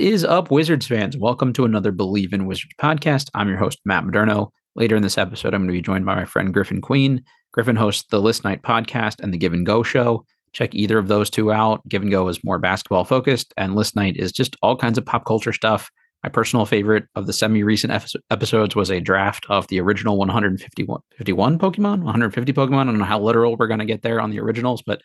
What 0.00 0.08
is 0.08 0.24
up, 0.24 0.50
Wizards 0.50 0.86
fans? 0.86 1.18
Welcome 1.18 1.52
to 1.52 1.66
another 1.66 1.92
Bleav 1.92 2.32
in 2.32 2.46
Wizards 2.46 2.72
podcast. 2.80 3.28
I'm 3.34 3.48
your 3.48 3.58
host, 3.58 3.80
Matt 3.84 4.02
Modderno. 4.02 4.48
Later 4.74 4.96
in 4.96 5.02
this 5.02 5.18
episode, 5.18 5.52
I'm 5.52 5.60
going 5.60 5.68
to 5.68 5.72
be 5.74 5.82
joined 5.82 6.06
by 6.06 6.14
my 6.14 6.24
friend 6.24 6.54
Griffin 6.54 6.80
Queen. 6.80 7.22
Griffin 7.52 7.76
hosts 7.76 8.06
the 8.08 8.18
List 8.18 8.42
Night 8.42 8.62
podcast 8.62 9.20
and 9.20 9.30
the 9.30 9.36
Give 9.36 9.52
and 9.52 9.66
Go 9.66 9.82
show. 9.82 10.24
Check 10.54 10.74
either 10.74 10.96
of 10.96 11.08
those 11.08 11.28
two 11.28 11.52
out. 11.52 11.86
Give 11.86 12.00
and 12.00 12.10
Go 12.10 12.28
is 12.28 12.42
more 12.42 12.58
basketball 12.58 13.04
focused, 13.04 13.52
and 13.58 13.74
List 13.74 13.94
Night 13.94 14.16
is 14.16 14.32
just 14.32 14.56
all 14.62 14.74
kinds 14.74 14.96
of 14.96 15.04
pop 15.04 15.26
culture 15.26 15.52
stuff. 15.52 15.90
My 16.24 16.30
personal 16.30 16.64
favorite 16.64 17.04
of 17.14 17.26
the 17.26 17.34
semi 17.34 17.62
recent 17.62 17.92
episodes 18.30 18.74
was 18.74 18.90
a 18.90 19.00
draft 19.00 19.44
of 19.50 19.66
the 19.66 19.82
original 19.82 20.16
151 20.16 20.98
51 21.18 21.58
Pokemon, 21.58 21.98
150 22.04 22.54
Pokemon. 22.54 22.80
I 22.80 22.84
don't 22.84 22.98
know 22.98 23.04
how 23.04 23.20
literal 23.20 23.54
we're 23.54 23.66
going 23.66 23.80
to 23.80 23.84
get 23.84 24.00
there 24.00 24.22
on 24.22 24.30
the 24.30 24.40
originals, 24.40 24.80
but 24.80 25.02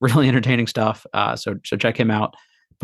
really 0.00 0.26
entertaining 0.26 0.66
stuff. 0.66 1.06
Uh, 1.14 1.36
so, 1.36 1.54
so 1.64 1.76
check 1.76 1.96
him 1.96 2.10
out. 2.10 2.34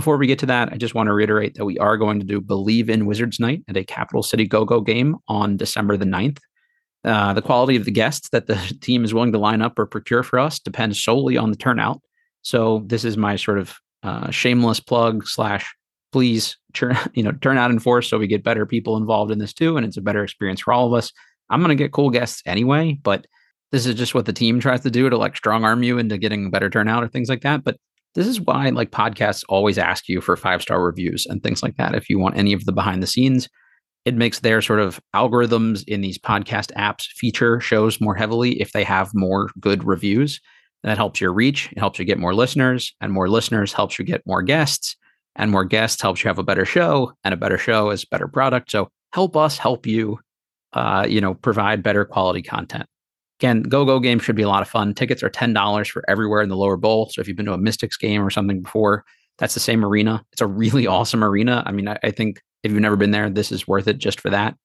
Before 0.01 0.17
we 0.17 0.27
get 0.27 0.39
to 0.39 0.47
that, 0.47 0.73
I 0.73 0.79
just 0.79 0.95
want 0.95 1.09
to 1.09 1.13
reiterate 1.13 1.57
that 1.57 1.67
we 1.67 1.79
are 1.79 1.99
going 1.99 2.21
to 2.21 2.25
do 2.25 2.41
Bleav 2.41 2.89
in 2.89 3.05
Wizards 3.05 3.39
Night 3.39 3.63
at 3.69 3.77
a 3.77 3.85
Capital 3.85 4.23
City 4.23 4.47
Go 4.47 4.65
Go 4.65 4.81
game 4.81 5.19
on 5.29 5.59
December 5.59 5.99
the 5.99 6.07
9th. 6.07 6.39
Uh, 7.05 7.35
the 7.35 7.43
quality 7.43 7.77
of 7.77 7.85
the 7.85 7.91
guests 7.91 8.31
that 8.31 8.47
the 8.47 8.57
team 8.81 9.05
is 9.05 9.13
willing 9.13 9.31
to 9.33 9.39
line 9.39 9.61
up 9.61 9.79
or 9.79 9.85
procure 9.85 10.23
for 10.23 10.39
us 10.39 10.59
depends 10.59 11.05
solely 11.05 11.37
on 11.37 11.51
the 11.51 11.57
turnout. 11.59 12.01
So 12.41 12.83
this 12.87 13.05
is 13.05 13.19
my 13.19 13.37
sort 13.37 13.59
of 13.59 13.77
uh, 14.03 14.31
shameless 14.31 14.81
plug 14.81 15.27
slash 15.27 15.71
please 16.13 16.57
turn 16.73 16.97
you 17.13 17.23
know 17.23 17.33
turn 17.33 17.59
out 17.59 17.71
in 17.71 17.79
force 17.79 18.09
so 18.09 18.17
we 18.17 18.27
get 18.27 18.43
better 18.43 18.65
people 18.65 18.97
involved 18.97 19.31
in 19.31 19.39
this 19.39 19.53
too, 19.53 19.77
and 19.77 19.85
it's 19.85 19.99
a 19.99 20.01
better 20.01 20.25
experience 20.25 20.63
for 20.63 20.73
all 20.73 20.87
of 20.87 20.95
us. 20.95 21.13
I'm 21.51 21.61
gonna 21.61 21.75
get 21.75 21.93
cool 21.93 22.09
guests 22.09 22.43
anyway, 22.47 22.99
but 23.03 23.27
this 23.71 23.85
is 23.85 23.97
just 23.97 24.15
what 24.15 24.25
the 24.25 24.33
team 24.33 24.61
tries 24.61 24.81
to 24.81 24.91
do 24.91 25.11
to 25.11 25.19
like 25.19 25.37
strong 25.37 25.63
arm 25.63 25.83
you 25.83 25.99
into 25.99 26.17
getting 26.17 26.51
better 26.51 26.71
turnout 26.71 27.05
or 27.05 27.09
things 27.09 27.29
like 27.29 27.43
that. 27.43 27.65
But 27.65 27.77
this 28.15 28.27
is 28.27 28.41
why 28.41 28.69
like 28.71 28.91
podcasts 28.91 29.45
always 29.49 29.79
ask 29.79 30.09
you 30.09 30.21
for 30.21 30.37
five 30.37 30.63
star 30.63 30.83
reviews 30.83 31.27
and 31.27 31.43
things 31.43 31.63
like 31.63 31.77
that. 31.77 31.95
If 31.95 32.11
you 32.11 32.19
want 32.19 32.37
any 32.37 32.53
of 32.53 32.65
the 32.65 32.73
behind 32.73 33.03
the 33.03 33.07
scenes, 33.07 33.49
it 34.05 34.15
makes 34.15 34.41
their 34.41 34.63
sort 34.63 34.81
of 34.81 35.01
algorithms 35.15 35.85
in 35.87 36.01
these 36.01 36.19
podcast 36.19 36.73
apps 36.73 37.07
feature 37.15 37.61
shows 37.61 38.01
more 38.01 38.15
heavily 38.15 38.61
if 38.61 38.73
they 38.73 38.85
have 38.85 39.11
more 39.15 39.51
good 39.61 39.85
reviews. 39.85 40.41
That 40.83 40.97
helps 40.97 41.21
your 41.21 41.33
reach. 41.33 41.71
It 41.73 41.79
helps 41.79 41.99
you 41.99 42.07
get 42.07 42.19
more 42.19 42.35
listeners, 42.35 42.95
and 43.03 43.13
more 43.13 43.29
listeners 43.29 43.73
helps 43.75 43.99
you 43.99 44.05
get 44.05 44.27
more 44.27 44.41
guests, 44.41 44.97
and 45.37 45.51
more 45.51 45.65
guests 45.67 46.01
helps 46.01 46.25
you 46.25 46.29
have 46.29 46.39
a 46.39 46.43
better 46.43 46.65
show, 46.65 47.13
and 47.23 47.35
a 47.35 47.37
better 47.37 47.59
show 47.59 47.91
is 47.91 48.07
better 48.07 48.27
product. 48.27 48.71
So 48.71 48.89
help 49.13 49.37
us 49.37 49.59
help 49.59 49.87
you, 49.87 50.19
uh, 50.73 51.07
you 51.07 51.21
know, 51.21 51.35
provide 51.35 51.83
better 51.83 52.07
quality 52.07 52.41
content. 52.41 52.87
Again, 53.41 53.63
Go 53.63 53.87
Go 53.87 54.01
game 54.01 54.19
should 54.19 54.37
be 54.37 54.43
a 54.43 54.49
lot 54.49 54.61
of 54.61 54.69
fun. 54.69 54.93
Tickets 54.93 55.23
are 55.23 55.31
$10 55.31 55.91
for 55.91 56.05
everywhere 56.09 56.43
in 56.43 56.51
the 56.51 56.59
lower 56.59 56.77
bowl. 56.77 57.09
So 57.09 57.23
if 57.23 57.27
you've 57.27 57.39
been 57.39 57.47
to 57.47 57.55
a 57.55 57.59
Mystics 57.59 57.97
game 57.97 58.23
or 58.23 58.29
something 58.29 58.61
before, 58.61 59.03
that's 59.39 59.55
the 59.55 59.61
same 59.61 59.83
arena. 59.83 60.23
It's 60.33 60.43
a 60.43 60.47
really 60.47 60.87
awesome 60.87 61.25
arena. 61.25 61.63
I 61.65 61.73
mean, 61.73 61.89
I, 61.89 61.99
I 62.03 62.11
think 62.11 62.43
if 62.63 62.71
you've 62.71 62.83
never 62.83 62.97
been 62.97 63.13
there, 63.13 63.31
this 63.31 63.51
is 63.51 63.67
worth 63.67 63.89
it 63.89 63.97
just 63.97 64.21
for 64.21 64.29
that. 64.29 64.57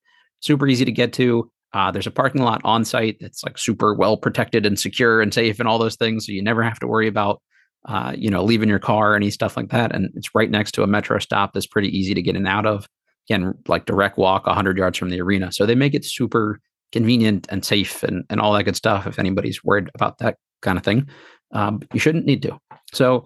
Super 0.42 0.68
easy 0.68 0.84
to 0.84 0.92
get 0.92 1.14
to. 1.14 1.50
Uh, 1.72 1.90
there's 1.90 2.06
a 2.06 2.12
parking 2.12 2.44
lot 2.44 2.60
on 2.66 2.84
site 2.84 3.16
that's 3.22 3.46
like 3.46 3.58
super 3.58 3.94
well 3.94 4.18
protected 4.18 4.66
and 4.66 4.78
secure 4.78 5.22
and 5.22 5.34
safe 5.34 5.58
and 5.58 5.70
all 5.70 5.80
those 5.80 5.96
things. 5.96 6.26
So 6.26 6.34
you 6.34 6.44
never 6.44 6.62
have 6.62 6.80
to 6.80 6.88
worry 6.88 7.08
about, 7.08 7.42
uh, 7.88 8.14
you 8.14 8.30
know, 8.30 8.44
leaving 8.44 8.68
your 8.68 8.80
car 8.80 9.14
or 9.14 9.16
any 9.16 9.32
stuff 9.32 9.56
like 9.56 9.70
that. 9.70 9.96
And 9.96 10.10
it's 10.16 10.36
right 10.36 10.52
next 10.52 10.74
to 10.74 10.84
a 10.84 10.88
metro 10.88 11.18
stop 11.20 11.54
that's 11.54 11.66
pretty 11.66 11.98
easy 11.98 12.14
to 12.14 12.22
get 12.22 12.32
in 12.32 12.46
and 12.46 12.48
out 12.48 12.66
of. 12.66 12.90
Again, 13.30 13.54
like 13.70 13.86
direct 13.86 14.18
walk 14.18 14.46
100 14.46 14.78
yards 14.78 14.98
from 14.98 15.12
the 15.12 15.22
arena. 15.22 15.54
So 15.54 15.66
they 15.66 15.76
make 15.76 15.96
it 15.96 16.04
super 16.04 16.60
convenient 16.96 17.46
and 17.50 17.66
safe 17.66 18.04
and, 18.04 18.24
and 18.30 18.40
all 18.40 18.54
that 18.54 18.64
good 18.64 18.78
stuff 18.78 19.06
if 19.06 19.20
anybody's 19.20 19.62
worried 19.66 19.90
about 19.96 20.18
that 20.20 20.38
kind 20.62 20.78
of 20.78 20.84
thing. 20.86 21.10
Um, 21.52 21.82
you 21.94 22.00
shouldn't 22.00 22.26
need 22.26 22.42
to. 22.44 22.58
So 22.94 23.26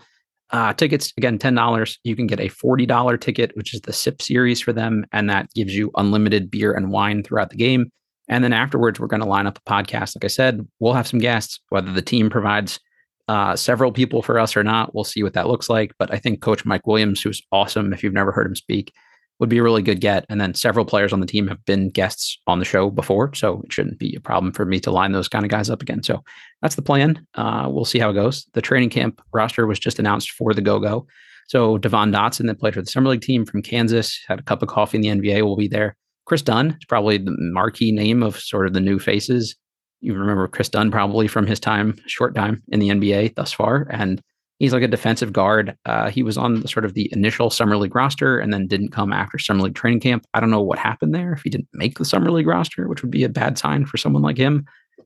uh, 0.50 0.74
tickets 0.74 1.14
again, 1.18 1.38
ten 1.38 1.54
dollars. 1.54 2.00
You 2.04 2.16
can 2.16 2.26
get 2.26 2.40
a 2.40 2.48
forty 2.48 2.88
dollar 2.88 3.16
ticket, 3.16 3.56
which 3.56 3.76
is 3.76 3.82
the 3.82 3.94
SIP 3.94 4.24
series 4.24 4.60
for 4.60 4.74
them, 4.74 5.06
and 5.12 5.30
that 5.30 5.54
gives 5.54 5.76
you 5.76 5.92
unlimited 5.96 6.50
beer 6.50 6.74
and 6.74 6.90
wine 6.90 7.22
throughout 7.22 7.52
the 7.52 7.58
game. 7.58 7.92
And 8.28 8.44
then 8.44 8.54
afterwards, 8.54 9.00
we're 9.00 9.08
going 9.08 9.22
to 9.22 9.28
line 9.28 9.46
up 9.46 9.60
a 9.60 9.70
podcast. 9.70 10.16
Like 10.16 10.26
I 10.26 10.28
said, 10.30 10.68
we'll 10.80 10.94
have 10.94 11.08
some 11.08 11.20
guests. 11.20 11.60
Whether 11.70 11.92
the 11.94 12.02
team 12.02 12.32
provides 12.32 12.80
uh, 13.28 13.56
several 13.56 13.92
people 13.92 14.24
for 14.24 14.40
us 14.40 14.58
or 14.58 14.64
not, 14.64 14.96
we'll 14.96 15.04
see 15.04 15.22
what 15.22 15.34
that 15.34 15.48
looks 15.48 15.70
like. 15.70 15.94
But 16.00 16.12
I 16.12 16.18
think 16.18 16.42
Coach 16.42 16.66
Mike 16.66 16.88
Williams, 16.88 17.22
who's 17.22 17.42
awesome, 17.52 17.94
if 17.94 18.04
you've 18.04 18.14
never 18.14 18.32
heard 18.32 18.48
him 18.48 18.56
speak, 18.56 18.92
would 19.40 19.50
be 19.50 19.58
a 19.58 19.64
really 19.64 19.82
good 19.82 20.02
get. 20.02 20.26
And 20.30 20.40
then 20.40 20.54
several 20.54 20.86
players 20.86 21.14
on 21.14 21.22
the 21.22 21.26
team 21.26 21.48
have 21.48 21.64
been 21.66 21.90
guests 21.90 22.38
on 22.46 22.60
the 22.60 22.66
show 22.66 22.90
before, 22.90 23.34
so 23.34 23.62
it 23.64 23.72
shouldn't 23.72 23.98
be 23.98 24.14
a 24.16 24.20
problem 24.20 24.52
for 24.52 24.66
me 24.66 24.80
to 24.82 24.92
line 24.92 25.14
those 25.14 25.30
kind 25.30 25.46
of 25.46 25.52
guys 25.52 25.70
up 25.70 25.82
again. 25.82 26.04
So 26.04 26.24
that's 26.62 26.76
the 26.76 26.82
plan. 26.82 27.26
Uh, 27.36 27.68
we'll 27.70 27.86
see 27.86 28.00
how 28.00 28.10
it 28.10 28.16
goes. 28.16 28.46
The 28.54 28.62
training 28.62 28.90
camp 28.90 29.22
roster 29.34 29.66
was 29.66 29.80
just 29.80 30.00
announced 30.00 30.32
for 30.32 30.54
the 30.54 30.62
Go 30.62 30.80
Go. 30.80 31.08
So 31.48 31.78
Devon 31.78 32.12
Dotson, 32.12 32.48
that 32.48 32.60
played 32.60 32.76
for 32.76 32.82
the 32.82 32.92
summer 32.92 33.10
league 33.10 33.22
team 33.22 33.46
from 33.46 33.64
Kansas, 33.64 34.20
had 34.28 34.40
a 34.40 34.44
cup 34.44 34.62
of 34.62 34.70
coffee 34.70 34.98
in 34.98 35.02
the 35.02 35.08
NBA, 35.08 35.42
will 35.42 35.58
be 35.58 35.68
there. 35.68 35.96
Kris 36.26 36.44
Dunn 36.44 36.78
is 36.80 36.86
probably 36.88 37.18
the 37.18 37.36
marquee 37.40 37.92
name 37.92 38.22
of 38.22 38.40
sort 38.40 38.68
of 38.68 38.74
the 38.74 38.80
new 38.80 39.00
faces. 39.00 39.56
You 40.02 40.14
remember 40.14 40.48
Kris 40.48 40.70
Dunn 40.70 40.92
probably 40.92 41.28
from 41.28 41.48
his 41.48 41.60
time, 41.60 41.96
short 42.06 42.36
time 42.36 42.62
in 42.68 42.80
the 42.80 42.90
NBA 42.90 43.36
thus 43.36 43.52
far, 43.52 43.88
and 43.90 44.22
He's 44.60 44.74
like 44.74 44.84
a 44.84 44.88
defensive 44.88 45.34
guard. 45.34 45.76
Uh, 45.86 46.10
he 46.10 46.22
was 46.22 46.38
on 46.38 46.68
sort 46.68 46.86
of 46.86 46.94
the 46.94 47.10
initial 47.14 47.50
summer 47.50 47.78
league 47.78 47.96
roster 47.96 48.40
and 48.40 48.54
then 48.54 48.68
didn't 48.68 48.92
come 48.92 49.14
after 49.14 49.40
summer 49.40 49.64
league 49.64 49.76
training 49.76 50.02
camp. 50.02 50.26
I 50.34 50.42
don't 50.42 50.52
know 50.52 50.62
what 50.62 50.78
happened 50.78 51.16
there. 51.16 51.32
If 51.32 51.44
he 51.44 51.50
didn't 51.50 51.70
make 51.74 51.98
the 51.98 52.06
summer 52.06 52.30
league 52.30 52.48
roster, 52.48 52.88
which 52.88 53.02
would 53.02 53.12
be 53.12 53.24
a 53.24 53.30
bad 53.30 53.58
sign 53.58 53.86
for 53.86 53.98
someone 53.98 54.22
like 54.22 54.38
him, 54.38 54.66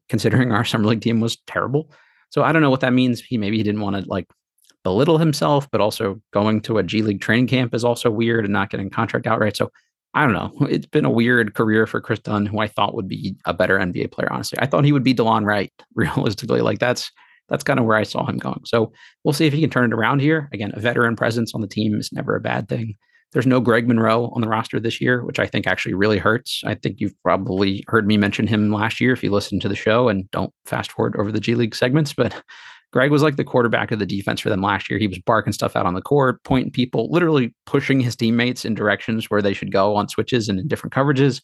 considering 0.09 0.51
our 0.51 0.65
summer 0.65 0.87
league 0.87 1.01
team 1.01 1.19
was 1.19 1.37
terrible. 1.47 1.91
So 2.31 2.41
I 2.41 2.51
don't 2.51 2.63
know 2.63 2.71
what 2.71 2.81
that 2.81 2.93
means. 2.93 3.21
He 3.21 3.37
maybe 3.37 3.57
he 3.57 3.63
didn't 3.63 3.81
want 3.81 3.95
to 3.95 4.09
like 4.09 4.27
belittle 4.83 5.19
himself, 5.19 5.69
but 5.71 5.81
also 5.81 6.19
going 6.31 6.61
to 6.61 6.79
a 6.79 6.83
G 6.83 7.03
League 7.03 7.21
training 7.21 7.47
camp 7.47 7.75
is 7.75 7.85
also 7.85 8.09
weird 8.09 8.45
and 8.45 8.53
not 8.53 8.71
getting 8.71 8.89
contract 8.89 9.27
outright. 9.27 9.55
So 9.55 9.71
I 10.15 10.25
don't 10.25 10.33
know. 10.33 10.67
It's 10.67 10.85
been 10.85 11.05
a 11.05 11.11
weird 11.11 11.55
career 11.55 11.87
for 11.87 12.01
Kris 12.01 12.19
Dunn, 12.19 12.45
who 12.45 12.59
I 12.59 12.67
thought 12.67 12.95
would 12.95 13.07
be 13.07 13.35
a 13.45 13.53
better 13.53 13.77
NBA 13.77 14.11
player. 14.11 14.31
Honestly, 14.31 14.59
I 14.59 14.65
thought 14.65 14.85
he 14.85 14.91
would 14.91 15.03
be 15.03 15.13
Delon 15.15 15.45
Wright. 15.45 15.71
Realistically, 15.95 16.61
like 16.61 16.79
that's 16.79 17.11
that's 17.49 17.63
kind 17.63 17.79
of 17.79 17.85
where 17.85 17.97
I 17.97 18.03
saw 18.03 18.25
him 18.25 18.37
going. 18.37 18.61
So 18.65 18.91
we'll 19.23 19.33
see 19.33 19.45
if 19.45 19.53
he 19.53 19.61
can 19.61 19.69
turn 19.69 19.91
it 19.91 19.95
around 19.95 20.21
here. 20.21 20.49
Again, 20.53 20.71
a 20.73 20.79
veteran 20.79 21.15
presence 21.15 21.53
on 21.53 21.61
the 21.61 21.67
team 21.67 21.95
is 21.95 22.11
never 22.11 22.35
a 22.35 22.41
bad 22.41 22.67
thing. 22.69 22.95
There's 23.33 23.47
no 23.47 23.59
Greg 23.59 23.87
Monroe 23.87 24.31
on 24.35 24.41
the 24.41 24.47
roster 24.47 24.79
this 24.79 25.01
year, 25.01 25.25
which 25.25 25.39
I 25.39 25.47
think 25.47 25.65
actually 25.65 25.95
really 25.95 26.19
hurts. 26.19 26.61
I 26.65 26.75
think 26.75 26.97
you've 26.99 27.19
probably 27.23 27.83
heard 27.87 28.05
me 28.05 28.15
mention 28.15 28.45
him 28.45 28.71
last 28.71 29.01
year 29.01 29.11
if 29.11 29.23
you 29.23 29.31
listen 29.31 29.59
to 29.61 29.69
the 29.69 29.75
show 29.75 30.07
and 30.07 30.29
don't 30.29 30.53
fast 30.65 30.91
forward 30.91 31.15
over 31.17 31.31
the 31.31 31.39
G 31.39 31.55
League 31.55 31.75
segments. 31.75 32.13
But 32.13 32.43
Greg 32.93 33.09
was 33.09 33.23
like 33.23 33.37
the 33.37 33.43
quarterback 33.43 33.91
of 33.91 33.97
the 33.97 34.05
defense 34.05 34.39
for 34.39 34.49
them 34.49 34.61
last 34.61 34.87
year. 34.87 34.99
He 34.99 35.07
was 35.07 35.17
barking 35.17 35.51
stuff 35.51 35.75
out 35.75 35.87
on 35.87 35.95
the 35.95 36.01
court, 36.01 36.43
pointing 36.43 36.71
people, 36.71 37.09
literally 37.11 37.55
pushing 37.65 37.99
his 37.99 38.15
teammates 38.15 38.65
in 38.65 38.75
directions 38.75 39.31
where 39.31 39.41
they 39.41 39.53
should 39.53 39.71
go 39.71 39.95
on 39.95 40.07
switches 40.07 40.47
and 40.47 40.59
in 40.59 40.67
different 40.67 40.93
coverages. 40.93 41.41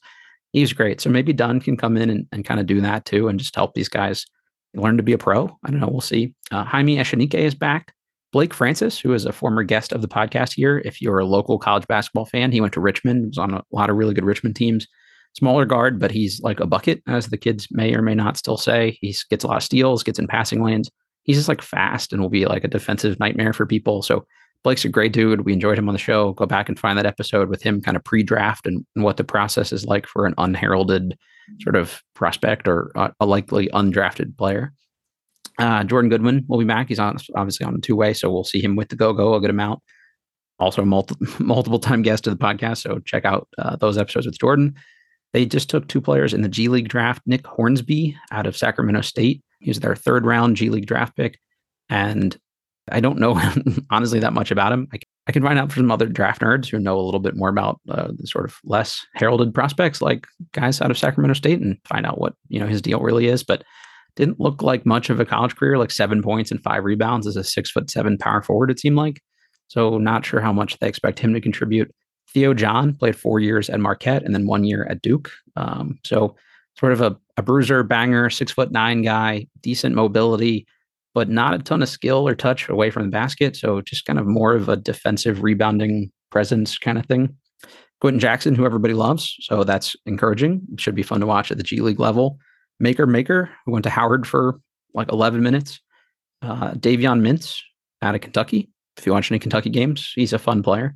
He's 0.54 0.74
great. 0.74 1.02
So 1.02 1.10
maybe 1.10 1.34
Dunn 1.34 1.60
can 1.60 1.76
come 1.76 1.98
in 1.98 2.12
and, 2.12 2.28
and 2.32 2.46
kind 2.46 2.60
of 2.60 2.68
do 2.68 2.80
that 2.82 3.06
too 3.06 3.28
and 3.28 3.40
just 3.40 3.56
help 3.56 3.74
these 3.74 3.90
guys 3.90 4.28
learn 4.76 4.98
to 4.98 5.04
be 5.04 5.14
a 5.14 5.18
pro. 5.18 5.46
I 5.66 5.72
don't 5.72 5.80
know. 5.80 5.90
We'll 5.90 6.02
see. 6.02 6.34
Uh, 6.52 6.64
Jaime 6.64 6.98
Echenique 6.98 7.34
is 7.34 7.56
back. 7.56 7.94
Blake 8.32 8.54
Francis, 8.54 9.00
who 9.00 9.14
is 9.14 9.26
a 9.26 9.32
former 9.32 9.64
guest 9.64 9.92
of 9.92 10.02
the 10.02 10.08
podcast 10.08 10.54
here, 10.54 10.84
if 10.86 11.02
you're 11.02 11.18
a 11.20 11.26
local 11.26 11.58
college 11.58 11.88
basketball 11.88 12.26
fan, 12.26 12.52
he 12.52 12.62
went 12.62 12.74
to 12.74 12.80
Richmond, 12.80 13.30
was 13.30 13.38
on 13.40 13.56
a 13.56 13.64
lot 13.72 13.90
of 13.90 13.96
really 13.96 14.14
good 14.14 14.26
Richmond 14.26 14.56
teams. 14.56 14.88
smaller 15.36 15.66
guard, 15.66 16.00
but 16.00 16.12
he's 16.12 16.40
like 16.42 16.60
a 16.60 16.68
bucket, 16.68 17.02
as 17.08 17.28
the 17.28 17.38
kids 17.38 17.68
may 17.72 17.94
or 17.94 18.02
may 18.02 18.16
not 18.16 18.38
still 18.38 18.58
say. 18.58 18.98
He 19.02 19.16
gets 19.30 19.44
a 19.44 19.48
lot 19.48 19.58
of 19.58 19.64
steals, 19.64 20.04
gets 20.04 20.20
in 20.20 20.28
passing 20.28 20.64
lanes. 20.64 20.90
He's 21.24 21.38
just 21.38 21.50
like 21.50 21.62
fast 21.62 22.14
and 22.14 22.22
will 22.22 22.30
be 22.30 22.46
like 22.46 22.64
a 22.64 22.68
defensive 22.70 23.20
nightmare 23.20 23.54
for 23.54 23.66
people. 23.66 24.02
So 24.02 24.26
Blake's 24.64 24.86
a 24.86 24.90
great 24.90 25.14
dude. 25.14 25.42
We 25.42 25.54
enjoyed 25.54 25.78
him 25.78 25.88
on 25.88 25.94
the 25.94 26.00
show. 26.00 26.34
Go 26.34 26.46
back 26.46 26.68
and 26.68 26.78
find 26.78 26.98
that 26.98 27.06
episode 27.06 27.50
with 27.50 27.62
him 27.62 27.82
kind 27.82 27.96
of 27.96 28.04
pre-draft 28.04 28.68
and, 28.68 28.86
and 28.96 29.06
what 29.06 29.18
the 29.18 29.24
process 29.24 29.72
is 29.72 29.86
like 29.86 30.06
for 30.06 30.26
an 30.26 30.34
unheralded 30.38 31.18
sort 31.62 31.76
of 31.76 32.02
prospect 32.14 32.68
or 32.68 32.92
uh, 32.96 33.10
a 33.20 33.26
likely 33.26 33.70
undrafted 33.70 34.38
player. 34.38 34.74
Uh, 35.58 35.84
Jordan 35.84 36.10
Goodwin 36.10 36.46
will 36.48 36.60
be 36.60 36.66
back. 36.66 36.88
He's 36.88 37.00
on 37.00 37.18
obviously 37.36 37.66
on 37.66 37.80
two 37.82 37.96
way, 37.96 38.14
so 38.14 38.32
we'll 38.32 38.44
see 38.44 38.62
him 38.62 38.76
with 38.76 38.90
the 38.90 38.96
go 38.96 39.14
go 39.14 39.34
a 39.34 39.42
good 39.42 39.50
amount. 39.50 39.82
Also, 40.60 40.84
multi- 40.84 41.16
multiple 41.40 41.80
time 41.80 42.02
guest 42.02 42.28
of 42.28 42.38
the 42.38 42.44
podcast, 42.44 42.78
so 42.78 43.00
check 43.00 43.26
out 43.26 43.48
uh, 43.58 43.76
those 43.76 43.98
episodes 43.98 44.26
with 44.26 44.40
Jordan. 44.40 44.76
They 45.34 45.46
just 45.46 45.70
took 45.70 45.88
two 45.88 46.02
players 46.02 46.34
in 46.34 46.42
the 46.42 46.50
G 46.50 46.70
League 46.70 46.88
draft. 46.88 47.22
Nick 47.26 47.46
Hornsby 47.46 48.16
out 48.32 48.48
of 48.48 48.58
Sacramento 48.58 49.02
State. 49.02 49.44
He 49.60 49.70
was 49.70 49.80
their 49.80 49.96
third 49.96 50.26
round 50.26 50.56
G 50.56 50.70
League 50.70 50.86
draft 50.86 51.16
pick, 51.16 51.40
and 51.90 52.38
I 52.92 53.00
don't 53.00 53.20
know 53.20 53.40
honestly 53.90 54.20
that 54.20 54.34
much 54.34 54.52
about 54.52 54.72
him. 54.72 54.88
I, 54.94 55.00
I, 55.28 55.32
can 55.32 55.44
find 55.44 55.60
out 55.60 55.72
from 55.72 55.92
other 55.92 56.08
draft 56.08 56.42
nerds 56.42 56.70
who 56.70 56.80
know 56.80 57.00
a 57.00 57.02
little 57.02 57.20
bit 57.20 57.36
more 57.36 57.50
about 57.50 57.80
uh, 57.90 58.10
the 58.16 58.28
sort 58.28 58.46
of 58.46 58.56
less 58.64 59.06
heralded 59.16 59.54
prospects, 59.54 60.02
like 60.02 60.28
guys 60.54 60.82
out 60.82 60.92
of 60.92 60.98
Sacramento 60.98 61.34
State, 61.34 61.62
and 61.62 61.78
find 61.86 62.06
out 62.06 62.20
what 62.20 62.34
you 62.48 62.60
know 62.60 62.68
his 62.68 62.82
deal 62.82 63.00
really 63.00 63.28
is. 63.28 63.44
But 63.44 63.64
didn't 64.16 64.40
look 64.40 64.62
like 64.62 64.86
much 64.86 65.10
of 65.10 65.20
a 65.20 65.26
college 65.26 65.56
career, 65.56 65.78
like 65.78 65.92
seven 65.92 66.22
points 66.22 66.52
and 66.52 66.62
five 66.62 66.84
rebounds 66.84 67.26
as 67.26 67.36
a 67.36 67.44
six 67.44 67.72
foot 67.72 67.90
seven 67.90 68.18
power 68.18 68.42
forward. 68.42 68.72
It 68.72 68.80
seemed 68.80 68.98
like. 68.98 69.22
So 69.68 69.98
not 69.98 70.26
sure 70.26 70.42
how 70.42 70.52
much 70.52 70.78
they 70.80 70.88
expect 70.88 71.20
him 71.20 71.34
to 71.34 71.42
contribute. 71.42 71.94
Theo 72.34 72.54
John 72.54 72.96
played 72.96 73.16
four 73.16 73.40
years 73.40 73.70
at 73.70 73.80
Marquette 73.80 74.24
and 74.24 74.34
then 74.34 74.48
one 74.48 74.64
year 74.64 74.86
at 74.90 75.02
Duke. 75.02 75.32
Um, 75.56 75.98
so 76.04 76.36
sort 76.78 76.92
of 76.92 77.02
a, 77.02 77.18
a 77.38 77.42
bruiser, 77.42 77.84
banger, 77.84 78.30
six 78.30 78.52
foot 78.52 78.72
nine 78.72 79.02
guy, 79.02 79.48
decent 79.62 79.96
mobility, 79.96 80.66
but 81.14 81.30
not 81.30 81.54
a 81.54 81.60
ton 81.60 81.82
of 81.82 81.90
skill 81.90 82.28
or 82.28 82.36
touch 82.36 82.70
away 82.70 82.90
from 82.92 83.04
the 83.04 83.10
basket. 83.10 83.56
So 83.56 83.82
just 83.82 84.06
kind 84.06 84.20
of 84.20 84.26
more 84.26 84.54
of 84.54 84.70
a 84.70 84.76
defensive 84.76 85.44
rebounding 85.44 86.12
presence 86.30 86.78
kind 86.78 86.98
of 86.98 87.06
thing. 87.06 87.36
Quentin 88.02 88.20
Jackson, 88.20 88.56
who 88.56 88.66
everybody 88.66 88.94
loves. 88.94 89.36
So 89.42 89.64
that's 89.64 89.96
encouraging. 90.06 90.62
Should 90.78 90.96
be 90.96 91.04
fun 91.04 91.20
to 91.20 91.26
watch 91.26 91.52
at 91.52 91.58
the 91.58 91.64
G 91.64 91.82
League 91.82 92.00
level. 92.00 92.38
Makur 92.82 93.08
Maker, 93.08 93.50
who 93.66 93.74
went 93.74 93.84
to 93.84 93.90
Howard 93.90 94.26
for 94.26 94.60
like 94.94 95.12
11 95.12 95.44
minutes. 95.44 95.80
Uh, 96.42 96.72
Davion 96.72 97.22
Mintz 97.22 97.60
out 98.02 98.16
of 98.16 98.22
Kentucky. 98.22 98.70
If 98.98 99.06
you 99.06 99.12
watch 99.12 99.32
any 99.32 99.40
Kentucky 99.40 99.70
games, 99.70 100.12
he's 100.16 100.34
a 100.34 100.40
fun 100.40 100.64
player. 100.64 100.96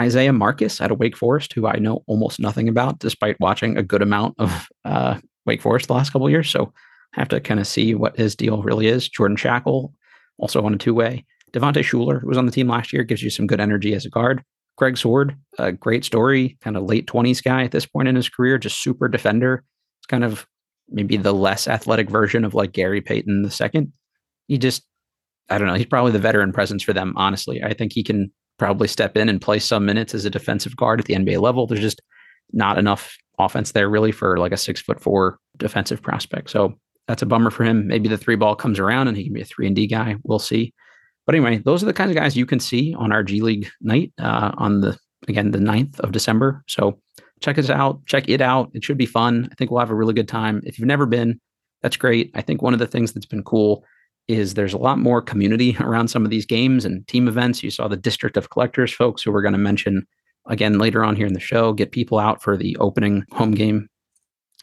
Isaiah 0.00 0.32
Mucius 0.32 0.80
out 0.80 0.90
of 0.90 0.98
Wake 0.98 1.16
Forest, 1.16 1.52
who 1.52 1.66
I 1.66 1.76
know 1.78 2.02
almost 2.06 2.40
nothing 2.40 2.68
about, 2.68 2.98
despite 2.98 3.38
watching 3.40 3.76
a 3.76 3.82
good 3.82 4.02
amount 4.02 4.34
of 4.38 4.68
uh, 4.84 5.18
Wake 5.46 5.62
Forest 5.62 5.88
the 5.88 5.94
last 5.94 6.10
couple 6.10 6.28
years. 6.30 6.50
So 6.50 6.72
have 7.12 7.28
to 7.28 7.40
kind 7.40 7.60
of 7.60 7.66
see 7.66 7.94
what 7.94 8.16
his 8.16 8.34
deal 8.34 8.62
really 8.62 8.86
is. 8.86 9.08
Jordan 9.08 9.36
Schakel, 9.36 9.92
also 10.38 10.64
on 10.64 10.74
a 10.74 10.78
two 10.78 10.94
way. 10.94 11.24
Devonte 11.52 11.82
Shuler, 11.82 12.20
who 12.20 12.28
was 12.28 12.38
on 12.38 12.46
the 12.46 12.52
team 12.52 12.68
last 12.68 12.92
year, 12.92 13.04
gives 13.04 13.22
you 13.22 13.30
some 13.30 13.46
good 13.46 13.60
energy 13.60 13.94
as 13.94 14.06
a 14.06 14.10
guard. 14.10 14.42
Craig 14.78 14.96
Sword, 14.96 15.36
a 15.58 15.70
great 15.70 16.04
story, 16.04 16.56
kind 16.62 16.76
of 16.76 16.84
late 16.84 17.06
20s 17.06 17.42
guy 17.42 17.62
at 17.64 17.72
this 17.72 17.84
point 17.84 18.08
in 18.08 18.16
his 18.16 18.28
career, 18.28 18.56
just 18.56 18.82
super 18.82 19.06
defender. 19.06 19.64
It's 20.00 20.06
kind 20.06 20.24
of 20.24 20.46
maybe 20.88 21.16
the 21.16 21.34
less 21.34 21.68
athletic 21.68 22.08
version 22.08 22.44
of 22.44 22.54
like 22.54 22.72
Gary 22.72 23.02
Payton 23.02 23.42
the 23.42 23.50
second. 23.50 23.92
He 24.48 24.56
just, 24.56 24.82
I 25.50 25.58
don't 25.58 25.68
know, 25.68 25.74
he's 25.74 25.86
probably 25.86 26.12
the 26.12 26.18
veteran 26.18 26.52
presence 26.52 26.82
for 26.82 26.94
them, 26.94 27.12
honestly. 27.16 27.62
I 27.62 27.74
think 27.74 27.92
he 27.92 28.02
can 28.02 28.32
probably 28.58 28.88
step 28.88 29.16
in 29.16 29.28
and 29.28 29.40
play 29.40 29.58
some 29.58 29.84
minutes 29.84 30.14
as 30.14 30.24
a 30.24 30.30
defensive 30.30 30.76
guard 30.76 31.00
at 31.00 31.06
the 31.06 31.14
NBA 31.14 31.40
level. 31.40 31.66
There's 31.66 31.80
just 31.80 32.00
not 32.52 32.78
enough 32.78 33.16
offense 33.38 33.72
there 33.72 33.88
really 33.88 34.12
for 34.12 34.38
like 34.38 34.52
a 34.52 34.56
six 34.56 34.80
foot 34.80 35.00
four 35.00 35.38
defensive 35.58 36.02
prospect. 36.02 36.50
So 36.50 36.74
that's 37.08 37.22
a 37.22 37.26
bummer 37.26 37.50
for 37.50 37.64
him. 37.64 37.86
Maybe 37.86 38.08
the 38.08 38.18
three 38.18 38.36
ball 38.36 38.54
comes 38.54 38.78
around 38.78 39.08
and 39.08 39.16
he 39.16 39.24
can 39.24 39.32
be 39.32 39.40
a 39.40 39.44
three 39.44 39.66
and 39.66 39.76
D 39.76 39.86
guy. 39.86 40.16
We'll 40.22 40.38
see. 40.38 40.72
But 41.26 41.34
anyway, 41.34 41.58
those 41.58 41.82
are 41.82 41.86
the 41.86 41.92
kinds 41.92 42.10
of 42.10 42.16
guys 42.16 42.36
you 42.36 42.46
can 42.46 42.60
see 42.60 42.94
on 42.94 43.12
our 43.12 43.22
G 43.22 43.40
League 43.40 43.68
night 43.80 44.12
uh, 44.18 44.52
on 44.56 44.80
the 44.80 44.98
again 45.28 45.52
the 45.52 45.58
9th 45.58 46.00
of 46.00 46.12
December. 46.12 46.62
So 46.66 46.98
check 47.40 47.58
us 47.58 47.70
out, 47.70 48.04
check 48.06 48.28
it 48.28 48.40
out. 48.40 48.70
It 48.74 48.84
should 48.84 48.98
be 48.98 49.06
fun. 49.06 49.48
I 49.50 49.54
think 49.54 49.70
we'll 49.70 49.80
have 49.80 49.90
a 49.90 49.94
really 49.94 50.14
good 50.14 50.28
time. 50.28 50.62
If 50.64 50.78
you've 50.78 50.88
never 50.88 51.06
been, 51.06 51.40
that's 51.82 51.96
great. 51.96 52.30
I 52.34 52.42
think 52.42 52.62
one 52.62 52.72
of 52.72 52.78
the 52.78 52.86
things 52.86 53.12
that's 53.12 53.26
been 53.26 53.44
cool 53.44 53.84
is 54.28 54.54
there's 54.54 54.74
a 54.74 54.78
lot 54.78 54.98
more 54.98 55.20
community 55.20 55.76
around 55.80 56.08
some 56.08 56.24
of 56.24 56.30
these 56.30 56.46
games 56.46 56.84
and 56.84 57.06
team 57.08 57.28
events. 57.28 57.62
You 57.62 57.70
saw 57.70 57.88
the 57.88 57.96
District 57.96 58.36
of 58.36 58.50
Collectors 58.50 58.92
folks 58.92 59.22
who 59.22 59.32
we're 59.32 59.42
going 59.42 59.52
to 59.52 59.58
mention 59.58 60.06
again 60.46 60.78
later 60.78 61.04
on 61.04 61.16
here 61.16 61.26
in 61.26 61.34
the 61.34 61.40
show, 61.40 61.72
get 61.72 61.92
people 61.92 62.18
out 62.18 62.42
for 62.42 62.56
the 62.56 62.76
opening 62.78 63.24
home 63.32 63.52
game. 63.52 63.88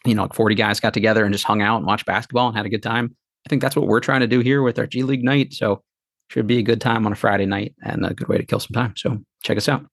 You 0.06 0.16
know, 0.16 0.24
like 0.24 0.34
40 0.34 0.56
guys 0.56 0.80
got 0.80 0.94
together 0.94 1.26
and 1.26 1.34
just 1.34 1.44
hung 1.44 1.62
out 1.62 1.78
and 1.78 1.86
watched 1.86 2.06
basketball 2.06 2.48
and 2.48 2.58
had 2.58 2.66
a 2.66 2.70
good 2.70 2.84
time. 2.84 3.16
I 3.46 3.50
think 3.50 3.62
that's 3.62 3.76
what 3.76 3.88
we're 3.88 4.00
trying 4.00 4.22
to 4.22 4.28
do 4.28 4.40
here 4.40 4.62
with 4.62 4.80
our 4.80 4.88
G 4.88 5.04
League 5.04 5.24
night. 5.24 5.54
So 5.54 5.84
should 6.30 6.48
be 6.48 6.60
a 6.60 6.64
good 6.64 6.80
time 6.80 7.06
on 7.06 7.12
a 7.12 7.16
Friday 7.16 7.46
night 7.46 7.74
and 7.84 8.06
a 8.06 8.14
good 8.14 8.28
way 8.28 8.38
to 8.38 8.46
kill 8.46 8.60
some 8.60 8.74
time. 8.74 8.94
So 8.96 9.18
check 9.44 9.58
us 9.58 9.68
out. 9.68 9.86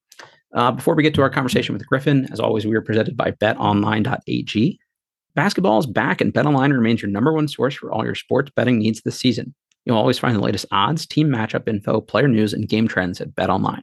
Uh, 0.54 0.70
before 0.72 0.94
we 0.94 1.02
get 1.02 1.14
to 1.14 1.22
our 1.22 1.30
conversation 1.30 1.74
with 1.74 1.86
Griffin, 1.86 2.28
as 2.32 2.40
always, 2.40 2.66
we 2.66 2.76
are 2.76 2.82
presented 2.82 3.16
by 3.16 3.32
betonline.ag. 3.32 4.78
Basketball 5.34 5.78
is 5.78 5.86
back, 5.86 6.20
and 6.20 6.32
BetOnline 6.32 6.72
remains 6.72 7.02
your 7.02 7.10
number 7.10 7.32
one 7.32 7.48
source 7.48 7.74
for 7.74 7.92
all 7.92 8.04
your 8.04 8.14
sports 8.14 8.50
betting 8.56 8.78
needs 8.78 9.02
this 9.02 9.18
season. 9.18 9.54
You'll 9.84 9.98
always 9.98 10.18
find 10.18 10.34
the 10.34 10.40
latest 10.40 10.66
odds, 10.70 11.06
team 11.06 11.28
matchup 11.28 11.68
info, 11.68 12.00
player 12.00 12.26
news, 12.26 12.52
and 12.52 12.68
game 12.68 12.88
trends 12.88 13.20
at 13.20 13.34
BetOnline. 13.34 13.82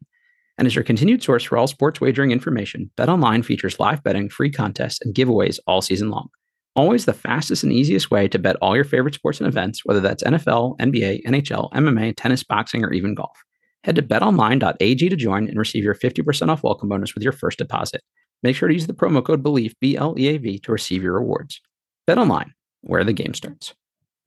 And 0.57 0.67
as 0.67 0.75
your 0.75 0.83
continued 0.83 1.23
source 1.23 1.43
for 1.43 1.57
all 1.57 1.67
sports 1.67 1.99
wagering 1.99 2.31
information, 2.31 2.91
BetOnline 2.97 3.43
features 3.43 3.79
live 3.79 4.03
betting, 4.03 4.29
free 4.29 4.51
contests, 4.51 4.99
and 5.01 5.15
giveaways 5.15 5.59
all 5.65 5.81
season 5.81 6.09
long. 6.09 6.29
Always 6.75 7.05
the 7.05 7.13
fastest 7.13 7.63
and 7.63 7.71
easiest 7.71 8.11
way 8.11 8.27
to 8.27 8.39
bet 8.39 8.55
all 8.57 8.75
your 8.75 8.85
favorite 8.85 9.13
sports 9.13 9.39
and 9.39 9.47
events, 9.47 9.81
whether 9.85 9.99
that's 9.99 10.23
NFL, 10.23 10.77
NBA, 10.79 11.23
NHL, 11.25 11.71
MMA, 11.71 12.13
tennis, 12.17 12.43
boxing, 12.43 12.83
or 12.83 12.91
even 12.93 13.13
golf. 13.13 13.37
Head 13.83 13.95
to 13.95 14.01
betonline.ag 14.01 15.09
to 15.09 15.15
join 15.15 15.47
and 15.47 15.57
receive 15.57 15.83
your 15.83 15.95
50% 15.95 16.49
off 16.49 16.63
welcome 16.63 16.89
bonus 16.89 17.13
with 17.13 17.23
your 17.23 17.33
first 17.33 17.57
deposit. 17.57 18.01
Make 18.41 18.55
sure 18.55 18.67
to 18.67 18.73
use 18.73 18.87
the 18.87 18.93
promo 18.93 19.23
code 19.23 19.43
BLEAV, 19.43 19.73
B 19.79 19.97
L 19.97 20.15
E 20.17 20.27
A 20.29 20.37
V, 20.37 20.59
to 20.59 20.71
receive 20.71 21.03
your 21.03 21.13
rewards. 21.13 21.61
Bet 22.07 22.17
online, 22.17 22.53
where 22.81 23.03
the 23.03 23.13
game 23.13 23.33
starts. 23.33 23.73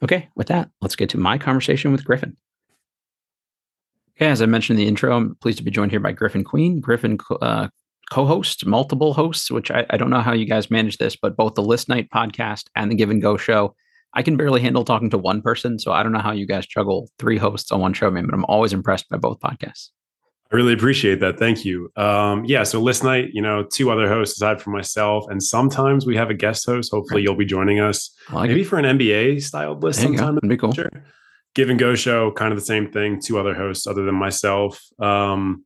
Okay, 0.03 0.29
with 0.37 0.49
that, 0.49 0.71
let's 0.81 0.97
get 0.97 1.09
to 1.11 1.19
my 1.19 1.39
conversation 1.39 1.91
with 1.91 2.05
Griffin. 2.05 2.37
Okay, 4.19 4.31
as 4.31 4.41
I 4.41 4.47
mentioned 4.47 4.79
in 4.79 4.85
the 4.85 4.89
intro, 4.89 5.15
I'm 5.15 5.35
pleased 5.37 5.59
to 5.59 5.65
be 5.65 5.71
joined 5.71 5.91
here 5.91 6.01
by 6.01 6.13
Griffin 6.13 6.43
Queen. 6.43 6.81
Griffin 6.81 7.19
uh, 7.43 7.69
co 8.11 8.25
hosts 8.25 8.65
multiple 8.65 9.13
hosts, 9.13 9.51
which 9.51 9.71
I, 9.71 9.85
I, 9.91 9.99
don't 9.99 10.09
know 10.09 10.23
how 10.23 10.33
you 10.33 10.47
guys 10.47 10.71
manage 10.71 10.97
this, 10.97 11.17
but 11.17 11.37
both 11.37 11.55
the 11.55 11.63
List 11.63 11.89
Night 11.89 12.09
podcast 12.09 12.65
and 12.75 12.91
the 12.91 12.95
Give 12.95 13.11
and 13.11 13.21
Go 13.21 13.37
show. 13.37 13.75
I 14.15 14.23
can 14.23 14.39
barely 14.39 14.63
handle 14.63 14.85
talking 14.85 15.11
to 15.11 15.19
one 15.19 15.43
person, 15.43 15.79
so 15.79 15.93
I 15.93 16.03
don't 16.03 16.13
know 16.13 16.21
how 16.21 16.33
you 16.33 16.47
guys 16.47 16.67
juggle 16.67 17.11
three 17.19 17.37
hosts 17.37 17.71
on 17.71 17.81
one 17.81 17.93
show, 17.93 18.11
man, 18.11 18.25
but 18.25 18.35
I'm 18.35 18.47
always 18.47 18.73
impressed 18.73 19.11
by 19.11 19.19
both 19.19 19.39
podcasts. 19.41 19.91
I 20.51 20.57
really 20.57 20.73
appreciate 20.73 21.21
that. 21.21 21.39
Thank 21.39 21.67
you. 21.67 21.91
Um, 21.97 22.45
yeah, 22.47 22.63
so 22.63 22.81
list 22.81 23.05
night, 23.05 23.31
you 23.33 23.43
know, 23.43 23.65
two 23.65 23.91
other 23.91 24.09
hosts 24.09 24.39
aside 24.39 24.63
from 24.63 24.73
myself, 24.73 25.27
and 25.29 25.43
sometimes 25.43 26.07
we 26.07 26.17
have 26.17 26.31
a 26.31 26.35
guest 26.35 26.65
host. 26.65 26.93
Hopefully, 26.93 27.21
you'll 27.21 27.37
be 27.37 27.45
joining 27.45 27.81
us, 27.81 28.11
like 28.33 28.49
maybe 28.49 28.63
it. 28.63 28.67
for 28.67 28.79
an 28.79 28.99
NBA 28.99 29.43
styled 29.43 29.83
list 29.83 30.01
sometime. 30.01 30.37
That'd 30.37 30.49
be 30.49 30.57
cool. 30.57 30.73
Give 31.57 31.71
and 31.71 31.79
Go 31.79 31.95
show, 31.95 32.31
kind 32.33 32.53
of 32.53 32.59
the 32.59 32.65
same 32.65 32.93
thing. 32.93 33.19
Two 33.19 33.39
other 33.39 33.55
hosts 33.55 33.87
other 33.87 34.05
than 34.05 34.15
myself. 34.15 34.79
Um, 35.01 35.65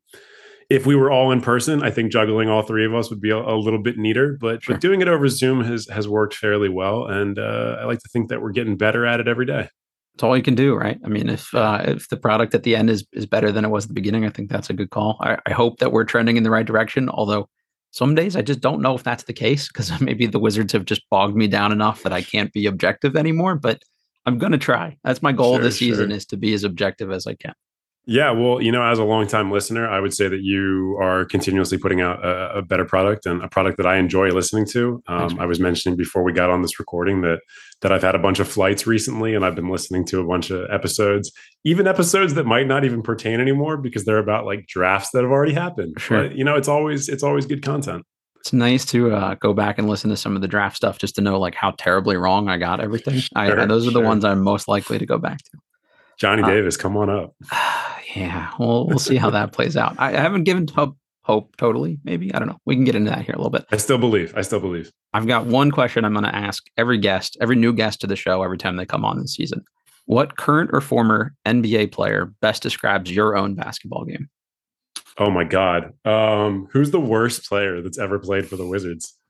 if 0.70 0.86
we 0.86 0.94
were 0.94 1.10
all 1.10 1.32
in 1.32 1.40
person, 1.40 1.82
I 1.82 1.90
think 1.90 2.12
juggling 2.12 2.48
all 2.48 2.62
three 2.62 2.86
of 2.86 2.94
us 2.94 3.10
would 3.10 3.20
be 3.20 3.30
a, 3.30 3.36
a 3.36 3.58
little 3.58 3.82
bit 3.82 3.98
neater. 3.98 4.38
But 4.40 4.62
sure. 4.62 4.76
but 4.76 4.80
doing 4.80 5.00
it 5.00 5.08
over 5.08 5.28
Zoom 5.28 5.64
has 5.64 5.88
has 5.88 6.08
worked 6.08 6.34
fairly 6.34 6.68
well, 6.68 7.06
and 7.06 7.40
uh, 7.40 7.78
I 7.80 7.84
like 7.86 7.98
to 7.98 8.08
think 8.08 8.28
that 8.28 8.40
we're 8.40 8.52
getting 8.52 8.76
better 8.76 9.04
at 9.04 9.18
it 9.18 9.26
every 9.26 9.46
day. 9.46 9.68
It's 10.14 10.22
all 10.22 10.36
you 10.36 10.44
can 10.44 10.54
do, 10.54 10.76
right? 10.76 10.96
I 11.04 11.08
mean, 11.08 11.28
if 11.28 11.52
uh, 11.54 11.82
if 11.84 12.08
the 12.08 12.16
product 12.16 12.54
at 12.54 12.62
the 12.62 12.76
end 12.76 12.88
is 12.88 13.04
is 13.12 13.26
better 13.26 13.50
than 13.50 13.64
it 13.64 13.70
was 13.70 13.84
at 13.84 13.88
the 13.88 13.94
beginning, 13.94 14.24
I 14.24 14.30
think 14.30 14.48
that's 14.48 14.70
a 14.70 14.74
good 14.74 14.90
call. 14.90 15.18
I, 15.20 15.38
I 15.44 15.52
hope 15.52 15.80
that 15.80 15.90
we're 15.90 16.04
trending 16.04 16.36
in 16.36 16.44
the 16.44 16.50
right 16.50 16.66
direction. 16.66 17.08
Although 17.08 17.48
some 17.90 18.14
days 18.14 18.36
I 18.36 18.42
just 18.42 18.60
don't 18.60 18.80
know 18.80 18.94
if 18.94 19.02
that's 19.02 19.24
the 19.24 19.32
case 19.32 19.66
because 19.66 20.00
maybe 20.00 20.26
the 20.26 20.38
Wizards 20.38 20.72
have 20.72 20.84
just 20.84 21.02
bogged 21.10 21.34
me 21.34 21.48
down 21.48 21.72
enough 21.72 22.04
that 22.04 22.12
I 22.12 22.22
can't 22.22 22.52
be 22.52 22.66
objective 22.66 23.16
anymore. 23.16 23.56
But 23.56 23.82
I'm 24.30 24.38
gonna 24.38 24.58
try. 24.58 24.96
That's 25.02 25.22
my 25.22 25.32
goal 25.32 25.54
sure, 25.54 25.64
this 25.64 25.78
season 25.78 26.12
is 26.12 26.24
to 26.26 26.36
be 26.36 26.54
as 26.54 26.62
objective 26.62 27.10
as 27.10 27.26
I 27.26 27.34
can. 27.34 27.54
Yeah, 28.06 28.30
well, 28.30 28.62
you 28.62 28.72
know, 28.72 28.82
as 28.82 28.98
a 28.98 29.04
longtime 29.04 29.50
listener, 29.52 29.88
I 29.88 30.00
would 30.00 30.14
say 30.14 30.26
that 30.26 30.40
you 30.40 30.98
are 31.00 31.26
continuously 31.26 31.78
putting 31.78 32.00
out 32.00 32.24
a, 32.24 32.58
a 32.58 32.62
better 32.62 32.84
product 32.84 33.26
and 33.26 33.42
a 33.42 33.48
product 33.48 33.76
that 33.76 33.86
I 33.86 33.98
enjoy 33.98 34.28
listening 34.30 34.66
to. 34.68 35.02
Um, 35.06 35.38
I 35.38 35.46
was 35.46 35.60
mentioning 35.60 35.96
before 35.96 36.22
we 36.22 36.32
got 36.32 36.48
on 36.48 36.62
this 36.62 36.78
recording 36.78 37.20
that 37.22 37.40
that 37.82 37.92
I've 37.92 38.02
had 38.02 38.14
a 38.14 38.18
bunch 38.18 38.40
of 38.40 38.48
flights 38.48 38.86
recently, 38.86 39.34
and 39.34 39.44
I've 39.44 39.54
been 39.54 39.68
listening 39.68 40.04
to 40.06 40.20
a 40.20 40.24
bunch 40.24 40.50
of 40.50 40.70
episodes, 40.70 41.30
even 41.64 41.86
episodes 41.86 42.34
that 42.34 42.46
might 42.46 42.66
not 42.66 42.84
even 42.84 43.02
pertain 43.02 43.40
anymore 43.40 43.76
because 43.76 44.04
they're 44.04 44.18
about 44.18 44.44
like 44.44 44.66
drafts 44.66 45.10
that 45.10 45.22
have 45.22 45.30
already 45.30 45.54
happened. 45.54 46.00
Sure. 46.00 46.28
But, 46.28 46.36
you 46.36 46.44
know, 46.44 46.56
it's 46.56 46.68
always 46.68 47.08
it's 47.08 47.22
always 47.22 47.46
good 47.46 47.62
content. 47.62 48.04
It's 48.40 48.52
nice 48.52 48.86
to 48.86 49.12
uh, 49.12 49.34
go 49.34 49.52
back 49.52 49.78
and 49.78 49.88
listen 49.88 50.08
to 50.10 50.16
some 50.16 50.34
of 50.34 50.42
the 50.42 50.48
draft 50.48 50.76
stuff 50.76 50.98
just 50.98 51.14
to 51.16 51.20
know 51.20 51.38
like 51.38 51.54
how 51.54 51.72
terribly 51.72 52.16
wrong 52.16 52.48
I 52.48 52.56
got 52.56 52.80
everything. 52.80 53.20
Sure, 53.20 53.60
I, 53.60 53.66
those 53.66 53.86
are 53.86 53.90
the 53.90 54.00
ones 54.00 54.24
I'm 54.24 54.40
most 54.40 54.66
likely 54.66 54.98
to 54.98 55.06
go 55.06 55.18
back 55.18 55.38
to. 55.38 55.58
Johnny 56.18 56.42
uh, 56.42 56.46
Davis, 56.46 56.76
come 56.76 56.96
on 56.96 57.10
up. 57.10 57.34
Yeah, 58.16 58.50
well, 58.58 58.88
we'll 58.88 58.98
see 58.98 59.14
how 59.14 59.30
that 59.30 59.52
plays 59.52 59.76
out. 59.76 59.94
I, 59.96 60.08
I 60.08 60.20
haven't 60.20 60.42
given 60.42 60.66
up 60.76 60.96
hope 61.22 61.56
totally. 61.56 62.00
Maybe 62.02 62.34
I 62.34 62.40
don't 62.40 62.48
know. 62.48 62.58
We 62.64 62.74
can 62.74 62.82
get 62.82 62.96
into 62.96 63.10
that 63.10 63.24
here 63.24 63.34
a 63.34 63.38
little 63.38 63.50
bit. 63.50 63.64
I 63.70 63.76
still 63.76 63.98
believe. 63.98 64.36
I 64.36 64.42
still 64.42 64.58
believe. 64.58 64.90
I've 65.12 65.28
got 65.28 65.46
one 65.46 65.70
question 65.70 66.04
I'm 66.04 66.12
going 66.12 66.24
to 66.24 66.34
ask 66.34 66.64
every 66.76 66.98
guest, 66.98 67.36
every 67.40 67.54
new 67.54 67.72
guest 67.72 68.00
to 68.00 68.08
the 68.08 68.16
show, 68.16 68.42
every 68.42 68.58
time 68.58 68.74
they 68.74 68.84
come 68.84 69.04
on 69.04 69.20
this 69.20 69.34
season. 69.34 69.62
What 70.06 70.36
current 70.36 70.70
or 70.72 70.80
former 70.80 71.34
NBA 71.46 71.92
player 71.92 72.32
best 72.40 72.64
describes 72.64 73.12
your 73.12 73.36
own 73.36 73.54
basketball 73.54 74.04
game? 74.04 74.28
Oh 75.20 75.30
my 75.30 75.44
God. 75.44 75.92
Um, 76.06 76.66
who's 76.72 76.90
the 76.90 77.00
worst 77.00 77.46
player 77.46 77.82
that's 77.82 77.98
ever 77.98 78.18
played 78.18 78.48
for 78.48 78.56
the 78.56 78.66
Wizards? 78.66 79.14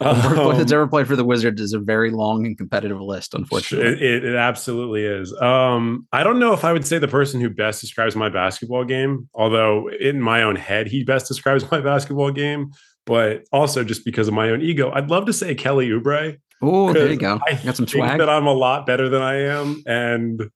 The 0.00 0.06
worst 0.06 0.34
player 0.34 0.54
that's 0.56 0.72
ever 0.72 0.88
played 0.88 1.06
for 1.06 1.14
the 1.14 1.24
Wizards 1.24 1.60
is 1.60 1.72
a 1.72 1.78
very 1.78 2.10
long 2.10 2.44
and 2.44 2.58
competitive 2.58 3.00
list, 3.00 3.32
unfortunately. 3.32 3.92
It, 3.92 4.02
it, 4.02 4.24
it 4.24 4.34
absolutely 4.34 5.04
is. 5.04 5.32
Um, 5.40 6.08
I 6.12 6.24
don't 6.24 6.40
know 6.40 6.52
if 6.52 6.64
I 6.64 6.72
would 6.72 6.84
say 6.84 6.98
the 6.98 7.06
person 7.06 7.40
who 7.40 7.48
best 7.48 7.80
describes 7.80 8.16
my 8.16 8.28
basketball 8.28 8.84
game, 8.84 9.28
although 9.34 9.88
in 9.88 10.20
my 10.20 10.42
own 10.42 10.56
head, 10.56 10.88
he 10.88 11.04
best 11.04 11.28
describes 11.28 11.64
my 11.70 11.80
basketball 11.80 12.32
game. 12.32 12.72
But 13.06 13.44
also 13.52 13.84
just 13.84 14.04
because 14.04 14.26
of 14.26 14.34
my 14.34 14.50
own 14.50 14.60
ego, 14.60 14.90
I'd 14.90 15.10
love 15.10 15.26
to 15.26 15.32
say 15.32 15.54
Kelly 15.54 15.88
Oubre. 15.90 16.38
Oh, 16.60 16.92
there 16.92 17.10
you 17.10 17.16
go. 17.16 17.38
I 17.46 17.54
got 17.54 17.76
some 17.76 17.86
think 17.86 18.04
swag. 18.04 18.18
that 18.18 18.28
I'm 18.28 18.46
a 18.46 18.52
lot 18.52 18.84
better 18.84 19.08
than 19.08 19.22
I 19.22 19.42
am, 19.42 19.82
and 19.86 20.50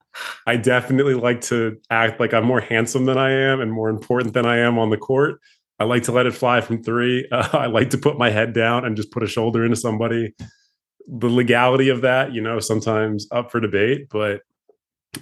I 0.47 0.57
definitely 0.57 1.15
like 1.15 1.41
to 1.43 1.79
act 1.91 2.19
like 2.19 2.35
I'm 2.35 2.45
more 2.45 2.61
handsome 2.61 3.05
than 3.05 3.19
I 3.19 3.31
am 3.31 3.61
and 3.61 3.73
more 3.73 3.89
important 3.89 4.35
than 4.35 4.45
I 4.45 4.59
am 4.59 4.79
on 4.79 4.91
the 4.91 4.97
court. 4.97 5.41
I 5.79 5.85
like 5.85 6.05
to 6.05 6.13
let 6.13 6.27
it 6.27 6.35
fly 6.35 6.61
from 6.61 6.83
three. 6.83 7.29
Uh, 7.31 7.49
I 7.53 7.67
like 7.67 7.91
to 7.91 7.99
put 7.99 8.19
my 8.19 8.31
head 8.31 8.53
down 8.53 8.85
and 8.85 8.97
just 8.97 9.13
put 9.13 9.23
a 9.23 9.29
shoulder 9.29 9.65
into 9.65 9.77
somebody. 9.77 10.35
The 11.07 11.29
legality 11.29 11.89
of 11.89 12.03
that, 12.03 12.33
you 12.33 12.41
know, 12.41 12.59
sometimes 12.59 13.27
up 13.31 13.51
for 13.51 13.61
debate, 13.61 14.09
but 14.11 14.43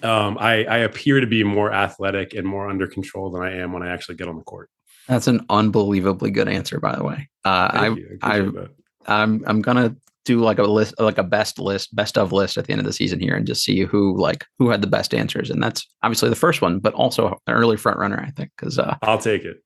um, 0.02 0.38
I, 0.38 0.64
I 0.64 0.78
appear 0.78 1.20
to 1.20 1.26
be 1.26 1.44
more 1.44 1.72
athletic 1.72 2.34
and 2.34 2.46
more 2.46 2.68
under 2.68 2.87
control 2.87 3.30
than 3.30 3.42
I 3.42 3.56
am 3.56 3.72
when 3.72 3.82
I 3.82 3.90
actually 3.90 4.16
get 4.16 4.28
on 4.28 4.37
the 4.37 4.44
court. 4.44 4.70
That's 5.08 5.26
an 5.26 5.44
unbelievably 5.50 6.30
good 6.30 6.49
answer, 6.49 6.78
by 6.80 6.96
the 6.96 7.04
way. 7.04 7.28
Uh. 7.44 7.70
I 7.72 7.96
I. 8.22 8.50
I'm, 9.06 9.42
I'm 9.46 9.62
gonna 9.62 9.96
do 10.30 10.40
like 10.40 10.58
a 10.58 10.62
list, 10.64 10.94
like 11.00 11.18
a 11.18 11.25
best 11.25 11.58
list, 11.58 11.94
best 11.94 12.16
of 12.16 12.32
list 12.32 12.56
at 12.56 12.66
the 12.66 12.72
end 12.72 12.80
of 12.80 12.87
the 12.87 12.92
season 12.92 13.18
here, 13.20 13.34
and 13.34 13.46
just 13.46 13.64
see 13.64 13.80
who 13.80 14.16
like 14.16 14.44
who 14.58 14.70
had 14.70 14.80
the 14.80 14.87
best 14.87 15.12
answers. 15.12 15.50
And 15.50 15.62
that's 15.62 15.87
obviously 16.02 16.28
the 16.28 16.37
first 16.37 16.62
one, 16.62 16.78
but 16.78 16.94
also 16.94 17.37
an 17.46 17.54
early 17.54 17.76
front 17.76 17.99
runner, 17.99 18.20
I 18.26 18.30
think, 18.30 18.50
because 18.56 18.78
uh, 18.78 18.96
I'll 19.02 19.18
take 19.18 19.44
it. 19.44 19.56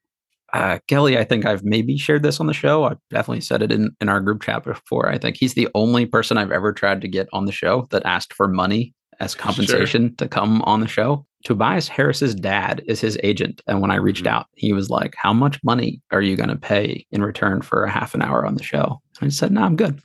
uh, 0.55 0.79
Kelly, 0.89 1.19
I 1.19 1.25
think 1.25 1.45
I've 1.45 1.65
maybe 1.65 1.99
shared 1.99 2.23
this 2.23 2.41
on 2.41 2.47
the 2.47 2.55
show. 2.55 2.85
I've 2.85 2.99
definitely 3.11 3.43
said 3.43 3.61
it 3.63 3.71
in, 3.73 3.91
in 4.01 4.09
our 4.09 4.21
group 4.21 4.43
chat 4.43 4.65
before. 4.65 5.09
I 5.11 5.19
think 5.19 5.37
he's 5.37 5.55
the 5.55 5.69
only 5.75 6.07
person 6.07 6.39
I've 6.39 6.53
ever 6.53 6.73
tried 6.73 7.03
to 7.03 7.09
get 7.09 7.29
on 7.33 7.45
the 7.45 7.53
show 7.53 7.87
that 7.91 8.07
asked 8.07 8.33
for 8.33 8.49
money 8.49 8.95
as 9.21 9.35
compensation 9.35 10.15
to 10.17 10.27
come 10.27 10.63
on 10.63 10.81
the 10.81 10.89
show. 10.89 11.25
Tobias 11.45 11.89
Harris's 11.89 12.35
dad 12.35 12.83
is 12.87 13.01
his 13.03 13.19
agent. 13.23 13.61
And 13.67 13.81
when 13.83 13.91
I 13.91 13.97
reached 13.97 14.25
Mhm. 14.25 14.31
out, 14.31 14.47
he 14.57 14.73
was 14.73 14.89
like, 14.91 15.15
How 15.17 15.33
much 15.35 15.63
money 15.63 16.01
are 16.11 16.23
you 16.23 16.37
going 16.37 16.49
to 16.49 16.57
pay 16.57 17.05
in 17.13 17.23
return 17.23 17.61
for 17.61 17.85
a 17.85 17.91
half 17.91 18.15
an 18.15 18.23
hour 18.23 18.47
on 18.47 18.55
the 18.55 18.63
show? 18.63 19.01
I 19.21 19.29
said, 19.29 19.53
No, 19.53 19.61
I'm 19.63 19.77
good. 19.77 20.01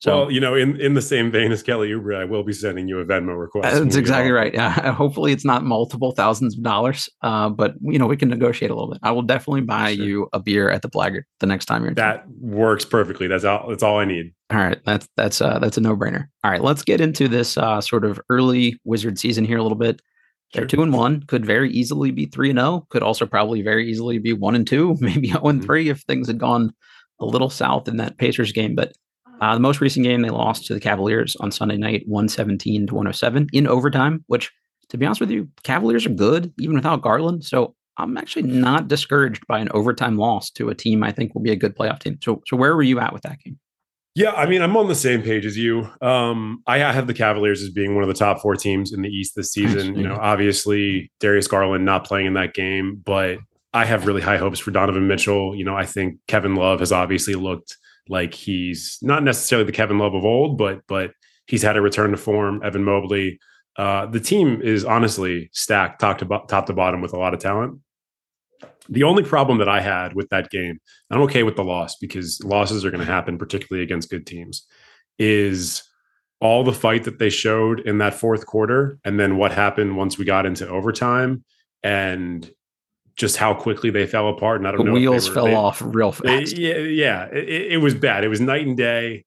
So 0.00 0.16
well, 0.22 0.30
you 0.30 0.38
know, 0.40 0.54
in, 0.54 0.80
in 0.80 0.94
the 0.94 1.02
same 1.02 1.32
vein 1.32 1.50
as 1.50 1.60
Kelly 1.62 1.90
Oubre, 1.90 2.14
I 2.16 2.24
will 2.24 2.44
be 2.44 2.52
sending 2.52 2.86
you 2.86 3.00
a 3.00 3.04
Venmo 3.04 3.36
request. 3.36 3.74
that's 3.82 3.96
exactly 3.96 4.30
right. 4.30 4.54
Yeah. 4.54 4.92
Hopefully 4.94 5.32
it's 5.32 5.44
not 5.44 5.64
multiple 5.64 6.12
thousands 6.12 6.56
of 6.56 6.62
dollars. 6.62 7.08
Uh, 7.22 7.48
but 7.48 7.74
you 7.80 7.98
know, 7.98 8.06
we 8.06 8.16
can 8.16 8.28
negotiate 8.28 8.70
a 8.70 8.74
little 8.74 8.90
bit. 8.92 9.00
I 9.02 9.10
will 9.10 9.22
definitely 9.22 9.62
buy 9.62 9.94
Sure. 9.96 10.04
you 10.04 10.28
a 10.32 10.38
beer 10.38 10.70
at 10.70 10.82
the 10.82 10.88
Blaggard 10.88 11.22
the 11.40 11.46
next 11.46 11.64
time 11.64 11.82
you're. 11.82 11.94
That 11.94 12.24
works 12.40 12.84
perfectly. 12.84 13.26
That's 13.26 13.42
all. 13.44 13.68
That's 13.68 13.82
all 13.82 13.98
I 13.98 14.04
need. 14.04 14.32
All 14.50 14.58
right, 14.58 14.78
that's 14.84 15.08
that's 15.16 15.42
uh 15.42 15.58
that's 15.58 15.76
a 15.76 15.80
no-brainer. 15.80 16.26
All 16.44 16.50
right, 16.52 16.62
let's 16.62 16.82
get 16.82 17.00
into 17.00 17.26
this 17.26 17.58
uh 17.58 17.80
sort 17.80 18.04
of 18.04 18.20
early 18.30 18.78
wizard 18.84 19.18
season 19.18 19.44
here 19.44 19.58
a 19.58 19.62
little 19.64 19.76
bit. 19.78 20.00
They're 20.54 20.62
Sure. 20.62 20.68
two 20.68 20.82
and 20.82 20.92
one, 20.92 21.24
could 21.24 21.44
very 21.44 21.70
easily 21.72 22.12
be 22.12 22.26
three 22.26 22.50
and 22.50 22.58
zero, 22.60 22.86
could 22.88 23.02
also 23.02 23.26
probably 23.26 23.62
very 23.62 23.90
easily 23.90 24.18
be 24.18 24.32
one 24.32 24.54
and 24.54 24.66
two, 24.66 24.96
maybe 25.00 25.26
zero 25.28 25.44
and 25.48 25.60
Mhm. 25.60 25.64
three 25.64 25.88
if 25.88 26.02
things 26.02 26.28
had 26.28 26.38
gone 26.38 26.72
a 27.20 27.26
little 27.26 27.50
south 27.50 27.88
in 27.88 27.96
that 27.96 28.16
Pacers 28.16 28.52
game. 28.52 28.76
But 28.76 28.92
uh, 29.40 29.54
the 29.54 29.60
most 29.60 29.80
recent 29.80 30.04
game 30.04 30.22
they 30.22 30.30
lost 30.30 30.66
to 30.66 30.74
the 30.74 30.80
Cavaliers 30.80 31.36
on 31.36 31.50
Sunday 31.50 31.76
night, 31.76 32.04
one 32.06 32.28
seventeen 32.28 32.86
to 32.86 32.94
one 32.94 33.06
hundred 33.06 33.14
seven 33.14 33.46
in 33.52 33.66
overtime. 33.66 34.24
Which, 34.26 34.52
to 34.88 34.96
be 34.96 35.06
honest 35.06 35.20
with 35.20 35.30
you, 35.30 35.48
Cavaliers 35.62 36.06
are 36.06 36.10
good 36.10 36.52
even 36.58 36.76
without 36.76 37.02
Garland. 37.02 37.44
So 37.44 37.74
I'm 37.96 38.16
actually 38.16 38.42
not 38.42 38.88
discouraged 38.88 39.46
by 39.46 39.58
an 39.58 39.68
overtime 39.72 40.16
loss 40.16 40.50
to 40.52 40.68
a 40.68 40.74
team 40.74 41.02
I 41.02 41.12
think 41.12 41.34
will 41.34 41.42
be 41.42 41.52
a 41.52 41.56
good 41.56 41.76
playoff 41.76 42.00
team. 42.00 42.18
So 42.22 42.42
so 42.46 42.56
where 42.56 42.76
were 42.76 42.82
you 42.82 43.00
at 43.00 43.12
with 43.12 43.22
that 43.22 43.40
game? 43.40 43.58
Yeah, 44.14 44.32
I 44.32 44.46
mean, 44.46 44.62
I'm 44.62 44.76
on 44.76 44.88
the 44.88 44.96
same 44.96 45.22
page 45.22 45.46
as 45.46 45.56
you. 45.56 45.88
Um, 46.02 46.60
I 46.66 46.78
have 46.78 47.06
the 47.06 47.14
Cavaliers 47.14 47.62
as 47.62 47.70
being 47.70 47.94
one 47.94 48.02
of 48.02 48.08
the 48.08 48.14
top 48.14 48.40
four 48.40 48.56
teams 48.56 48.92
in 48.92 49.02
the 49.02 49.08
East 49.08 49.34
this 49.36 49.52
season. 49.52 49.94
You 49.94 50.08
know, 50.08 50.16
obviously 50.20 51.12
Darius 51.20 51.46
Garland 51.46 51.84
not 51.84 52.04
playing 52.04 52.26
in 52.26 52.34
that 52.34 52.52
game, 52.52 53.00
but 53.04 53.38
I 53.72 53.84
have 53.84 54.06
really 54.06 54.22
high 54.22 54.38
hopes 54.38 54.58
for 54.58 54.72
Donovan 54.72 55.06
Mitchell. 55.06 55.54
You 55.54 55.64
know, 55.64 55.76
I 55.76 55.86
think 55.86 56.18
Kevin 56.26 56.56
Love 56.56 56.80
has 56.80 56.90
obviously 56.90 57.34
looked 57.34 57.76
like 58.08 58.34
he's 58.34 58.98
not 59.02 59.22
necessarily 59.22 59.66
the 59.66 59.72
Kevin 59.72 59.98
Love 59.98 60.14
of 60.14 60.24
old, 60.24 60.58
but 60.58 60.80
but 60.86 61.12
he's 61.46 61.62
had 61.62 61.76
a 61.76 61.80
return 61.80 62.10
to 62.10 62.16
form. 62.16 62.62
Evan 62.64 62.84
Mobley. 62.84 63.38
Uh, 63.76 64.06
the 64.06 64.20
team 64.20 64.60
is 64.60 64.84
honestly 64.84 65.50
stacked 65.52 66.00
top 66.00 66.18
to 66.18 66.24
bo- 66.24 66.44
top 66.46 66.66
to 66.66 66.72
bottom 66.72 67.00
with 67.00 67.12
a 67.12 67.18
lot 67.18 67.32
of 67.32 67.40
talent. 67.40 67.78
The 68.88 69.04
only 69.04 69.22
problem 69.22 69.58
that 69.58 69.68
I 69.68 69.80
had 69.80 70.14
with 70.14 70.28
that 70.30 70.50
game, 70.50 70.80
I'm 71.10 71.20
okay 71.22 71.42
with 71.42 71.56
the 71.56 71.62
loss 71.62 71.96
because 71.96 72.42
losses 72.42 72.84
are 72.84 72.90
going 72.90 73.04
to 73.04 73.12
happen, 73.12 73.38
particularly 73.38 73.84
against 73.84 74.10
good 74.10 74.26
teams, 74.26 74.66
is 75.18 75.82
all 76.40 76.64
the 76.64 76.72
fight 76.72 77.04
that 77.04 77.18
they 77.18 77.30
showed 77.30 77.80
in 77.80 77.98
that 77.98 78.14
fourth 78.14 78.46
quarter 78.46 78.98
and 79.04 79.18
then 79.18 79.36
what 79.36 79.52
happened 79.52 79.96
once 79.96 80.18
we 80.18 80.24
got 80.24 80.46
into 80.46 80.68
overtime 80.68 81.44
and 81.82 82.50
just 83.18 83.36
how 83.36 83.52
quickly 83.52 83.90
they 83.90 84.06
fell 84.06 84.28
apart. 84.28 84.60
And 84.60 84.66
I 84.68 84.70
don't 84.70 84.78
The 84.80 84.84
know. 84.86 84.92
wheels 84.94 85.28
were- 85.28 85.34
fell 85.34 85.44
they- 85.46 85.54
off 85.54 85.82
real 85.84 86.12
they- 86.12 86.40
fast. 86.40 86.56
yeah, 86.56 86.76
yeah, 86.78 87.26
it, 87.32 87.72
it 87.72 87.76
was 87.82 87.94
bad. 87.94 88.24
It 88.24 88.28
was 88.28 88.40
night 88.40 88.66
and 88.66 88.76
day. 88.76 89.24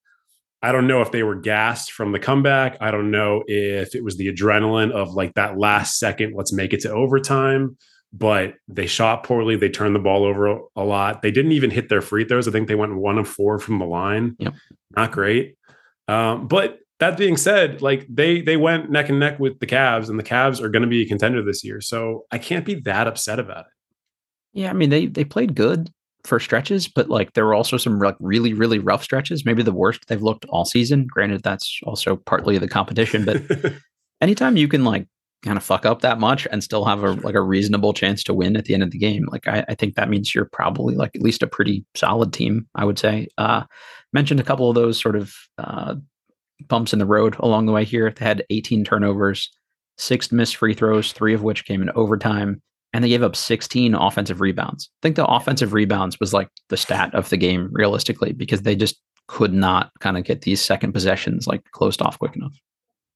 I 0.63 0.71
don't 0.71 0.88
know 0.88 1.01
if 1.01 1.12
they 1.12 1.24
were 1.24 1.36
gassed 1.36 1.91
from 1.91 2.12
the 2.12 2.19
comeback. 2.19 2.77
I 2.81 2.91
don't 2.91 3.10
know 3.12 3.43
if 3.48 3.93
it 3.95 4.03
was 4.03 4.17
the 4.17 4.31
adrenaline 4.33 4.91
of 4.91 5.13
like 5.13 5.33
that 5.33 5.57
last 5.57 5.98
second, 6.00 6.33
let's 6.36 6.53
make 6.53 6.71
it 6.74 6.81
to 6.81 6.91
overtime. 6.91 7.77
But 8.13 8.55
they 8.67 8.88
shot 8.88 9.24
poorly. 9.24 9.55
They 9.55 9.69
turned 9.69 9.95
the 9.95 10.00
ball 10.00 10.25
over 10.25 10.48
a, 10.48 10.60
a 10.75 10.83
lot. 10.83 11.21
They 11.21 11.31
didn't 11.31 11.53
even 11.53 11.71
hit 11.71 11.88
their 11.89 12.01
free 12.01 12.25
throws. 12.25 12.48
I 12.48 12.51
think 12.51 12.67
they 12.67 12.75
went 12.75 12.95
one 12.95 13.17
of 13.17 13.27
four 13.27 13.57
from 13.57 13.79
the 13.79 13.86
line. 13.86 14.36
Yep. 14.38 14.53
Not 14.98 15.12
great. 15.13 15.55
Um, 16.10 16.48
but 16.48 16.77
that 17.00 17.17
being 17.17 17.38
said, 17.38 17.81
like 17.81 18.05
they 18.10 18.41
they 18.41 18.57
went 18.57 18.91
neck 18.91 19.07
and 19.10 19.17
neck 19.19 19.39
with 19.39 19.60
the 19.60 19.65
Cavs, 19.65 20.10
and 20.10 20.19
the 20.19 20.24
Cavs 20.24 20.62
are 20.62 20.67
going 20.69 20.83
to 20.83 20.89
be 20.89 21.01
a 21.03 21.07
contender 21.07 21.41
this 21.41 21.63
year. 21.63 21.79
So 21.81 22.25
I 22.31 22.38
can't 22.38 22.65
be 22.65 22.75
that 22.81 23.07
upset 23.07 23.39
about 23.39 23.62
it. 23.62 23.71
Yeah, 24.53 24.70
I 24.70 24.74
mean 24.74 24.89
they 24.89 25.08
they 25.08 25.24
played 25.24 25.55
good 25.55 25.91
for 26.24 26.39
stretches, 26.39 26.88
but 26.88 27.10
like 27.10 27.34
there 27.34 27.46
were 27.46 27.53
also 27.53 27.77
some 27.77 28.00
like 28.00 28.15
really 28.20 28.53
really 28.53 28.79
rough 28.79 29.03
stretches. 29.03 29.46
Maybe 29.46 29.63
the 29.63 29.72
worst 29.72 30.08
they've 30.08 30.22
looked 30.22 30.46
all 30.46 30.65
season. 30.65 31.08
Granted, 31.08 31.43
that's 31.43 31.79
also 31.84 32.17
partly 32.17 32.58
the 32.58 32.67
competition, 32.67 33.25
but 33.25 33.41
anytime 34.22 34.58
you 34.58 34.67
can 34.67 34.84
like 34.84 35.08
kind 35.43 35.58
of 35.58 35.63
fuck 35.63 35.86
up 35.88 36.01
that 36.01 36.20
much 36.20 36.48
and 36.51 36.63
still 36.63 36.86
have 36.86 37.03
a 37.03 37.13
like 37.13 37.36
a 37.36 37.41
reasonable 37.41 37.93
chance 37.93 38.24
to 38.24 38.34
win 38.34 38.55
at 38.55 38.65
the 38.65 38.74
end 38.74 38.84
of 38.84 38.91
the 38.91 38.98
game, 38.98 39.27
like 39.31 39.48
I, 39.48 39.65
I 39.70 39.75
think 39.75 39.96
that 39.96 40.10
means 40.10 40.36
you're 40.36 40.50
probably 40.51 40.96
like 40.96 41.15
at 41.15 41.22
least 41.22 41.43
a 41.43 41.48
pretty 41.48 41.86
solid 41.96 42.34
team. 42.34 42.67
I 42.75 42.86
would 42.86 43.00
say. 43.00 43.27
Uh, 43.38 43.63
mentioned 44.13 44.41
a 44.41 44.43
couple 44.43 44.67
of 44.67 44.75
those 44.75 45.00
sort 45.00 45.15
of 45.15 45.34
uh, 45.58 45.96
bumps 46.67 46.91
in 46.91 47.00
the 47.00 47.05
road 47.05 47.36
along 47.39 47.65
the 47.65 47.72
way 47.72 47.86
here. 47.86 48.12
They 48.12 48.25
had 48.25 48.46
18 48.50 48.84
turnovers, 48.84 49.50
six 49.98 50.31
missed 50.31 50.58
free 50.58 50.74
throws, 50.74 51.13
three 51.13 51.34
of 51.34 51.43
which 51.43 51.65
came 51.65 51.81
in 51.81 51.89
overtime 51.91 52.62
and 52.93 53.03
they 53.03 53.10
gave 53.10 53.24
up 53.24 53.36
16 53.36 53.95
offensive 53.95 54.41
rebounds. 54.41 54.89
I 54.91 55.00
think 55.01 55.15
the 55.15 55.25
offensive 55.25 55.74
rebounds 55.74 56.19
was 56.19 56.33
like 56.33 56.50
the 56.69 56.77
stat 56.77 57.13
of 57.15 57.29
the 57.29 57.38
game 57.38 57.69
realistically 57.71 58.33
because 58.33 58.63
they 58.63 58.75
just 58.75 59.00
could 59.27 59.53
not 59.53 59.91
kind 60.00 60.17
of 60.17 60.24
get 60.25 60.41
these 60.41 60.62
second 60.62 60.91
possessions 60.91 61.48
like 61.48 61.63
closed 61.71 62.01
off 62.01 62.19
quick 62.19 62.36
enough. 62.36 62.53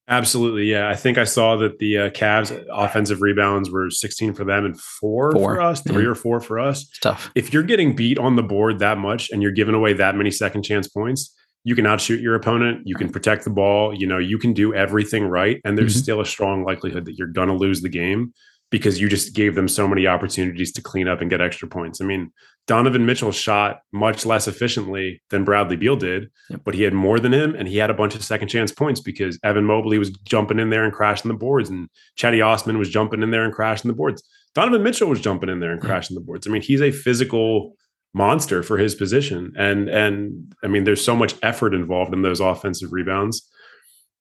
Absolutely, 0.07 0.65
yeah. 0.65 0.87
I 0.87 0.95
think 0.95 1.17
I 1.17 1.23
saw 1.23 1.55
that 1.57 1.79
the 1.79 1.97
uh, 1.97 2.09
Cavs 2.11 2.63
offensive 2.71 3.21
rebounds 3.23 3.71
were 3.71 3.89
16 3.89 4.35
for 4.35 4.43
them 4.45 4.63
and 4.63 4.79
four, 4.79 5.31
Four, 5.31 5.55
for 5.55 5.61
us, 5.61 5.81
three 5.81 6.03
yeah. 6.03 6.09
or 6.09 6.15
four 6.15 6.39
for 6.39 6.59
us. 6.59 6.83
It's 6.83 6.99
tough. 6.99 7.31
If 7.33 7.51
you're 7.51 7.63
getting 7.63 7.95
beat 7.95 8.19
on 8.19 8.35
the 8.35 8.43
board 8.43 8.77
that 8.79 8.99
much 8.99 9.31
and 9.31 9.41
you're 9.41 9.51
giving 9.51 9.73
away 9.73 9.93
that 9.93 10.15
many 10.15 10.29
second 10.29 10.61
chance 10.61 10.87
points, 10.87 11.33
you 11.63 11.73
can 11.73 11.87
outshoot 11.87 12.21
your 12.21 12.35
opponent. 12.35 12.83
You 12.85 12.93
can 12.93 13.09
protect 13.09 13.45
the 13.45 13.49
ball. 13.49 13.95
You 13.99 14.05
know, 14.05 14.19
you 14.19 14.37
can 14.37 14.53
do 14.53 14.75
everything 14.75 15.25
right, 15.25 15.59
and 15.65 15.75
there's 15.75 15.95
Mhm. 15.97 16.03
still 16.03 16.21
a 16.21 16.25
strong 16.25 16.63
likelihood 16.63 17.05
that 17.05 17.17
you're 17.17 17.27
going 17.27 17.47
to 17.47 17.55
lose 17.55 17.81
the 17.81 17.89
game 17.89 18.31
because 18.71 18.99
you 18.99 19.07
just 19.07 19.33
gave 19.35 19.55
them 19.55 19.67
so 19.67 19.87
many 19.87 20.07
opportunities 20.07 20.71
to 20.73 20.81
clean 20.81 21.07
up 21.07 21.21
and 21.21 21.29
get 21.29 21.39
extra 21.41 21.67
points. 21.67 22.01
I 22.01 22.05
mean, 22.05 22.31
Donovan 22.67 23.05
Mitchell 23.05 23.31
shot 23.31 23.79
much 23.93 24.25
less 24.25 24.47
efficiently 24.47 25.21
than 25.29 25.43
Bradley 25.43 25.75
Beal 25.75 25.95
did, 25.95 26.29
Yep. 26.49 26.61
but 26.65 26.73
he 26.73 26.81
had 26.81 26.93
more 26.93 27.19
than 27.19 27.31
him 27.33 27.53
and 27.55 27.67
he 27.67 27.77
had 27.77 27.91
a 27.91 27.93
bunch 27.93 28.15
of 28.15 28.23
second 28.23 28.47
chance 28.47 28.71
points 28.71 28.99
because 28.99 29.37
Evan 29.43 29.65
Mobley 29.65 29.99
was 29.99 30.09
jumping 30.25 30.59
in 30.59 30.71
there 30.71 30.83
and 30.83 30.91
crashing 30.91 31.29
the 31.29 31.37
boards 31.37 31.69
and 31.69 31.89
Cedi 32.17 32.43
Osman 32.45 32.79
was 32.79 32.89
jumping 32.89 33.21
in 33.21 33.29
there 33.31 33.43
and 33.43 33.53
crashing 33.53 33.87
the 33.87 33.95
boards. 33.95 34.23
Donovan 34.55 34.81
Mitchell 34.83 35.09
was 35.09 35.21
jumping 35.21 35.49
in 35.49 35.59
there 35.59 35.71
and 35.71 35.81
crashing 35.81 36.15
the 36.15 36.21
boards. 36.21 36.47
I 36.47 36.49
mean, 36.49 36.63
he's 36.63 36.81
a 36.81 36.91
physical 36.91 37.75
monster 38.15 38.63
for 38.63 38.77
his 38.77 38.95
position. 38.95 39.53
And 39.57 39.89
and 39.89 40.53
I 40.63 40.67
mean, 40.67 40.85
there's 40.85 41.03
so 41.03 41.15
much 41.15 41.35
effort 41.43 41.73
involved 41.75 42.13
in 42.13 42.21
those 42.23 42.39
offensive 42.39 42.93
rebounds. 42.93 43.47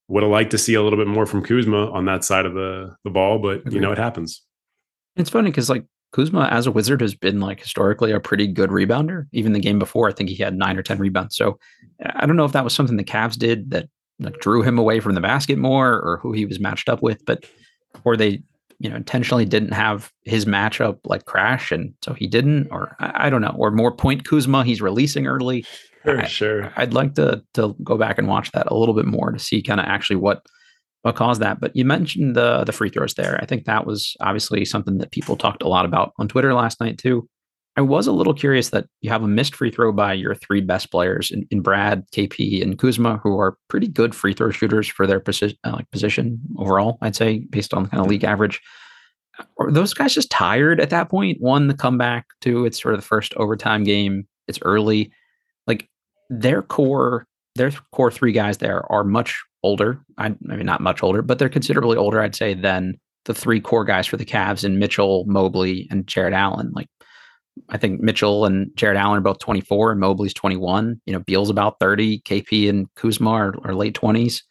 Would 0.08 0.22
have 0.22 0.32
liked 0.32 0.50
to 0.50 0.58
see 0.58 0.74
a 0.74 0.82
little 0.82 0.98
bit 0.98 1.06
more 1.06 1.24
from 1.24 1.42
Kuzma 1.42 1.90
on 1.90 2.04
that 2.04 2.24
side 2.24 2.44
of 2.44 2.54
the 2.54 2.94
the 3.04 3.10
ball, 3.10 3.38
but 3.38 3.72
you 3.72 3.80
know 3.80 3.92
it 3.92 3.98
happens. 3.98 4.42
It's 5.16 5.30
funny 5.30 5.50
because 5.50 5.70
like 5.70 5.84
Kuzma 6.14 6.48
as 6.50 6.66
a 6.68 6.70
wizard 6.70 7.00
has 7.00 7.14
been 7.14 7.40
like 7.40 7.60
historically 7.60 8.12
a 8.12 8.20
pretty 8.20 8.46
good 8.46 8.70
rebounder. 8.70 9.26
Even 9.32 9.52
the 9.52 9.58
game 9.58 9.80
before, 9.80 10.08
I 10.08 10.12
think 10.12 10.28
he 10.28 10.36
had 10.36 10.56
nine 10.56 10.76
or 10.76 10.82
10 10.82 10.98
rebounds. 10.98 11.34
So 11.34 11.58
I 12.04 12.24
don't 12.24 12.36
know 12.36 12.44
if 12.44 12.52
that 12.52 12.62
was 12.62 12.72
something 12.72 12.96
the 12.96 13.04
Cavs 13.04 13.36
did 13.36 13.70
that 13.70 13.88
like 14.20 14.38
drew 14.38 14.62
him 14.62 14.78
away 14.78 15.00
from 15.00 15.16
the 15.16 15.20
basket 15.20 15.58
more 15.58 15.94
or 15.94 16.20
who 16.22 16.32
he 16.32 16.46
was 16.46 16.60
matched 16.60 16.88
up 16.88 17.02
with, 17.02 17.24
but 17.24 17.44
or 18.04 18.16
they, 18.16 18.42
you 18.78 18.88
know, 18.88 18.94
intentionally 18.94 19.44
didn't 19.44 19.72
have 19.72 20.12
his 20.22 20.44
matchup 20.44 20.98
like 21.04 21.24
crash. 21.24 21.72
And 21.72 21.94
so 22.02 22.12
he 22.12 22.28
didn't, 22.28 22.68
or 22.70 22.94
I, 23.00 23.26
I 23.26 23.30
don't 23.30 23.42
know, 23.42 23.54
or 23.58 23.72
more 23.72 23.90
point 23.90 24.24
Kuzma, 24.24 24.62
he's 24.62 24.80
releasing 24.80 25.26
early. 25.26 25.66
Sure, 26.04 26.20
I, 26.20 26.26
sure. 26.26 26.72
I'd 26.76 26.94
like 26.94 27.14
to 27.14 27.42
to 27.54 27.74
go 27.82 27.96
back 27.96 28.18
and 28.18 28.28
watch 28.28 28.52
that 28.52 28.70
a 28.70 28.76
little 28.76 28.94
bit 28.94 29.06
more 29.06 29.32
to 29.32 29.38
see 29.38 29.62
kind 29.62 29.80
of 29.80 29.86
actually 29.86 30.16
what 30.16 30.44
what 31.02 31.16
caused 31.16 31.40
that. 31.40 31.60
But 31.60 31.74
you 31.74 31.84
mentioned 31.84 32.36
the 32.36 32.64
the 32.64 32.72
free 32.72 32.90
throws 32.90 33.14
there. 33.14 33.38
I 33.40 33.46
think 33.46 33.64
that 33.64 33.86
was 33.86 34.16
obviously 34.20 34.64
something 34.64 34.98
that 34.98 35.12
people 35.12 35.36
talked 35.36 35.62
a 35.62 35.68
lot 35.68 35.84
about 35.84 36.12
on 36.18 36.28
Twitter 36.28 36.52
last 36.54 36.80
night 36.80 36.98
too. 36.98 37.28
I 37.76 37.80
was 37.80 38.06
a 38.06 38.12
little 38.12 38.34
curious 38.34 38.70
that 38.70 38.86
you 39.00 39.10
have 39.10 39.24
a 39.24 39.28
missed 39.28 39.56
free 39.56 39.70
throw 39.70 39.92
by 39.92 40.12
your 40.12 40.34
three 40.34 40.60
best 40.60 40.92
players 40.92 41.32
in, 41.32 41.44
in 41.50 41.60
Brad, 41.60 42.08
KP, 42.12 42.62
and 42.62 42.78
Kuzma, 42.78 43.18
who 43.22 43.38
are 43.40 43.58
pretty 43.68 43.88
good 43.88 44.14
free 44.14 44.32
throw 44.32 44.50
shooters 44.50 44.86
for 44.86 45.08
their 45.08 45.18
position, 45.18 45.58
uh, 45.64 45.72
like 45.72 45.90
position 45.90 46.38
overall. 46.56 46.98
I'd 47.02 47.16
say 47.16 47.40
based 47.50 47.74
on 47.74 47.88
kind 47.88 48.00
of 48.00 48.08
league 48.08 48.24
average. 48.24 48.60
Are 49.58 49.72
those 49.72 49.92
guys 49.92 50.14
just 50.14 50.30
tired 50.30 50.80
at 50.80 50.90
that 50.90 51.10
point? 51.10 51.40
One, 51.40 51.66
the 51.66 51.74
comeback. 51.74 52.26
Two, 52.40 52.64
it's 52.64 52.80
sort 52.80 52.94
of 52.94 53.00
the 53.00 53.06
first 53.06 53.34
overtime 53.34 53.82
game. 53.82 54.28
It's 54.46 54.60
early. 54.62 55.10
Their 56.30 56.62
core, 56.62 57.26
their 57.54 57.70
core 57.92 58.10
three 58.10 58.32
guys 58.32 58.58
there 58.58 58.90
are 58.90 59.04
much 59.04 59.42
older. 59.62 60.00
I, 60.18 60.26
I 60.26 60.56
mean, 60.56 60.66
not 60.66 60.80
much 60.80 61.02
older, 61.02 61.22
but 61.22 61.38
they're 61.38 61.48
considerably 61.48 61.96
older, 61.96 62.20
I'd 62.20 62.34
say, 62.34 62.54
than 62.54 62.98
the 63.24 63.34
three 63.34 63.60
core 63.60 63.84
guys 63.84 64.06
for 64.06 64.16
the 64.16 64.24
Cavs 64.24 64.64
and 64.64 64.78
Mitchell, 64.78 65.24
Mobley, 65.26 65.88
and 65.90 66.06
Jarrett 66.06 66.34
Allen. 66.34 66.70
Like 66.74 66.88
I 67.68 67.78
think 67.78 68.00
Mitchell 68.00 68.44
and 68.44 68.70
Jarrett 68.76 68.98
Allen 68.98 69.18
are 69.18 69.22
both 69.22 69.38
24 69.38 69.92
and 69.92 70.00
Mobley's 70.00 70.34
21. 70.34 71.00
You 71.06 71.12
know, 71.12 71.20
Beal's 71.20 71.50
about 71.50 71.78
30. 71.80 72.20
KP 72.20 72.68
and 72.68 72.92
Kuzma 72.94 73.30
are, 73.30 73.54
are 73.64 73.74
late 73.74 73.94
20s. 73.94 74.42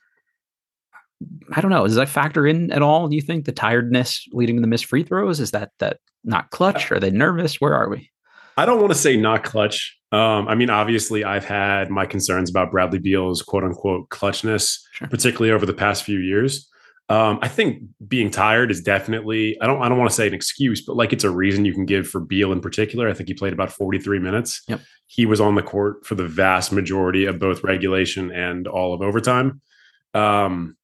I 1.56 1.62
don't 1.62 1.72
know. 1.72 1.86
Does 1.86 1.96
that 1.96 2.10
factor 2.10 2.46
in 2.48 2.72
at 2.72 2.82
all? 2.82 3.08
Do 3.08 3.16
you 3.16 3.22
think 3.22 3.46
the 3.46 3.52
tiredness 3.52 4.26
leading 4.32 4.58
to 4.58 4.62
the 4.62 4.68
missed 4.68 4.86
free 4.86 5.04
throws? 5.04 5.40
Is 5.40 5.52
that 5.52 5.72
that 5.80 6.00
not 6.24 6.50
clutch? 6.50 6.92
Are 6.92 7.00
they 7.00 7.12
nervous? 7.12 7.62
Where 7.62 7.76
are 7.76 7.90
we? 7.90 8.10
I 8.58 8.66
don't 8.66 8.80
want 8.80 8.92
to 8.92 8.98
say 8.98 9.16
not 9.16 9.44
clutch. 9.44 9.98
Um, 10.14 10.48
I 10.48 10.54
mean, 10.54 10.70
obviously, 10.70 11.24
I've 11.24 11.44
had 11.44 11.90
my 11.90 12.06
concerns 12.06 12.50
about 12.50 12.70
Bradley 12.70 13.00
Beal's 13.00 13.42
quote 13.42 13.64
unquote 13.64 14.10
clutchness, 14.10 14.78
sure. 14.92 15.08
particularly 15.08 15.52
over 15.52 15.66
the 15.66 15.74
past 15.74 16.04
few 16.04 16.20
years. 16.20 16.70
Um, 17.10 17.40
I 17.42 17.48
think 17.48 17.84
being 18.08 18.30
tired 18.30 18.72
is 18.72 18.82
definitely 18.82 19.60
I 19.60 19.66
don't 19.66 19.82
I 19.82 19.90
don't 19.90 19.98
want 19.98 20.12
to 20.12 20.16
say 20.16 20.28
an 20.28 20.34
excuse, 20.34 20.86
but 20.86 20.96
like 20.96 21.14
it's 21.14 21.24
a 21.24 21.32
reason 21.32 21.66
you 21.66 21.74
can 21.74 21.86
give 21.86 22.08
for 22.08 22.22
Beal 22.22 22.52
in 22.52 22.62
particular. 22.62 23.10
I 23.10 23.14
think 23.14 23.28
he 23.28 23.34
played 23.34 23.54
about 23.54 23.72
43 23.72 24.20
minutes. 24.20 24.62
Yep. 24.68 24.82
He 25.08 25.26
was 25.26 25.42
on 25.42 25.56
the 25.56 25.64
court 25.64 26.06
for 26.06 26.14
the 26.14 26.28
vast 26.28 26.72
majority 26.72 27.26
of 27.26 27.40
both 27.40 27.64
regulation 27.64 28.32
and 28.32 28.68
all 28.68 28.94
of 28.94 29.02
overtime. 29.02 29.62
Um, 30.14 30.78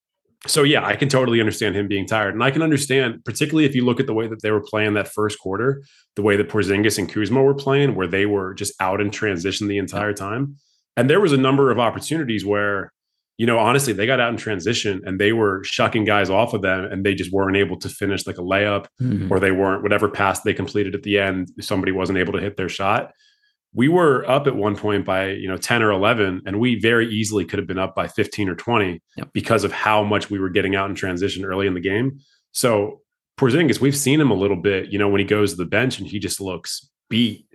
so 0.47 0.63
yeah, 0.63 0.85
I 0.85 0.95
can 0.95 1.09
totally 1.09 1.39
understand 1.39 1.75
him 1.75 1.87
being 1.87 2.05
tired, 2.05 2.33
and 2.33 2.43
I 2.43 2.51
can 2.51 2.61
understand, 2.61 3.23
particularly 3.25 3.65
if 3.65 3.75
you 3.75 3.83
look 3.83 3.99
at 3.99 4.07
the 4.07 4.13
way 4.13 4.27
that 4.27 4.41
they 4.41 4.51
were 4.51 4.63
playing 4.63 4.93
that 4.93 5.09
first 5.09 5.39
quarter, 5.39 5.83
the 6.15 6.21
way 6.21 6.37
that 6.37 6.49
Porzingis 6.49 6.97
and 6.97 7.11
Kuzma 7.11 7.41
were 7.41 7.53
playing, 7.53 7.95
where 7.95 8.07
they 8.07 8.25
were 8.25 8.53
just 8.53 8.73
out 8.79 9.01
in 9.01 9.11
transition 9.11 9.67
the 9.67 9.77
entire 9.77 10.13
time, 10.13 10.55
and 10.95 11.09
there 11.09 11.19
was 11.19 11.33
a 11.33 11.37
number 11.37 11.71
of 11.71 11.79
opportunities 11.79 12.45
where, 12.45 12.93
you 13.37 13.45
know, 13.45 13.59
honestly, 13.59 13.91
they 13.91 14.05
got 14.05 14.19
out 14.19 14.31
in 14.31 14.37
transition 14.37 15.01
and 15.05 15.19
they 15.19 15.33
were 15.33 15.63
shucking 15.63 16.05
guys 16.05 16.29
off 16.29 16.53
of 16.53 16.61
them, 16.61 16.85
and 16.85 17.05
they 17.05 17.15
just 17.15 17.33
weren't 17.33 17.57
able 17.57 17.77
to 17.77 17.89
finish 17.89 18.25
like 18.25 18.37
a 18.37 18.41
layup, 18.41 18.87
mm-hmm. 19.01 19.31
or 19.31 19.39
they 19.39 19.51
weren't 19.51 19.83
whatever 19.83 20.07
pass 20.07 20.41
they 20.41 20.53
completed 20.53 20.95
at 20.95 21.03
the 21.03 21.19
end, 21.19 21.51
somebody 21.59 21.91
wasn't 21.91 22.17
able 22.17 22.33
to 22.33 22.41
hit 22.41 22.55
their 22.55 22.69
shot 22.69 23.11
we 23.73 23.87
were 23.87 24.27
up 24.29 24.47
at 24.47 24.55
one 24.55 24.75
point 24.75 25.05
by 25.05 25.29
you 25.29 25.47
know 25.47 25.57
10 25.57 25.83
or 25.83 25.91
11 25.91 26.43
and 26.45 26.59
we 26.59 26.79
very 26.79 27.07
easily 27.07 27.45
could 27.45 27.59
have 27.59 27.67
been 27.67 27.79
up 27.79 27.95
by 27.95 28.07
15 28.07 28.49
or 28.49 28.55
20 28.55 29.01
yep. 29.17 29.29
because 29.33 29.63
of 29.63 29.71
how 29.71 30.03
much 30.03 30.29
we 30.29 30.39
were 30.39 30.49
getting 30.49 30.75
out 30.75 30.89
in 30.89 30.95
transition 30.95 31.45
early 31.45 31.67
in 31.67 31.73
the 31.73 31.79
game. 31.79 32.19
So 32.51 33.01
Porzingis 33.37 33.79
we've 33.79 33.97
seen 33.97 34.19
him 34.19 34.31
a 34.31 34.35
little 34.35 34.57
bit 34.57 34.91
you 34.91 34.97
know 34.97 35.09
when 35.09 35.19
he 35.19 35.25
goes 35.25 35.51
to 35.51 35.57
the 35.57 35.65
bench 35.65 35.99
and 35.99 36.07
he 36.07 36.19
just 36.19 36.41
looks 36.41 36.89
beat. 37.09 37.45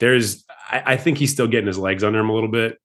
There's 0.00 0.44
I, 0.70 0.82
I 0.86 0.96
think 0.96 1.18
he's 1.18 1.32
still 1.32 1.46
getting 1.46 1.66
his 1.66 1.78
legs 1.78 2.02
under 2.02 2.18
him 2.18 2.30
a 2.30 2.34
little 2.34 2.50
bit. 2.50 2.78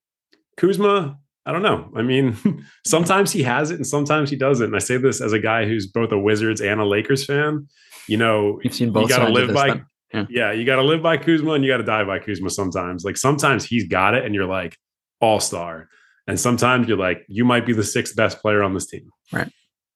Kuzma 0.57 1.17
I 1.45 1.53
don't 1.53 1.61
know. 1.61 1.89
I 1.95 2.01
mean 2.01 2.35
sometimes 2.85 3.31
he 3.31 3.43
has 3.43 3.71
it 3.71 3.75
and 3.75 3.87
sometimes 3.87 4.29
he 4.29 4.35
doesn't. 4.35 4.67
And 4.67 4.75
I 4.75 4.79
say 4.79 4.97
this 4.97 5.21
as 5.21 5.31
a 5.31 5.39
guy 5.39 5.65
who's 5.65 5.87
both 5.87 6.11
a 6.11 6.19
Wizards 6.19 6.59
and 6.59 6.81
a 6.81 6.85
Lakers 6.85 7.25
fan. 7.25 7.67
You 8.09 8.17
know 8.17 8.59
you've 8.61 8.73
seen 8.73 8.91
both 8.91 9.03
you 9.03 9.15
got 9.15 9.25
to 9.25 9.31
live 9.31 9.53
by 9.53 9.69
then 9.69 9.85
yeah, 10.13 10.25
yeah 10.29 10.51
you 10.51 10.65
got 10.65 10.77
to 10.77 10.83
live 10.83 11.01
by 11.01 11.17
Kuzma 11.17 11.53
and 11.53 11.63
you 11.63 11.71
got 11.71 11.77
to 11.77 11.83
die 11.83 12.03
by 12.03 12.19
Kuzma 12.19 12.49
sometimes. 12.49 13.03
Like 13.03 13.17
sometimes 13.17 13.65
he's 13.65 13.87
got 13.87 14.15
it 14.15 14.25
and 14.25 14.33
you're 14.33 14.45
like 14.45 14.77
all 15.21 15.39
star. 15.39 15.89
And 16.27 16.39
sometimes 16.39 16.87
you're 16.87 16.97
like, 16.97 17.25
you 17.29 17.45
might 17.45 17.65
be 17.65 17.73
the 17.73 17.83
sixth 17.83 18.15
best 18.15 18.41
player 18.41 18.61
on 18.61 18.73
this 18.73 18.87
team. 18.87 19.09
Right. 19.31 19.49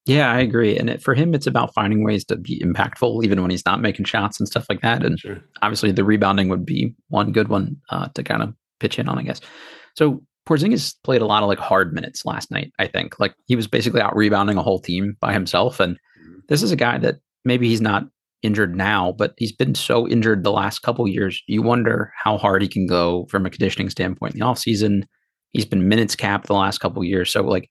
Yeah, 0.06 0.32
I 0.32 0.39
agree. 0.39 0.78
And 0.78 0.89
it, 0.89 1.04
for 1.04 1.13
him, 1.13 1.36
it's 1.36 1.45
about 1.45 1.74
finding 1.74 2.04
ways 2.04 2.26
to 2.26 2.36
be 2.36 2.60
impactful, 2.60 3.24
even 3.24 3.41
when 3.41 3.52
he's 3.52 3.65
not 3.65 3.82
making 3.82 4.06
shots 4.06 4.39
and 4.39 4.47
stuff 4.47 4.65
like 4.67 4.82
that. 4.82 5.06
And 5.06 5.19
sure. 5.19 5.41
obviously, 5.62 5.91
the 5.91 6.04
rebounding 6.04 6.50
would 6.50 6.65
be 6.65 6.95
one 7.10 7.32
good 7.32 7.50
one 7.50 7.78
uh, 7.89 8.08
to 8.15 8.24
kind 8.24 8.41
of 8.41 8.56
pitch 8.80 8.97
in 8.97 9.08
on, 9.08 9.19
I 9.19 9.24
guess. 9.24 9.41
So 9.95 10.24
Porzingis 10.47 10.95
played 11.04 11.21
a 11.21 11.28
lot 11.28 11.43
of 11.43 11.50
like 11.50 11.60
hard 11.60 11.93
minutes 11.93 12.26
last 12.26 12.50
night. 12.50 12.71
I 12.80 12.88
think 12.88 13.19
like 13.19 13.36
he 13.45 13.56
was 13.56 13.67
basically 13.67 14.02
out 14.02 14.15
rebounding 14.15 14.58
a 14.58 14.63
whole 14.63 14.80
team 14.80 15.17
by 15.19 15.34
himself. 15.34 15.80
And 15.80 15.95
mm-hmm. 15.95 16.39
this 16.47 16.63
is 16.63 16.71
a 16.71 16.78
guy 16.78 16.97
that 16.97 17.17
maybe 17.45 17.67
he's 17.67 17.82
not 17.82 18.06
injured 18.43 18.75
now, 18.75 19.12
but 19.13 19.34
he's 19.38 19.51
been 19.51 19.75
so 19.75 20.08
injured 20.08 20.43
the 20.43 20.51
last 20.51 20.80
couple 20.80 21.08
years. 21.08 21.41
You 21.47 21.62
wonder 21.62 22.12
how 22.15 22.38
hard 22.38 22.62
he 22.62 22.67
can 22.67 22.88
go 22.88 23.25
from 23.30 23.45
a 23.45 23.49
conditioning 23.49 23.89
standpoint 23.89 24.34
in 24.34 24.39
the 24.39 24.45
offseason. 24.45 25.04
He's 25.54 25.65
been 25.65 25.88
minutes 25.88 26.15
capped 26.15 26.47
the 26.47 26.54
last 26.54 26.80
couple 26.80 27.04
years. 27.04 27.32
So 27.32 27.41
like 27.41 27.69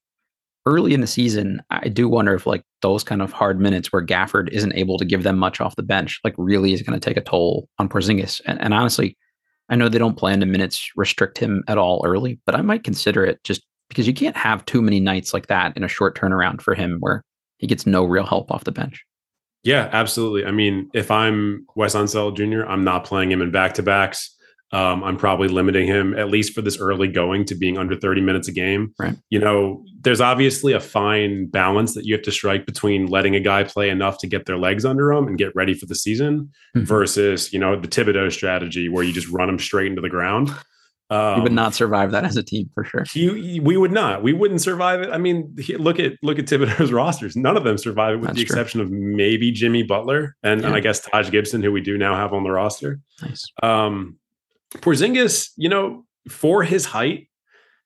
early 0.66 0.94
in 0.94 1.00
the 1.00 1.06
season, 1.06 1.62
I 1.70 1.88
do 1.88 2.08
wonder 2.08 2.34
if 2.34 2.46
like 2.46 2.62
those 2.82 3.02
kind 3.02 3.22
of 3.22 3.32
hard 3.32 3.60
minutes 3.60 3.92
where 3.92 4.04
Gafford 4.04 4.48
isn't 4.50 4.74
able 4.74 4.98
to 4.98 5.04
give 5.04 5.22
them 5.22 5.38
much 5.38 5.60
off 5.60 5.76
the 5.76 5.82
bench, 5.82 6.20
like 6.24 6.34
really 6.36 6.72
is 6.72 6.82
going 6.82 6.98
to 6.98 7.04
take 7.04 7.16
a 7.16 7.22
toll 7.22 7.68
on 7.78 7.88
Porzingis. 7.88 8.40
And, 8.46 8.60
and 8.60 8.74
honestly, 8.74 9.16
I 9.68 9.76
know 9.76 9.88
they 9.88 9.98
don't 9.98 10.18
plan 10.18 10.40
to 10.40 10.46
minutes 10.46 10.90
restrict 10.96 11.38
him 11.38 11.62
at 11.68 11.78
all 11.78 12.02
early, 12.04 12.40
but 12.44 12.54
I 12.54 12.62
might 12.62 12.84
consider 12.84 13.24
it 13.24 13.42
just 13.44 13.62
because 13.88 14.06
you 14.06 14.14
can't 14.14 14.36
have 14.36 14.64
too 14.66 14.82
many 14.82 15.00
nights 15.00 15.32
like 15.32 15.46
that 15.46 15.76
in 15.76 15.84
a 15.84 15.88
short 15.88 16.16
turnaround 16.16 16.60
for 16.60 16.74
him 16.74 16.98
where 17.00 17.22
he 17.58 17.66
gets 17.66 17.86
no 17.86 18.04
real 18.04 18.26
help 18.26 18.50
off 18.50 18.64
the 18.64 18.72
bench. 18.72 19.04
Yeah, 19.62 19.88
absolutely. 19.92 20.46
I 20.46 20.52
mean, 20.52 20.90
if 20.94 21.10
I'm 21.10 21.66
Wes 21.74 21.94
Unseld 21.94 22.36
Jr., 22.36 22.68
I'm 22.68 22.84
not 22.84 23.04
playing 23.04 23.30
him 23.30 23.42
in 23.42 23.50
back 23.50 23.74
to 23.74 23.82
backs. 23.82 24.34
Um, 24.72 25.02
I'm 25.02 25.16
probably 25.16 25.48
limiting 25.48 25.88
him 25.88 26.16
at 26.16 26.30
least 26.30 26.54
for 26.54 26.62
this 26.62 26.78
early 26.78 27.08
going 27.08 27.44
to 27.46 27.56
being 27.56 27.76
under 27.76 27.96
30 27.96 28.20
minutes 28.20 28.46
a 28.46 28.52
game. 28.52 28.94
Right. 29.00 29.16
You 29.28 29.40
know, 29.40 29.84
there's 30.02 30.20
obviously 30.20 30.72
a 30.72 30.80
fine 30.80 31.46
balance 31.46 31.94
that 31.94 32.04
you 32.04 32.14
have 32.14 32.22
to 32.22 32.32
strike 32.32 32.66
between 32.66 33.06
letting 33.06 33.34
a 33.34 33.40
guy 33.40 33.64
play 33.64 33.90
enough 33.90 34.18
to 34.18 34.28
get 34.28 34.46
their 34.46 34.58
legs 34.58 34.84
under 34.84 35.12
them 35.12 35.26
and 35.26 35.36
get 35.36 35.54
ready 35.56 35.74
for 35.74 35.86
the 35.86 35.96
season 35.96 36.50
mm-hmm. 36.76 36.84
versus, 36.84 37.52
you 37.52 37.58
know, 37.58 37.78
the 37.78 37.88
Thibodeau 37.88 38.30
strategy 38.30 38.88
where 38.88 39.02
you 39.02 39.12
just 39.12 39.28
run 39.28 39.48
them 39.48 39.58
straight 39.58 39.88
into 39.88 40.00
the 40.00 40.08
ground. 40.08 40.54
Um, 41.10 41.38
you 41.38 41.42
would 41.42 41.52
not 41.52 41.74
survive 41.74 42.12
that 42.12 42.24
as 42.24 42.36
a 42.36 42.42
team 42.42 42.70
for 42.72 42.84
sure. 42.84 43.04
He, 43.04 43.58
we 43.58 43.76
would 43.76 43.90
not. 43.90 44.22
We 44.22 44.32
wouldn't 44.32 44.60
survive 44.60 45.00
it. 45.00 45.10
I 45.10 45.18
mean, 45.18 45.56
he, 45.58 45.76
look 45.76 45.98
at 45.98 46.12
look 46.22 46.38
at 46.38 46.44
Thibodeau's 46.44 46.92
rosters. 46.92 47.34
None 47.34 47.56
of 47.56 47.64
them 47.64 47.78
survive 47.78 48.14
it, 48.14 48.16
with 48.18 48.28
That's 48.28 48.38
the 48.38 48.44
true. 48.44 48.54
exception 48.54 48.80
of 48.80 48.90
maybe 48.90 49.50
Jimmy 49.50 49.82
Butler 49.82 50.36
and, 50.44 50.60
yeah. 50.60 50.68
and, 50.68 50.76
I 50.76 50.80
guess 50.80 51.00
Taj 51.00 51.30
Gibson, 51.30 51.62
who 51.62 51.72
we 51.72 51.80
do 51.80 51.98
now 51.98 52.14
have 52.14 52.32
on 52.32 52.44
the 52.44 52.50
roster. 52.50 53.00
Nice. 53.22 53.44
Um, 53.62 54.18
Porzingis, 54.76 55.50
you 55.56 55.68
know, 55.68 56.04
for 56.28 56.62
his 56.62 56.86
height, 56.86 57.28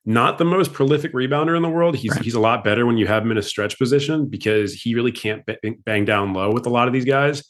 not 0.05 0.37
the 0.37 0.45
most 0.45 0.75
prolific 0.75 1.15
rebounder 1.15 1.57
in 1.57 1.63
the 1.63 1.69
world. 1.71 1.97
He's 1.97 2.13
right. 2.13 2.23
he's 2.23 2.35
a 2.35 2.41
lot 2.41 2.63
better 2.63 2.85
when 2.85 2.99
you 2.99 3.07
have 3.07 3.23
him 3.23 3.31
in 3.31 3.39
a 3.39 3.43
stretch 3.43 3.79
position 3.79 4.29
because 4.29 4.75
he 4.75 4.95
really 4.95 5.13
can't 5.13 5.43
bang 5.85 6.05
down 6.05 6.35
low 6.35 6.53
with 6.53 6.67
a 6.67 6.71
lot 6.71 6.89
of 6.89 6.93
these 6.93 7.07
guys. 7.07 7.43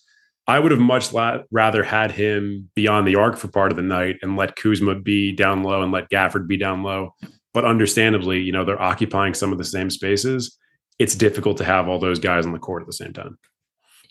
I 0.46 0.58
would 0.58 0.72
have 0.72 0.80
much 0.80 1.12
la- 1.12 1.38
rather 1.50 1.82
had 1.82 2.12
him 2.12 2.70
be 2.74 2.86
on 2.86 3.04
the 3.04 3.16
arc 3.16 3.36
for 3.36 3.48
part 3.48 3.72
of 3.72 3.76
the 3.76 3.82
night 3.82 4.16
and 4.22 4.36
let 4.36 4.56
Kuzma 4.56 4.96
be 4.96 5.32
down 5.32 5.62
low 5.62 5.82
and 5.82 5.90
let 5.90 6.10
Gafford 6.10 6.46
be 6.46 6.56
down 6.56 6.82
low. 6.82 7.14
But 7.54 7.64
understandably, 7.64 8.40
you 8.40 8.52
know, 8.52 8.64
they're 8.64 8.80
occupying 8.80 9.32
some 9.34 9.52
of 9.52 9.58
the 9.58 9.64
same 9.64 9.88
spaces. 9.88 10.56
It's 10.98 11.14
difficult 11.14 11.56
to 11.58 11.64
have 11.64 11.88
all 11.88 11.98
those 11.98 12.18
guys 12.18 12.44
on 12.44 12.52
the 12.52 12.58
court 12.58 12.82
at 12.82 12.86
the 12.86 12.92
same 12.92 13.12
time. 13.12 13.38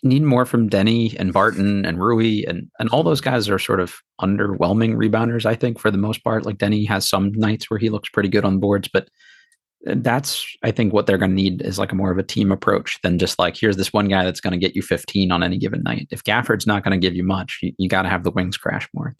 need 0.02 0.22
more 0.22 0.44
from 0.44 0.68
Deni 0.68 1.14
and 1.18 1.32
Barton 1.32 1.84
and 1.84 1.98
Rui 2.02 2.42
and 2.48 2.68
and 2.78 2.88
all 2.90 3.02
those 3.02 3.20
guys 3.20 3.48
are 3.48 3.58
sort 3.58 3.80
of 3.80 3.94
underwhelming 4.20 4.96
rebounders, 4.96 5.46
I 5.46 5.54
think, 5.54 5.78
for 5.78 5.90
the 5.90 5.98
most 5.98 6.24
part. 6.24 6.44
Like 6.44 6.58
Deni 6.58 6.86
has 6.88 7.08
some 7.08 7.32
nights 7.32 7.70
where 7.70 7.78
he 7.78 7.90
looks 7.90 8.08
pretty 8.10 8.28
good 8.28 8.44
on 8.44 8.58
boards, 8.58 8.88
but 8.92 9.08
that's 9.84 10.46
I 10.62 10.70
think 10.70 10.92
what 10.92 11.06
they're 11.06 11.18
going 11.18 11.30
to 11.30 11.36
need 11.36 11.62
is 11.62 11.78
like 11.78 11.92
a 11.92 11.94
more 11.94 12.10
of 12.10 12.18
a 12.18 12.22
team 12.22 12.50
approach 12.50 13.00
than 13.02 13.18
just 13.18 13.38
like 13.38 13.56
here's 13.56 13.76
this 13.76 13.92
one 13.92 14.08
guy 14.08 14.24
that's 14.24 14.40
going 14.40 14.52
to 14.52 14.58
get 14.58 14.74
you 14.74 14.82
15 14.82 15.30
on 15.30 15.42
any 15.42 15.58
given 15.58 15.82
night. 15.82 16.08
If 16.10 16.24
Gafford's 16.24 16.66
not 16.66 16.82
going 16.82 16.98
to 16.98 17.04
give 17.04 17.14
you 17.14 17.24
much, 17.24 17.58
you, 17.62 17.72
you 17.78 17.88
got 17.88 18.02
to 18.02 18.08
have 18.08 18.24
the 18.24 18.30
wings 18.30 18.56
crash 18.56 18.88
more. 18.94 19.14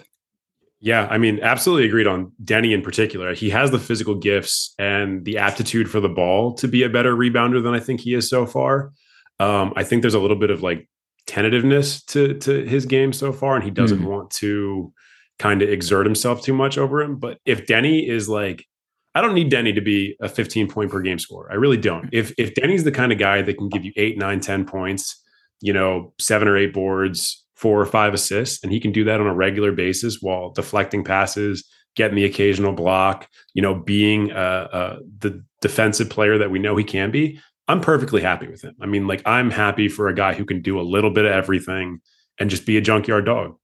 Yeah, 0.81 1.09
I 1.11 1.17
mean, 1.17 1.41
absolutely 1.41 1.87
agreed 1.87 2.07
on 2.07 2.33
Deni 2.43 2.75
in 2.75 2.83
particular. 2.83 3.35
He 3.35 3.49
has 3.51 3.71
the 3.71 3.79
physical 3.79 4.15
gifts 4.15 4.75
and 4.79 5.25
the 5.25 5.39
aptitude 5.39 5.91
for 5.91 5.99
the 5.99 6.11
ball 6.11 6.53
to 6.57 6.69
be 6.69 6.83
a 6.83 6.91
better 6.91 7.17
rebounder 7.17 7.63
than 7.63 7.75
I 7.75 7.81
think 7.81 8.01
he 8.01 8.13
is 8.13 8.29
so 8.29 8.45
far. 8.45 8.93
Um, 9.41 9.73
I 9.77 9.85
think 9.85 10.03
there's 10.03 10.15
a 10.15 10.21
little 10.21 10.39
bit 10.39 10.51
of 10.51 10.63
like 10.63 10.87
tentativeness 11.27 12.05
to 12.07 12.35
to 12.35 12.65
his 12.67 12.87
game 12.87 13.13
so 13.13 13.33
far, 13.33 13.55
and 13.55 13.65
he 13.65 13.71
doesn't 13.71 14.01
mm. 14.01 14.07
want 14.07 14.31
to 14.33 14.93
kind 15.39 15.63
of 15.63 15.69
exert 15.69 16.07
himself 16.07 16.43
too 16.43 16.55
much 16.55 16.79
over 16.79 17.01
him. 17.01 17.17
But 17.17 17.39
if 17.45 17.67
Deni 17.67 18.07
is 18.09 18.29
like, 18.29 18.67
I 19.15 19.21
don't 19.21 19.35
need 19.35 19.51
Deni 19.51 19.75
to 19.75 19.81
be 19.81 20.17
a 20.21 20.29
15 20.29 20.69
point 20.69 20.91
per 20.91 21.01
game 21.01 21.19
scorer. 21.19 21.51
I 21.51 21.55
really 21.55 21.77
don't. 21.77 22.09
If 22.13 22.33
if 22.37 22.55
Deni's 22.55 22.85
the 22.85 22.93
kind 22.93 23.13
of 23.13 23.19
guy 23.19 23.43
that 23.43 23.59
can 23.59 23.69
give 23.69 23.85
you 23.85 23.93
eight, 23.97 24.19
nine, 24.19 24.41
10 24.41 24.65
points, 24.65 25.23
you 25.61 25.73
know, 25.73 26.13
seven 26.19 26.49
or 26.49 26.57
eight 26.57 26.73
boards, 26.73 27.45
four 27.55 27.81
or 27.81 27.87
five 27.87 28.13
assists, 28.13 28.63
and 28.63 28.73
he 28.73 28.81
can 28.81 28.93
do 28.93 29.05
that 29.05 29.21
on 29.21 29.27
a 29.27 29.35
regular 29.35 29.73
basis 29.73 30.21
while 30.21 30.51
deflecting 30.51 31.05
passes, 31.05 31.65
getting 31.95 32.17
the 32.17 32.25
occasional 32.25 32.73
block, 32.73 33.29
you 33.55 33.63
know, 33.63 33.75
being 33.75 34.33
uh, 34.33 34.69
uh, 34.73 34.99
the 35.19 35.43
defensive 35.61 36.11
player 36.11 36.37
that 36.39 36.51
we 36.51 36.59
know 36.59 36.77
he 36.77 36.85
can 36.85 37.11
be. 37.11 37.41
I'm 37.69 37.81
perfectly 37.81 38.21
happy 38.21 38.49
with 38.49 38.63
him. 38.63 38.75
I 38.81 38.87
mean, 38.87 39.07
like 39.07 39.23
I'm 39.25 39.51
happy 39.51 39.89
for 39.89 40.09
a 40.09 40.15
guy 40.15 40.35
who 40.35 40.45
can 40.45 40.61
do 40.61 40.79
a 40.79 40.83
little 40.83 41.11
bit 41.11 41.25
of 41.25 41.33
everything 41.33 42.01
and 42.39 42.51
just 42.51 42.67
be 42.67 42.77
a 42.77 42.81
junkyard 42.81 43.25
dog. 43.25 43.57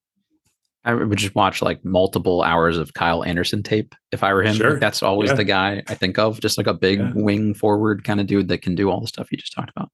I 0.85 0.95
would 0.95 1.19
just 1.19 1.35
watch 1.35 1.61
like 1.61 1.85
multiple 1.85 2.43
hours 2.43 2.79
of 2.79 2.95
Kyle 2.95 3.23
Anderson 3.23 3.63
tape 3.63 3.95
if 4.13 4.23
I 4.23 4.33
were 4.33 4.43
him. 4.43 4.55
Sure. 4.55 4.71
Like 4.73 4.81
that's 4.81 5.03
always 5.03 5.31
yeah. 5.31 5.37
the 5.37 5.45
guy 5.45 5.83
I 5.89 5.95
think 5.95 6.19
of, 6.19 6.41
just 6.41 6.57
like 6.57 6.67
a 6.67 6.75
big 6.75 6.99
yeah. 6.99 7.13
wing 7.15 7.55
forward 7.55 8.05
kind 8.05 8.21
of 8.21 8.27
dude 8.27 8.49
that 8.49 8.63
can 8.63 8.75
do 8.75 8.91
all 8.91 9.01
the 9.01 9.07
stuff 9.07 9.31
you 9.31 9.37
just 9.37 9.53
talked 9.53 9.71
about. 9.77 9.91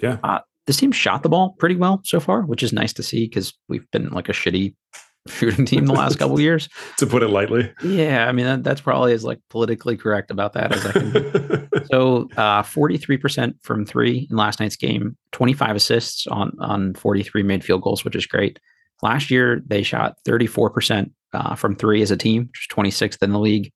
Yeah. 0.00 0.18
Uh, 0.22 0.40
this 0.66 0.78
team 0.78 0.92
shot 0.92 1.22
the 1.22 1.28
ball 1.28 1.54
pretty 1.58 1.76
well 1.76 2.00
so 2.04 2.18
far, 2.18 2.42
which 2.42 2.62
is 2.62 2.72
nice 2.72 2.92
to 2.94 3.02
see 3.02 3.26
because 3.26 3.52
we've 3.68 3.88
been 3.90 4.08
like 4.10 4.28
a 4.28 4.32
shitty 4.32 4.74
shooting 5.28 5.66
team 5.66 5.86
the 5.86 5.92
last 5.92 6.18
couple 6.18 6.40
years. 6.40 6.68
to 6.96 7.06
put 7.06 7.22
it 7.22 7.28
lightly. 7.28 7.70
Yeah, 7.82 8.26
I 8.26 8.32
mean 8.32 8.46
that, 8.46 8.64
that's 8.64 8.80
probably 8.80 9.12
as 9.12 9.24
like 9.24 9.38
politically 9.50 9.96
correct 9.96 10.30
about 10.30 10.54
that 10.54 10.72
as 10.72 10.86
I 10.86 10.92
can. 10.92 11.68
so, 11.92 12.28
uh, 12.36 12.62
forty-three 12.62 13.18
percent 13.18 13.56
from 13.62 13.84
three 13.84 14.28
in 14.30 14.36
last 14.36 14.60
night's 14.60 14.76
game, 14.76 15.16
twenty-five 15.32 15.76
assists 15.76 16.26
on 16.26 16.52
on 16.58 16.94
forty-three 16.94 17.42
made 17.42 17.64
field 17.64 17.82
goals, 17.82 18.04
which 18.04 18.16
is 18.16 18.26
great. 18.26 18.58
Last 19.02 19.30
year 19.30 19.62
they 19.66 19.82
shot 19.82 20.16
thirty-four 20.24 20.70
percent 20.70 21.12
uh, 21.32 21.54
from 21.54 21.76
three 21.76 22.02
as 22.02 22.10
a 22.10 22.16
team, 22.16 22.46
which 22.46 22.62
is 22.62 22.66
twenty-sixth 22.68 23.22
in 23.22 23.32
the 23.32 23.40
league, 23.40 23.72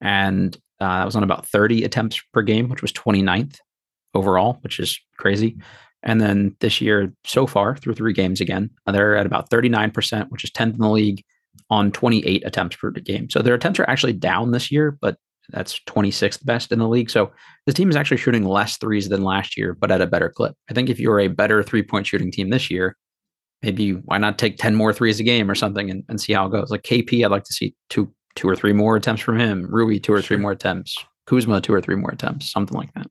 and 0.00 0.56
uh, 0.80 0.98
that 0.98 1.04
was 1.04 1.16
on 1.16 1.22
about 1.22 1.46
thirty 1.48 1.84
attempts 1.84 2.20
per 2.32 2.42
game, 2.42 2.68
which 2.68 2.82
was 2.82 2.92
29th 2.92 3.58
overall, 4.14 4.58
which 4.62 4.80
is 4.80 4.98
crazy. 5.18 5.56
And 6.02 6.20
then 6.20 6.56
this 6.60 6.80
year, 6.80 7.12
so 7.24 7.46
far 7.46 7.76
through 7.76 7.94
three 7.94 8.12
games 8.12 8.40
again, 8.40 8.70
they're 8.86 9.16
at 9.16 9.26
about 9.26 9.50
39%, 9.50 10.30
which 10.30 10.44
is 10.44 10.50
10th 10.50 10.72
in 10.72 10.78
the 10.78 10.88
league 10.88 11.22
on 11.68 11.92
28 11.92 12.42
attempts 12.46 12.76
per 12.76 12.90
game. 12.90 13.28
So 13.28 13.42
their 13.42 13.54
attempts 13.54 13.78
are 13.78 13.88
actually 13.88 14.14
down 14.14 14.50
this 14.50 14.70
year, 14.70 14.96
but 15.00 15.18
that's 15.50 15.80
26th 15.88 16.44
best 16.44 16.72
in 16.72 16.78
the 16.78 16.88
league. 16.88 17.10
So 17.10 17.32
this 17.66 17.74
team 17.74 17.90
is 17.90 17.96
actually 17.96 18.16
shooting 18.18 18.44
less 18.44 18.76
threes 18.78 19.08
than 19.08 19.24
last 19.24 19.56
year, 19.56 19.74
but 19.74 19.90
at 19.90 20.00
a 20.00 20.06
better 20.06 20.30
clip. 20.30 20.54
I 20.70 20.74
think 20.74 20.88
if 20.88 21.00
you're 21.00 21.20
a 21.20 21.28
better 21.28 21.62
three 21.62 21.82
point 21.82 22.06
shooting 22.06 22.30
team 22.30 22.50
this 22.50 22.70
year, 22.70 22.96
maybe 23.62 23.92
why 23.92 24.18
not 24.18 24.38
take 24.38 24.56
10 24.58 24.74
more 24.74 24.92
threes 24.92 25.20
a 25.20 25.24
game 25.24 25.50
or 25.50 25.54
something 25.54 25.90
and, 25.90 26.04
and 26.08 26.20
see 26.20 26.32
how 26.32 26.46
it 26.46 26.50
goes? 26.50 26.70
Like 26.70 26.82
KP, 26.82 27.24
I'd 27.24 27.30
like 27.30 27.44
to 27.44 27.52
see 27.52 27.74
two 27.88 28.12
two 28.36 28.48
or 28.48 28.56
three 28.56 28.72
more 28.72 28.96
attempts 28.96 29.22
from 29.22 29.38
him. 29.38 29.66
Rui, 29.68 29.98
two 29.98 30.12
or 30.12 30.22
three 30.22 30.36
more 30.36 30.52
attempts. 30.52 30.96
Kuzma, 31.26 31.60
two 31.60 31.72
or 31.72 31.80
three 31.80 31.96
more 31.96 32.10
attempts, 32.10 32.50
something 32.50 32.76
like 32.76 32.92
that. 32.94 33.06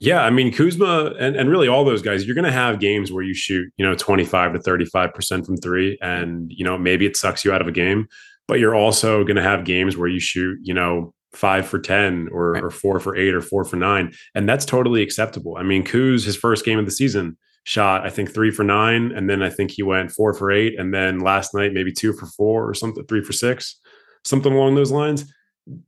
Yeah, 0.00 0.22
I 0.22 0.30
mean 0.30 0.52
Kuzma 0.52 1.12
and, 1.18 1.36
and 1.36 1.50
really 1.50 1.68
all 1.68 1.84
those 1.84 2.02
guys, 2.02 2.26
you're 2.26 2.34
gonna 2.34 2.50
have 2.50 2.80
games 2.80 3.12
where 3.12 3.22
you 3.22 3.34
shoot, 3.34 3.70
you 3.76 3.84
know, 3.84 3.94
25 3.94 4.54
to 4.54 4.58
35% 4.58 5.46
from 5.46 5.56
three. 5.58 5.98
And, 6.00 6.50
you 6.50 6.64
know, 6.64 6.78
maybe 6.78 7.04
it 7.04 7.16
sucks 7.16 7.44
you 7.44 7.52
out 7.52 7.60
of 7.60 7.68
a 7.68 7.72
game, 7.72 8.08
but 8.48 8.58
you're 8.58 8.74
also 8.74 9.24
gonna 9.24 9.42
have 9.42 9.64
games 9.64 9.96
where 9.96 10.08
you 10.08 10.18
shoot, 10.18 10.58
you 10.62 10.72
know, 10.72 11.12
five 11.32 11.66
for 11.66 11.78
10 11.78 12.28
or, 12.32 12.52
right. 12.52 12.62
or 12.62 12.70
four 12.70 12.98
for 12.98 13.14
eight 13.14 13.34
or 13.34 13.42
four 13.42 13.64
for 13.64 13.76
nine. 13.76 14.12
And 14.34 14.48
that's 14.48 14.64
totally 14.64 15.02
acceptable. 15.02 15.56
I 15.58 15.62
mean, 15.62 15.84
Kuz, 15.84 16.24
his 16.24 16.36
first 16.36 16.64
game 16.64 16.78
of 16.78 16.86
the 16.86 16.90
season, 16.90 17.36
shot, 17.64 18.06
I 18.06 18.10
think 18.10 18.32
three 18.32 18.50
for 18.50 18.64
nine. 18.64 19.12
And 19.12 19.28
then 19.28 19.42
I 19.42 19.50
think 19.50 19.70
he 19.70 19.82
went 19.82 20.12
four 20.12 20.34
for 20.34 20.50
eight. 20.50 20.78
And 20.78 20.92
then 20.92 21.20
last 21.20 21.54
night, 21.54 21.72
maybe 21.72 21.92
two 21.92 22.12
for 22.12 22.26
four 22.26 22.68
or 22.68 22.74
something, 22.74 23.04
three 23.06 23.22
for 23.22 23.32
six, 23.32 23.78
something 24.24 24.52
along 24.52 24.74
those 24.74 24.90
lines 24.90 25.32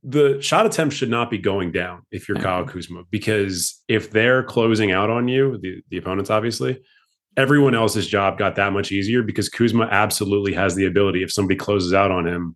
the 0.03 0.41
shot 0.41 0.65
attempt 0.65 0.95
should 0.95 1.09
not 1.09 1.29
be 1.29 1.37
going 1.37 1.71
down 1.71 2.03
if 2.11 2.27
you're 2.27 2.37
Kyle 2.37 2.65
Kuzma 2.65 3.03
because 3.09 3.81
if 3.87 4.11
they're 4.11 4.43
closing 4.43 4.91
out 4.91 5.09
on 5.09 5.27
you, 5.27 5.57
the, 5.61 5.81
the 5.89 5.97
opponents 5.97 6.29
obviously, 6.29 6.81
everyone 7.35 7.75
else's 7.75 8.07
job 8.07 8.37
got 8.37 8.55
that 8.55 8.73
much 8.73 8.91
easier 8.91 9.23
because 9.23 9.49
Kuzma 9.49 9.85
absolutely 9.85 10.53
has 10.53 10.75
the 10.75 10.85
ability 10.85 11.23
if 11.23 11.31
somebody 11.31 11.57
closes 11.57 11.93
out 11.93 12.11
on 12.11 12.27
him 12.27 12.55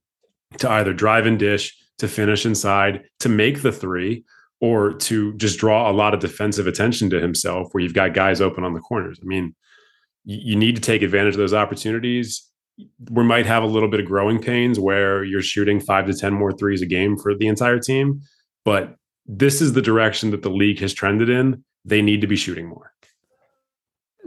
to 0.59 0.69
either 0.69 0.93
drive 0.93 1.25
and 1.25 1.39
dish, 1.39 1.75
to 1.97 2.07
finish 2.07 2.45
inside, 2.45 3.03
to 3.19 3.29
make 3.29 3.61
the 3.61 3.71
three, 3.71 4.23
or 4.59 4.93
to 4.93 5.33
just 5.35 5.59
draw 5.59 5.89
a 5.89 5.93
lot 5.93 6.13
of 6.13 6.19
defensive 6.19 6.67
attention 6.67 7.09
to 7.11 7.19
himself 7.19 7.67
where 7.71 7.83
you've 7.83 7.93
got 7.93 8.13
guys 8.13 8.41
open 8.41 8.63
on 8.63 8.73
the 8.73 8.79
corners. 8.79 9.19
I 9.21 9.25
mean, 9.25 9.55
you 10.25 10.55
need 10.55 10.75
to 10.75 10.81
take 10.81 11.01
advantage 11.01 11.35
of 11.35 11.39
those 11.39 11.53
opportunities 11.53 12.47
we 13.09 13.23
might 13.23 13.45
have 13.45 13.63
a 13.63 13.67
little 13.67 13.89
bit 13.89 13.99
of 13.99 14.05
growing 14.05 14.41
pains 14.41 14.79
where 14.79 15.23
you're 15.23 15.41
shooting 15.41 15.79
five 15.79 16.05
to 16.07 16.13
10 16.13 16.33
more 16.33 16.51
threes 16.51 16.81
a 16.81 16.85
game 16.85 17.17
for 17.17 17.35
the 17.35 17.47
entire 17.47 17.79
team. 17.79 18.21
But 18.63 18.95
this 19.25 19.61
is 19.61 19.73
the 19.73 19.81
direction 19.81 20.31
that 20.31 20.43
the 20.43 20.49
league 20.49 20.79
has 20.79 20.93
trended 20.93 21.29
in. 21.29 21.63
They 21.85 22.01
need 22.01 22.21
to 22.21 22.27
be 22.27 22.35
shooting 22.35 22.67
more. 22.67 22.93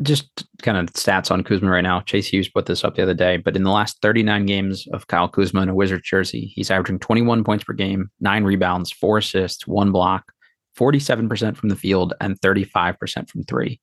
Just 0.03 0.47
kind 0.63 0.79
of 0.79 0.87
stats 0.95 1.31
on 1.31 1.45
Kuzma 1.45 1.71
right 1.71 1.83
now. 1.83 2.01
Chase 2.01 2.29
Hughes 2.29 2.49
put 2.49 2.67
this 2.67 2.85
up 2.85 2.95
the 2.95 3.03
other 3.03 3.15
day, 3.15 3.37
but 3.37 3.57
in 3.57 3.65
the 3.65 3.71
last 3.71 4.01
39 4.01 4.47
games 4.47 4.87
of 4.93 5.09
Kyle 5.09 5.29
Kuzma 5.29 5.63
in 5.63 5.69
a 5.69 5.75
Wizard 5.75 6.03
jersey, 6.05 6.53
he's 6.55 6.71
averaging 6.71 6.99
21 6.99 7.45
points 7.45 7.65
per 7.65 7.73
game, 7.73 8.11
nine 8.21 8.45
rebounds, 8.45 8.91
four 8.91 9.19
assists, 9.19 9.67
one 9.67 9.93
block, 9.93 10.33
47% 10.79 11.57
from 11.57 11.69
the 11.69 11.77
field, 11.77 12.15
and 12.21 12.41
35% 12.41 13.29
from 13.29 13.43
three. 13.45 13.81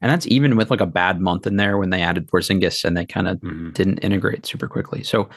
And 0.00 0.10
that's 0.10 0.26
even 0.28 0.56
with 0.56 0.70
like 0.70 0.80
a 0.80 0.86
bad 0.86 1.20
month 1.20 1.46
in 1.46 1.56
there 1.56 1.76
when 1.76 1.90
they 1.90 2.02
added 2.02 2.28
Porzingis 2.28 2.84
and 2.84 2.96
they 2.96 3.04
kind 3.04 3.28
of 3.28 3.38
mm-hmm. 3.38 3.70
didn't 3.70 3.98
integrate 3.98 4.46
super 4.46 4.68
quickly. 4.68 5.02
So 5.02 5.28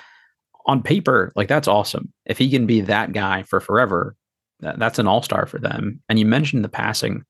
on 0.68 0.84
paper, 0.84 1.32
like 1.36 1.48
that's 1.48 1.68
awesome. 1.68 2.14
If 2.26 2.38
he 2.38 2.50
can 2.50 2.68
be 2.68 2.82
that 2.82 3.12
guy 3.12 3.44
for 3.44 3.60
forever, 3.60 4.16
that, 4.60 4.78
that's 4.78 5.00
an 5.00 5.08
all 5.08 5.24
star 5.24 5.46
for 5.46 5.60
them. 5.60 6.02
And 6.08 6.20
you 6.20 6.26
mentioned 6.26 6.64
the 6.64 6.70
passing. 6.70 7.24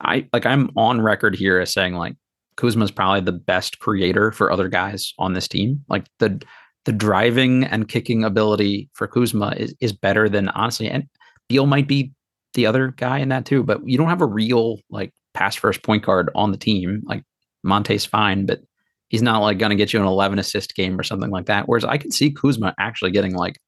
I 0.00 0.26
like 0.32 0.46
I'm 0.46 0.70
on 0.76 1.00
record 1.00 1.34
here 1.34 1.60
as 1.60 1.72
saying 1.72 1.94
like 1.94 2.16
Kuzma's 2.58 2.90
probably 2.90 3.20
the 3.20 3.32
best 3.32 3.78
creator 3.78 4.32
for 4.32 4.50
other 4.50 4.68
guys 4.68 5.14
on 5.18 5.32
this 5.32 5.48
team. 5.48 5.82
Like 5.88 6.06
the 6.18 6.42
the 6.84 6.92
driving 6.92 7.64
and 7.64 7.88
kicking 7.88 8.24
ability 8.24 8.88
for 8.94 9.06
Kuzma 9.06 9.54
is, 9.56 9.74
is 9.80 9.92
better 9.92 10.28
than 10.28 10.48
honestly, 10.50 10.88
and 10.88 11.04
Beal 11.48 11.66
might 11.66 11.86
be 11.86 12.12
the 12.54 12.66
other 12.66 12.88
guy 12.88 13.18
in 13.18 13.28
that 13.28 13.46
too, 13.46 13.62
but 13.62 13.86
you 13.86 13.96
don't 13.96 14.08
have 14.08 14.22
a 14.22 14.26
real 14.26 14.80
like 14.90 15.12
pass 15.34 15.54
first 15.54 15.82
point 15.82 16.04
guard 16.04 16.30
on 16.34 16.50
the 16.50 16.56
team. 16.56 17.02
Like 17.04 17.22
Monte's 17.62 18.04
fine, 18.04 18.46
but 18.46 18.60
he's 19.08 19.22
not 19.22 19.40
like 19.40 19.58
going 19.58 19.70
to 19.70 19.76
get 19.76 19.92
you 19.92 20.00
an 20.00 20.06
11 20.06 20.38
assist 20.38 20.74
game 20.74 20.98
or 20.98 21.02
something 21.02 21.30
like 21.30 21.46
that. 21.46 21.68
Whereas 21.68 21.84
I 21.84 21.96
can 21.96 22.10
see 22.10 22.30
Kuzma 22.30 22.74
actually 22.78 23.12
getting 23.12 23.34
like 23.34 23.60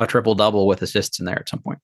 a 0.00 0.06
triple 0.06 0.34
double 0.34 0.66
with 0.66 0.82
assists 0.82 1.20
in 1.20 1.26
there 1.26 1.38
at 1.38 1.48
some 1.48 1.60
point. 1.60 1.78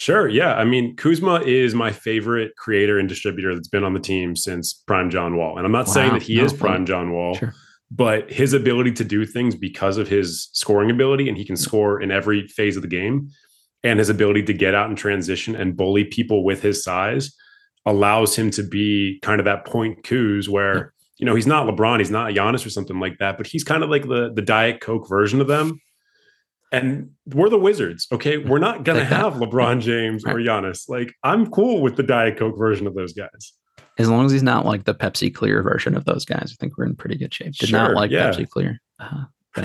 Sure. 0.00 0.26
Yeah. 0.26 0.54
I 0.54 0.64
mean, 0.64 0.96
Kuzma 0.96 1.42
is 1.42 1.74
my 1.74 1.92
favorite 1.92 2.56
creator 2.56 2.98
and 2.98 3.06
distributor 3.06 3.54
that's 3.54 3.68
been 3.68 3.84
on 3.84 3.92
the 3.92 4.00
team 4.00 4.34
since 4.34 4.72
Prime 4.72 5.10
John 5.10 5.36
Wall. 5.36 5.58
And 5.58 5.66
I'm 5.66 5.72
not 5.72 5.88
wow. 5.88 5.92
saying 5.92 6.12
that 6.14 6.22
he 6.22 6.36
no, 6.36 6.44
is 6.44 6.54
Prime 6.54 6.86
John 6.86 7.12
Wall, 7.12 7.34
sure. 7.34 7.54
but 7.90 8.32
his 8.32 8.54
ability 8.54 8.92
to 8.92 9.04
do 9.04 9.26
things 9.26 9.54
because 9.54 9.98
of 9.98 10.08
his 10.08 10.48
scoring 10.54 10.90
ability, 10.90 11.28
and 11.28 11.36
he 11.36 11.44
can 11.44 11.54
score 11.54 12.00
in 12.00 12.10
every 12.10 12.48
phase 12.48 12.76
of 12.76 12.82
the 12.82 12.88
game, 12.88 13.28
and 13.84 13.98
his 13.98 14.08
ability 14.08 14.44
to 14.44 14.54
get 14.54 14.74
out 14.74 14.88
and 14.88 14.96
transition 14.96 15.54
and 15.54 15.76
bully 15.76 16.04
people 16.04 16.44
with 16.44 16.62
his 16.62 16.82
size 16.82 17.36
allows 17.84 18.34
him 18.34 18.50
to 18.52 18.62
be 18.62 19.18
kind 19.20 19.38
of 19.38 19.44
that 19.44 19.66
point 19.66 20.02
Kuz 20.02 20.48
where, 20.48 20.94
you 21.18 21.26
know, 21.26 21.34
he's 21.34 21.46
not 21.46 21.66
LeBron, 21.66 21.98
he's 21.98 22.10
not 22.10 22.32
Giannis 22.32 22.64
or 22.64 22.70
something 22.70 23.00
like 23.00 23.18
that, 23.18 23.36
but 23.36 23.46
he's 23.46 23.64
kind 23.64 23.84
of 23.84 23.90
like 23.90 24.08
the 24.08 24.32
the 24.34 24.40
Diet 24.40 24.80
Coke 24.80 25.06
version 25.06 25.42
of 25.42 25.46
them. 25.46 25.78
And 26.72 27.10
we're 27.26 27.48
the 27.48 27.58
Wizards, 27.58 28.06
okay? 28.12 28.38
We're 28.38 28.58
not 28.58 28.84
gonna 28.84 29.04
have 29.04 29.34
LeBron 29.34 29.80
James 29.80 30.24
or 30.24 30.34
Giannis. 30.34 30.88
Like, 30.88 31.12
I'm 31.24 31.50
cool 31.50 31.82
with 31.82 31.96
the 31.96 32.02
Diet 32.02 32.38
Coke 32.38 32.56
version 32.56 32.86
of 32.86 32.94
those 32.94 33.12
guys. 33.12 33.52
As 33.98 34.08
long 34.08 34.24
as 34.24 34.32
he's 34.32 34.42
not 34.42 34.64
like 34.64 34.84
the 34.84 34.94
Pepsi 34.94 35.34
Clear 35.34 35.62
version 35.62 35.96
of 35.96 36.04
those 36.04 36.24
guys, 36.24 36.52
I 36.52 36.56
think 36.60 36.78
we're 36.78 36.86
in 36.86 36.96
pretty 36.96 37.16
good 37.16 37.34
shape. 37.34 37.54
Did 37.54 37.70
sure, 37.70 37.78
not 37.78 37.94
like 37.94 38.10
yeah. 38.10 38.30
Pepsi 38.30 38.48
Clear. 38.48 38.80
Uh-huh. 38.98 39.24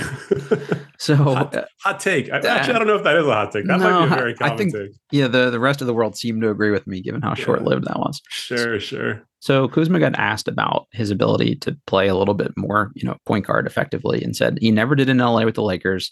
so 0.97 1.15
hot, 1.15 1.55
uh, 1.55 1.65
hot 1.81 1.99
take. 1.99 2.31
I, 2.31 2.37
actually, 2.37 2.73
I 2.73 2.79
don't 2.79 2.87
know 2.87 2.95
if 2.95 3.03
that 3.03 3.15
is 3.17 3.27
a 3.27 3.31
hot 3.31 3.51
take. 3.51 3.65
That 3.65 3.79
no, 3.79 3.99
might 3.99 4.07
be 4.07 4.13
a 4.13 4.17
very 4.17 4.33
common 4.33 4.53
I 4.53 4.57
think, 4.57 4.73
take. 4.73 4.91
Yeah, 5.11 5.27
the, 5.27 5.51
the 5.51 5.59
rest 5.59 5.81
of 5.81 5.87
the 5.87 5.93
world 5.93 6.17
seemed 6.17 6.41
to 6.41 6.49
agree 6.49 6.71
with 6.71 6.87
me, 6.87 7.01
given 7.01 7.21
how 7.21 7.29
yeah. 7.29 7.35
short 7.45 7.63
lived 7.63 7.85
that 7.85 7.99
was. 7.99 8.21
Sure, 8.29 8.79
sure. 8.79 9.21
So 9.39 9.67
Kuzma 9.67 9.99
got 9.99 10.17
asked 10.17 10.47
about 10.47 10.87
his 10.91 11.11
ability 11.11 11.57
to 11.57 11.77
play 11.85 12.07
a 12.07 12.15
little 12.15 12.33
bit 12.33 12.51
more, 12.57 12.91
you 12.95 13.03
know, 13.03 13.15
point 13.27 13.45
guard 13.45 13.67
effectively, 13.67 14.23
and 14.23 14.35
said 14.35 14.57
he 14.59 14.71
never 14.71 14.95
did 14.95 15.07
in 15.07 15.19
LA 15.19 15.45
with 15.45 15.55
the 15.55 15.61
Lakers. 15.61 16.11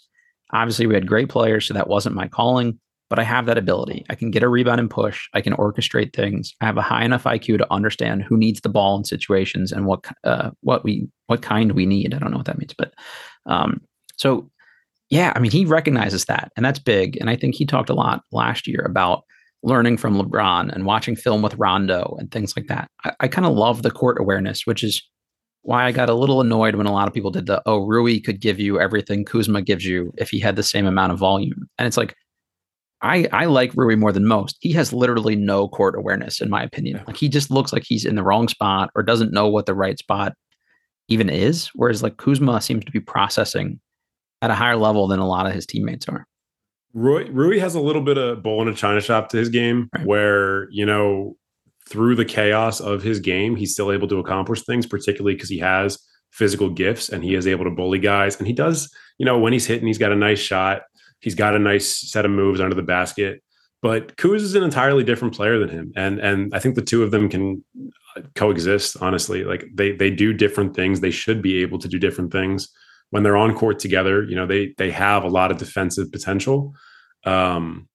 Obviously, 0.52 0.86
we 0.86 0.94
had 0.94 1.06
great 1.06 1.28
players, 1.28 1.66
so 1.66 1.74
that 1.74 1.88
wasn't 1.88 2.14
my 2.14 2.28
calling 2.28 2.78
but 3.10 3.18
I 3.18 3.22
have 3.22 3.46
that 3.46 3.58
ability. 3.58 4.04
I 4.10 4.14
can 4.14 4.30
get 4.30 4.42
a 4.42 4.48
rebound 4.48 4.80
and 4.80 4.90
push. 4.90 5.28
I 5.34 5.40
can 5.40 5.52
orchestrate 5.52 6.12
things. 6.12 6.52
I 6.60 6.66
have 6.66 6.76
a 6.76 6.82
high 6.82 7.04
enough 7.04 7.24
IQ 7.24 7.58
to 7.58 7.72
understand 7.72 8.22
who 8.22 8.36
needs 8.36 8.60
the 8.60 8.68
ball 8.68 8.96
in 8.96 9.04
situations 9.04 9.72
and 9.72 9.86
what 9.86 10.04
uh, 10.24 10.50
what 10.62 10.84
we 10.84 11.06
what 11.26 11.42
kind 11.42 11.72
we 11.72 11.86
need. 11.86 12.14
I 12.14 12.18
don't 12.18 12.30
know 12.30 12.38
what 12.38 12.46
that 12.46 12.58
means, 12.58 12.74
but 12.76 12.92
um, 13.46 13.80
so 14.16 14.50
yeah, 15.10 15.32
I 15.36 15.38
mean 15.38 15.50
he 15.50 15.64
recognizes 15.64 16.24
that, 16.24 16.50
and 16.56 16.64
that's 16.64 16.78
big. 16.78 17.16
And 17.20 17.28
I 17.28 17.36
think 17.36 17.54
he 17.54 17.66
talked 17.66 17.90
a 17.90 17.94
lot 17.94 18.22
last 18.32 18.66
year 18.66 18.80
about 18.80 19.22
learning 19.62 19.96
from 19.96 20.20
LeBron 20.20 20.72
and 20.72 20.84
watching 20.84 21.16
film 21.16 21.40
with 21.40 21.54
Rondo 21.54 22.16
and 22.18 22.30
things 22.30 22.56
like 22.56 22.66
that. 22.66 22.88
I, 23.04 23.12
I 23.20 23.28
kind 23.28 23.46
of 23.46 23.54
love 23.54 23.82
the 23.82 23.90
court 23.90 24.18
awareness, 24.20 24.66
which 24.66 24.82
is 24.82 25.02
why 25.64 25.86
I 25.86 25.92
got 25.92 26.10
a 26.10 26.14
little 26.14 26.42
annoyed 26.42 26.74
when 26.74 26.86
a 26.86 26.92
lot 26.92 27.08
of 27.08 27.14
people 27.14 27.30
did 27.30 27.46
the 27.46 27.62
oh 27.66 27.78
Rui 27.78 28.20
could 28.20 28.40
give 28.40 28.60
you 28.60 28.78
everything 28.78 29.24
Kuzma 29.24 29.62
gives 29.62 29.84
you 29.84 30.12
if 30.18 30.30
he 30.30 30.38
had 30.38 30.56
the 30.56 30.62
same 30.62 30.86
amount 30.86 31.12
of 31.12 31.18
volume. 31.18 31.68
And 31.78 31.86
it's 31.88 31.96
like 31.96 32.14
I 33.00 33.26
I 33.32 33.46
like 33.46 33.72
Rui 33.74 33.96
more 33.96 34.12
than 34.12 34.26
most. 34.26 34.56
He 34.60 34.72
has 34.72 34.92
literally 34.92 35.36
no 35.36 35.68
court 35.68 35.96
awareness 35.96 36.40
in 36.40 36.50
my 36.50 36.62
opinion. 36.62 37.02
Like 37.06 37.16
he 37.16 37.28
just 37.28 37.50
looks 37.50 37.72
like 37.72 37.82
he's 37.84 38.04
in 38.04 38.14
the 38.14 38.22
wrong 38.22 38.46
spot 38.48 38.90
or 38.94 39.02
doesn't 39.02 39.32
know 39.32 39.48
what 39.48 39.64
the 39.66 39.74
right 39.74 39.98
spot 39.98 40.34
even 41.08 41.30
is. 41.30 41.70
Whereas 41.74 42.02
like 42.02 42.18
Kuzma 42.18 42.60
seems 42.60 42.84
to 42.84 42.92
be 42.92 43.00
processing 43.00 43.80
at 44.42 44.50
a 44.50 44.54
higher 44.54 44.76
level 44.76 45.08
than 45.08 45.18
a 45.18 45.26
lot 45.26 45.46
of 45.46 45.54
his 45.54 45.66
teammates 45.66 46.06
are. 46.08 46.26
Rui, 46.92 47.28
Rui 47.30 47.58
has 47.58 47.74
a 47.74 47.80
little 47.80 48.02
bit 48.02 48.18
of 48.18 48.42
bull 48.42 48.62
in 48.62 48.68
a 48.68 48.74
china 48.74 49.00
shop 49.00 49.30
to 49.30 49.38
his 49.38 49.48
game 49.48 49.88
right. 49.94 50.06
where, 50.06 50.70
you 50.70 50.86
know, 50.86 51.36
through 51.88 52.16
the 52.16 52.24
chaos 52.24 52.80
of 52.80 53.02
his 53.02 53.20
game, 53.20 53.56
he's 53.56 53.72
still 53.72 53.92
able 53.92 54.08
to 54.08 54.18
accomplish 54.18 54.62
things, 54.62 54.86
particularly 54.86 55.34
because 55.34 55.50
he 55.50 55.58
has 55.58 55.98
physical 56.32 56.68
gifts 56.68 57.10
and 57.10 57.22
he 57.22 57.34
is 57.34 57.46
able 57.46 57.64
to 57.64 57.70
bully 57.70 57.98
guys. 57.98 58.36
And 58.36 58.46
he 58.46 58.52
does, 58.52 58.92
you 59.18 59.26
know, 59.26 59.38
when 59.38 59.52
he's 59.52 59.66
hitting, 59.66 59.86
he's 59.86 59.98
got 59.98 60.12
a 60.12 60.16
nice 60.16 60.40
shot. 60.40 60.82
He's 61.20 61.34
got 61.34 61.54
a 61.54 61.58
nice 61.58 62.10
set 62.10 62.24
of 62.24 62.30
moves 62.30 62.60
under 62.60 62.74
the 62.74 62.82
basket. 62.82 63.42
But 63.82 64.16
Kuz 64.16 64.36
is 64.36 64.54
an 64.54 64.62
entirely 64.62 65.04
different 65.04 65.34
player 65.34 65.58
than 65.58 65.68
him. 65.68 65.92
And 65.94 66.18
and 66.18 66.54
I 66.54 66.58
think 66.58 66.74
the 66.74 66.82
two 66.82 67.02
of 67.02 67.10
them 67.10 67.28
can 67.28 67.62
coexist, 68.34 68.96
honestly. 69.00 69.44
Like 69.44 69.66
they 69.74 69.92
they 69.92 70.10
do 70.10 70.32
different 70.32 70.74
things. 70.74 71.00
They 71.00 71.10
should 71.10 71.42
be 71.42 71.62
able 71.62 71.78
to 71.80 71.88
do 71.88 71.98
different 71.98 72.32
things. 72.32 72.68
When 73.10 73.22
they're 73.22 73.36
on 73.36 73.54
court 73.54 73.78
together, 73.78 74.24
you 74.24 74.36
know, 74.36 74.46
they 74.46 74.74
they 74.78 74.90
have 74.90 75.24
a 75.24 75.28
lot 75.28 75.50
of 75.50 75.58
defensive 75.58 76.10
potential. 76.10 76.74
Um, 77.24 77.88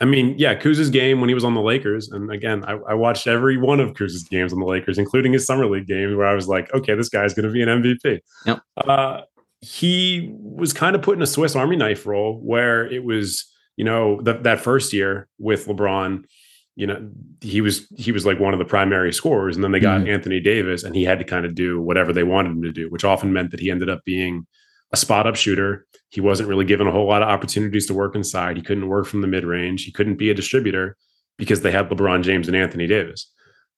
I 0.00 0.04
mean, 0.04 0.34
yeah, 0.38 0.54
Kuz's 0.54 0.90
game 0.90 1.20
when 1.20 1.28
he 1.28 1.34
was 1.34 1.44
on 1.44 1.54
the 1.54 1.60
Lakers, 1.60 2.08
and 2.08 2.30
again, 2.30 2.64
I, 2.64 2.74
I, 2.90 2.94
watched 2.94 3.26
every 3.26 3.56
one 3.56 3.80
of 3.80 3.94
Kuz's 3.94 4.22
games 4.22 4.52
on 4.52 4.60
the 4.60 4.66
Lakers, 4.66 4.96
including 4.96 5.32
his 5.32 5.44
summer 5.44 5.66
league 5.66 5.88
games, 5.88 6.14
where 6.14 6.26
I 6.26 6.34
was 6.34 6.46
like, 6.46 6.72
okay, 6.72 6.94
this 6.94 7.08
guy's 7.08 7.34
going 7.34 7.46
to 7.46 7.52
be 7.52 7.62
an 7.62 7.68
MVP. 7.68 8.20
Yep. 8.46 8.62
Uh, 8.76 9.22
he 9.60 10.32
was 10.32 10.72
kind 10.72 10.94
of 10.94 11.02
put 11.02 11.16
in 11.16 11.22
a 11.22 11.26
Swiss 11.26 11.56
Army 11.56 11.74
knife 11.74 12.06
role 12.06 12.38
where 12.40 12.86
it 12.86 13.02
was, 13.02 13.44
you 13.76 13.84
know, 13.84 14.20
the, 14.22 14.34
that 14.34 14.60
first 14.60 14.92
year 14.92 15.26
with 15.38 15.66
LeBron, 15.66 16.24
you 16.76 16.86
know, 16.86 17.10
he 17.40 17.60
was 17.60 17.88
he 17.96 18.12
was 18.12 18.24
like 18.24 18.38
one 18.38 18.52
of 18.52 18.60
the 18.60 18.64
primary 18.64 19.12
scorers, 19.12 19.56
and 19.56 19.64
then 19.64 19.72
they 19.72 19.80
got 19.80 20.02
mm-hmm. 20.02 20.10
Anthony 20.10 20.38
Davis, 20.38 20.84
and 20.84 20.94
he 20.94 21.02
had 21.02 21.18
to 21.18 21.24
kind 21.24 21.44
of 21.44 21.56
do 21.56 21.80
whatever 21.80 22.12
they 22.12 22.22
wanted 22.22 22.52
him 22.52 22.62
to 22.62 22.70
do, 22.70 22.88
which 22.88 23.04
often 23.04 23.32
meant 23.32 23.50
that 23.50 23.58
he 23.58 23.68
ended 23.68 23.90
up 23.90 24.04
being 24.04 24.46
a 24.92 24.96
spot 24.96 25.26
up 25.26 25.36
shooter. 25.36 25.86
He 26.10 26.20
wasn't 26.20 26.48
really 26.48 26.64
given 26.64 26.86
a 26.86 26.92
whole 26.92 27.06
lot 27.06 27.22
of 27.22 27.28
opportunities 27.28 27.86
to 27.86 27.94
work 27.94 28.14
inside. 28.14 28.56
He 28.56 28.62
couldn't 28.62 28.88
work 28.88 29.06
from 29.06 29.20
the 29.20 29.26
mid 29.26 29.44
range. 29.44 29.84
He 29.84 29.92
couldn't 29.92 30.16
be 30.16 30.30
a 30.30 30.34
distributor 30.34 30.96
because 31.36 31.60
they 31.60 31.70
had 31.70 31.88
LeBron 31.88 32.22
James 32.22 32.48
and 32.48 32.56
Anthony 32.56 32.86
Davis. 32.86 33.30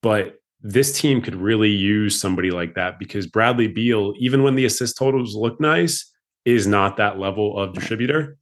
But 0.03 0.37
this 0.63 0.99
team 0.99 1.21
could 1.21 1.35
really 1.35 1.71
use 1.71 2.21
somebody 2.21 2.51
like 2.51 2.75
that 2.75 2.99
because 2.99 3.27
Bradley 3.27 3.69
Beal, 3.69 4.15
even 4.19 4.43
when 4.43 4.55
the 4.55 4.65
assist 4.65 4.97
totals 4.97 5.35
look 5.35 5.61
nice, 5.61 6.11
is 6.45 6.67
not 6.67 6.97
that 6.97 7.19
level 7.19 7.59
of 7.59 7.75
distributor. 7.75 8.37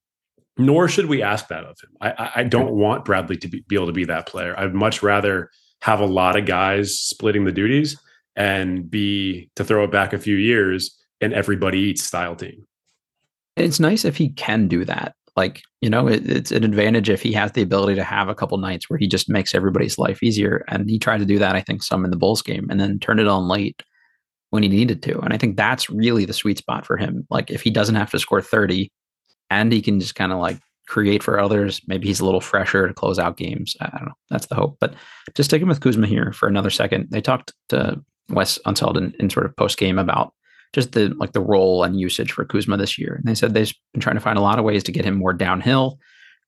Nor 0.56 0.88
should 0.88 1.06
we 1.06 1.22
ask 1.22 1.48
that 1.48 1.64
of 1.64 1.78
him. 1.80 1.90
I, 2.00 2.30
I 2.36 2.42
don't 2.42 2.72
want 2.72 3.04
Bradley 3.04 3.36
to 3.36 3.48
be, 3.48 3.64
be 3.68 3.76
able 3.76 3.86
to 3.86 3.92
be 3.92 4.06
that 4.06 4.26
player. 4.26 4.58
I'd 4.58 4.74
much 4.74 5.04
rather 5.04 5.50
have 5.82 6.00
a 6.00 6.06
lot 6.06 6.36
of 6.36 6.46
guys 6.46 6.98
splitting 6.98 7.44
the 7.44 7.52
duties 7.52 7.96
and 8.34 8.90
be 8.90 9.50
to 9.54 9.64
throw 9.64 9.84
it 9.84 9.92
back 9.92 10.12
a 10.12 10.18
few 10.18 10.34
years 10.34 10.97
an 11.20 11.32
everybody 11.32 11.78
eats 11.78 12.04
style 12.04 12.36
team. 12.36 12.66
It's 13.56 13.80
nice 13.80 14.04
if 14.04 14.16
he 14.16 14.30
can 14.30 14.68
do 14.68 14.84
that. 14.84 15.14
Like, 15.36 15.62
you 15.80 15.90
know, 15.90 16.08
it, 16.08 16.28
it's 16.28 16.50
an 16.50 16.64
advantage 16.64 17.08
if 17.08 17.22
he 17.22 17.32
has 17.32 17.52
the 17.52 17.62
ability 17.62 17.94
to 17.94 18.04
have 18.04 18.28
a 18.28 18.34
couple 18.34 18.58
nights 18.58 18.90
where 18.90 18.98
he 18.98 19.06
just 19.06 19.28
makes 19.28 19.54
everybody's 19.54 19.98
life 19.98 20.22
easier. 20.22 20.64
And 20.68 20.90
he 20.90 20.98
tried 20.98 21.18
to 21.18 21.24
do 21.24 21.38
that, 21.38 21.54
I 21.54 21.60
think, 21.60 21.82
some 21.82 22.04
in 22.04 22.10
the 22.10 22.16
Bulls 22.16 22.42
game 22.42 22.66
and 22.70 22.80
then 22.80 22.98
turned 22.98 23.20
it 23.20 23.28
on 23.28 23.46
late 23.46 23.82
when 24.50 24.62
he 24.62 24.68
needed 24.68 25.02
to. 25.04 25.20
And 25.20 25.32
I 25.32 25.38
think 25.38 25.56
that's 25.56 25.90
really 25.90 26.24
the 26.24 26.32
sweet 26.32 26.58
spot 26.58 26.84
for 26.86 26.96
him. 26.96 27.26
Like, 27.30 27.50
if 27.50 27.62
he 27.62 27.70
doesn't 27.70 27.94
have 27.94 28.10
to 28.10 28.18
score 28.18 28.42
30 28.42 28.90
and 29.50 29.72
he 29.72 29.80
can 29.80 30.00
just 30.00 30.16
kind 30.16 30.32
of 30.32 30.38
like 30.38 30.58
create 30.88 31.22
for 31.22 31.38
others, 31.38 31.80
maybe 31.86 32.08
he's 32.08 32.18
a 32.20 32.24
little 32.24 32.40
fresher 32.40 32.88
to 32.88 32.94
close 32.94 33.20
out 33.20 33.36
games. 33.36 33.76
I 33.80 33.90
don't 33.96 34.06
know. 34.06 34.14
That's 34.30 34.46
the 34.46 34.56
hope. 34.56 34.78
But 34.80 34.94
just 35.36 35.50
sticking 35.50 35.68
with 35.68 35.80
Kuzma 35.80 36.08
here 36.08 36.32
for 36.32 36.48
another 36.48 36.70
second, 36.70 37.08
they 37.10 37.20
talked 37.20 37.52
to 37.68 38.02
Wes 38.30 38.58
Unseld 38.66 38.96
in, 38.96 39.14
in 39.20 39.30
sort 39.30 39.46
of 39.46 39.54
post 39.54 39.78
game 39.78 39.98
about 39.98 40.32
just 40.72 40.92
the 40.92 41.14
like 41.18 41.32
the 41.32 41.40
role 41.40 41.82
and 41.82 41.98
usage 41.98 42.32
for 42.32 42.44
Kuzma 42.44 42.76
this 42.76 42.98
year. 42.98 43.14
And 43.14 43.24
they 43.24 43.34
said 43.34 43.54
they've 43.54 43.72
been 43.92 44.00
trying 44.00 44.16
to 44.16 44.20
find 44.20 44.38
a 44.38 44.42
lot 44.42 44.58
of 44.58 44.64
ways 44.64 44.82
to 44.84 44.92
get 44.92 45.04
him 45.04 45.14
more 45.14 45.32
downhill. 45.32 45.98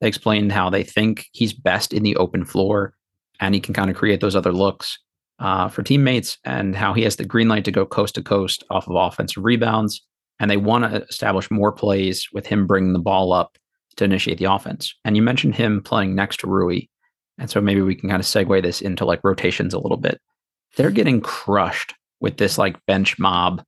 They 0.00 0.08
explained 0.08 0.52
how 0.52 0.70
they 0.70 0.82
think 0.82 1.26
he's 1.32 1.52
best 1.52 1.92
in 1.92 2.02
the 2.02 2.16
open 2.16 2.44
floor 2.44 2.94
and 3.38 3.54
he 3.54 3.60
can 3.60 3.74
kind 3.74 3.90
of 3.90 3.96
create 3.96 4.20
those 4.20 4.36
other 4.36 4.52
looks 4.52 4.98
uh, 5.38 5.68
for 5.68 5.82
teammates 5.82 6.38
and 6.44 6.76
how 6.76 6.92
he 6.92 7.02
has 7.02 7.16
the 7.16 7.24
green 7.24 7.48
light 7.48 7.64
to 7.64 7.72
go 7.72 7.86
coast 7.86 8.14
to 8.14 8.22
coast 8.22 8.64
off 8.70 8.88
of 8.88 8.96
offensive 8.96 9.44
rebounds. 9.44 10.04
And 10.38 10.50
they 10.50 10.56
want 10.56 10.84
to 10.84 11.02
establish 11.02 11.50
more 11.50 11.72
plays 11.72 12.28
with 12.32 12.46
him 12.46 12.66
bringing 12.66 12.92
the 12.92 12.98
ball 12.98 13.32
up 13.32 13.58
to 13.96 14.04
initiate 14.04 14.38
the 14.38 14.50
offense. 14.50 14.94
And 15.04 15.16
you 15.16 15.22
mentioned 15.22 15.54
him 15.54 15.82
playing 15.82 16.14
next 16.14 16.40
to 16.40 16.46
Rui. 16.46 16.82
And 17.38 17.50
so 17.50 17.60
maybe 17.60 17.82
we 17.82 17.94
can 17.94 18.08
kind 18.08 18.20
of 18.20 18.26
segue 18.26 18.62
this 18.62 18.80
into 18.80 19.04
like 19.04 19.20
rotations 19.24 19.74
a 19.74 19.78
little 19.78 19.98
bit. 19.98 20.20
They're 20.76 20.90
getting 20.90 21.20
crushed 21.20 21.94
with 22.20 22.36
this 22.36 22.58
like 22.58 22.84
bench 22.86 23.18
mob 23.18 23.62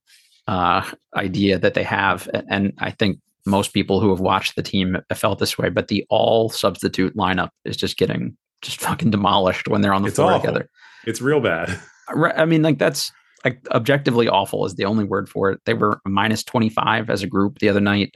uh, 0.46 0.88
idea 1.16 1.58
that 1.58 1.74
they 1.74 1.82
have. 1.82 2.28
And 2.48 2.72
I 2.78 2.90
think 2.90 3.18
most 3.46 3.72
people 3.72 4.00
who 4.00 4.10
have 4.10 4.20
watched 4.20 4.56
the 4.56 4.62
team 4.62 4.96
have 5.10 5.18
felt 5.18 5.38
this 5.38 5.58
way, 5.58 5.68
but 5.68 5.88
the 5.88 6.04
all 6.08 6.48
substitute 6.48 7.16
lineup 7.16 7.50
is 7.64 7.76
just 7.76 7.96
getting 7.96 8.36
just 8.62 8.80
fucking 8.80 9.10
demolished 9.10 9.68
when 9.68 9.80
they're 9.80 9.92
on 9.92 10.02
the 10.02 10.08
it's 10.08 10.16
floor 10.16 10.32
awful. 10.32 10.40
together. 10.40 10.70
It's 11.04 11.20
real 11.20 11.40
bad. 11.40 11.78
I 12.36 12.44
mean, 12.44 12.62
like 12.62 12.78
that's 12.78 13.10
like 13.44 13.66
objectively 13.70 14.28
awful 14.28 14.64
is 14.64 14.74
the 14.76 14.84
only 14.84 15.04
word 15.04 15.28
for 15.28 15.50
it. 15.50 15.60
They 15.66 15.74
were 15.74 16.00
minus 16.06 16.44
25 16.44 17.10
as 17.10 17.22
a 17.22 17.26
group 17.26 17.58
the 17.58 17.68
other 17.68 17.80
night. 17.80 18.14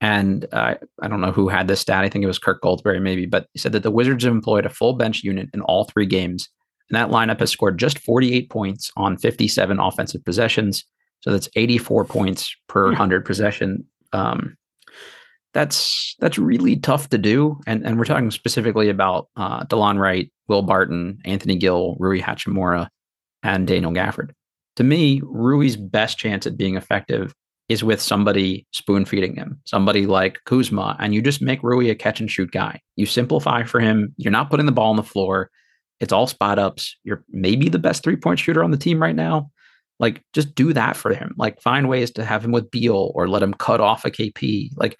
And 0.00 0.46
uh, 0.52 0.74
I 1.02 1.08
don't 1.08 1.20
know 1.20 1.32
who 1.32 1.48
had 1.48 1.68
this 1.68 1.80
stat. 1.80 2.04
I 2.04 2.08
think 2.08 2.24
it 2.24 2.28
was 2.28 2.38
Kirk 2.38 2.62
Goldsberry, 2.62 3.00
maybe, 3.00 3.26
but 3.26 3.46
he 3.52 3.58
said 3.58 3.72
that 3.72 3.82
the 3.82 3.90
Wizards 3.90 4.24
have 4.24 4.32
employed 4.32 4.66
a 4.66 4.70
full 4.70 4.94
bench 4.94 5.22
unit 5.22 5.48
in 5.54 5.60
all 5.62 5.84
three 5.84 6.06
games. 6.06 6.48
And 6.90 6.96
that 6.96 7.10
lineup 7.10 7.40
has 7.40 7.50
scored 7.50 7.78
just 7.78 7.98
48 7.98 8.50
points 8.50 8.90
on 8.96 9.16
57 9.16 9.78
offensive 9.78 10.24
possessions. 10.24 10.84
So 11.24 11.30
that's 11.30 11.48
84 11.56 12.04
points 12.04 12.54
per 12.68 12.88
100 12.88 13.20
hmm. 13.20 13.26
possession. 13.26 13.86
Um, 14.12 14.56
that's 15.54 16.16
that's 16.18 16.36
really 16.36 16.76
tough 16.76 17.08
to 17.10 17.18
do. 17.18 17.58
And 17.66 17.86
and 17.86 17.96
we're 17.96 18.04
talking 18.04 18.30
specifically 18.30 18.90
about 18.90 19.28
uh, 19.36 19.64
Delon 19.64 19.98
Wright, 19.98 20.30
Will 20.48 20.62
Barton, 20.62 21.18
Anthony 21.24 21.56
Gill, 21.56 21.96
Rui 21.98 22.20
Hachimura, 22.20 22.88
and 23.42 23.66
Daniel 23.66 23.92
Gafford. 23.92 24.32
To 24.76 24.84
me, 24.84 25.22
Rui's 25.24 25.76
best 25.76 26.18
chance 26.18 26.46
at 26.46 26.58
being 26.58 26.76
effective 26.76 27.32
is 27.70 27.82
with 27.82 28.02
somebody 28.02 28.66
spoon 28.72 29.06
feeding 29.06 29.36
him, 29.36 29.58
somebody 29.64 30.04
like 30.04 30.38
Kuzma, 30.44 30.96
and 30.98 31.14
you 31.14 31.22
just 31.22 31.40
make 31.40 31.62
Rui 31.62 31.88
a 31.88 31.94
catch 31.94 32.20
and 32.20 32.30
shoot 32.30 32.50
guy. 32.50 32.80
You 32.96 33.06
simplify 33.06 33.62
for 33.62 33.80
him. 33.80 34.12
You're 34.18 34.32
not 34.32 34.50
putting 34.50 34.66
the 34.66 34.72
ball 34.72 34.90
on 34.90 34.96
the 34.96 35.02
floor. 35.02 35.50
It's 36.00 36.12
all 36.12 36.26
spot 36.26 36.58
ups. 36.58 36.94
You're 37.04 37.24
maybe 37.30 37.70
the 37.70 37.78
best 37.78 38.02
three 38.02 38.16
point 38.16 38.38
shooter 38.38 38.62
on 38.62 38.72
the 38.72 38.76
team 38.76 39.00
right 39.00 39.16
now. 39.16 39.50
Like, 40.00 40.22
just 40.32 40.54
do 40.54 40.72
that 40.72 40.96
for 40.96 41.14
him. 41.14 41.34
Like, 41.36 41.60
find 41.60 41.88
ways 41.88 42.10
to 42.12 42.24
have 42.24 42.44
him 42.44 42.52
with 42.52 42.70
Beal 42.70 43.12
or 43.14 43.28
let 43.28 43.42
him 43.42 43.54
cut 43.54 43.80
off 43.80 44.04
a 44.04 44.10
KP. 44.10 44.70
Like, 44.76 44.98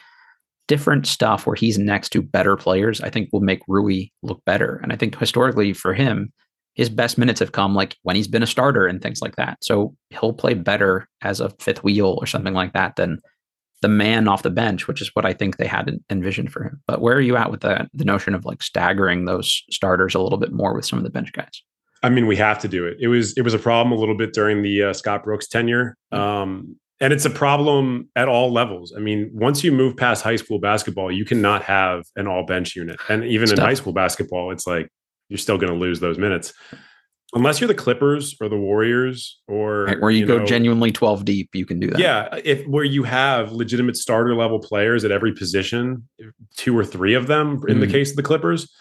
different 0.69 1.07
stuff 1.07 1.47
where 1.47 1.57
he's 1.57 1.79
next 1.79 2.11
to 2.11 2.23
better 2.23 2.57
players, 2.57 3.01
I 3.01 3.11
think 3.11 3.29
will 3.33 3.41
make 3.41 3.61
Rui 3.69 4.07
look 4.23 4.43
better. 4.45 4.81
And 4.83 4.93
I 4.93 4.97
think 4.97 5.19
historically 5.19 5.73
for 5.73 5.95
him, 5.95 6.33
his 6.75 6.89
best 6.89 7.19
minutes 7.19 7.41
have 7.41 7.53
come 7.53 7.75
like 7.75 7.97
when 8.03 8.17
he's 8.17 8.29
been 8.29 8.43
a 8.43 8.49
starter 8.49 8.87
and 8.87 9.01
things 9.01 9.21
like 9.23 9.37
that. 9.37 9.59
So 9.63 9.95
he'll 10.11 10.33
play 10.33 10.55
better 10.55 11.09
as 11.23 11.41
a 11.41 11.51
fifth 11.61 11.85
wheel 11.85 12.19
or 12.21 12.27
something 12.27 12.55
like 12.55 12.73
that 12.73 12.97
than 12.97 13.21
the 13.81 13.89
man 13.89 14.29
off 14.29 14.43
the 14.43 14.51
bench, 14.51 14.89
which 14.89 15.01
is 15.01 15.11
what 15.15 15.27
I 15.27 15.35
think 15.35 15.57
they 15.57 15.67
had 15.67 15.91
envisioned 16.11 16.53
for 16.53 16.65
him. 16.65 16.83
But 16.87 17.01
where 17.01 17.17
are 17.17 17.21
you 17.21 17.37
at 17.37 17.51
with 17.51 17.61
the 17.61 17.89
the 17.93 18.05
notion 18.05 18.35
of 18.35 18.45
like 18.45 18.63
staggering 18.63 19.25
those 19.25 19.63
starters 19.71 20.15
a 20.15 20.21
little 20.21 20.39
bit 20.39 20.53
more 20.53 20.75
with 20.75 20.87
some 20.87 20.99
of 20.99 21.05
the 21.05 21.11
bench 21.11 21.33
guys? 21.33 21.63
I 22.05 22.11
mean, 22.11 22.27
we 22.27 22.37
have 22.37 22.59
to 22.61 22.69
do 22.69 22.87
it. 22.87 22.99
It 23.01 23.09
was 23.09 23.37
it 23.37 23.43
was 23.43 23.55
a 23.55 23.59
problem 23.59 23.97
a 23.97 23.99
little 23.99 24.17
bit 24.17 24.33
during 24.33 24.63
the 24.63 24.85
uh, 24.85 24.93
Scott 24.93 25.25
Brooks 25.25 25.49
tenure, 25.49 25.97
mm-hmm. 26.13 26.23
um, 26.23 26.77
and 27.01 27.13
it's 27.13 27.25
a 27.25 27.31
problem 27.31 28.09
at 28.15 28.29
all 28.29 28.53
levels. 28.53 28.93
I 28.95 29.01
mean, 29.01 29.31
once 29.33 29.65
you 29.65 29.73
move 29.73 29.97
past 29.97 30.23
high 30.23 30.37
school 30.37 30.59
basketball, 30.59 31.11
you 31.11 31.25
cannot 31.25 31.63
have 31.65 32.05
an 32.17 32.27
all 32.27 32.45
bench 32.45 32.77
unit, 32.77 33.01
and 33.09 33.25
even 33.25 33.47
Stuff. 33.47 33.59
in 33.59 33.65
high 33.65 33.75
school 33.75 33.93
basketball, 33.93 34.51
it's 34.51 34.67
like 34.67 34.89
you're 35.31 35.39
still 35.39 35.59
going 35.59 35.73
to 35.73 35.79
lose 35.79 36.01
those 36.01 36.19
minutes 36.19 36.53
unless 37.35 37.61
you're 37.61 37.69
the 37.69 37.75
Clippers 37.75 38.37
or 38.41 38.49
the 38.49 38.57
Warriors 38.57 39.41
or 39.49 39.85
right, 39.85 40.01
where 40.01 40.11
you, 40.11 40.21
you 40.21 40.27
go 40.27 40.39
know, 40.39 40.47
genuinely 40.47 40.93
12 40.93 41.25
deep, 41.25 41.51
you 41.53 41.67
can 41.67 41.81
do 41.81 41.89
that. 41.89 41.99
Yeah, 41.99 42.39
if 42.45 42.65
where 42.67 42.85
you 42.85 43.03
have 43.03 43.53
legitimate 43.53 43.97
starter 43.97 44.35
level 44.35 44.61
players 44.61 45.05
at 45.05 45.11
every 45.11 45.33
position, 45.33 46.09
two 46.57 46.79
or 46.79 46.85
three 46.85 47.15
of 47.15 47.27
them 47.27 47.61
in 47.69 47.79
mm. 47.79 47.81
the 47.81 47.87
case 47.87 48.11
of 48.11 48.17
the 48.17 48.23
Clippers, 48.23 48.73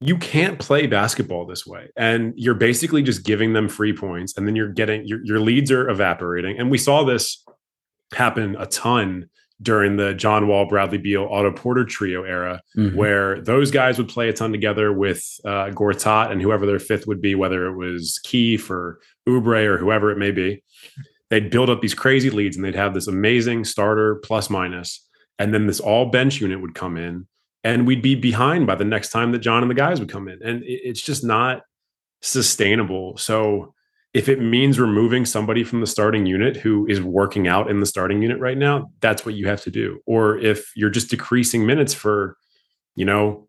you 0.00 0.16
can't 0.16 0.58
play 0.58 0.86
basketball 0.86 1.46
this 1.46 1.66
way 1.66 1.90
and 1.96 2.32
you're 2.36 2.54
basically 2.54 3.02
just 3.02 3.24
giving 3.24 3.52
them 3.52 3.68
free 3.68 3.92
points 3.92 4.36
and 4.36 4.46
then 4.46 4.56
you're 4.56 4.72
getting 4.72 5.04
your, 5.06 5.22
your 5.24 5.40
leads 5.40 5.70
are 5.70 5.88
evaporating 5.90 6.58
and 6.58 6.70
we 6.70 6.78
saw 6.78 7.04
this 7.04 7.44
happen 8.14 8.56
a 8.58 8.66
ton 8.66 9.28
during 9.62 9.96
the 9.96 10.14
john 10.14 10.48
wall 10.48 10.66
bradley 10.66 10.96
beal 10.96 11.28
otto 11.30 11.52
porter 11.52 11.84
trio 11.84 12.24
era 12.24 12.62
mm-hmm. 12.76 12.96
where 12.96 13.40
those 13.42 13.70
guys 13.70 13.98
would 13.98 14.08
play 14.08 14.30
a 14.30 14.32
ton 14.32 14.52
together 14.52 14.90
with 14.92 15.22
uh, 15.44 15.66
gortat 15.66 16.30
and 16.30 16.40
whoever 16.40 16.64
their 16.64 16.78
fifth 16.78 17.06
would 17.06 17.20
be 17.20 17.34
whether 17.34 17.66
it 17.66 17.76
was 17.76 18.18
keith 18.24 18.70
or 18.70 18.98
Oubre 19.28 19.64
or 19.66 19.78
whoever 19.78 20.10
it 20.10 20.18
may 20.18 20.30
be. 20.30 20.62
They'd 21.28 21.50
build 21.50 21.70
up 21.70 21.80
these 21.80 21.94
crazy 21.94 22.30
leads 22.30 22.56
and 22.56 22.64
they'd 22.64 22.74
have 22.74 22.94
this 22.94 23.06
amazing 23.06 23.64
starter 23.64 24.16
plus. 24.16 24.50
And 24.50 25.54
then 25.54 25.66
this 25.66 25.80
all 25.80 26.06
bench 26.06 26.40
unit 26.40 26.60
would 26.60 26.74
come 26.74 26.96
in 26.96 27.26
and 27.64 27.86
we'd 27.86 28.02
be 28.02 28.14
behind 28.14 28.66
by 28.66 28.74
the 28.74 28.84
next 28.84 29.10
time 29.10 29.32
that 29.32 29.40
John 29.40 29.62
and 29.62 29.70
the 29.70 29.74
guys 29.74 30.00
would 30.00 30.10
come 30.10 30.28
in. 30.28 30.42
And 30.42 30.62
it's 30.64 31.02
just 31.02 31.24
not 31.24 31.62
sustainable. 32.22 33.16
So 33.16 33.74
if 34.12 34.28
it 34.28 34.40
means 34.40 34.80
removing 34.80 35.24
somebody 35.24 35.62
from 35.62 35.80
the 35.80 35.86
starting 35.86 36.26
unit 36.26 36.56
who 36.56 36.86
is 36.86 37.00
working 37.00 37.46
out 37.46 37.70
in 37.70 37.80
the 37.80 37.86
starting 37.86 38.22
unit 38.22 38.40
right 38.40 38.58
now, 38.58 38.90
that's 39.00 39.24
what 39.24 39.34
you 39.34 39.46
have 39.46 39.62
to 39.62 39.70
do. 39.70 40.00
Or 40.06 40.38
if 40.38 40.72
you're 40.74 40.90
just 40.90 41.10
decreasing 41.10 41.64
minutes 41.64 41.94
for, 41.94 42.36
you 42.96 43.04
know, 43.04 43.48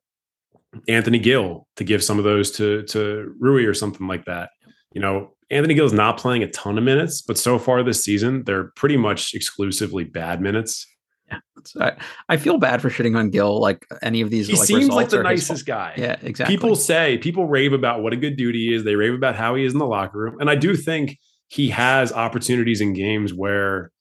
Anthony 0.88 1.20
Gill 1.20 1.68
to 1.76 1.84
give 1.84 2.04
some 2.04 2.18
of 2.18 2.24
those 2.24 2.52
to 2.52 2.84
to 2.84 3.36
Rui 3.40 3.66
or 3.66 3.74
something 3.74 4.08
like 4.08 4.26
that. 4.26 4.52
You 4.94 5.02
know, 5.02 5.34
Anthony 5.50 5.74
Gill 5.74 5.86
is 5.86 5.94
not 5.94 6.18
playing 6.18 6.44
a 6.44 6.52
ton 6.52 6.78
of 6.78 6.84
minutes, 6.84 7.22
but 7.22 7.38
so 7.38 7.60
far 7.60 7.84
this 7.84 8.04
season, 8.04 8.44
they're 8.46 8.72
pretty 8.76 8.98
much 8.98 9.34
exclusively 9.34 10.04
bad 10.04 10.42
minutes. 10.42 10.88
Yeah, 11.32 11.40
I, 11.80 11.94
I 12.30 12.38
feel 12.38 12.58
bad 12.58 12.82
for 12.82 12.90
shitting 12.90 13.18
on 13.18 13.30
Gill. 13.30 13.60
Like 13.60 13.88
any 14.02 14.22
of 14.22 14.30
these, 14.30 14.48
he 14.48 14.56
like, 14.56 14.68
seems 14.68 14.90
like 14.90 15.10
the 15.10 15.24
nicest 15.24 15.66
guy. 15.66 15.94
Yeah, 15.98 16.18
exactly. 16.22 16.56
People 16.56 16.76
say 16.76 17.18
people 17.20 17.48
rave 17.48 17.74
about 17.74 18.04
what 18.04 18.14
a 18.14 18.18
good 18.18 18.36
dude 18.36 18.56
he 18.56 18.74
is. 18.74 18.84
They 18.84 18.96
rave 18.96 19.14
about 19.14 19.36
how 19.36 19.56
he 19.56 19.64
is 19.64 19.74
in 19.74 19.80
the 19.80 19.86
locker 19.86 20.18
room, 20.18 20.38
and 20.40 20.50
I 20.50 20.56
do 20.56 20.76
think 20.76 21.18
he 21.48 21.70
has 21.70 22.14
opportunities 22.14 22.80
in 22.80 22.94
games 22.94 23.34
where, 23.34 23.92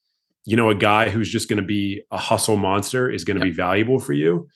you 0.44 0.56
know, 0.56 0.70
a 0.70 0.74
guy 0.74 1.10
who's 1.10 1.28
just 1.28 1.48
going 1.48 1.60
to 1.60 1.66
be 1.66 2.00
a 2.12 2.16
hustle 2.16 2.56
monster 2.56 3.10
is 3.10 3.24
going 3.24 3.38
to 3.38 3.44
be 3.44 3.50
valuable 3.50 3.98
for 3.98 4.12
you. 4.12 4.46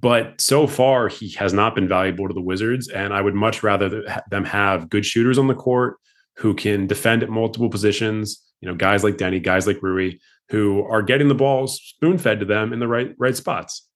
But 0.00 0.40
so 0.40 0.66
far, 0.66 1.08
he 1.08 1.32
has 1.32 1.52
not 1.52 1.74
been 1.74 1.86
valuable 1.86 2.26
to 2.26 2.32
the 2.32 2.40
Wizards. 2.40 2.88
And 2.88 3.12
I 3.12 3.20
would 3.20 3.34
much 3.34 3.62
rather 3.62 4.02
them 4.30 4.44
have 4.46 4.88
good 4.88 5.04
shooters 5.04 5.36
on 5.36 5.48
the 5.48 5.54
court 5.54 5.96
who 6.36 6.54
can 6.54 6.86
defend 6.86 7.22
at 7.22 7.28
multiple 7.28 7.68
positions. 7.68 8.42
You 8.62 8.68
know, 8.68 8.74
guys 8.74 9.04
like 9.04 9.16
Deni, 9.16 9.42
guys 9.42 9.66
like 9.66 9.82
Rui, 9.82 10.12
who 10.50 10.84
are 10.84 11.02
getting 11.02 11.28
the 11.28 11.34
ball 11.34 11.66
spoon 11.66 12.18
fed 12.18 12.40
to 12.40 12.46
them 12.46 12.72
in 12.72 12.80
the 12.80 12.88
right 12.88 13.14
right 13.18 13.36
spots. 13.36 13.86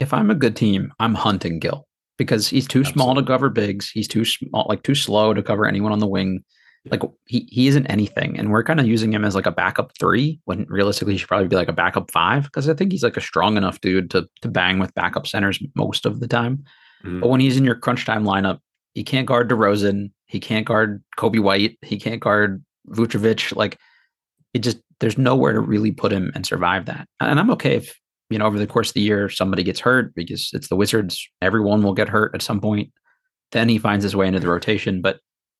If 0.00 0.12
I'm 0.12 0.30
a 0.30 0.34
good 0.34 0.56
team, 0.56 0.92
I'm 0.98 1.14
hunting 1.14 1.58
Gill 1.58 1.86
because 2.18 2.48
he's 2.48 2.66
too 2.66 2.80
Absolutely. 2.80 3.02
small 3.02 3.14
to 3.14 3.22
cover 3.22 3.48
bigs. 3.50 3.90
He's 3.90 4.08
too 4.08 4.24
small, 4.24 4.66
like 4.68 4.82
too 4.82 4.94
slow 4.94 5.34
to 5.34 5.42
cover 5.42 5.66
anyone 5.66 5.92
on 5.92 6.00
the 6.00 6.06
wing. 6.06 6.44
Like 6.90 7.02
he 7.26 7.46
he 7.48 7.68
isn't 7.68 7.86
anything, 7.86 8.36
and 8.36 8.50
we're 8.50 8.64
kind 8.64 8.80
of 8.80 8.86
using 8.86 9.12
him 9.12 9.24
as 9.24 9.36
like 9.36 9.46
a 9.46 9.52
backup 9.52 9.92
three 10.00 10.40
when 10.46 10.66
realistically 10.68 11.14
he 11.14 11.18
should 11.18 11.28
probably 11.28 11.46
be 11.46 11.54
like 11.54 11.68
a 11.68 11.72
backup 11.72 12.10
five 12.10 12.42
because 12.44 12.68
I 12.68 12.74
think 12.74 12.90
he's 12.90 13.04
like 13.04 13.16
a 13.16 13.20
strong 13.20 13.56
enough 13.56 13.80
dude 13.80 14.10
to 14.10 14.28
to 14.40 14.48
bang 14.48 14.80
with 14.80 14.94
backup 14.94 15.28
centers 15.28 15.62
most 15.76 16.06
of 16.06 16.18
the 16.18 16.26
time. 16.26 16.64
Mm-hmm. 17.04 17.20
But 17.20 17.28
when 17.28 17.40
he's 17.40 17.56
in 17.56 17.64
your 17.64 17.76
crunch 17.76 18.04
time 18.04 18.24
lineup, 18.24 18.58
he 18.94 19.04
can't 19.04 19.28
guard 19.28 19.48
DeRozan, 19.48 20.10
he 20.26 20.40
can't 20.40 20.66
guard 20.66 21.04
Coby 21.16 21.40
White, 21.40 21.78
he 21.82 22.00
can't 22.00 22.20
guard 22.20 22.64
Vucevic. 22.88 23.54
Like 23.54 23.78
it 24.52 24.58
just 24.58 24.78
there's 25.02 25.18
nowhere 25.18 25.52
to 25.52 25.60
really 25.60 25.90
put 25.90 26.12
him 26.12 26.30
and 26.34 26.46
survive 26.46 26.86
that. 26.86 27.08
And 27.20 27.38
I'm 27.38 27.50
okay 27.50 27.74
if 27.74 27.98
you 28.30 28.38
know 28.38 28.46
over 28.46 28.58
the 28.58 28.68
course 28.68 28.88
of 28.90 28.94
the 28.94 29.00
year 29.00 29.28
somebody 29.28 29.64
gets 29.64 29.80
hurt 29.80 30.14
because 30.14 30.50
it's 30.54 30.68
the 30.68 30.76
Wizards. 30.76 31.28
Everyone 31.42 31.82
will 31.82 31.92
get 31.92 32.08
hurt 32.08 32.34
at 32.34 32.40
some 32.40 32.60
point. 32.60 32.90
Then 33.50 33.68
he 33.68 33.78
finds 33.78 34.04
his 34.04 34.16
way 34.16 34.28
into 34.28 34.38
the 34.38 34.48
rotation, 34.48 35.02
but 35.02 35.18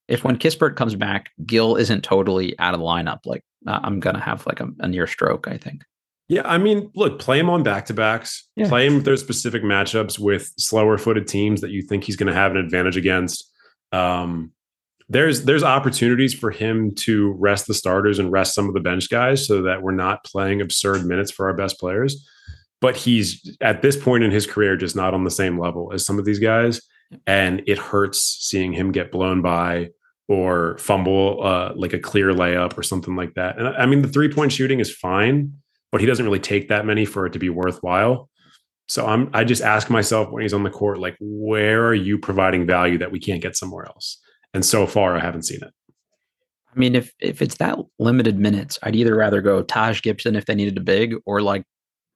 if 0.08 0.24
when 0.24 0.38
Kispert 0.38 0.76
comes 0.76 0.94
back, 0.94 1.30
Gill 1.44 1.76
isn't 1.76 2.02
totally 2.02 2.58
out 2.58 2.72
of 2.72 2.80
the 2.80 2.86
lineup, 2.86 3.18
like 3.26 3.42
uh, 3.66 3.80
I'm 3.82 3.98
gonna 3.98 4.20
have 4.20 4.46
like 4.46 4.60
a, 4.60 4.68
a, 4.78 4.88
near 4.88 5.06
stroke. 5.06 5.48
I 5.48 5.58
think. 5.58 5.82
Yeah, 6.28 6.42
I 6.44 6.56
mean, 6.58 6.90
look, 6.94 7.18
play 7.18 7.38
him 7.38 7.50
on 7.50 7.64
back 7.64 7.86
to 7.86 7.94
backs. 7.94 8.48
Yeah. 8.56 8.68
Play 8.68 8.86
him 8.86 8.94
with 8.94 9.04
those 9.04 9.20
specific 9.20 9.62
matchups 9.62 10.18
with 10.18 10.52
slower 10.56 10.96
footed 10.96 11.26
teams 11.26 11.60
that 11.60 11.70
you 11.70 11.82
think 11.82 12.04
he's 12.04 12.16
going 12.16 12.28
to 12.28 12.32
have 12.32 12.52
an 12.52 12.58
advantage 12.58 12.96
against. 12.96 13.50
Um, 13.90 14.52
there's 15.12 15.44
there's 15.44 15.62
opportunities 15.62 16.32
for 16.32 16.50
him 16.50 16.94
to 16.94 17.32
rest 17.38 17.66
the 17.66 17.74
starters 17.74 18.18
and 18.18 18.32
rest 18.32 18.54
some 18.54 18.66
of 18.66 18.74
the 18.74 18.80
bench 18.80 19.10
guys 19.10 19.46
so 19.46 19.62
that 19.62 19.82
we're 19.82 19.92
not 19.92 20.24
playing 20.24 20.60
absurd 20.60 21.04
minutes 21.04 21.30
for 21.30 21.46
our 21.46 21.54
best 21.54 21.78
players. 21.78 22.26
But 22.80 22.96
he's 22.96 23.56
at 23.60 23.82
this 23.82 23.96
point 23.96 24.24
in 24.24 24.30
his 24.30 24.46
career 24.46 24.76
just 24.76 24.96
not 24.96 25.14
on 25.14 25.24
the 25.24 25.30
same 25.30 25.58
level 25.58 25.92
as 25.92 26.04
some 26.04 26.18
of 26.18 26.24
these 26.24 26.38
guys 26.38 26.80
and 27.26 27.62
it 27.66 27.78
hurts 27.78 28.20
seeing 28.40 28.72
him 28.72 28.90
get 28.90 29.12
blown 29.12 29.42
by 29.42 29.90
or 30.28 30.78
fumble 30.78 31.44
uh, 31.44 31.72
like 31.76 31.92
a 31.92 31.98
clear 31.98 32.32
layup 32.32 32.76
or 32.76 32.82
something 32.82 33.14
like 33.14 33.34
that. 33.34 33.58
And 33.58 33.68
I 33.68 33.86
mean, 33.86 34.02
the 34.02 34.08
three 34.08 34.32
point 34.32 34.50
shooting 34.50 34.80
is 34.80 34.90
fine, 34.90 35.52
but 35.90 36.00
he 36.00 36.06
doesn't 36.06 36.24
really 36.24 36.40
take 36.40 36.68
that 36.68 36.86
many 36.86 37.04
for 37.04 37.26
it 37.26 37.34
to 37.34 37.38
be 37.38 37.50
worthwhile. 37.50 38.30
So 38.88 39.06
I'm 39.06 39.30
I 39.32 39.44
just 39.44 39.62
ask 39.62 39.90
myself 39.90 40.30
when 40.30 40.42
he's 40.42 40.54
on 40.54 40.62
the 40.62 40.70
court, 40.70 40.98
like, 40.98 41.16
where 41.20 41.86
are 41.86 41.94
you 41.94 42.18
providing 42.18 42.66
value 42.66 42.98
that 42.98 43.12
we 43.12 43.20
can't 43.20 43.42
get 43.42 43.56
somewhere 43.56 43.86
else? 43.86 44.18
And 44.54 44.64
so 44.64 44.86
far, 44.86 45.16
I 45.16 45.20
haven't 45.20 45.44
seen 45.44 45.62
it. 45.62 45.72
I 46.74 46.78
mean, 46.78 46.94
if 46.94 47.12
if 47.20 47.42
it's 47.42 47.56
that 47.56 47.78
limited 47.98 48.38
minutes, 48.38 48.78
I'd 48.82 48.96
either 48.96 49.14
rather 49.14 49.42
go 49.42 49.62
Taj 49.62 50.00
Gibson 50.02 50.36
if 50.36 50.46
they 50.46 50.54
needed 50.54 50.78
a 50.78 50.80
big, 50.80 51.14
or 51.26 51.42
like 51.42 51.64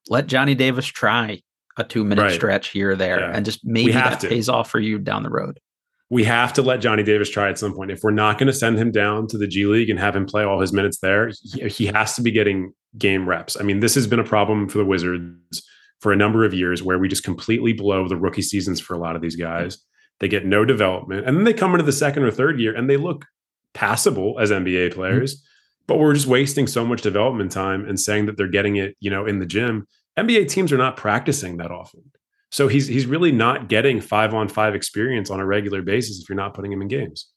let 0.09 0.27
Johnny 0.27 0.55
Davis 0.55 0.87
try 0.87 1.42
a 1.77 1.85
two 1.85 2.05
minute 2.05 2.22
right. 2.22 2.33
stretch 2.33 2.68
here 2.68 2.92
or 2.92 2.96
there, 2.96 3.20
yeah. 3.20 3.33
and 3.35 3.44
just 3.44 3.64
maybe 3.64 3.92
that 3.92 4.20
to. 4.20 4.29
pays 4.29 4.49
off 4.49 4.70
for 4.70 4.81
you 4.81 4.99
down 4.99 5.22
the 5.22 5.31
road. 5.31 5.61
We 6.09 6.25
have 6.25 6.53
to 6.55 6.62
let 6.62 6.81
Johnny 6.81 7.03
Davis 7.03 7.29
try 7.29 7.49
at 7.51 7.59
some 7.59 7.75
point. 7.75 7.90
If 7.90 8.03
we're 8.03 8.12
not 8.12 8.38
going 8.38 8.46
to 8.46 8.53
send 8.53 8.79
him 8.79 8.92
down 8.92 9.27
to 9.29 9.38
the 9.38 9.46
G 9.49 9.66
League 9.66 9.90
and 9.90 9.99
have 9.99 10.14
him 10.14 10.25
play 10.25 10.44
all 10.44 10.61
his 10.61 10.72
minutes 10.72 11.01
there, 11.01 11.33
he, 11.42 11.68
he 11.68 11.87
has 11.87 12.14
to 12.14 12.22
be 12.22 12.31
getting 12.31 12.72
game 12.96 13.29
reps. 13.29 13.59
I 13.59 13.64
mean, 13.64 13.81
this 13.81 13.94
has 13.96 14.07
been 14.07 14.20
a 14.20 14.25
problem 14.25 14.68
for 14.68 14.79
the 14.79 14.85
Wizards 14.85 15.62
for 16.01 16.12
a 16.12 16.16
number 16.16 16.44
of 16.44 16.55
years 16.55 16.83
where 16.83 16.99
we 16.99 17.09
just 17.09 17.25
completely 17.25 17.72
blow 17.72 18.07
the 18.09 18.16
rookie 18.16 18.42
seasons 18.42 18.81
for 18.81 18.94
a 18.94 18.99
lot 18.99 19.16
of 19.16 19.22
these 19.22 19.37
guys. 19.37 19.79
They 20.20 20.29
get 20.29 20.46
no 20.46 20.64
development. 20.64 21.26
And 21.26 21.37
then 21.37 21.44
they 21.44 21.52
come 21.52 21.72
into 21.72 21.85
the 21.85 21.92
second 21.92 22.22
or 22.22 22.31
third 22.31 22.59
year 22.59 22.74
and 22.74 22.88
they 22.88 22.96
look 22.96 23.26
passable 23.74 24.38
as 24.40 24.50
NBA 24.50 24.94
players, 24.94 25.37
mm-hmm. 25.37 25.85
but 25.87 25.98
we're 25.98 26.14
just 26.14 26.26
wasting 26.26 26.66
so 26.66 26.85
much 26.85 27.02
development 27.02 27.52
time 27.52 27.87
and 27.87 28.00
saying 28.00 28.26
that 28.26 28.37
they're 28.37 28.48
getting 28.48 28.76
it, 28.76 28.96
you 29.00 29.11
know, 29.11 29.26
in 29.26 29.38
the 29.38 29.46
gym 29.46 29.87
NBA 30.16 30.48
teams 30.48 30.72
are 30.72 30.79
not 30.79 30.96
practicing 30.96 31.59
that 31.59 31.70
often. 31.70 32.02
So 32.50 32.68
he's 32.68 32.87
he's 32.87 33.07
really 33.07 33.33
not 33.33 33.68
getting 33.68 34.00
five 34.00 34.33
on 34.33 34.48
five 34.48 34.74
experience 34.74 35.31
on 35.31 35.40
a 35.40 35.46
regular 35.46 35.83
basis 35.83 36.20
if 36.20 36.29
you're 36.29 36.37
not 36.37 36.55
putting 36.55 36.72
him 36.72 36.81
in 36.81 36.88
games. 36.88 37.29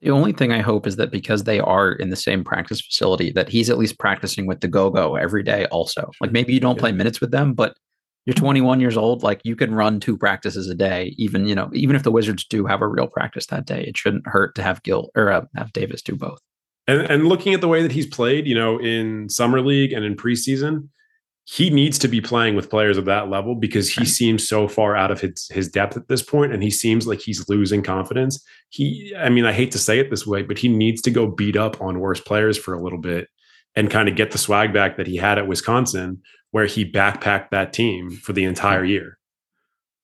The 0.00 0.10
only 0.10 0.32
thing 0.32 0.52
I 0.52 0.60
hope 0.60 0.86
is 0.86 0.96
that 0.96 1.10
because 1.10 1.44
they 1.44 1.58
are 1.60 1.92
in 1.92 2.10
the 2.10 2.16
same 2.16 2.44
practice 2.44 2.80
facility, 2.80 3.32
that 3.32 3.48
he's 3.48 3.68
at 3.68 3.78
least 3.78 3.98
practicing 3.98 4.46
with 4.46 4.60
the 4.60 4.68
go 4.68 4.90
go 4.90 5.16
every 5.16 5.42
day. 5.42 5.66
Also, 5.66 6.10
like 6.20 6.32
maybe 6.32 6.52
you 6.52 6.60
don't 6.60 6.76
yeah. 6.76 6.80
play 6.80 6.92
minutes 6.92 7.20
with 7.20 7.30
them, 7.30 7.52
but 7.52 7.76
you're 8.28 8.34
21 8.34 8.78
years 8.78 8.98
old. 8.98 9.22
Like 9.22 9.40
you 9.42 9.56
can 9.56 9.74
run 9.74 10.00
two 10.00 10.14
practices 10.14 10.68
a 10.68 10.74
day. 10.74 11.14
Even 11.16 11.46
you 11.46 11.54
know, 11.54 11.70
even 11.72 11.96
if 11.96 12.02
the 12.02 12.10
Wizards 12.10 12.44
do 12.44 12.66
have 12.66 12.82
a 12.82 12.86
real 12.86 13.06
practice 13.06 13.46
that 13.46 13.64
day, 13.64 13.84
it 13.84 13.96
shouldn't 13.96 14.26
hurt 14.26 14.54
to 14.56 14.62
have 14.62 14.82
gill 14.82 15.10
or 15.16 15.32
uh, 15.32 15.46
have 15.56 15.72
Davis 15.72 16.02
do 16.02 16.14
both. 16.14 16.38
And, 16.86 17.00
and 17.00 17.26
looking 17.26 17.54
at 17.54 17.62
the 17.62 17.68
way 17.68 17.80
that 17.80 17.90
he's 17.90 18.06
played, 18.06 18.46
you 18.46 18.54
know, 18.54 18.78
in 18.78 19.30
summer 19.30 19.62
league 19.62 19.94
and 19.94 20.04
in 20.04 20.14
preseason, 20.14 20.90
he 21.44 21.70
needs 21.70 21.98
to 22.00 22.06
be 22.08 22.20
playing 22.20 22.54
with 22.54 22.68
players 22.68 22.98
of 22.98 23.06
that 23.06 23.30
level 23.30 23.54
because 23.54 23.88
he 23.88 24.04
seems 24.04 24.46
so 24.46 24.68
far 24.68 24.94
out 24.94 25.10
of 25.10 25.22
his 25.22 25.48
his 25.50 25.70
depth 25.70 25.96
at 25.96 26.08
this 26.08 26.20
point 26.20 26.52
and 26.52 26.62
he 26.62 26.70
seems 26.70 27.06
like 27.06 27.20
he's 27.20 27.48
losing 27.48 27.82
confidence. 27.82 28.44
He 28.68 29.14
I 29.16 29.30
mean 29.30 29.46
I 29.46 29.54
hate 29.54 29.70
to 29.70 29.78
say 29.78 30.00
it 30.00 30.10
this 30.10 30.26
way 30.26 30.42
but 30.42 30.58
he 30.58 30.68
needs 30.68 31.00
to 31.00 31.10
go 31.10 31.26
beat 31.26 31.56
up 31.56 31.80
on 31.80 31.98
worse 31.98 32.20
players 32.20 32.58
for 32.58 32.74
a 32.74 32.82
little 32.82 32.98
bit 32.98 33.28
and 33.74 33.90
kind 33.90 34.08
of 34.08 34.16
get 34.16 34.32
the 34.32 34.38
swag 34.38 34.74
back 34.74 34.98
that 34.98 35.06
he 35.06 35.16
had 35.16 35.38
at 35.38 35.46
Wisconsin 35.46 36.20
where 36.50 36.66
he 36.66 36.90
backpacked 36.90 37.50
that 37.50 37.72
team 37.72 38.10
for 38.10 38.32
the 38.32 38.44
entire 38.44 38.84
year. 38.84 39.18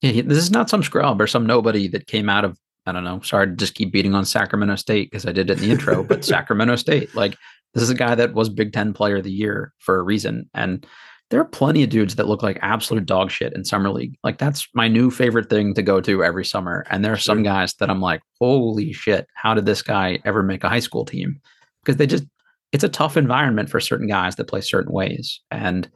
Yeah, 0.03 0.23
this 0.23 0.39
is 0.39 0.51
not 0.51 0.69
some 0.69 0.83
scrub 0.83 1.21
or 1.21 1.27
some 1.27 1.47
nobody 1.47 1.89
that 1.89 2.07
came 2.07 2.29
out 2.29 2.45
of 2.45 2.59
I 2.87 2.93
don't 2.93 3.05
know. 3.05 3.23
Sorry 3.23 3.47
to 3.47 3.55
just 3.55 3.75
keep 3.75 3.93
beating 3.93 4.15
on 4.15 4.27
Sacramento 4.27 4.77
State 4.77 5.11
because 5.11 5.25
I 5.25 5.33
did 5.33 5.49
it 5.49 5.59
in 5.59 5.65
the 5.65 5.71
intro, 5.71 6.03
but 6.09 6.25
Sacramento 6.25 6.77
State, 6.77 7.15
like 7.15 7.37
this 7.73 7.83
is 7.83 7.91
a 7.91 7.95
guy 7.95 8.15
that 8.15 8.35
was 8.35 8.51
Big 8.51 8.73
Ten 8.73 8.93
Player 8.93 9.17
of 9.17 9.25
the 9.25 9.33
Year 9.33 9.73
for 9.79 9.97
a 9.97 10.03
reason, 10.03 10.51
and 10.53 10.87
there 11.31 11.41
are 11.41 11.47
plenty 11.47 11.83
of 11.83 11.91
dudes 11.91 12.17
that 12.17 12.29
look 12.29 12.43
like 12.43 12.59
absolute 12.63 13.07
dog 13.07 13.31
shit 13.31 13.55
in 13.55 13.65
summer 13.65 13.91
league. 13.91 14.17
Like 14.23 14.39
that's 14.39 14.69
my 14.75 14.89
new 14.89 15.11
favorite 15.11 15.49
thing 15.49 15.75
to 15.75 15.83
go 15.83 16.01
to 16.01 16.23
every 16.23 16.45
summer. 16.45 16.85
And 16.91 17.05
there 17.05 17.13
are 17.13 17.19
some 17.19 17.43
guys 17.43 17.75
that 17.75 17.91
I'm 17.91 18.01
like, 18.01 18.21
holy 18.41 18.93
shit, 18.93 19.27
how 19.35 19.55
did 19.55 19.67
this 19.67 19.83
guy 19.83 20.19
ever 20.25 20.43
make 20.43 20.63
a 20.65 20.69
high 20.69 20.81
school 20.81 21.05
team? 21.05 21.41
Because 21.83 21.97
they 21.97 22.07
just, 22.07 22.25
it's 22.73 22.85
a 22.85 22.89
tough 22.89 23.17
environment 23.17 23.71
for 23.71 23.81
certain 23.81 24.07
guys 24.07 24.37
that 24.37 24.49
play 24.49 24.61
certain 24.61 24.93
ways. 24.93 25.41
And 25.51 25.89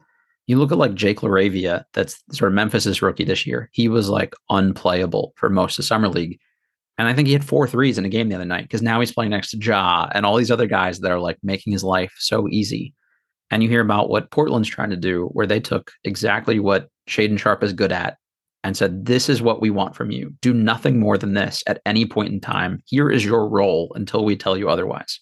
you 0.49 0.57
look 0.57 0.71
at 0.71 0.77
like 0.77 0.93
Jake 0.93 1.19
LaRavia, 1.19 1.83
that's 1.93 2.23
sort 2.31 2.51
of 2.51 2.55
Memphis's 2.55 3.01
rookie 3.01 3.23
this 3.25 3.45
year. 3.45 3.69
He 3.71 3.87
was 3.87 4.09
like 4.09 4.33
unplayable 4.49 5.33
for 5.35 5.49
most 5.49 5.73
of 5.73 5.77
the 5.77 5.87
summer 5.87 6.09
league. 6.09 6.39
And 6.97 7.07
I 7.07 7.13
think 7.13 7.27
he 7.27 7.33
had 7.33 7.45
four 7.45 7.67
threes 7.67 7.97
in 7.97 8.05
a 8.05 8.09
game 8.09 8.27
the 8.27 8.35
other 8.35 8.45
night 8.45 8.63
because 8.63 8.81
now 8.81 8.99
he's 8.99 9.13
playing 9.13 9.31
next 9.31 9.51
to 9.51 9.57
Ja 9.57 10.09
and 10.13 10.25
all 10.25 10.35
these 10.35 10.51
other 10.51 10.67
guys 10.67 10.99
that 10.99 11.11
are 11.11 11.19
like 11.19 11.37
making 11.43 11.71
his 11.71 11.83
life 11.83 12.13
so 12.17 12.47
easy 12.49 12.93
and 13.51 13.63
you 13.63 13.69
hear 13.69 13.81
about 13.81 14.09
what 14.09 14.31
Portland's 14.31 14.69
trying 14.69 14.91
to 14.91 14.97
do, 14.97 15.25
where 15.33 15.47
they 15.47 15.59
took 15.59 15.91
exactly 16.03 16.59
what 16.59 16.89
Shaedon 17.07 17.39
Sharpe 17.39 17.63
is 17.63 17.73
good 17.73 17.91
at 17.91 18.17
and 18.63 18.77
said, 18.77 19.05
This 19.05 19.29
is 19.29 19.41
what 19.41 19.61
we 19.61 19.69
want 19.69 19.95
from 19.95 20.11
you. 20.11 20.33
Do 20.41 20.53
nothing 20.53 20.99
more 20.99 21.17
than 21.17 21.33
this 21.33 21.63
at 21.67 21.81
any 21.85 22.05
point 22.05 22.31
in 22.31 22.39
time. 22.39 22.81
Here 22.85 23.09
is 23.09 23.25
your 23.25 23.47
role 23.47 23.91
until 23.95 24.23
we 24.23 24.35
tell 24.35 24.57
you 24.57 24.69
otherwise. 24.69 25.19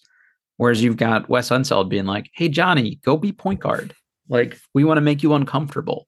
Whereas 0.56 0.82
you've 0.82 0.96
got 0.96 1.28
Wes 1.28 1.50
Unseld 1.50 1.88
being 1.88 2.06
like, 2.06 2.30
Hey, 2.34 2.48
Johnny, 2.48 2.96
go 3.04 3.16
be 3.16 3.32
point 3.32 3.60
guard. 3.60 3.94
Like, 4.28 4.58
we 4.74 4.84
want 4.84 4.98
to 4.98 5.02
make 5.02 5.22
you 5.22 5.34
uncomfortable. 5.34 6.06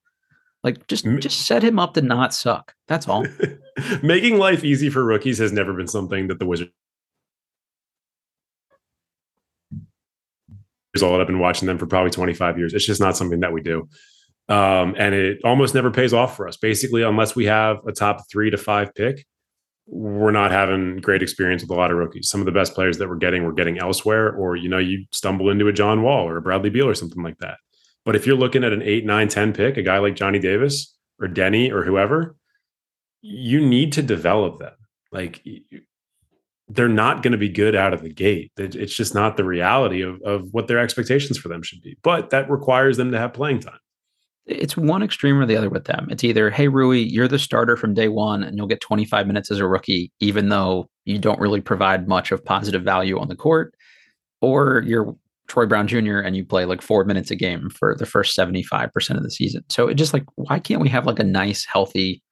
Like, 0.63 0.87
just 0.89 1.07
just 1.21 1.47
set 1.47 1.63
him 1.63 1.79
up 1.79 1.95
to 1.95 2.03
not 2.03 2.35
suck. 2.35 2.75
That's 2.87 3.09
all. 3.09 3.27
Making 4.03 4.39
life 4.39 4.63
easy 4.63 4.91
for 4.91 5.03
rookies 5.03 5.39
has 5.39 5.53
never 5.53 5.73
been 5.73 5.89
something 5.89 6.29
that 6.29 6.39
the 6.39 6.45
Wizards 6.45 6.73
old. 11.03 11.21
I've 11.21 11.27
been 11.27 11.39
watching 11.39 11.67
them 11.67 11.79
for 11.79 11.87
probably 11.87 12.11
25 12.11 12.59
years. 12.59 12.75
It's 12.75 12.85
just 12.85 13.01
not 13.01 13.17
something 13.17 13.41
that 13.41 13.53
we 13.53 13.63
do. 13.63 13.89
Um, 14.49 14.97
and 14.99 15.15
it 15.15 15.39
almost 15.45 15.75
never 15.75 15.91
pays 15.91 16.13
off 16.13 16.37
for 16.37 16.49
us. 16.49 16.57
Basically, 16.57 17.03
unless 17.03 17.37
we 17.37 17.45
have 17.47 17.79
a 17.87 17.93
top 17.93 18.29
three 18.31 18.51
to 18.51 18.59
five 18.59 18.95
pick, 18.95 19.25
we're 19.87 20.33
not 20.33 20.51
having 20.51 20.99
great 20.99 21.23
experience 21.23 21.63
with 21.63 21.71
a 21.71 21.75
lot 21.75 21.91
of 21.91 21.97
rookies. 21.97 22.29
Some 22.29 22.41
of 22.41 22.47
the 22.47 22.53
best 22.53 22.75
players 22.75 22.99
that 22.99 23.09
we're 23.09 23.17
getting, 23.17 23.45
we're 23.45 23.53
getting 23.53 23.79
elsewhere, 23.79 24.33
or 24.33 24.57
you 24.57 24.69
know, 24.69 24.79
you 24.79 25.05
stumble 25.13 25.51
into 25.51 25.69
a 25.69 25.73
John 25.73 26.03
Wall 26.03 26.29
or 26.29 26.37
a 26.37 26.43
Bradley 26.43 26.71
Beal 26.71 26.89
or 26.89 26.95
something 26.95 27.23
like 27.23 27.39
that. 27.39 27.59
But 28.05 28.17
if 28.17 28.27
you're 28.27 28.37
looking 28.37 28.65
at 28.65 28.73
an 28.73 28.83
eight, 28.83 29.05
nine, 29.05 29.29
10 29.29 29.53
pick, 29.53 29.77
a 29.77 29.83
guy 29.83 29.99
like 29.99 30.17
Johnny 30.17 30.39
Davis 30.39 30.97
or 31.21 31.29
Deni 31.29 31.71
or 31.71 31.85
whoever, 31.85 32.37
you 33.23 33.61
need 33.61 33.93
to 33.93 34.03
develop 34.03 34.59
them. 34.59 34.73
Like 35.13 35.45
they're 36.69 36.89
not 36.89 37.23
going 37.23 37.33
to 37.33 37.39
be 37.39 37.49
good 37.49 37.75
out 37.75 37.93
of 37.93 38.03
the 38.03 38.13
gate. 38.13 38.53
It's 38.57 38.95
just 38.95 39.15
not 39.15 39.37
the 39.37 39.45
reality 39.45 40.03
of, 40.03 40.21
of 40.23 40.49
what 40.53 40.69
their 40.69 40.79
expectations 40.79 41.37
for 41.37 41.49
them 41.49 41.63
should 41.63 41.83
be. 41.83 41.97
But 42.03 42.31
that 42.31 42.49
requires 42.49 42.97
them 42.97 43.11
to 43.11 43.19
have 43.19 43.33
playing 43.33 43.61
time. 43.61 43.79
It's 44.47 44.77
one 44.77 45.03
extreme 45.03 45.39
or 45.39 45.47
the 45.47 45.57
other 45.57 45.69
with 45.69 45.85
them. 45.85 46.09
It's 46.11 46.25
either, 46.25 46.51
hey, 46.51 46.69
Rui, 46.69 46.99
you're 46.99 47.29
the 47.29 47.39
starter 47.39 47.77
from 47.77 47.95
day 47.95 48.09
one 48.09 48.43
and 48.43 48.57
you'll 48.57 48.67
get 48.67 48.81
25 48.81 49.27
minutes 49.27 49.51
as 49.51 49.59
a 49.59 49.67
rookie, 49.67 50.13
even 50.21 50.49
though 50.49 50.89
you 51.05 51.19
don't 51.19 51.41
really 51.41 51.61
provide 51.61 52.09
much 52.09 52.33
of 52.33 52.45
positive 52.45 52.83
value 52.83 53.19
on 53.19 53.29
the 53.29 53.37
court, 53.37 53.75
or 54.41 54.83
you're 54.87 55.15
Troy 55.51 55.67
Brown 55.67 55.89
Jr. 55.89 56.21
and 56.21 56.37
you 56.37 56.45
play 56.45 56.65
like 56.65 56.81
four 56.81 57.05
minutes 57.05 57.33
a 57.33 57.35
game 57.35 57.71
for 57.71 57.97
the 57.97 58.07
first 58.07 58.39
75% 58.39 59.17
of 59.17 59.25
the 59.25 59.31
season. 59.33 59.65
So 59.69 59.89
it 59.89 59.95
just 59.95 60.15
like, 60.15 60.23
why 60.37 60.61
can't 60.61 60.81
we 60.81 60.89
have 60.89 61.07
like 61.07 61.19
a 61.19 61.25
nice, 61.25 61.65
healthy, 61.65 62.23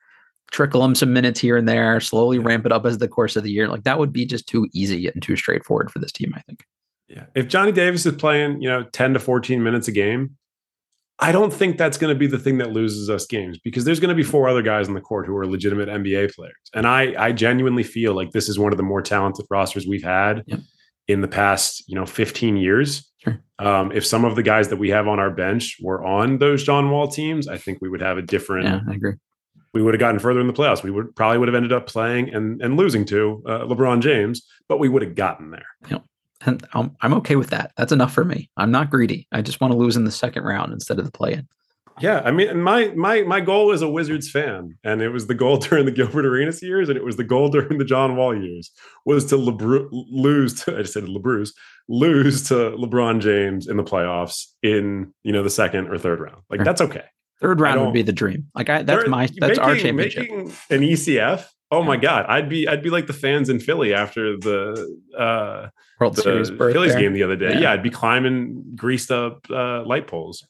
trickle 0.53 0.83
them 0.83 0.95
some 0.95 1.13
minutes 1.13 1.41
here 1.41 1.57
and 1.57 1.69
there, 1.69 1.99
slowly 1.99 2.39
ramp 2.39 2.65
it 2.65 2.71
up 2.71 2.87
as 2.87 2.99
the 2.99 3.09
course 3.09 3.35
of 3.35 3.43
the 3.43 3.51
year. 3.51 3.67
Like 3.67 3.83
that 3.83 3.99
would 3.99 4.13
be 4.13 4.25
just 4.25 4.47
too 4.47 4.69
easy 4.73 5.09
and 5.09 5.21
too 5.21 5.35
straightforward 5.35 5.91
for 5.91 5.99
this 5.99 6.13
team, 6.13 6.33
I 6.37 6.43
think. 6.43 6.63
Yeah. 7.09 7.25
If 7.35 7.49
Johnny 7.49 7.73
Davis 7.73 8.07
is 8.07 8.15
playing, 8.15 8.63
you 8.63 8.69
know, 8.69 8.85
10 8.85 9.15
to 9.15 9.19
14 9.19 9.65
minutes 9.65 9.89
a 9.89 9.93
game, 9.93 10.37
I 11.19 11.33
don't 11.33 11.53
think 11.53 11.77
that's 11.77 11.99
going 11.99 12.15
to 12.15 12.19
be 12.19 12.29
the 12.29 12.39
thing 12.39 12.59
that 12.59 12.71
loses 12.71 13.11
us 13.11 13.27
games 13.27 13.59
because 13.65 13.85
there's 13.85 13.99
going 13.99 14.11
to 14.11 14.15
be 14.15 14.23
four 14.23 14.49
other 14.49 14.63
guys 14.63 14.87
on 14.87 14.95
the 14.95 15.01
court 15.01 15.27
who 15.27 15.37
are 15.37 15.45
legitimate 15.45 15.89
NBA 15.89 16.37
players. 16.37 16.55
And 16.73 16.87
I 16.87 17.15
I 17.19 17.33
genuinely 17.33 17.83
feel 17.83 18.15
like 18.15 18.31
this 18.31 18.49
is 18.49 18.61
one 18.61 18.73
of 18.73 18.77
the 18.77 18.85
more 18.85 19.03
talented 19.03 19.47
rosters 19.51 19.89
we've 19.89 20.05
had 20.05 20.45
yep. 20.47 20.61
In 21.09 21.21
the 21.21 21.29
past, 21.29 21.89
you 21.89 21.95
know, 21.95 22.07
15 22.07 22.57
years. 22.57 23.11
Sure. 23.19 23.41
Um, 23.59 23.91
if 23.91 24.07
some 24.07 24.25
of 24.25 24.37
the 24.37 24.43
guys 24.43 24.69
that 24.69 24.77
we 24.77 24.91
have 24.91 25.09
on 25.09 25.19
our 25.19 25.31
bench 25.31 25.79
were 25.81 26.05
on 26.05 26.39
those 26.39 26.63
John 26.63 26.91
Wall 26.91 27.09
teams, 27.09 27.49
I 27.49 27.59
think 27.59 27.79
we 27.81 27.89
would 27.89 28.01
have 28.01 28.19
a 28.19 28.23
different 28.23 28.67
yeah, 28.67 28.81
I 28.89 28.95
agree 28.95 29.15
we 29.75 29.83
would 29.83 29.95
have 29.95 30.01
gotten 30.01 30.19
further 30.19 30.41
in 30.41 30.47
the 30.47 30.53
playoffs. 30.53 30.83
We 30.83 30.91
would 30.91 31.15
probably 31.15 31.39
would 31.39 31.49
have 31.49 31.55
ended 31.55 31.73
up 31.73 31.87
playing 31.87 32.35
and 32.35 32.61
and 32.63 32.77
losing 32.77 33.05
to 33.07 33.43
uh, 33.47 33.59
LeBron 33.61 34.01
James, 34.01 34.43
but 34.69 34.79
we 34.79 34.89
would 34.89 35.03
have 35.03 35.15
gotten 35.15 35.51
there. 35.51 35.67
Yep. 35.91 36.05
And 36.47 36.67
I'm, 36.73 36.97
I'm 37.01 37.15
okay 37.15 37.35
with 37.37 37.51
that. 37.51 37.73
That's 37.77 37.91
enough 37.91 38.13
for 38.13 38.25
me. 38.25 38.49
I'm 38.57 38.71
not 38.71 38.91
greedy. 38.91 39.27
I 39.33 39.43
just 39.43 39.61
want 39.61 39.73
to 39.73 39.79
lose 39.79 39.97
in 39.97 40.05
the 40.05 40.13
second 40.13 40.45
round 40.45 40.73
instead 40.73 40.99
of 40.99 41.05
the 41.05 41.11
play-in. 41.11 41.49
Yeah, 42.01 42.23
I 42.25 42.31
mean, 42.31 42.61
my 42.61 42.89
my 42.89 43.23
my 43.23 43.41
goal 43.41 43.73
as 43.73 43.83
a 43.83 43.89
Wizards 43.89 44.31
fan, 44.31 44.79
and 44.85 45.03
it 45.03 45.11
was 45.11 45.27
the 45.27 45.35
goal 45.35 45.57
during 45.59 45.85
the 45.85 45.93
Gilbert 45.93 46.27
Arenas 46.27 46.63
years, 46.63 46.89
and 46.89 46.97
it 46.97 47.05
was 47.05 47.17
the 47.17 47.25
goal 47.25 47.49
during 47.49 47.79
the 47.79 47.85
John 47.85 48.17
Wall 48.17 48.37
years, 48.37 48.71
was 49.05 49.25
to 49.27 49.37
Lebru- 49.37 49.89
lose. 49.91 50.63
To, 50.65 50.77
I 50.77 50.83
just 50.83 50.95
said 50.95 51.05
LeBruce 51.05 51.51
lose 51.89 52.43
to 52.49 52.55
LeBron 52.55 53.21
James 53.21 53.67
in 53.67 53.77
the 53.77 53.85
playoffs 53.85 54.47
in 54.63 55.13
you 55.23 55.33
know 55.33 55.43
the 55.43 55.51
second 55.51 55.89
or 55.89 55.99
third 55.99 56.21
round. 56.21 56.43
Like 56.51 56.65
that's 56.65 56.81
okay. 56.81 57.05
Third 57.41 57.61
round 57.61 57.81
would 57.81 57.93
be 57.93 58.03
the 58.03 58.13
dream. 58.13 58.49
Like 58.55 58.69
I, 58.69 58.83
that's 58.83 59.09
my 59.09 59.27
that's 59.27 59.59
making, 59.59 59.59
our 59.61 59.77
championship. 59.77 60.23
Making 60.23 60.53
an 60.71 60.81
ECF. 60.81 61.47
Oh 61.71 61.83
my 61.83 61.97
god, 61.97 62.25
I'd 62.29 62.49
be 62.49 62.67
I'd 62.67 62.83
be 62.83 62.91
like 62.91 63.07
the 63.07 63.13
fans 63.13 63.49
in 63.49 63.61
Philly 63.61 63.95
after 63.95 64.37
the 64.37 64.99
uh 65.17 65.69
World 66.01 66.17
the 66.17 66.23
Series 66.23 66.51
Phillies 66.51 66.93
there. 66.93 67.01
game 67.01 67.13
the 67.13 67.23
other 67.23 67.37
day. 67.37 67.55
Yeah. 67.55 67.61
yeah. 67.61 67.73
I'd 67.73 67.83
be 67.83 67.91
climbing 67.91 68.65
greased 68.75 69.11
up 69.11 69.47
uh, 69.51 69.85
light 69.85 70.07
poles. 70.07 70.45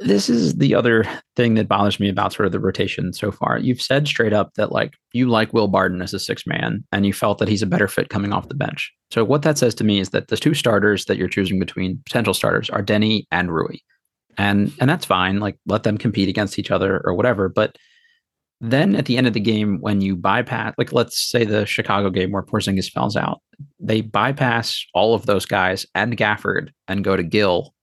This 0.00 0.28
is 0.28 0.54
the 0.54 0.74
other 0.74 1.04
thing 1.34 1.54
that 1.54 1.66
bothers 1.66 1.98
me 1.98 2.08
about 2.08 2.32
sort 2.32 2.46
of 2.46 2.52
the 2.52 2.60
rotation 2.60 3.12
so 3.12 3.32
far. 3.32 3.58
You've 3.58 3.82
said 3.82 4.06
straight 4.06 4.32
up 4.32 4.54
that 4.54 4.70
like 4.70 4.94
you 5.12 5.28
like 5.28 5.52
Will 5.52 5.66
Barton 5.66 6.02
as 6.02 6.14
a 6.14 6.20
six 6.20 6.46
man 6.46 6.84
and 6.92 7.04
you 7.04 7.12
felt 7.12 7.38
that 7.38 7.48
he's 7.48 7.62
a 7.62 7.66
better 7.66 7.88
fit 7.88 8.08
coming 8.08 8.32
off 8.32 8.48
the 8.48 8.54
bench. 8.54 8.92
So 9.10 9.24
what 9.24 9.42
that 9.42 9.58
says 9.58 9.74
to 9.76 9.84
me 9.84 9.98
is 9.98 10.10
that 10.10 10.28
the 10.28 10.36
two 10.36 10.54
starters 10.54 11.06
that 11.06 11.16
you're 11.16 11.28
choosing 11.28 11.58
between 11.58 12.00
potential 12.06 12.34
starters 12.34 12.70
are 12.70 12.82
Deni 12.82 13.24
and 13.32 13.52
Rui 13.52 13.78
and 14.38 14.72
and 14.80 14.88
that's 14.88 15.04
fine 15.04 15.40
like 15.40 15.56
let 15.66 15.82
them 15.82 15.98
compete 15.98 16.28
against 16.28 16.58
each 16.58 16.70
other 16.70 17.02
or 17.04 17.12
whatever 17.12 17.48
but 17.48 17.76
then 18.60 18.96
at 18.96 19.06
the 19.06 19.16
end 19.16 19.26
of 19.26 19.34
the 19.34 19.40
game 19.40 19.78
when 19.80 20.00
you 20.00 20.16
bypass 20.16 20.74
like 20.78 20.92
let's 20.92 21.20
say 21.20 21.44
the 21.44 21.66
Chicago 21.66 22.08
game 22.08 22.32
where 22.32 22.42
Porzingis 22.42 22.90
falls 22.90 23.16
out 23.16 23.42
they 23.78 24.00
bypass 24.00 24.84
all 24.94 25.14
of 25.14 25.26
those 25.26 25.44
guys 25.44 25.84
and 25.94 26.16
Gafford 26.16 26.70
and 26.86 27.04
go 27.04 27.16
to 27.16 27.22
Gill 27.22 27.74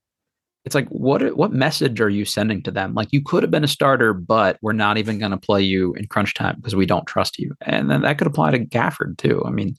it's 0.65 0.75
like 0.75 0.87
what 0.89 1.37
what 1.37 1.53
message 1.53 2.01
are 2.01 2.09
you 2.09 2.25
sending 2.25 2.61
to 2.63 2.71
them? 2.71 2.95
Like 2.95 3.09
you 3.11 3.21
could 3.21 3.43
have 3.43 3.51
been 3.51 3.63
a 3.63 3.67
starter 3.67 4.13
but 4.13 4.57
we're 4.61 4.73
not 4.73 4.97
even 4.97 5.19
going 5.19 5.31
to 5.31 5.37
play 5.37 5.61
you 5.61 5.93
in 5.93 6.07
crunch 6.07 6.33
time 6.33 6.55
because 6.57 6.75
we 6.75 6.87
don't 6.87 7.05
trust 7.05 7.37
you. 7.37 7.53
And 7.61 7.89
then 7.89 8.01
that 8.01 8.17
could 8.17 8.27
apply 8.27 8.51
to 8.51 8.65
Gafford 8.65 9.17
too. 9.17 9.43
I 9.45 9.51
mean 9.51 9.75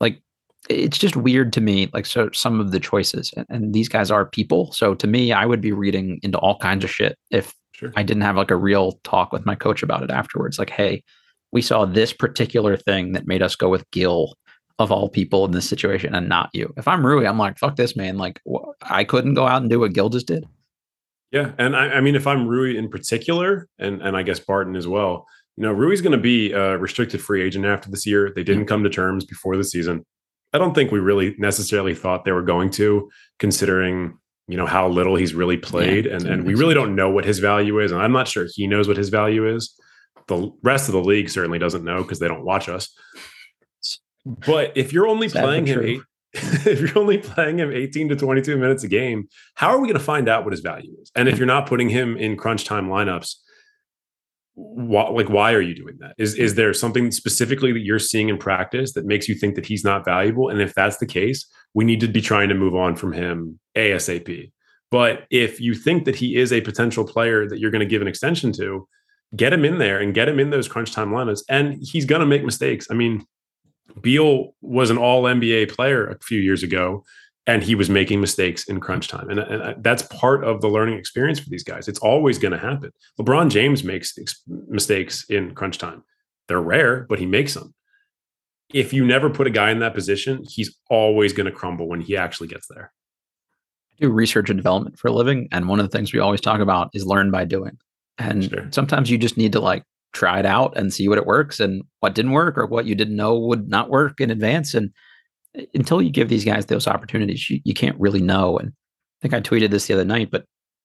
like 0.00 0.20
it's 0.68 0.98
just 0.98 1.14
weird 1.14 1.52
to 1.52 1.60
me 1.60 1.88
like 1.92 2.06
so 2.06 2.30
some 2.32 2.58
of 2.58 2.72
the 2.72 2.80
choices 2.80 3.32
and, 3.36 3.46
and, 3.48 3.74
these 3.74 3.88
guys 3.88 4.10
are 4.10 4.26
people. 4.26 4.72
So 4.72 4.94
to 4.94 5.06
me 5.06 5.32
i 5.32 5.46
would 5.46 5.60
be 5.60 5.72
reading 5.72 6.18
into 6.22 6.38
all 6.38 6.58
kinds 6.58 6.84
of 6.84 6.90
shit 6.90 7.16
if 7.30 7.54
sure. 7.72 7.92
i 7.96 8.02
didn't 8.02 8.22
have 8.22 8.36
like 8.36 8.50
a 8.50 8.56
real 8.56 8.98
talk 9.04 9.32
with 9.32 9.46
my 9.46 9.54
coach 9.54 9.82
about 9.82 10.02
it 10.02 10.10
afterwards. 10.10 10.58
Like 10.58 10.70
hey 10.70 11.04
we 11.52 11.62
saw 11.62 11.84
this 11.84 12.12
particular 12.12 12.76
thing 12.76 13.12
that 13.12 13.28
made 13.28 13.40
us 13.40 13.54
go 13.54 13.68
with 13.68 13.88
gill 13.92 14.34
of 14.78 14.90
all 14.90 15.08
people 15.08 15.44
in 15.44 15.52
this 15.52 15.68
situation 15.68 16.14
and 16.14 16.28
not 16.28 16.50
you. 16.52 16.72
If 16.76 16.88
i'm 16.88 17.04
rui 17.04 17.26
i'm 17.26 17.38
like 17.38 17.58
fuck 17.58 17.76
this 17.76 17.96
man. 17.96 18.18
Like 18.18 18.40
wh- 18.50 18.70
i 18.82 19.04
couldn't 19.04 19.34
go 19.34 19.46
out 19.46 19.62
and 19.62 19.70
do 19.70 19.80
what 19.80 19.92
Gill 19.92 20.08
just 20.08 20.26
did. 20.26 20.46
Yeah 21.30 21.52
and 21.58 21.76
I, 21.76 21.94
I 21.94 22.00
mean 22.00 22.14
if 22.14 22.26
i'm 22.26 22.46
rui 22.46 22.76
in 22.76 22.88
particular 22.88 23.68
and 23.78 24.02
and 24.02 24.16
i 24.16 24.22
guess 24.22 24.40
barton 24.40 24.76
as 24.76 24.86
well 24.88 25.26
you 25.56 25.62
know 25.62 25.72
rui's 25.72 26.00
going 26.00 26.12
to 26.12 26.18
be 26.18 26.52
a 26.52 26.76
restricted 26.78 27.22
free 27.22 27.42
agent 27.42 27.64
after 27.64 27.90
this 27.90 28.06
year. 28.06 28.32
They 28.34 28.42
didn't 28.42 28.66
come 28.66 28.82
to 28.84 28.90
terms 28.90 29.24
before 29.24 29.56
the 29.56 29.64
season. 29.64 30.04
I 30.52 30.58
don't 30.58 30.74
think 30.74 30.90
we 30.90 31.00
really 31.00 31.34
necessarily 31.38 31.94
thought 31.94 32.24
they 32.24 32.32
were 32.32 32.42
going 32.42 32.70
to, 32.70 33.10
considering 33.38 34.18
you 34.46 34.56
know 34.56 34.66
how 34.66 34.88
little 34.88 35.16
he's 35.16 35.34
really 35.34 35.56
played, 35.56 36.06
yeah, 36.06 36.14
and 36.14 36.26
and 36.26 36.44
we 36.44 36.54
really 36.54 36.74
don't 36.74 36.94
know 36.94 37.10
what 37.10 37.24
his 37.24 37.38
value 37.38 37.80
is, 37.80 37.92
and 37.92 38.02
I'm 38.02 38.12
not 38.12 38.28
sure 38.28 38.46
he 38.52 38.66
knows 38.66 38.88
what 38.88 38.96
his 38.96 39.08
value 39.08 39.48
is. 39.48 39.74
The 40.26 40.50
rest 40.62 40.88
of 40.88 40.92
the 40.92 41.02
league 41.02 41.28
certainly 41.28 41.58
doesn't 41.58 41.84
know 41.84 42.02
because 42.02 42.18
they 42.18 42.28
don't 42.28 42.44
watch 42.44 42.68
us. 42.68 42.92
But 44.24 44.72
if 44.76 44.92
you're 44.92 45.06
only 45.06 45.28
Sad 45.28 45.44
playing 45.44 45.66
him 45.66 45.82
eight, 45.82 46.00
if 46.32 46.80
you're 46.80 46.98
only 46.98 47.18
playing 47.18 47.58
him 47.58 47.70
18 47.70 48.08
to 48.10 48.16
22 48.16 48.56
minutes 48.56 48.84
a 48.84 48.88
game, 48.88 49.28
how 49.54 49.68
are 49.68 49.80
we 49.80 49.86
going 49.86 49.98
to 49.98 50.04
find 50.04 50.28
out 50.28 50.44
what 50.44 50.52
his 50.52 50.60
value 50.60 50.94
is? 51.00 51.10
And 51.14 51.28
if 51.28 51.38
you're 51.38 51.46
not 51.46 51.66
putting 51.66 51.88
him 51.88 52.16
in 52.16 52.36
crunch 52.36 52.64
time 52.64 52.88
lineups, 52.88 53.36
why, 54.54 55.08
like 55.08 55.28
why 55.28 55.52
are 55.52 55.60
you 55.60 55.74
doing 55.74 55.96
that? 55.98 56.14
Is 56.16 56.34
is 56.34 56.54
there 56.54 56.72
something 56.72 57.10
specifically 57.10 57.72
that 57.72 57.80
you're 57.80 57.98
seeing 57.98 58.28
in 58.28 58.38
practice 58.38 58.92
that 58.92 59.04
makes 59.04 59.28
you 59.28 59.34
think 59.34 59.56
that 59.56 59.66
he's 59.66 59.84
not 59.84 60.04
valuable? 60.04 60.48
And 60.48 60.60
if 60.60 60.74
that's 60.74 60.98
the 60.98 61.06
case 61.06 61.44
we 61.74 61.84
need 61.84 62.00
to 62.00 62.08
be 62.08 62.20
trying 62.20 62.48
to 62.48 62.54
move 62.54 62.74
on 62.74 62.96
from 62.96 63.12
him 63.12 63.58
asap 63.76 64.50
but 64.90 65.26
if 65.28 65.60
you 65.60 65.74
think 65.74 66.04
that 66.04 66.14
he 66.14 66.36
is 66.36 66.52
a 66.52 66.60
potential 66.60 67.04
player 67.04 67.48
that 67.48 67.58
you're 67.58 67.72
going 67.72 67.80
to 67.80 67.86
give 67.86 68.00
an 68.00 68.06
extension 68.06 68.52
to 68.52 68.86
get 69.34 69.52
him 69.52 69.64
in 69.64 69.78
there 69.78 69.98
and 69.98 70.14
get 70.14 70.28
him 70.28 70.38
in 70.38 70.50
those 70.50 70.68
crunch 70.68 70.92
time 70.92 71.10
lineups 71.10 71.42
and 71.48 71.82
he's 71.82 72.04
going 72.04 72.20
to 72.20 72.26
make 72.26 72.44
mistakes. 72.44 72.86
I 72.90 72.94
mean 72.94 73.26
beal 74.00 74.54
was 74.60 74.90
an 74.90 74.98
all 74.98 75.22
nba 75.24 75.70
player 75.70 76.06
a 76.06 76.18
few 76.18 76.40
years 76.40 76.62
ago 76.62 77.04
and 77.46 77.62
he 77.62 77.74
was 77.74 77.90
making 77.90 78.20
mistakes 78.20 78.64
in 78.64 78.80
crunch 78.80 79.08
time. 79.08 79.28
And, 79.28 79.38
and 79.38 79.82
that's 79.82 80.02
part 80.02 80.44
of 80.44 80.60
the 80.60 80.68
learning 80.68 80.98
experience 80.98 81.38
for 81.38 81.50
these 81.50 81.64
guys. 81.64 81.88
It's 81.88 81.98
always 81.98 82.38
going 82.38 82.52
to 82.52 82.58
happen. 82.58 82.90
LeBron 83.20 83.50
James 83.50 83.84
makes 83.84 84.16
mistakes 84.46 85.28
in 85.28 85.54
crunch 85.54 85.78
time. 85.78 86.02
They're 86.48 86.60
rare, 86.60 87.06
but 87.08 87.18
he 87.18 87.26
makes 87.26 87.54
them. 87.54 87.74
If 88.72 88.92
you 88.92 89.04
never 89.04 89.28
put 89.28 89.46
a 89.46 89.50
guy 89.50 89.70
in 89.70 89.80
that 89.80 89.94
position, 89.94 90.44
he's 90.48 90.74
always 90.88 91.32
going 91.32 91.46
to 91.46 91.52
crumble 91.52 91.86
when 91.86 92.00
he 92.00 92.16
actually 92.16 92.48
gets 92.48 92.66
there. 92.68 92.92
I 93.92 94.06
do 94.06 94.10
research 94.10 94.48
and 94.48 94.56
development 94.56 94.98
for 94.98 95.08
a 95.08 95.12
living. 95.12 95.48
And 95.52 95.68
one 95.68 95.80
of 95.80 95.88
the 95.88 95.96
things 95.96 96.12
we 96.12 96.20
always 96.20 96.40
talk 96.40 96.60
about 96.60 96.90
is 96.94 97.06
learn 97.06 97.30
by 97.30 97.44
doing. 97.44 97.78
And 98.18 98.44
sure. 98.44 98.68
sometimes 98.70 99.10
you 99.10 99.18
just 99.18 99.36
need 99.36 99.52
to 99.52 99.60
like 99.60 99.84
try 100.14 100.38
it 100.38 100.46
out 100.46 100.76
and 100.76 100.94
see 100.94 101.08
what 101.08 101.18
it 101.18 101.26
works 101.26 101.60
and 101.60 101.82
what 102.00 102.14
didn't 102.14 102.32
work 102.32 102.56
or 102.56 102.66
what 102.66 102.86
you 102.86 102.94
didn't 102.94 103.16
know 103.16 103.38
would 103.38 103.68
not 103.68 103.90
work 103.90 104.20
in 104.20 104.30
advance. 104.30 104.74
And 104.74 104.90
uh, 105.58 105.62
until 105.74 106.00
you 106.00 106.10
give 106.10 106.28
these 106.28 106.44
guys 106.44 106.66
those 106.66 106.86
opportunities, 106.86 107.50
you, 107.50 107.60
you 107.64 107.74
can't 107.74 107.98
really 107.98 108.22
know. 108.22 108.56
And 108.56 108.70
I 108.70 109.20
think 109.20 109.34
I 109.34 109.40
tweeted 109.40 109.70
this 109.70 109.86
the 109.86 109.94
other 109.94 110.04
night, 110.04 110.30
but 110.30 110.44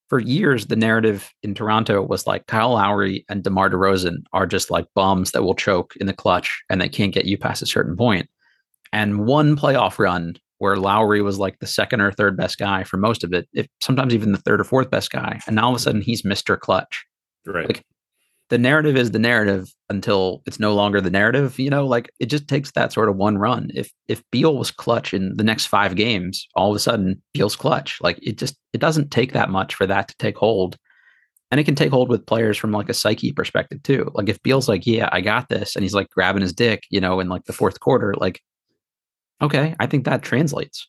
for 0.09 0.19
years, 0.19 0.65
the 0.65 0.75
narrative 0.75 1.31
in 1.43 1.53
Toronto 1.53 2.01
was 2.01 2.25
like 2.25 2.47
Kyle 2.47 2.73
Lowry 2.73 3.23
and 3.29 3.43
DeMar 3.43 3.69
DeRozan 3.69 4.23
are 4.33 4.47
just 4.47 4.71
like 4.71 4.87
bums 4.95 5.31
that 5.31 5.43
will 5.43 5.53
choke 5.53 5.95
in 5.97 6.07
the 6.07 6.13
clutch 6.13 6.63
and 6.69 6.81
they 6.81 6.89
can't 6.89 7.13
get 7.13 7.25
you 7.25 7.37
past 7.37 7.61
a 7.61 7.67
certain 7.67 7.95
point. 7.95 8.27
And 8.91 9.27
one 9.27 9.55
playoff 9.55 9.99
run 9.99 10.35
where 10.57 10.77
Lowry 10.77 11.21
was 11.21 11.37
like 11.37 11.59
the 11.59 11.67
second 11.67 12.01
or 12.01 12.11
third 12.11 12.35
best 12.35 12.57
guy 12.57 12.83
for 12.83 12.97
most 12.97 13.23
of 13.23 13.33
it, 13.33 13.47
if 13.53 13.67
sometimes 13.81 14.13
even 14.13 14.31
the 14.31 14.39
third 14.39 14.59
or 14.59 14.63
fourth 14.63 14.89
best 14.89 15.11
guy, 15.11 15.39
and 15.45 15.55
now 15.55 15.65
all 15.65 15.71
of 15.71 15.77
a 15.77 15.79
sudden 15.79 16.01
he's 16.01 16.23
Mr. 16.23 16.59
Clutch. 16.59 17.05
Right. 17.45 17.67
Like 17.67 17.85
the 18.49 18.57
narrative 18.57 18.97
is 18.97 19.11
the 19.11 19.19
narrative 19.19 19.73
until 19.89 20.41
it's 20.45 20.59
no 20.59 20.73
longer 20.73 20.99
the 20.99 21.11
narrative. 21.11 21.59
You 21.59 21.69
know, 21.69 21.85
like 21.85 22.11
it 22.19 22.27
just 22.27 22.47
takes 22.47 22.71
that 22.71 22.91
sort 22.91 23.09
of 23.09 23.15
one 23.15 23.37
run. 23.37 23.69
If 23.73 23.91
if 24.07 24.23
Beal 24.31 24.57
was 24.57 24.71
clutch 24.71 25.13
in 25.13 25.37
the 25.37 25.43
next 25.43 25.67
five 25.67 25.95
games, 25.95 26.47
all 26.55 26.71
of 26.71 26.75
a 26.75 26.79
sudden 26.79 27.21
Beal's 27.33 27.55
clutch. 27.55 27.99
Like 28.01 28.19
it 28.21 28.37
just 28.37 28.55
it 28.73 28.81
doesn't 28.81 29.11
take 29.11 29.33
that 29.33 29.49
much 29.49 29.75
for 29.75 29.85
that 29.87 30.07
to 30.09 30.15
take 30.17 30.37
hold. 30.37 30.77
And 31.51 31.59
it 31.59 31.63
can 31.63 31.75
take 31.75 31.89
hold 31.91 32.09
with 32.09 32.27
players 32.27 32.57
from 32.57 32.71
like 32.71 32.89
a 32.89 32.93
psyche 32.93 33.31
perspective 33.31 33.81
too. 33.83 34.11
Like 34.13 34.29
if 34.29 34.41
Beal's 34.43 34.69
like, 34.69 34.85
yeah, 34.85 35.09
I 35.11 35.21
got 35.21 35.49
this, 35.49 35.75
and 35.75 35.83
he's 35.83 35.95
like 35.95 36.09
grabbing 36.09 36.43
his 36.43 36.53
dick, 36.53 36.83
you 36.91 37.01
know, 37.01 37.19
in 37.19 37.27
like 37.27 37.45
the 37.45 37.53
fourth 37.53 37.79
quarter, 37.79 38.13
like, 38.17 38.41
okay, 39.41 39.75
I 39.79 39.87
think 39.87 40.05
that 40.05 40.21
translates. 40.21 40.87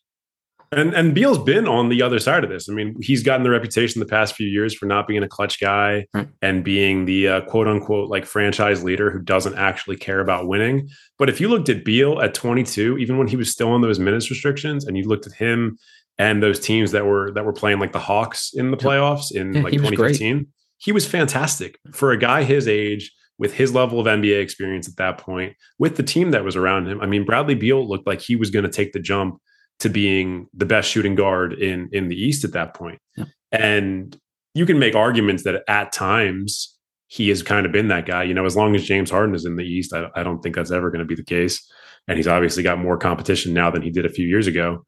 And 0.72 0.94
and 0.94 1.14
Beal's 1.14 1.38
been 1.38 1.66
on 1.66 1.88
the 1.88 2.00
other 2.00 2.20
side 2.20 2.44
of 2.44 2.50
this. 2.50 2.68
I 2.68 2.72
mean, 2.72 2.94
he's 3.00 3.24
gotten 3.24 3.42
the 3.42 3.50
reputation 3.50 3.98
the 3.98 4.06
past 4.06 4.36
few 4.36 4.46
years 4.46 4.72
for 4.72 4.86
not 4.86 5.08
being 5.08 5.22
a 5.22 5.28
clutch 5.28 5.60
guy 5.60 6.06
right. 6.14 6.28
and 6.42 6.62
being 6.62 7.06
the 7.06 7.28
uh, 7.28 7.40
quote 7.42 7.66
unquote 7.66 8.08
like 8.08 8.24
franchise 8.24 8.84
leader 8.84 9.10
who 9.10 9.18
doesn't 9.18 9.56
actually 9.56 9.96
care 9.96 10.20
about 10.20 10.46
winning. 10.46 10.88
But 11.18 11.28
if 11.28 11.40
you 11.40 11.48
looked 11.48 11.68
at 11.68 11.84
Beal 11.84 12.20
at 12.20 12.34
22, 12.34 12.98
even 12.98 13.18
when 13.18 13.26
he 13.26 13.36
was 13.36 13.50
still 13.50 13.70
on 13.70 13.80
those 13.80 13.98
minutes 13.98 14.30
restrictions, 14.30 14.86
and 14.86 14.96
you 14.96 15.04
looked 15.04 15.26
at 15.26 15.32
him 15.32 15.76
and 16.18 16.42
those 16.42 16.60
teams 16.60 16.92
that 16.92 17.04
were 17.04 17.32
that 17.32 17.44
were 17.44 17.52
playing 17.52 17.80
like 17.80 17.92
the 17.92 17.98
Hawks 17.98 18.52
in 18.54 18.70
the 18.70 18.76
playoffs 18.76 19.32
in 19.32 19.54
yeah, 19.54 19.62
like 19.62 19.72
2015, 19.72 20.36
was 20.36 20.46
he 20.78 20.92
was 20.92 21.06
fantastic 21.06 21.80
for 21.92 22.12
a 22.12 22.16
guy 22.16 22.44
his 22.44 22.68
age 22.68 23.10
with 23.38 23.54
his 23.54 23.74
level 23.74 23.98
of 23.98 24.06
NBA 24.06 24.40
experience 24.40 24.86
at 24.86 24.96
that 24.96 25.18
point, 25.18 25.56
with 25.78 25.96
the 25.96 26.02
team 26.02 26.30
that 26.30 26.44
was 26.44 26.54
around 26.54 26.86
him. 26.86 27.00
I 27.00 27.06
mean, 27.06 27.24
Bradley 27.24 27.54
Beal 27.54 27.88
looked 27.88 28.06
like 28.06 28.20
he 28.20 28.36
was 28.36 28.50
going 28.50 28.64
to 28.64 28.70
take 28.70 28.92
the 28.92 29.00
jump 29.00 29.40
to 29.80 29.88
being 29.88 30.46
the 30.54 30.66
best 30.66 30.90
shooting 30.90 31.14
guard 31.14 31.52
in 31.54 31.88
in 31.92 32.08
the 32.08 32.16
East 32.16 32.44
at 32.44 32.52
that 32.52 32.74
point. 32.74 33.00
Yeah. 33.16 33.24
And 33.52 34.18
you 34.54 34.66
can 34.66 34.78
make 34.78 34.94
arguments 34.94 35.44
that 35.44 35.62
at 35.68 35.92
times 35.92 36.76
he 37.08 37.28
has 37.28 37.42
kind 37.42 37.66
of 37.66 37.72
been 37.72 37.88
that 37.88 38.06
guy. 38.06 38.22
You 38.22 38.34
know, 38.34 38.46
as 38.46 38.56
long 38.56 38.74
as 38.76 38.84
James 38.84 39.10
Harden 39.10 39.34
is 39.34 39.44
in 39.44 39.56
the 39.56 39.64
East, 39.64 39.92
I, 39.92 40.06
I 40.14 40.22
don't 40.22 40.40
think 40.40 40.54
that's 40.54 40.70
ever 40.70 40.90
going 40.90 41.00
to 41.00 41.04
be 41.04 41.14
the 41.14 41.24
case. 41.24 41.68
And 42.06 42.16
he's 42.16 42.28
obviously 42.28 42.62
got 42.62 42.78
more 42.78 42.96
competition 42.96 43.52
now 43.52 43.70
than 43.70 43.82
he 43.82 43.90
did 43.90 44.06
a 44.06 44.10
few 44.10 44.26
years 44.26 44.46
ago. 44.46 44.84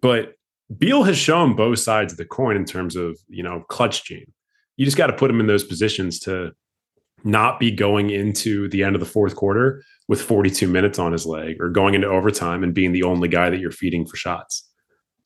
But 0.00 0.34
Beal 0.76 1.02
has 1.02 1.16
shown 1.16 1.56
both 1.56 1.78
sides 1.78 2.12
of 2.12 2.18
the 2.18 2.24
coin 2.24 2.56
in 2.56 2.64
terms 2.64 2.96
of 2.96 3.18
you 3.28 3.42
know 3.42 3.64
clutch 3.68 4.04
gene. 4.04 4.32
You 4.76 4.84
just 4.84 4.96
got 4.96 5.08
to 5.08 5.12
put 5.12 5.30
him 5.30 5.40
in 5.40 5.46
those 5.46 5.64
positions 5.64 6.20
to 6.20 6.52
not 7.24 7.58
be 7.58 7.70
going 7.70 8.10
into 8.10 8.68
the 8.68 8.82
end 8.82 8.94
of 8.94 9.00
the 9.00 9.06
fourth 9.06 9.36
quarter 9.36 9.82
with 10.08 10.22
42 10.22 10.68
minutes 10.68 10.98
on 10.98 11.12
his 11.12 11.26
leg 11.26 11.60
or 11.60 11.68
going 11.68 11.94
into 11.94 12.08
overtime 12.08 12.62
and 12.62 12.74
being 12.74 12.92
the 12.92 13.02
only 13.02 13.28
guy 13.28 13.50
that 13.50 13.60
you're 13.60 13.70
feeding 13.70 14.06
for 14.06 14.16
shots. 14.16 14.64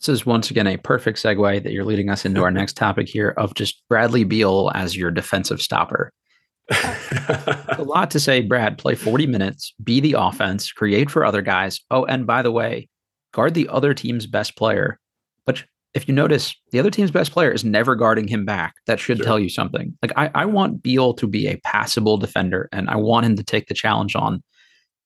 This 0.01 0.09
is 0.09 0.27
once 0.27 0.51
again 0.51 0.67
a 0.67 0.77
perfect 0.77 1.19
segue 1.19 1.63
that 1.63 1.73
you're 1.73 1.85
leading 1.85 2.11
us 2.11 2.25
into 2.25 2.43
our 2.43 2.51
next 2.53 2.77
topic 2.77 3.09
here 3.09 3.35
of 3.37 3.55
just 3.55 3.83
Bradley 3.89 4.25
Beal 4.25 4.73
as 4.75 4.97
your 4.97 5.11
defensive 5.11 5.63
stopper. 5.63 6.13
a 6.71 7.85
lot 7.85 8.11
to 8.11 8.21
say, 8.21 8.41
Brad. 8.41 8.79
Play 8.79 8.95
40 8.95 9.27
minutes, 9.27 9.75
be 9.83 10.01
the 10.01 10.15
offense, 10.19 10.73
create 10.73 11.11
for 11.11 11.25
other 11.25 11.43
guys. 11.43 11.81
Oh, 11.91 12.05
and 12.05 12.27
by 12.27 12.43
the 12.43 12.53
way, 12.53 12.89
guard 13.33 13.55
the 13.55 13.69
other 13.69 13.95
team's 13.95 14.27
best 14.27 14.57
player. 14.57 14.99
But 15.45 15.65
if 15.95 16.09
you 16.09 16.15
notice, 16.15 16.55
the 16.71 16.79
other 16.79 16.91
team's 16.91 17.11
best 17.11 17.33
player 17.33 17.51
is 17.51 17.65
never 17.65 17.95
guarding 17.95 18.27
him 18.27 18.45
back. 18.45 18.75
That 18.87 18.99
should 18.99 19.19
sure. 19.19 19.27
tell 19.27 19.39
you 19.39 19.49
something. 19.49 19.97
Like 20.03 20.13
I, 20.17 20.31
I 20.35 20.45
want 20.47 20.83
Beal 20.83 21.15
to 21.15 21.27
be 21.27 21.47
a 21.47 21.61
passable 21.65 22.17
defender, 22.17 22.69
and 22.73 22.89
I 22.89 22.97
want 22.97 23.27
him 23.27 23.37
to 23.37 23.45
take 23.45 23.69
the 23.69 23.75
challenge 23.75 24.17
on 24.17 24.43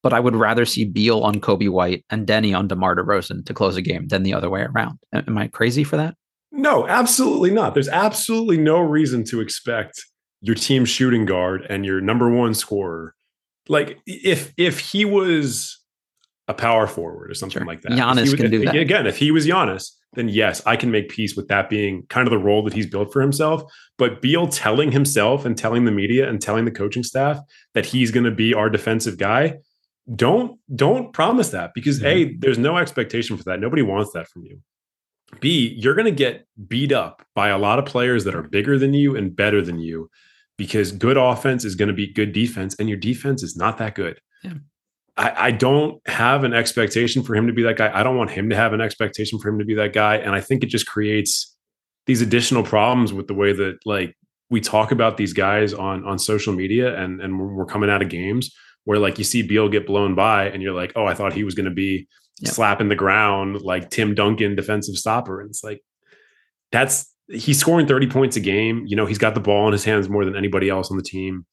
but 0.06 0.12
I 0.12 0.20
would 0.20 0.36
rather 0.36 0.64
see 0.64 0.84
Beal 0.84 1.22
on 1.22 1.40
Coby 1.40 1.68
White 1.68 2.04
and 2.10 2.28
Deni 2.28 2.56
on 2.56 2.68
DeMar 2.68 2.94
DeRozan 2.94 3.44
to 3.44 3.52
close 3.52 3.76
a 3.76 3.82
game 3.82 4.06
than 4.06 4.22
the 4.22 4.34
other 4.34 4.48
way 4.48 4.60
around. 4.62 5.00
Am 5.12 5.36
I 5.36 5.48
crazy 5.48 5.82
for 5.82 5.96
that? 5.96 6.14
No, 6.52 6.86
absolutely 6.86 7.50
not. 7.50 7.74
There's 7.74 7.88
absolutely 7.88 8.56
no 8.56 8.78
reason 8.78 9.24
to 9.24 9.40
expect 9.40 10.00
your 10.40 10.54
team 10.54 10.84
shooting 10.84 11.24
guard 11.24 11.66
and 11.68 11.84
your 11.84 12.00
number 12.00 12.30
one 12.30 12.54
scorer. 12.54 13.16
Like 13.68 13.98
if 14.06 14.52
if 14.56 14.78
he 14.78 15.04
was 15.04 15.76
a 16.46 16.54
power 16.54 16.86
forward 16.86 17.28
or 17.28 17.34
something 17.34 17.62
sure. 17.62 17.66
like 17.66 17.82
that. 17.82 17.90
Giannis 17.90 18.30
was, 18.30 18.34
can 18.34 18.48
do 18.48 18.64
that. 18.64 18.76
Again, 18.76 19.08
if 19.08 19.16
he 19.16 19.32
was 19.32 19.44
Giannis, 19.44 19.90
then 20.16 20.28
yes, 20.28 20.60
I 20.66 20.74
can 20.74 20.90
make 20.90 21.08
peace 21.08 21.36
with 21.36 21.46
that 21.48 21.70
being 21.70 22.04
kind 22.08 22.26
of 22.26 22.32
the 22.32 22.38
role 22.38 22.64
that 22.64 22.72
he's 22.72 22.86
built 22.86 23.12
for 23.12 23.20
himself. 23.20 23.62
But 23.96 24.20
Beal 24.20 24.48
telling 24.48 24.90
himself 24.90 25.44
and 25.44 25.56
telling 25.56 25.84
the 25.84 25.92
media 25.92 26.28
and 26.28 26.42
telling 26.42 26.64
the 26.64 26.70
coaching 26.72 27.04
staff 27.04 27.38
that 27.74 27.86
he's 27.86 28.10
going 28.10 28.24
to 28.24 28.30
be 28.30 28.52
our 28.52 28.68
defensive 28.68 29.18
guy, 29.18 29.58
don't 30.14 30.58
don't 30.74 31.12
promise 31.12 31.50
that 31.50 31.72
because 31.74 31.98
mm-hmm. 31.98 32.06
a 32.06 32.36
there's 32.38 32.58
no 32.58 32.76
expectation 32.76 33.36
for 33.36 33.42
that 33.44 33.60
nobody 33.60 33.82
wants 33.82 34.12
that 34.12 34.28
from 34.28 34.44
you 34.44 34.60
b 35.40 35.74
you're 35.76 35.94
going 35.94 36.04
to 36.04 36.12
get 36.12 36.46
beat 36.68 36.92
up 36.92 37.26
by 37.34 37.48
a 37.48 37.58
lot 37.58 37.78
of 37.78 37.84
players 37.84 38.22
that 38.24 38.34
are 38.34 38.42
bigger 38.42 38.78
than 38.78 38.94
you 38.94 39.16
and 39.16 39.34
better 39.34 39.60
than 39.60 39.80
you 39.80 40.08
because 40.56 40.92
good 40.92 41.16
offense 41.16 41.64
is 41.64 41.74
going 41.74 41.88
to 41.88 41.94
be 41.94 42.06
good 42.12 42.32
defense 42.32 42.76
and 42.78 42.88
your 42.88 42.98
defense 42.98 43.42
is 43.42 43.56
not 43.56 43.78
that 43.78 43.96
good 43.96 44.20
yeah. 44.44 44.52
I, 45.16 45.46
I 45.46 45.50
don't 45.50 46.00
have 46.06 46.44
an 46.44 46.52
expectation 46.52 47.22
for 47.22 47.34
him 47.34 47.46
to 47.46 47.52
be 47.52 47.62
that 47.62 47.76
guy 47.76 47.90
i 47.94 48.02
don't 48.02 48.16
want 48.16 48.30
him 48.30 48.50
to 48.50 48.56
have 48.56 48.72
an 48.72 48.80
expectation 48.80 49.38
for 49.38 49.48
him 49.48 49.58
to 49.58 49.64
be 49.64 49.74
that 49.74 49.92
guy 49.92 50.16
and 50.16 50.34
i 50.34 50.40
think 50.40 50.62
it 50.62 50.68
just 50.68 50.86
creates 50.86 51.56
these 52.06 52.22
additional 52.22 52.62
problems 52.62 53.12
with 53.12 53.26
the 53.26 53.34
way 53.34 53.52
that 53.52 53.78
like 53.84 54.16
we 54.50 54.60
talk 54.60 54.92
about 54.92 55.16
these 55.16 55.32
guys 55.32 55.74
on 55.74 56.04
on 56.04 56.18
social 56.18 56.52
media 56.52 56.96
and 57.02 57.20
and 57.20 57.38
we're 57.38 57.66
coming 57.66 57.90
out 57.90 58.02
of 58.02 58.08
games 58.08 58.54
where 58.86 58.98
like 59.00 59.18
you 59.18 59.24
see 59.24 59.42
Beal 59.42 59.68
get 59.68 59.86
blown 59.86 60.14
by 60.14 60.48
and 60.48 60.62
you're 60.62 60.72
like, 60.72 60.92
oh, 60.94 61.04
I 61.04 61.14
thought 61.14 61.34
he 61.34 61.44
was 61.44 61.56
going 61.56 61.68
to 61.68 61.74
be 61.74 62.06
yep. 62.40 62.54
slapping 62.54 62.88
the 62.88 62.94
ground 62.94 63.60
like 63.60 63.90
Tim 63.90 64.14
Duncan 64.14 64.54
defensive 64.54 64.96
stopper. 64.96 65.40
And 65.40 65.50
it's 65.50 65.62
like, 65.62 65.82
that's 66.70 67.12
he's 67.28 67.58
scoring 67.58 67.88
30 67.88 68.06
points 68.06 68.36
a 68.36 68.40
game. 68.40 68.84
You 68.86 68.94
know, 68.94 69.04
he's 69.04 69.18
got 69.18 69.34
the 69.34 69.40
ball 69.40 69.66
in 69.66 69.72
his 69.72 69.84
hands 69.84 70.08
more 70.08 70.24
than 70.24 70.36
anybody 70.36 70.70
else 70.70 70.90
on 70.92 70.96
the 70.96 71.02
team. 71.02 71.46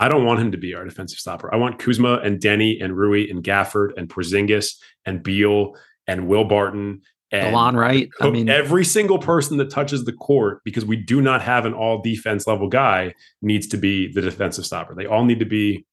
I 0.00 0.08
don't 0.08 0.24
want 0.24 0.40
him 0.40 0.52
to 0.52 0.58
be 0.58 0.74
our 0.74 0.84
defensive 0.84 1.18
stopper. 1.18 1.52
I 1.54 1.56
want 1.56 1.78
Kuzma 1.78 2.20
and 2.24 2.40
Deni 2.40 2.82
and 2.82 2.96
Rui 2.96 3.30
and 3.30 3.44
Gafford 3.44 3.96
and 3.96 4.08
Porzingis 4.08 4.74
and 5.06 5.22
Beal 5.22 5.76
and 6.06 6.26
Will 6.26 6.44
Barton 6.44 7.02
and 7.30 7.54
Alon 7.54 7.76
Wright. 7.76 8.10
I 8.20 8.30
mean, 8.30 8.48
every 8.48 8.84
single 8.84 9.18
person 9.18 9.56
that 9.56 9.70
touches 9.70 10.04
the 10.04 10.12
court, 10.12 10.60
because 10.64 10.84
we 10.84 10.96
do 10.96 11.22
not 11.22 11.40
have 11.40 11.64
an 11.64 11.72
all 11.72 12.02
defense 12.02 12.46
level 12.46 12.68
guy, 12.68 13.14
needs 13.40 13.68
to 13.68 13.76
be 13.76 14.12
the 14.12 14.20
defensive 14.20 14.66
stopper. 14.66 14.94
They 14.94 15.06
all 15.06 15.24
need 15.24 15.38
to 15.38 15.46
be 15.46 15.86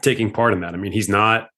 taking 0.00 0.30
part 0.30 0.52
in 0.52 0.60
that. 0.60 0.74
I 0.74 0.76
mean, 0.76 0.92
he's 0.92 1.08
not 1.08 1.48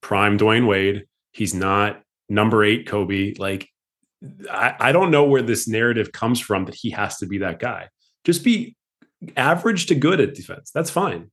prime 0.00 0.38
Dwyane 0.38 0.66
Wade. 0.66 1.04
He's 1.32 1.54
not 1.54 2.02
number 2.28 2.64
eight 2.64 2.86
Kobe. 2.86 3.34
Like, 3.38 3.68
I, 4.50 4.74
I 4.80 4.92
don't 4.92 5.10
know 5.10 5.24
where 5.24 5.42
this 5.42 5.68
narrative 5.68 6.10
comes 6.10 6.40
from 6.40 6.64
that 6.64 6.74
he 6.74 6.90
has 6.90 7.18
to 7.18 7.26
be 7.26 7.38
that 7.38 7.60
guy. 7.60 7.88
Just 8.24 8.42
be 8.42 8.74
average 9.36 9.86
to 9.86 9.94
good 9.94 10.20
at 10.20 10.34
defense. 10.34 10.70
That's 10.72 10.90
fine. 10.90 11.30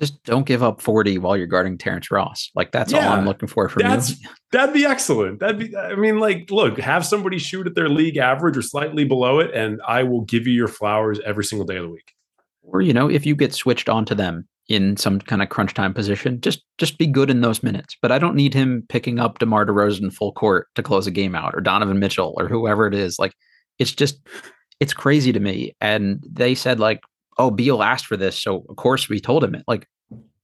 Just 0.00 0.24
don't 0.24 0.44
give 0.44 0.62
up 0.62 0.80
40 0.80 1.18
while 1.18 1.36
you're 1.36 1.46
guarding 1.46 1.78
Terrence 1.78 2.10
Ross. 2.10 2.50
Like 2.56 2.72
that's 2.72 2.92
yeah, 2.92 3.06
all 3.06 3.16
I'm 3.16 3.24
looking 3.24 3.48
for 3.48 3.68
from 3.68 3.82
that's, 3.82 4.20
you. 4.20 4.28
That'd 4.50 4.74
be 4.74 4.84
excellent. 4.84 5.38
That'd 5.38 5.58
be 5.58 5.76
I 5.76 5.94
mean, 5.94 6.18
like, 6.18 6.50
look, 6.50 6.78
have 6.78 7.06
somebody 7.06 7.38
shoot 7.38 7.66
at 7.66 7.76
their 7.76 7.88
league 7.88 8.16
average 8.16 8.56
or 8.56 8.62
slightly 8.62 9.04
below 9.04 9.38
it, 9.38 9.54
and 9.54 9.80
I 9.86 10.02
will 10.02 10.22
give 10.22 10.48
you 10.48 10.52
your 10.52 10.68
flowers 10.68 11.20
every 11.24 11.44
single 11.44 11.64
day 11.64 11.76
of 11.76 11.84
the 11.84 11.90
week. 11.90 12.12
Or, 12.62 12.80
you 12.80 12.92
know, 12.92 13.08
if 13.08 13.24
you 13.24 13.36
get 13.36 13.54
switched 13.54 13.88
onto 13.88 14.16
them 14.16 14.48
in 14.68 14.96
some 14.96 15.20
kind 15.20 15.42
of 15.42 15.48
crunch 15.48 15.74
time 15.74 15.92
position. 15.92 16.40
Just 16.40 16.62
just 16.78 16.98
be 16.98 17.06
good 17.06 17.30
in 17.30 17.40
those 17.40 17.62
minutes. 17.62 17.96
But 18.00 18.12
I 18.12 18.18
don't 18.18 18.34
need 18.34 18.54
him 18.54 18.84
picking 18.88 19.18
up 19.18 19.38
DeMar 19.38 19.66
DeRozan 19.66 20.12
full 20.12 20.32
court 20.32 20.68
to 20.74 20.82
close 20.82 21.06
a 21.06 21.10
game 21.10 21.34
out 21.34 21.54
or 21.54 21.60
Donovan 21.60 21.98
Mitchell 21.98 22.34
or 22.36 22.48
whoever 22.48 22.86
it 22.86 22.94
is. 22.94 23.18
Like 23.18 23.34
it's 23.78 23.92
just 23.92 24.18
it's 24.80 24.94
crazy 24.94 25.32
to 25.32 25.40
me. 25.40 25.74
And 25.80 26.24
they 26.28 26.54
said 26.54 26.80
like, 26.80 27.00
oh, 27.38 27.50
Beal 27.50 27.82
asked 27.82 28.06
for 28.06 28.16
this, 28.16 28.38
so 28.38 28.64
of 28.68 28.76
course 28.76 29.08
we 29.08 29.20
told 29.20 29.44
him 29.44 29.54
it. 29.54 29.64
Like 29.66 29.86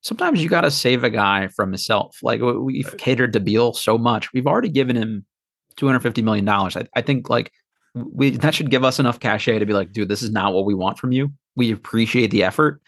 sometimes 0.01 0.43
you 0.43 0.49
got 0.49 0.63
to 0.63 0.71
save 0.71 1.05
a 1.05 1.11
guy 1.11 1.49
from 1.49 1.71
himself. 1.71 2.19
Like 2.23 2.41
we've 2.41 2.97
catered 2.97 3.33
to 3.35 3.41
Beal 3.41 3.73
so 3.73 3.99
much. 3.99 4.33
We've 4.33 4.47
already 4.47 4.71
given 4.71 4.97
him 4.97 5.25
two 5.77 5.87
hundred 5.87 6.01
fifty 6.01 6.23
million 6.23 6.45
dollars. 6.45 6.77
I, 6.77 6.87
I 6.95 7.03
think 7.03 7.29
like 7.29 7.53
we 7.95 8.31
that 8.31 8.55
should 8.55 8.71
give 8.71 8.85
us 8.85 8.99
enough 8.99 9.21
cachet 9.21 9.59
to 9.59 9.67
be 9.67 9.73
like, 9.73 9.93
dude, 9.93 10.09
this 10.09 10.23
is 10.23 10.31
not 10.31 10.55
what 10.55 10.65
we 10.65 10.75
want 10.75 10.99
from 10.99 11.13
you. 11.13 11.33
We 11.57 11.73
appreciate 11.73 12.31
the 12.31 12.45
effort 12.45 12.81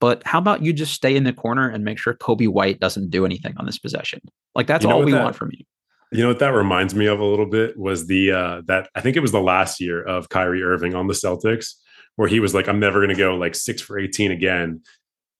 but 0.00 0.22
how 0.24 0.38
about 0.38 0.62
you 0.62 0.72
just 0.72 0.94
stay 0.94 1.16
in 1.16 1.24
the 1.24 1.32
corner 1.32 1.68
and 1.68 1.84
make 1.84 1.98
sure 1.98 2.14
Coby 2.14 2.48
White 2.48 2.80
doesn't 2.80 3.10
do 3.10 3.24
anything 3.24 3.54
on 3.56 3.66
this 3.66 3.78
possession? 3.78 4.20
Like 4.54 4.66
that's 4.66 4.84
you 4.84 4.90
know 4.90 4.96
all 4.96 5.02
we 5.02 5.12
that, 5.12 5.22
want 5.22 5.36
from 5.36 5.50
you. 5.52 5.64
You 6.12 6.22
know 6.22 6.28
what 6.28 6.38
that 6.38 6.54
reminds 6.54 6.94
me 6.94 7.06
of 7.06 7.20
a 7.20 7.24
little 7.24 7.48
bit 7.48 7.76
was 7.76 8.06
the 8.06 8.32
uh 8.32 8.62
that 8.66 8.88
I 8.94 9.00
think 9.00 9.16
it 9.16 9.20
was 9.20 9.32
the 9.32 9.40
last 9.40 9.80
year 9.80 10.02
of 10.02 10.28
Kyrie 10.28 10.62
Irving 10.62 10.94
on 10.94 11.06
the 11.06 11.14
Celtics 11.14 11.74
where 12.18 12.28
he 12.28 12.40
was 12.40 12.54
like, 12.54 12.68
I'm 12.68 12.80
never 12.80 13.00
gonna 13.00 13.14
go 13.14 13.34
like 13.34 13.54
six 13.54 13.80
for 13.80 13.98
18 13.98 14.30
again. 14.30 14.82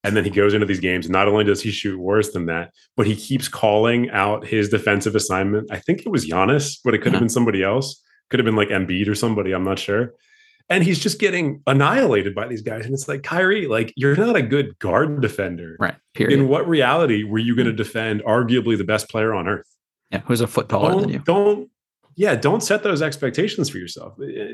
And 0.05 0.16
then 0.16 0.24
he 0.24 0.31
goes 0.31 0.55
into 0.55 0.64
these 0.64 0.81
games. 0.81 1.11
Not 1.11 1.29
only 1.29 1.45
does 1.45 1.61
he 1.61 1.70
shoot 1.70 1.99
worse 1.99 2.31
than 2.31 2.47
that, 2.47 2.72
but 2.97 3.07
he 3.07 3.16
keeps 3.16 3.49
calling 3.49 4.11
out 4.11 4.47
his 4.47 4.68
defensive 4.68 5.16
assignment. 5.16 5.72
I 5.72 5.79
think 5.79 6.01
it 6.01 6.09
was 6.09 6.24
Giannis, 6.24 6.79
but 6.85 6.95
it 6.95 6.99
could 6.99 7.07
have 7.07 7.14
uh-huh. 7.14 7.20
been 7.20 7.29
somebody 7.29 7.62
else. 7.64 8.01
Could 8.31 8.39
have 8.39 8.45
been 8.45 8.57
like 8.57 8.68
Embiid 8.68 9.09
or 9.09 9.14
somebody. 9.14 9.53
I'm 9.53 9.64
not 9.64 9.79
sure 9.79 10.14
and 10.70 10.85
he's 10.85 10.99
just 10.99 11.18
getting 11.18 11.62
annihilated 11.66 12.35
by 12.35 12.47
these 12.47 12.62
guys. 12.62 12.85
And 12.85 12.93
it's 12.93 13.09
like, 13.09 13.22
Kyrie, 13.22 13.66
like 13.66 13.93
you're 13.97 14.16
not 14.16 14.37
a 14.37 14.43
good 14.43 14.79
guard 14.79 15.20
defender. 15.20 15.76
Right. 15.81 15.95
Period. 16.14 16.39
In 16.39 16.49
what 16.49 16.68
reality 16.68 17.24
were 17.24 17.39
you 17.39 17.57
going 17.57 17.66
to 17.66 17.72
defend 17.72 18.22
arguably 18.22 18.76
the 18.76 18.85
best 18.85 19.09
player 19.09 19.35
on 19.35 19.49
earth? 19.49 19.66
Yeah, 20.11 20.20
who's 20.26 20.41
a 20.41 20.47
foot 20.47 20.68
taller 20.68 20.91
don't, 20.91 21.01
than 21.03 21.11
you. 21.11 21.18
Don't 21.20 21.70
yeah, 22.19 22.35
don't 22.35 22.64
set 22.64 22.83
those 22.83 23.01
expectations 23.01 23.71
for 23.71 23.79
yourself. 23.79 24.14
Eh, 24.21 24.27
eh, 24.27 24.47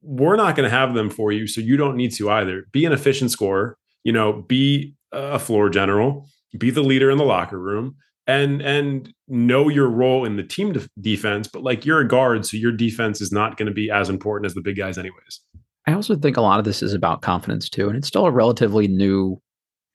we're 0.00 0.36
not 0.36 0.56
going 0.56 0.68
to 0.68 0.74
have 0.74 0.94
them 0.94 1.10
for 1.10 1.30
you, 1.30 1.46
so 1.46 1.60
you 1.60 1.76
don't 1.76 1.94
need 1.94 2.12
to 2.12 2.30
either. 2.30 2.64
Be 2.72 2.86
an 2.86 2.92
efficient 2.92 3.30
scorer, 3.30 3.76
you 4.04 4.12
know, 4.12 4.40
be 4.48 4.94
a 5.12 5.38
floor 5.38 5.68
general, 5.68 6.26
be 6.56 6.70
the 6.70 6.82
leader 6.82 7.10
in 7.10 7.18
the 7.18 7.24
locker 7.24 7.58
room, 7.58 7.94
and 8.26 8.62
and 8.62 9.12
know 9.28 9.68
your 9.68 9.86
role 9.86 10.24
in 10.24 10.36
the 10.36 10.42
team 10.42 10.72
de- 10.72 10.88
defense. 10.98 11.46
But 11.46 11.62
like 11.62 11.84
you're 11.84 12.00
a 12.00 12.08
guard, 12.08 12.46
so 12.46 12.56
your 12.56 12.72
defense 12.72 13.20
is 13.20 13.30
not 13.30 13.58
going 13.58 13.68
to 13.68 13.74
be 13.74 13.90
as 13.90 14.08
important 14.08 14.46
as 14.46 14.54
the 14.54 14.62
big 14.62 14.78
guys, 14.78 14.96
anyways. 14.96 15.40
I 15.86 15.92
also 15.92 16.16
think 16.16 16.38
a 16.38 16.42
lot 16.42 16.58
of 16.58 16.64
this 16.64 16.82
is 16.82 16.94
about 16.94 17.20
confidence 17.20 17.68
too, 17.68 17.88
and 17.88 17.98
it's 17.98 18.08
still 18.08 18.24
a 18.24 18.30
relatively 18.30 18.88
new, 18.88 19.38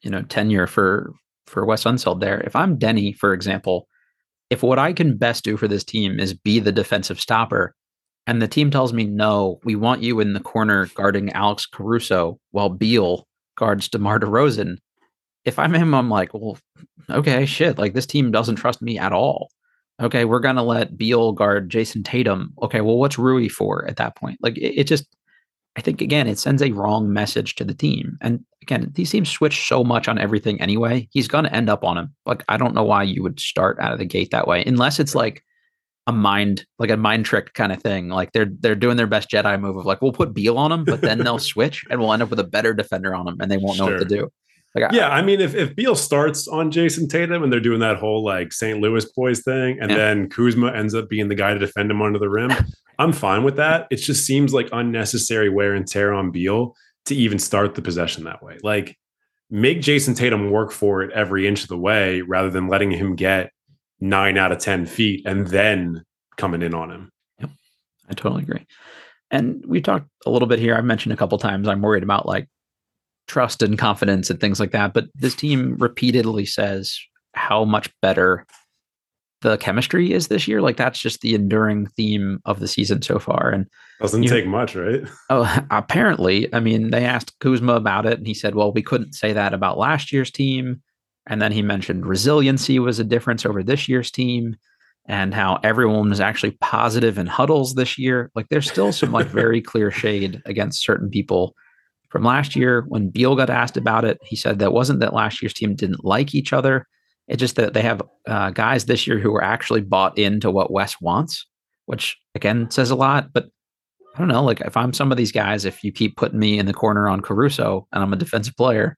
you 0.01 0.11
know, 0.11 0.21
tenure 0.21 0.67
for 0.67 1.11
for 1.47 1.65
Wes 1.65 1.85
Unseld 1.85 2.19
there. 2.19 2.39
If 2.41 2.55
I'm 2.55 2.77
Deni, 2.77 3.17
for 3.17 3.33
example, 3.33 3.87
if 4.55 4.63
what 4.63 4.79
I 4.79 4.93
can 4.93 5.17
best 5.17 5.43
do 5.43 5.57
for 5.57 5.67
this 5.67 5.83
team 5.83 6.17
is 6.17 6.33
be 6.33 6.59
the 6.59 6.71
defensive 6.71 7.19
stopper, 7.19 7.75
and 8.25 8.41
the 8.41 8.47
team 8.47 8.71
tells 8.71 8.93
me 8.93 9.03
no, 9.03 9.59
we 9.65 9.75
want 9.75 10.01
you 10.01 10.21
in 10.21 10.31
the 10.31 10.39
corner 10.39 10.87
guarding 10.95 11.29
Alex 11.33 11.65
Caruso 11.65 12.39
while 12.51 12.69
Beal 12.69 13.27
guards 13.57 13.89
DeMar 13.89 14.17
DeRozan. 14.17 14.77
If 15.43 15.59
I'm 15.59 15.73
him, 15.73 15.93
I'm 15.93 16.09
like, 16.09 16.33
well, 16.33 16.57
okay, 17.09 17.45
shit. 17.45 17.77
Like 17.77 17.93
this 17.93 18.05
team 18.05 18.31
doesn't 18.31 18.55
trust 18.55 18.81
me 18.81 18.97
at 18.97 19.11
all. 19.11 19.49
Okay, 20.01 20.23
we're 20.23 20.39
gonna 20.39 20.63
let 20.63 20.97
Beal 20.97 21.33
guard 21.33 21.69
Jayson 21.69 22.03
Tatum. 22.03 22.53
Okay, 22.61 22.79
well, 22.79 22.97
what's 22.97 23.17
Rui 23.19 23.49
for 23.49 23.85
at 23.89 23.97
that 23.97 24.15
point? 24.15 24.39
Like 24.41 24.57
it, 24.57 24.79
it 24.79 24.87
just 24.87 25.05
I 25.77 25.81
think 25.81 26.01
again, 26.01 26.27
it 26.27 26.39
sends 26.39 26.61
a 26.61 26.71
wrong 26.71 27.11
message 27.11 27.55
to 27.55 27.65
the 27.65 27.73
team. 27.73 28.17
And 28.21 28.43
again, 28.61 28.91
these 28.95 29.11
teams 29.11 29.29
switch 29.29 29.67
so 29.67 29.83
much 29.83 30.07
on 30.07 30.17
everything 30.17 30.59
anyway. 30.61 31.07
He's 31.11 31.27
going 31.27 31.43
to 31.43 31.53
end 31.53 31.69
up 31.69 31.83
on 31.83 31.97
him. 31.97 32.13
Like, 32.25 32.43
I 32.47 32.57
don't 32.57 32.73
know 32.73 32.83
why 32.83 33.03
you 33.03 33.21
would 33.23 33.39
start 33.39 33.77
out 33.79 33.91
of 33.91 33.99
the 33.99 34.05
gate 34.05 34.31
that 34.31 34.47
way, 34.47 34.63
unless 34.65 34.99
it's 34.99 35.15
like 35.15 35.43
a 36.07 36.13
mind, 36.13 36.65
like 36.79 36.91
a 36.91 36.97
mind 36.97 37.25
trick 37.25 37.53
kind 37.53 37.71
of 37.71 37.81
thing. 37.81 38.09
Like 38.09 38.31
they're 38.31 38.49
they're 38.59 38.75
doing 38.75 38.95
their 38.95 39.07
best 39.07 39.29
Jedi 39.29 39.59
move 39.59 39.75
of 39.75 39.85
like, 39.85 40.01
we'll 40.01 40.13
put 40.13 40.33
Beal 40.33 40.57
on 40.57 40.71
him, 40.71 40.85
but 40.85 41.01
then 41.01 41.19
they'll 41.19 41.39
switch 41.53 41.83
and 41.89 41.99
we'll 41.99 42.13
end 42.13 42.23
up 42.23 42.29
with 42.29 42.39
a 42.39 42.45
better 42.45 42.73
defender 42.73 43.13
on 43.13 43.27
him, 43.27 43.37
and 43.39 43.51
they 43.51 43.57
won't 43.57 43.77
know 43.77 43.85
what 43.85 43.99
to 43.99 44.05
do. 44.05 44.29
Like, 44.75 44.91
yeah, 44.91 45.07
I, 45.07 45.19
I, 45.19 45.21
mean, 45.21 45.39
if, 45.39 45.55
if 45.55 45.73
Beal 45.73 45.95
starts 45.95 46.49
on 46.49 46.69
Jayson 46.69 47.07
Tatum 47.07 47.43
and 47.43 47.51
they're 47.51 47.61
doing 47.61 47.79
that 47.79 47.95
whole 47.95 48.23
like 48.23 48.51
St. 48.51 48.79
Louis 48.81 49.05
boys 49.15 49.41
thing, 49.41 49.79
and 49.79 49.89
yeah. 49.89 49.97
then 49.97 50.29
Kuzma 50.29 50.73
ends 50.73 50.93
up 50.93 51.09
being 51.09 51.29
the 51.29 51.35
guy 51.35 51.53
to 51.53 51.59
defend 51.59 51.89
him 51.89 52.01
under 52.01 52.19
the 52.19 52.29
rim, 52.29 52.51
I'm 52.99 53.13
fine 53.13 53.43
with 53.43 53.55
that. 53.55 53.87
It 53.89 53.97
just 53.97 54.25
seems 54.25 54.53
like 54.53 54.67
unnecessary 54.73 55.49
wear 55.49 55.73
and 55.73 55.87
tear 55.87 56.13
on 56.13 56.31
Beal 56.31 56.75
to 57.05 57.15
even 57.15 57.39
start 57.39 57.75
the 57.75 57.81
possession 57.81 58.25
that 58.25 58.43
way. 58.43 58.57
Like, 58.63 58.97
make 59.49 59.79
Jayson 59.79 60.15
Tatum 60.15 60.51
work 60.51 60.71
for 60.71 61.03
it 61.03 61.11
every 61.13 61.47
inch 61.47 61.63
of 61.63 61.69
the 61.69 61.77
way 61.77 62.21
rather 62.21 62.49
than 62.49 62.67
letting 62.67 62.91
him 62.91 63.15
get 63.15 63.51
nine 63.99 64.37
out 64.37 64.51
of 64.51 64.59
10 64.59 64.85
feet 64.85 65.25
and 65.25 65.47
then 65.47 66.03
coming 66.37 66.61
in 66.61 66.73
on 66.73 66.91
him. 66.91 67.11
Yep. 67.39 67.49
I 68.09 68.13
totally 68.13 68.43
agree. 68.43 68.65
And 69.31 69.63
we 69.65 69.81
talked 69.81 70.07
a 70.25 70.29
little 70.29 70.47
bit 70.47 70.59
here. 70.59 70.75
I've 70.75 70.85
mentioned 70.85 71.13
a 71.13 71.17
couple 71.17 71.37
times 71.37 71.67
I'm 71.67 71.81
worried 71.81 72.03
about 72.03 72.25
like 72.25 72.49
trust 73.27 73.61
and 73.61 73.77
confidence 73.77 74.29
and 74.29 74.39
things 74.39 74.59
like 74.59 74.71
that. 74.71 74.93
But 74.93 75.07
this 75.15 75.35
team 75.35 75.75
repeatedly 75.77 76.45
says 76.45 76.97
how 77.33 77.65
much 77.65 77.89
better 78.01 78.45
the 79.41 79.57
chemistry 79.57 80.11
is 80.11 80.27
this 80.27 80.47
year. 80.47 80.61
Like 80.61 80.77
that's 80.77 80.99
just 80.99 81.21
the 81.21 81.35
enduring 81.35 81.87
theme 81.87 82.39
of 82.45 82.59
the 82.59 82.67
season 82.67 83.01
so 83.01 83.19
far. 83.19 83.51
And 83.51 83.67
doesn't 83.99 84.23
take 84.23 84.47
much, 84.47 84.75
right? 84.75 85.03
Oh, 85.29 85.65
apparently. 85.71 86.53
I 86.53 86.59
mean, 86.59 86.89
they 86.91 87.05
asked 87.05 87.37
Kuzma 87.39 87.73
about 87.73 88.05
it, 88.05 88.17
and 88.17 88.27
he 88.27 88.33
said, 88.33 88.55
"Well, 88.55 88.71
we 88.71 88.81
couldn't 88.81 89.13
say 89.13 89.33
that 89.33 89.53
about 89.53 89.77
last 89.77 90.11
year's 90.11 90.31
team." 90.31 90.81
And 91.27 91.41
then 91.41 91.51
he 91.51 91.61
mentioned 91.61 92.05
resiliency 92.05 92.77
was 92.77 92.99
a 92.99 93.03
difference 93.03 93.45
over 93.45 93.63
this 93.63 93.87
year's 93.87 94.11
team, 94.11 94.55
and 95.07 95.33
how 95.33 95.59
everyone 95.63 96.09
was 96.09 96.19
actually 96.19 96.57
positive 96.61 97.17
in 97.17 97.27
huddles 97.27 97.75
this 97.75 97.97
year. 97.97 98.31
Like 98.35 98.49
there's 98.49 98.69
still 98.69 98.91
some 98.91 99.11
like 99.11 99.27
very 99.27 99.61
clear 99.71 99.91
shade 99.91 100.41
against 100.45 100.83
certain 100.83 101.09
people 101.09 101.55
from 102.15 102.23
last 102.23 102.55
year. 102.55 102.85
When 102.87 103.09
Beal 103.09 103.35
got 103.35 103.49
asked 103.49 103.75
about 103.75 104.05
it, 104.05 104.21
he 104.23 104.37
said 104.37 104.59
that 104.59 104.71
wasn't 104.71 105.01
that 105.01 105.13
last 105.13 105.41
year's 105.41 105.53
team 105.53 105.75
didn't 105.75 106.05
like 106.05 106.33
each 106.33 106.53
other. 106.53 106.87
It's 107.27 107.41
just 107.41 107.57
that 107.57 107.73
they 107.73 107.81
have 107.81 108.01
uh, 108.25 108.51
guys 108.51 108.85
this 108.85 109.05
year 109.05 109.19
who 109.19 109.35
are 109.35 109.43
actually 109.43 109.81
bought 109.81 110.17
into 110.17 110.49
what 110.49 110.71
Wes 110.71 111.01
wants, 111.01 111.45
which 111.87 112.17
again 112.33 112.71
says 112.71 112.89
a 112.89 112.95
lot. 112.95 113.33
But 113.33 113.47
I 114.15 114.19
don't 114.19 114.29
know, 114.29 114.45
like 114.45 114.61
if 114.61 114.77
I'm 114.77 114.93
some 114.93 115.11
of 115.11 115.17
these 115.17 115.33
guys, 115.33 115.65
if 115.65 115.83
you 115.83 115.91
keep 115.91 116.15
putting 116.15 116.39
me 116.39 116.57
in 116.57 116.67
the 116.67 116.73
corner 116.73 117.09
on 117.09 117.19
Caruso 117.19 117.85
and 117.91 118.01
I'm 118.01 118.13
a 118.13 118.15
defensive 118.15 118.55
player, 118.55 118.97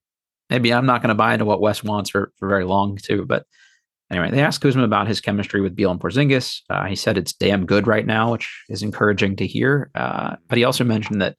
maybe 0.52 0.72
I'm 0.72 0.86
not 0.86 1.02
going 1.02 1.10
to 1.10 1.16
buy 1.16 1.34
into 1.34 1.46
what 1.46 1.60
Wes 1.60 1.84
wants 1.84 2.12
for, 2.12 2.32
for 2.38 2.48
very 2.48 2.66
long 2.66 2.98
too. 2.98 3.26
But 3.26 3.48
anyway, 4.12 4.30
they 4.30 4.44
asked 4.44 4.62
Kuzma 4.62 4.84
about 4.84 5.08
his 5.08 5.22
chemistry 5.22 5.60
with 5.60 5.76
Beal 5.76 5.90
and 5.90 6.00
Porzingis. 6.00 6.62
Uh, 6.70 6.86
he 6.86 6.96
said 6.96 7.18
it's 7.18 7.34
damn 7.34 7.66
good 7.66 7.88
right 7.88 8.06
now, 8.06 8.32
which 8.32 8.48
is 8.70 8.84
encouraging 8.84 9.38
to 9.38 9.48
hear. 9.48 9.90
Uh, 9.96 10.36
but 10.48 10.60
he 10.60 10.64
also 10.64 10.84
mentioned 10.84 11.20
that 11.20 11.36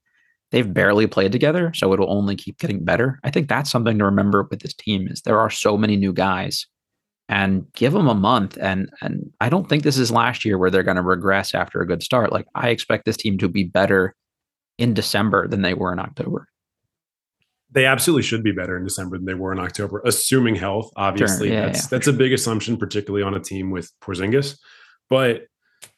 they've 0.50 0.72
barely 0.72 1.06
played 1.06 1.32
together, 1.32 1.72
so 1.74 1.92
it'll 1.92 2.10
only 2.10 2.36
keep 2.36 2.58
getting 2.58 2.84
better. 2.84 3.18
I 3.24 3.30
think 3.30 3.48
that's 3.48 3.70
something 3.70 3.98
to 3.98 4.04
remember 4.04 4.46
with 4.50 4.60
this 4.60 4.74
team 4.74 5.08
is 5.08 5.22
there 5.22 5.38
are 5.38 5.50
so 5.50 5.76
many 5.76 5.96
new 5.96 6.12
guys 6.12 6.66
and 7.28 7.70
give 7.74 7.92
them 7.92 8.08
a 8.08 8.14
month. 8.14 8.56
And 8.60 8.90
and 9.02 9.30
I 9.40 9.48
don't 9.48 9.68
think 9.68 9.82
this 9.82 9.98
is 9.98 10.10
last 10.10 10.44
year 10.44 10.58
where 10.58 10.70
they're 10.70 10.82
going 10.82 10.96
to 10.96 11.02
regress 11.02 11.54
after 11.54 11.80
a 11.80 11.86
good 11.86 12.02
start. 12.02 12.32
Like 12.32 12.46
I 12.54 12.70
expect 12.70 13.04
this 13.04 13.16
team 13.16 13.38
to 13.38 13.48
be 13.48 13.64
better 13.64 14.14
in 14.78 14.94
December 14.94 15.46
than 15.48 15.62
they 15.62 15.74
were 15.74 15.92
in 15.92 15.98
October. 15.98 16.48
They 17.70 17.84
absolutely 17.84 18.22
should 18.22 18.42
be 18.42 18.52
better 18.52 18.78
in 18.78 18.84
December 18.84 19.18
than 19.18 19.26
they 19.26 19.34
were 19.34 19.52
in 19.52 19.58
October, 19.58 20.00
assuming 20.06 20.54
health. 20.54 20.90
Obviously, 20.96 21.48
sure. 21.48 21.56
yeah, 21.56 21.66
that's 21.66 21.82
yeah, 21.82 21.88
that's 21.90 22.06
a 22.06 22.14
big 22.14 22.32
assumption, 22.32 22.78
particularly 22.78 23.22
on 23.22 23.34
a 23.34 23.40
team 23.40 23.70
with 23.70 23.92
Porzingis. 24.00 24.56
But 25.10 25.42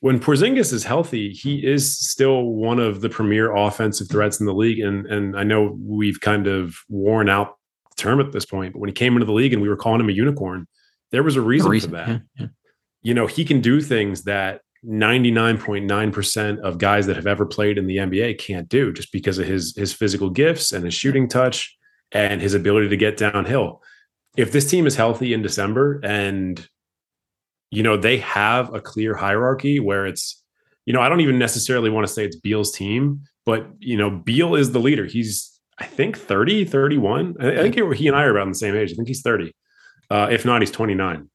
when 0.01 0.19
Porzingis 0.19 0.73
is 0.73 0.85
healthy, 0.85 1.31
he 1.31 1.65
is 1.67 1.99
still 1.99 2.45
one 2.45 2.79
of 2.79 3.01
the 3.01 3.09
premier 3.09 3.55
offensive 3.55 4.09
threats 4.09 4.41
in 4.41 4.47
the 4.47 4.55
league. 4.55 4.81
And 4.81 5.07
and 5.07 5.39
I 5.39 5.45
know 5.45 5.79
we've 5.83 6.21
kind 6.21 6.47
of 6.47 6.77
worn 6.89 7.29
out 7.29 7.57
the 7.91 8.03
term 8.03 8.21
at 8.21 8.33
this 8.33 8.47
point, 8.47 8.73
but 8.73 8.81
when 8.81 8.89
he 8.89 8.95
came 8.95 9.15
into 9.15 9.27
the 9.27 9.33
league 9.33 9.53
and 9.53 9.63
we 9.63 9.69
were 9.69 9.77
calling 9.77 10.01
him 10.01 10.09
a 10.09 10.13
unicorn, 10.13 10.67
there 11.13 11.23
was 11.23 11.37
a 11.37 11.41
reason, 11.41 11.69
a 11.69 11.71
reason 11.71 11.91
for 11.91 11.97
that. 11.97 12.09
Yeah, 12.09 12.19
yeah. 12.37 12.47
You 13.03 13.15
know, 13.15 13.27
he 13.27 13.45
can 13.45 13.61
do 13.61 13.81
things 13.81 14.25
that 14.25 14.61
99.9% 14.87 16.59
of 16.61 16.79
guys 16.79 17.07
that 17.07 17.17
have 17.17 17.27
ever 17.27 17.45
played 17.45 17.77
in 17.77 17.87
the 17.87 17.99
NBA 17.99 18.39
can't 18.39 18.69
do 18.69 18.93
just 18.93 19.13
because 19.13 19.39
of 19.39 19.47
his 19.47 19.75
his 19.77 19.93
physical 19.93 20.31
gifts 20.31 20.73
and 20.73 20.85
his 20.85 20.95
shooting 20.95 21.29
touch 21.29 21.77
and 22.13 22.41
his 22.41 22.55
ability 22.55 22.89
to 22.89 22.97
get 22.97 23.17
downhill. 23.17 23.83
If 24.37 24.53
this 24.53 24.71
team 24.71 24.87
is 24.87 24.97
healthy 24.97 25.35
in 25.35 25.43
December 25.43 26.01
and 26.03 26.67
you 27.71 27.83
know, 27.83 27.97
they 27.97 28.19
have 28.19 28.73
a 28.75 28.81
clear 28.81 29.15
hierarchy 29.15 29.81
where 29.81 30.07
it's 30.07 30.43
you 30.87 30.95
know, 30.95 31.01
I 31.01 31.09
don't 31.09 31.21
even 31.21 31.39
necessarily 31.39 31.91
want 31.91 32.07
to 32.07 32.13
say 32.13 32.25
it's 32.25 32.37
Beal's 32.37 32.73
team, 32.73 33.23
but 33.47 33.67
you 33.79 33.97
know, 33.97 34.11
Beal 34.11 34.55
is 34.55 34.73
the 34.73 34.81
leader. 34.81 35.07
He's 35.07 35.51
I 35.79 35.85
think 35.85 36.19
30, 36.19 36.67
31. 36.67 37.37
I 37.41 37.63
think 37.63 37.75
he 37.95 38.09
and 38.09 38.17
I 38.17 38.25
are 38.25 38.37
about 38.37 38.49
the 38.49 38.55
same 38.55 38.77
age. 38.77 38.93
I 38.93 38.95
think 38.95 39.09
he's 39.09 39.23
30. 39.23 39.55
Uh, 40.11 40.29
if 40.31 40.45
not, 40.45 40.61
he's 40.61 40.71
29. 40.71 41.29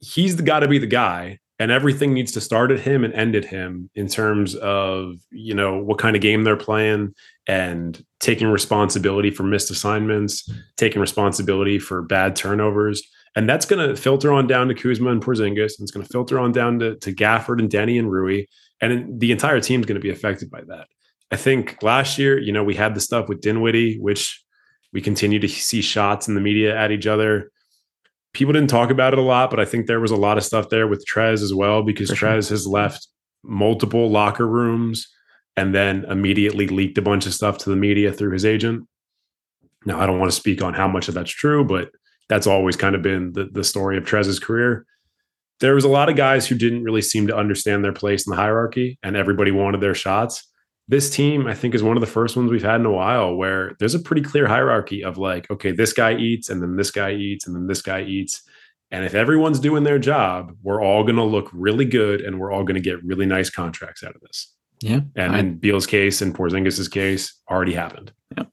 He's 0.00 0.40
got 0.40 0.60
to 0.60 0.68
be 0.68 0.78
the 0.78 0.86
guy, 0.86 1.38
and 1.60 1.70
everything 1.70 2.12
needs 2.12 2.32
to 2.32 2.40
start 2.40 2.72
at 2.72 2.80
him 2.80 3.04
and 3.04 3.14
end 3.14 3.36
at 3.36 3.44
him 3.44 3.88
in 3.94 4.08
terms 4.08 4.56
of 4.56 5.14
you 5.30 5.54
know 5.54 5.78
what 5.78 5.98
kind 5.98 6.16
of 6.16 6.22
game 6.22 6.42
they're 6.42 6.56
playing 6.56 7.14
and 7.46 8.04
taking 8.18 8.48
responsibility 8.48 9.30
for 9.30 9.44
missed 9.44 9.70
assignments, 9.70 10.50
taking 10.76 11.00
responsibility 11.00 11.78
for 11.78 12.02
bad 12.02 12.34
turnovers. 12.34 13.02
And 13.34 13.48
that's 13.48 13.64
going 13.64 13.88
to 13.88 13.96
filter 13.96 14.32
on 14.32 14.46
down 14.46 14.68
to 14.68 14.74
Kuzma 14.74 15.10
and 15.10 15.22
Porzingis, 15.22 15.78
and 15.78 15.80
it's 15.80 15.90
going 15.90 16.04
to 16.04 16.12
filter 16.12 16.38
on 16.38 16.52
down 16.52 16.78
to, 16.80 16.96
to 16.96 17.14
Gafford 17.14 17.60
and 17.60 17.70
Danny 17.70 17.98
and 17.98 18.12
Rui, 18.12 18.44
and 18.80 19.18
the 19.18 19.32
entire 19.32 19.60
team 19.60 19.80
is 19.80 19.86
going 19.86 20.00
to 20.00 20.02
be 20.02 20.10
affected 20.10 20.50
by 20.50 20.60
that. 20.68 20.88
I 21.30 21.36
think 21.36 21.82
last 21.82 22.18
year, 22.18 22.38
you 22.38 22.52
know, 22.52 22.62
we 22.62 22.74
had 22.74 22.94
the 22.94 23.00
stuff 23.00 23.28
with 23.28 23.40
Dinwiddie, 23.40 23.98
which 23.98 24.44
we 24.92 25.00
continue 25.00 25.38
to 25.38 25.48
see 25.48 25.80
shots 25.80 26.28
in 26.28 26.34
the 26.34 26.42
media 26.42 26.76
at 26.76 26.92
each 26.92 27.06
other. 27.06 27.50
People 28.34 28.52
didn't 28.52 28.68
talk 28.68 28.90
about 28.90 29.14
it 29.14 29.18
a 29.18 29.22
lot, 29.22 29.48
but 29.48 29.58
I 29.58 29.64
think 29.64 29.86
there 29.86 30.00
was 30.00 30.10
a 30.10 30.16
lot 30.16 30.36
of 30.36 30.44
stuff 30.44 30.68
there 30.68 30.86
with 30.86 31.04
Trez 31.06 31.42
as 31.42 31.54
well 31.54 31.82
because 31.82 32.10
For 32.10 32.16
Trez 32.16 32.48
sure. 32.48 32.54
has 32.54 32.66
left 32.66 33.08
multiple 33.42 34.10
locker 34.10 34.46
rooms 34.46 35.08
and 35.56 35.74
then 35.74 36.04
immediately 36.04 36.66
leaked 36.66 36.98
a 36.98 37.02
bunch 37.02 37.26
of 37.26 37.34
stuff 37.34 37.58
to 37.58 37.70
the 37.70 37.76
media 37.76 38.12
through 38.12 38.32
his 38.32 38.44
agent. 38.44 38.86
Now, 39.84 40.00
I 40.00 40.06
don't 40.06 40.18
want 40.18 40.30
to 40.30 40.36
speak 40.36 40.62
on 40.62 40.74
how 40.74 40.88
much 40.88 41.08
of 41.08 41.14
that's 41.14 41.30
true, 41.30 41.64
but 41.64 41.90
that's 42.28 42.46
always 42.46 42.76
kind 42.76 42.94
of 42.94 43.02
been 43.02 43.32
the, 43.32 43.44
the 43.44 43.64
story 43.64 43.96
of 43.96 44.04
Trez's 44.04 44.38
career. 44.38 44.86
There 45.60 45.74
was 45.74 45.84
a 45.84 45.88
lot 45.88 46.08
of 46.08 46.16
guys 46.16 46.46
who 46.46 46.56
didn't 46.56 46.82
really 46.82 47.02
seem 47.02 47.26
to 47.28 47.36
understand 47.36 47.84
their 47.84 47.92
place 47.92 48.26
in 48.26 48.30
the 48.30 48.36
hierarchy, 48.36 48.98
and 49.02 49.16
everybody 49.16 49.50
wanted 49.50 49.80
their 49.80 49.94
shots. 49.94 50.48
This 50.88 51.08
team 51.08 51.46
i 51.46 51.54
think 51.54 51.74
is 51.74 51.82
one 51.82 51.96
of 51.96 52.00
the 52.00 52.08
first 52.08 52.36
ones 52.36 52.50
we've 52.50 52.62
had 52.62 52.80
in 52.80 52.86
a 52.86 52.90
while 52.90 53.34
where 53.34 53.76
there's 53.78 53.94
a 53.94 54.00
pretty 54.00 54.20
clear 54.20 54.48
hierarchy 54.48 55.04
of 55.04 55.16
like 55.16 55.48
okay 55.48 55.70
this 55.70 55.92
guy 55.92 56.14
eats 56.16 56.50
and 56.50 56.60
then 56.60 56.76
this 56.76 56.90
guy 56.90 57.12
eats 57.12 57.46
and 57.46 57.54
then 57.54 57.66
this 57.68 57.80
guy 57.80 58.02
eats. 58.02 58.42
And 58.90 59.06
if 59.06 59.14
everyone's 59.14 59.60
doing 59.60 59.84
their 59.84 60.00
job 60.00 60.56
we're 60.62 60.82
all 60.82 61.04
going 61.04 61.16
to 61.16 61.22
look 61.22 61.48
really 61.52 61.84
good 61.84 62.20
and 62.20 62.38
we're 62.38 62.52
all 62.52 62.64
going 62.64 62.74
to 62.74 62.80
get 62.80 63.02
really 63.04 63.24
nice 63.24 63.48
contracts 63.48 64.02
out 64.02 64.14
of 64.14 64.20
this. 64.22 64.52
Yeah 64.80 65.00
and 65.14 65.36
I, 65.36 65.38
in 65.38 65.58
Beal's 65.58 65.86
case 65.86 66.20
and 66.20 66.34
Porzingis's 66.34 66.88
case 66.88 67.32
already 67.48 67.72
happened. 67.72 68.12
Yeah 68.36 68.44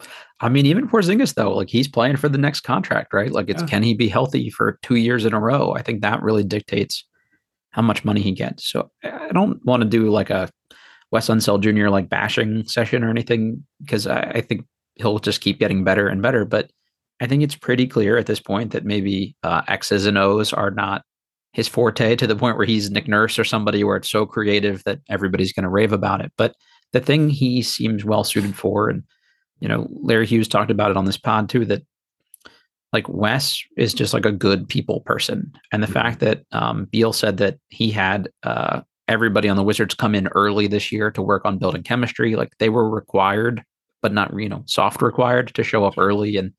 i 0.41 0.49
mean 0.49 0.65
even 0.65 0.87
Porzingis 0.87 1.35
though 1.35 1.53
like 1.53 1.69
he's 1.69 1.87
playing 1.87 2.17
for 2.17 2.29
the 2.29 2.37
next 2.37 2.61
contract 2.61 3.13
right 3.13 3.31
like 3.31 3.49
it's 3.49 3.61
yeah. 3.61 3.67
can 3.67 3.83
he 3.83 3.93
be 3.93 4.07
healthy 4.07 4.49
for 4.49 4.79
two 4.81 4.95
years 4.95 5.25
in 5.25 5.33
a 5.33 5.39
row 5.39 5.73
i 5.73 5.81
think 5.81 6.01
that 6.01 6.21
really 6.21 6.43
dictates 6.43 7.05
how 7.71 7.81
much 7.81 8.03
money 8.03 8.21
he 8.21 8.31
gets 8.31 8.69
so 8.69 8.89
i 9.03 9.29
don't 9.33 9.63
want 9.65 9.81
to 9.81 9.89
do 9.89 10.09
like 10.09 10.29
a 10.29 10.49
Wes 11.11 11.27
Unseld 11.27 11.61
Jr. 11.61 11.89
like 11.89 12.09
bashing 12.09 12.67
session 12.67 13.03
or 13.03 13.09
anything 13.09 13.63
because 13.81 14.05
I, 14.05 14.21
I, 14.35 14.41
think 14.41 14.65
he'll 14.95 15.19
just 15.19 15.41
keep 15.41 15.59
getting 15.59 15.83
better 15.83 16.07
and 16.07 16.21
better. 16.21 16.45
But 16.45 16.71
I 17.19 17.27
think 17.27 17.43
it's 17.43 17.55
pretty 17.55 17.87
clear 17.87 18.17
at 18.17 18.27
this 18.27 18.39
point 18.39 18.71
that 18.71 18.85
maybe 18.85 19.35
uh, 19.43 19.63
X's 19.67 20.05
and 20.05 20.17
O's 20.17 20.53
are 20.53 20.71
not 20.71 21.03
his 21.53 21.67
forte 21.67 22.15
to 22.15 22.27
the 22.27 22.35
point 22.35 22.57
where 22.57 22.65
he's 22.65 22.91
Nick 22.91 23.07
Nurse 23.07 23.39
or 23.39 23.43
somebody 23.43 23.83
where 23.83 23.97
it's 23.97 24.09
so 24.09 24.25
creative 24.25 24.83
that 24.83 24.99
everybody's 25.09 25.51
going 25.51 25.63
to 25.63 25.69
rave 25.69 25.91
about 25.91 26.21
it. 26.21 26.31
But 26.37 26.55
the 26.91 26.99
thing 26.99 27.29
he 27.29 27.61
seems 27.63 28.05
well 28.05 28.23
suited 28.23 28.55
for, 28.55 28.89
and 28.89 29.03
you 29.59 29.67
know, 29.67 29.87
Larry 30.01 30.25
Hughes 30.25 30.47
talked 30.47 30.71
about 30.71 30.91
it 30.91 30.97
on 30.97 31.05
this 31.05 31.17
pod 31.17 31.49
too, 31.49 31.65
that 31.65 31.83
like 32.93 33.07
Wes 33.07 33.61
is 33.77 33.93
just 33.93 34.13
like 34.13 34.25
a 34.25 34.31
good 34.31 34.67
people 34.67 35.01
person. 35.01 35.51
And 35.71 35.83
the 35.83 35.87
mm-hmm. 35.87 35.93
fact 35.93 36.19
that 36.21 36.43
um, 36.51 36.85
Beal 36.85 37.13
said 37.13 37.37
that 37.37 37.59
he 37.69 37.91
had 37.91 38.29
uh, 38.43 38.81
everybody 39.07 39.49
on 39.49 39.57
the 39.57 39.63
Wizards 39.63 39.95
come 39.95 40.15
in 40.15 40.27
early 40.29 40.67
this 40.67 40.91
year 40.91 41.11
to 41.11 41.21
work 41.21 41.45
on 41.45 41.57
building 41.57 41.83
chemistry, 41.83 42.35
like 42.35 42.57
they 42.59 42.69
were 42.69 42.89
required, 42.89 43.63
but 44.01 44.13
not 44.13 44.33
you 44.39 44.49
know 44.49 44.63
soft 44.65 45.01
required 45.01 45.53
to 45.55 45.63
show 45.63 45.85
up 45.85 45.97
early 45.97 46.37
and 46.37 46.53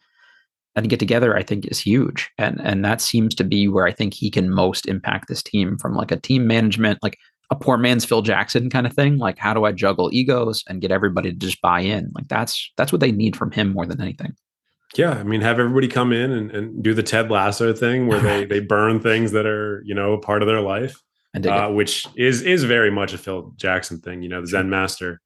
and 0.76 0.88
get 0.88 1.00
together. 1.00 1.36
I 1.36 1.42
think 1.42 1.66
is 1.66 1.78
huge, 1.78 2.30
and 2.38 2.60
and 2.62 2.84
that 2.84 3.00
seems 3.00 3.34
to 3.36 3.44
be 3.44 3.66
where 3.68 3.86
I 3.86 3.92
think 3.92 4.14
he 4.14 4.30
can 4.30 4.50
most 4.50 4.86
impact 4.86 5.28
this 5.28 5.42
team 5.42 5.78
from 5.78 5.94
like 5.94 6.12
a 6.12 6.16
team 6.16 6.46
management, 6.46 6.98
like 7.02 7.18
a 7.50 7.56
poor 7.56 7.76
man's 7.76 8.04
Phil 8.04 8.22
Jackson 8.22 8.70
kind 8.70 8.86
of 8.86 8.92
thing. 8.92 9.18
Like 9.18 9.38
how 9.38 9.52
do 9.52 9.64
I 9.64 9.72
juggle 9.72 10.10
egos 10.12 10.64
and 10.68 10.80
get 10.80 10.90
everybody 10.90 11.30
to 11.30 11.36
just 11.36 11.60
buy 11.60 11.80
in? 11.80 12.10
Like 12.14 12.28
that's 12.28 12.70
that's 12.76 12.92
what 12.92 13.00
they 13.00 13.12
need 13.12 13.36
from 13.36 13.50
him 13.50 13.72
more 13.72 13.86
than 13.86 14.00
anything. 14.00 14.34
Yeah, 14.96 15.10
I 15.10 15.22
mean, 15.22 15.40
have 15.40 15.60
everybody 15.60 15.86
come 15.86 16.12
in 16.12 16.32
and, 16.32 16.50
and 16.50 16.82
do 16.82 16.94
the 16.94 17.02
Ted 17.02 17.30
Lasso 17.30 17.72
thing 17.72 18.06
where 18.06 18.20
they 18.20 18.44
they 18.46 18.60
burn 18.60 19.00
things 19.00 19.32
that 19.32 19.46
are 19.46 19.82
you 19.84 19.94
know 19.94 20.18
part 20.18 20.42
of 20.42 20.48
their 20.48 20.60
life, 20.60 20.96
uh, 21.44 21.68
which 21.70 22.06
is 22.16 22.42
is 22.42 22.64
very 22.64 22.90
much 22.90 23.12
a 23.12 23.18
Phil 23.18 23.52
Jackson 23.56 24.00
thing. 24.00 24.22
You 24.22 24.28
know, 24.28 24.40
the 24.40 24.48
Zen 24.48 24.70
master. 24.70 25.20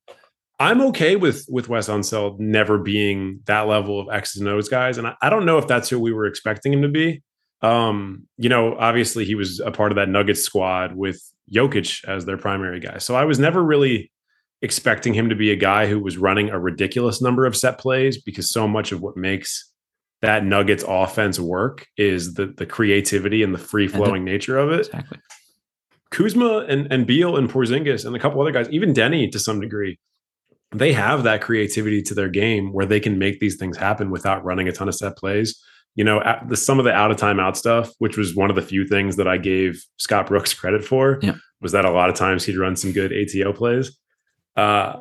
I'm 0.60 0.80
okay 0.82 1.16
with 1.16 1.46
with 1.48 1.68
Wes 1.68 1.88
Unseld 1.88 2.38
never 2.38 2.78
being 2.78 3.40
that 3.46 3.66
level 3.66 3.98
of 3.98 4.08
X's 4.10 4.40
and 4.40 4.48
O's 4.48 4.68
guys, 4.68 4.98
and 4.98 5.06
I, 5.06 5.14
I 5.20 5.30
don't 5.30 5.46
know 5.46 5.58
if 5.58 5.66
that's 5.66 5.88
who 5.88 5.98
we 5.98 6.12
were 6.12 6.26
expecting 6.26 6.72
him 6.72 6.82
to 6.82 6.88
be. 6.88 7.22
Um, 7.60 8.26
you 8.36 8.50
know, 8.50 8.76
obviously 8.76 9.24
he 9.24 9.34
was 9.34 9.58
a 9.60 9.70
part 9.70 9.90
of 9.90 9.96
that 9.96 10.10
Nuggets 10.10 10.42
squad 10.42 10.94
with 10.94 11.20
Jokic 11.52 12.04
as 12.04 12.24
their 12.24 12.36
primary 12.36 12.80
guy, 12.80 12.98
so 12.98 13.14
I 13.14 13.24
was 13.24 13.38
never 13.38 13.62
really 13.62 14.10
expecting 14.62 15.12
him 15.12 15.28
to 15.28 15.34
be 15.34 15.50
a 15.50 15.56
guy 15.56 15.86
who 15.86 16.00
was 16.00 16.16
running 16.16 16.48
a 16.50 16.58
ridiculous 16.58 17.20
number 17.20 17.44
of 17.44 17.56
set 17.56 17.78
plays 17.78 18.20
because 18.20 18.50
so 18.50 18.66
much 18.66 18.92
of 18.92 19.02
what 19.02 19.16
makes 19.16 19.70
that 20.22 20.44
Nuggets 20.44 20.84
offense 20.88 21.38
work 21.38 21.86
is 21.98 22.34
the 22.34 22.46
the 22.46 22.64
creativity 22.64 23.42
and 23.42 23.54
the 23.54 23.58
free 23.58 23.88
flowing 23.88 24.24
nature 24.24 24.56
of 24.56 24.70
it. 24.70 24.86
Exactly. 24.86 25.18
Kuzma 26.10 26.64
and, 26.68 26.90
and 26.92 27.06
Beal 27.06 27.36
and 27.36 27.50
Porzingis 27.50 28.06
and 28.06 28.14
a 28.14 28.20
couple 28.20 28.40
other 28.40 28.52
guys, 28.52 28.68
even 28.70 28.94
Deni 28.94 29.30
to 29.32 29.38
some 29.38 29.60
degree, 29.60 29.98
they 30.70 30.92
have 30.92 31.24
that 31.24 31.40
creativity 31.40 32.02
to 32.02 32.14
their 32.14 32.28
game 32.28 32.72
where 32.72 32.86
they 32.86 33.00
can 33.00 33.18
make 33.18 33.40
these 33.40 33.56
things 33.56 33.76
happen 33.76 34.10
without 34.10 34.44
running 34.44 34.68
a 34.68 34.72
ton 34.72 34.88
of 34.88 34.94
set 34.94 35.16
plays. 35.16 35.60
You 35.94 36.04
know, 36.04 36.22
the, 36.46 36.56
some 36.56 36.78
of 36.78 36.84
the 36.84 36.92
out 36.92 37.10
of 37.10 37.16
timeout 37.16 37.56
stuff, 37.56 37.92
which 37.98 38.16
was 38.16 38.34
one 38.34 38.50
of 38.50 38.56
the 38.56 38.62
few 38.62 38.86
things 38.86 39.16
that 39.16 39.28
I 39.28 39.38
gave 39.38 39.82
Scott 39.98 40.26
Brooks 40.26 40.52
credit 40.60 40.84
for, 40.84 41.18
yeah. 41.22 41.34
was 41.60 41.72
that 41.72 41.84
a 41.84 41.90
lot 41.90 42.10
of 42.10 42.16
times 42.16 42.44
he'd 42.44 42.56
run 42.56 42.76
some 42.76 42.92
good 42.92 43.12
ATO 43.12 43.52
plays. 43.52 43.96
Uh, 44.56 45.00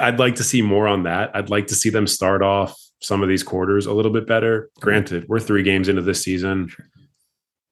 I'd 0.00 0.18
like 0.18 0.36
to 0.36 0.44
see 0.44 0.62
more 0.62 0.88
on 0.88 1.04
that. 1.04 1.30
I'd 1.34 1.50
like 1.50 1.68
to 1.68 1.74
see 1.74 1.90
them 1.90 2.06
start 2.06 2.42
off 2.42 2.76
some 3.00 3.22
of 3.22 3.28
these 3.28 3.42
quarters 3.42 3.86
a 3.86 3.92
little 3.92 4.12
bit 4.12 4.26
better. 4.26 4.70
Granted, 4.80 5.26
we're 5.28 5.40
three 5.40 5.62
games 5.62 5.88
into 5.88 6.02
this 6.02 6.22
season. 6.22 6.70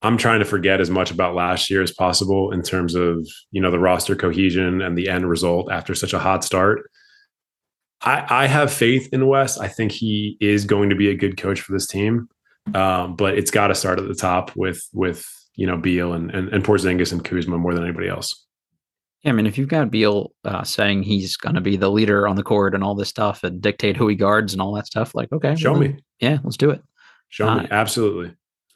I'm 0.03 0.17
trying 0.17 0.39
to 0.39 0.45
forget 0.45 0.81
as 0.81 0.91
much 0.91 1.11
about 1.11 1.35
last 1.35 1.71
year 1.71 1.83
as 1.83 1.93
possible 1.93 2.53
in 2.53 2.63
terms 2.63 2.95
of 2.95 3.27
you 3.51 3.61
know 3.61 3.71
the 3.71 3.79
roster 3.79 4.15
cohesion 4.15 4.83
and 4.83 4.97
the 4.97 5.09
end 5.09 5.29
result 5.29 5.71
after 5.71 5.95
such 5.95 6.13
a 6.13 6.19
hot 6.19 6.45
start. 6.45 6.91
I, 8.03 8.45
I 8.45 8.47
have 8.47 8.73
faith 8.73 9.09
in 9.13 9.27
Wes. 9.27 9.59
I 9.59 9.69
think 9.69 9.93
he 9.93 10.37
is 10.41 10.65
going 10.65 10.91
to 10.91 10.97
be 10.97 11.09
a 11.09 11.15
good 11.15 11.37
coach 11.37 11.61
for 11.61 11.73
this 11.73 11.87
team, 11.87 12.29
um, 12.75 13.17
but 13.17 13.39
it's 13.39 13.51
got 13.51 13.69
to 13.69 13.75
start 13.75 13.99
at 13.99 14.07
the 14.07 14.15
top 14.15 14.55
with 14.55 14.83
with 14.93 15.27
you 15.55 15.67
know 15.67 15.77
Beal 15.77 16.13
and, 16.13 16.31
and 16.31 16.49
and 16.51 16.65
Porzingis 16.65 17.13
and 17.13 17.25
Kuzma 17.25 17.59
more 17.59 17.75
than 17.75 17.85
anybody 17.85 18.09
else. 18.09 18.47
Yeah, 19.23 19.33
I 19.33 19.35
mean, 19.35 19.47
if 19.47 19.59
you've 19.59 19.69
got 19.69 19.91
Beal 19.91 20.33
uh, 20.45 20.63
saying 20.63 21.03
he's 21.03 21.37
going 21.37 21.57
to 21.57 21.61
be 21.61 21.77
the 21.77 21.91
leader 21.91 22.29
on 22.29 22.37
the 22.37 22.45
court 22.45 22.75
and 22.75 22.85
all 22.85 22.95
this 22.95 23.09
stuff 23.09 23.43
and 23.43 23.61
dictate 23.61 23.97
who 23.97 24.07
he 24.07 24.15
guards 24.15 24.53
and 24.53 24.63
all 24.63 24.73
that 24.75 24.87
stuff, 24.87 25.15
like, 25.17 25.33
okay, 25.33 25.57
show 25.57 25.73
well, 25.73 25.81
me. 25.81 25.97
Yeah, 26.21 26.39
let's 26.45 26.57
do 26.57 26.71
it. 26.71 26.81
Show 27.29 27.49
uh, 27.49 27.63
me. 27.63 27.69
Absolutely. 27.71 28.35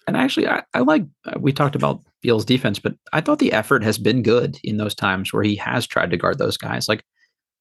And 0.09 0.17
actually, 0.17 0.49
I, 0.49 0.65
I 0.75 0.81
like, 0.81 1.05
uh, 1.25 1.39
we 1.39 1.53
talked 1.53 1.77
about 1.77 2.03
Beal's 2.21 2.45
defense, 2.45 2.81
but 2.81 2.97
I 3.13 3.21
thought 3.21 3.39
the 3.39 3.53
effort 3.53 3.85
has 3.85 3.97
been 3.97 4.25
good 4.25 4.59
in 4.65 4.77
those 4.77 4.95
times 4.95 5.33
where 5.33 5.45
he 5.45 5.55
has 5.55 5.87
tried 5.87 6.11
to 6.11 6.17
guard 6.17 6.39
those 6.39 6.57
guys. 6.57 6.89
Like 6.89 7.05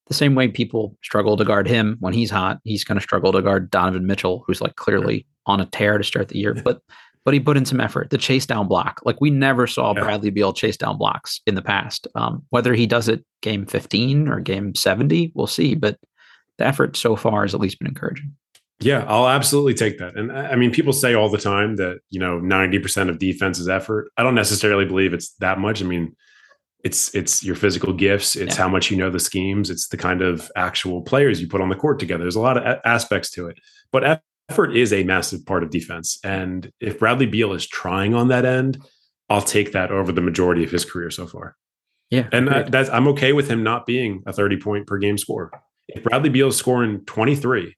the 0.09 0.15
same 0.15 0.35
way 0.35 0.47
people 0.47 0.97
struggle 1.03 1.37
to 1.37 1.45
guard 1.45 1.67
him 1.67 1.95
when 1.99 2.13
he's 2.13 2.31
hot, 2.31 2.59
he's 2.63 2.83
going 2.83 2.97
to 2.97 3.01
struggle 3.01 3.31
to 3.31 3.41
guard 3.41 3.69
Donovan 3.69 4.05
Mitchell, 4.05 4.43
who's 4.45 4.59
like 4.59 4.75
clearly 4.75 5.25
on 5.45 5.61
a 5.61 5.65
tear 5.67 5.97
to 5.97 6.03
start 6.03 6.27
the 6.27 6.39
year. 6.39 6.53
But 6.53 6.81
but 7.25 7.33
he 7.33 7.39
put 7.39 7.57
in 7.57 7.65
some 7.65 7.79
effort. 7.79 8.09
The 8.09 8.17
chase 8.17 8.45
down 8.45 8.67
block, 8.67 9.01
like 9.05 9.21
we 9.21 9.29
never 9.29 9.67
saw 9.67 9.93
yeah. 9.93 10.01
Bradley 10.01 10.31
Beal 10.31 10.51
chase 10.51 10.77
down 10.77 10.97
blocks 10.97 11.41
in 11.45 11.53
the 11.53 11.61
past. 11.61 12.07
Um, 12.15 12.43
whether 12.49 12.73
he 12.73 12.87
does 12.87 13.07
it 13.07 13.23
game 13.41 13.65
15 13.65 14.27
or 14.27 14.39
game 14.39 14.73
70, 14.73 15.33
we'll 15.35 15.45
see. 15.45 15.75
But 15.75 15.99
the 16.57 16.65
effort 16.65 16.97
so 16.97 17.15
far 17.15 17.43
has 17.43 17.53
at 17.53 17.59
least 17.59 17.77
been 17.77 17.87
encouraging. 17.87 18.35
Yeah, 18.79 19.03
I'll 19.07 19.27
absolutely 19.27 19.73
take 19.73 19.99
that. 19.99 20.15
And 20.15 20.31
I 20.31 20.55
mean, 20.55 20.71
people 20.71 20.93
say 20.93 21.13
all 21.13 21.29
the 21.29 21.37
time 21.37 21.75
that, 21.75 21.99
you 22.09 22.19
know, 22.19 22.39
90% 22.39 23.09
of 23.09 23.19
defense 23.19 23.59
is 23.59 23.67
effort. 23.67 24.09
I 24.17 24.23
don't 24.23 24.35
necessarily 24.35 24.85
believe 24.85 25.13
it's 25.13 25.31
that 25.35 25.59
much. 25.59 25.81
I 25.81 25.85
mean, 25.85 26.15
it's 26.83 27.13
it's 27.13 27.43
your 27.43 27.55
physical 27.55 27.93
gifts, 27.93 28.35
it's 28.35 28.55
yeah. 28.55 28.63
how 28.63 28.69
much 28.69 28.89
you 28.89 28.97
know 28.97 29.09
the 29.09 29.19
schemes, 29.19 29.69
it's 29.69 29.87
the 29.89 29.97
kind 29.97 30.21
of 30.21 30.49
actual 30.55 31.01
players 31.01 31.41
you 31.41 31.47
put 31.47 31.61
on 31.61 31.69
the 31.69 31.75
court 31.75 31.99
together. 31.99 32.23
There's 32.23 32.35
a 32.35 32.41
lot 32.41 32.57
of 32.57 32.63
a- 32.63 32.87
aspects 32.87 33.29
to 33.31 33.47
it. 33.47 33.57
But 33.91 34.21
effort 34.49 34.75
is 34.75 34.93
a 34.93 35.03
massive 35.03 35.45
part 35.45 35.63
of 35.63 35.69
defense. 35.69 36.19
And 36.23 36.71
if 36.79 36.99
Bradley 36.99 37.25
Beal 37.25 37.53
is 37.53 37.67
trying 37.67 38.13
on 38.13 38.29
that 38.29 38.45
end, 38.45 38.81
I'll 39.29 39.41
take 39.41 39.73
that 39.73 39.91
over 39.91 40.11
the 40.11 40.21
majority 40.21 40.63
of 40.63 40.71
his 40.71 40.85
career 40.85 41.11
so 41.11 41.27
far. 41.27 41.55
Yeah. 42.09 42.27
And 42.31 42.49
I, 42.49 42.63
that's, 42.63 42.89
I'm 42.89 43.07
okay 43.09 43.33
with 43.33 43.47
him 43.47 43.61
not 43.63 43.85
being 43.85 44.23
a 44.25 44.33
30 44.33 44.57
point 44.57 44.87
per 44.87 44.97
game 44.97 45.17
scorer. 45.17 45.51
If 45.87 46.03
Bradley 46.03 46.29
Beal 46.29 46.47
is 46.47 46.55
scoring 46.55 47.01
23, 47.05 47.75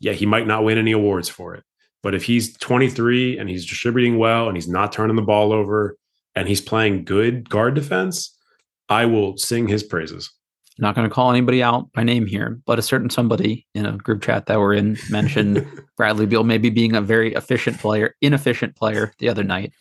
yeah, 0.00 0.12
he 0.12 0.26
might 0.26 0.46
not 0.46 0.64
win 0.64 0.78
any 0.78 0.92
awards 0.92 1.28
for 1.28 1.54
it. 1.54 1.64
But 2.02 2.14
if 2.14 2.24
he's 2.24 2.56
23 2.56 3.38
and 3.38 3.48
he's 3.48 3.66
distributing 3.66 4.18
well 4.18 4.48
and 4.48 4.56
he's 4.56 4.68
not 4.68 4.92
turning 4.92 5.16
the 5.16 5.22
ball 5.22 5.52
over 5.52 5.96
and 6.40 6.48
he's 6.48 6.60
playing 6.60 7.04
good 7.04 7.48
guard 7.48 7.74
defense, 7.74 8.36
I 8.88 9.06
will 9.06 9.36
sing 9.36 9.68
his 9.68 9.84
praises 9.84 10.30
not 10.80 10.94
going 10.94 11.08
to 11.08 11.14
call 11.14 11.30
anybody 11.30 11.62
out 11.62 11.92
by 11.92 12.02
name 12.02 12.26
here, 12.26 12.58
but 12.64 12.78
a 12.78 12.82
certain 12.82 13.10
somebody 13.10 13.66
in 13.74 13.84
a 13.84 13.96
group 13.98 14.22
chat 14.22 14.46
that 14.46 14.58
we're 14.58 14.74
in 14.74 14.96
mentioned 15.10 15.66
Bradley 15.96 16.26
Beal 16.26 16.42
maybe 16.42 16.70
being 16.70 16.96
a 16.96 17.02
very 17.02 17.34
efficient 17.34 17.78
player, 17.78 18.16
inefficient 18.22 18.76
player 18.76 19.12
the 19.18 19.28
other 19.28 19.44
night. 19.44 19.72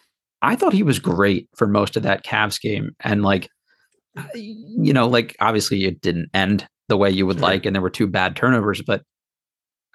I 0.42 0.56
thought 0.56 0.74
he 0.74 0.84
was 0.84 1.00
great 1.00 1.50
for 1.56 1.68
most 1.68 1.96
of 1.96 2.04
that 2.04 2.26
Cavs 2.26 2.62
game. 2.62 2.96
And 3.00 3.24
like, 3.24 3.50
you 4.36 4.94
know, 4.94 5.08
like 5.08 5.36
obviously 5.40 5.86
it 5.86 6.02
didn't 6.02 6.30
end 6.34 6.68
the 6.90 6.98
way 6.98 7.10
you 7.10 7.26
would 7.26 7.40
like, 7.40 7.66
and 7.66 7.76
there 7.76 7.82
were 7.82 7.90
two 7.90 8.08
bad 8.08 8.36
turnovers, 8.36 8.82
but 8.82 9.04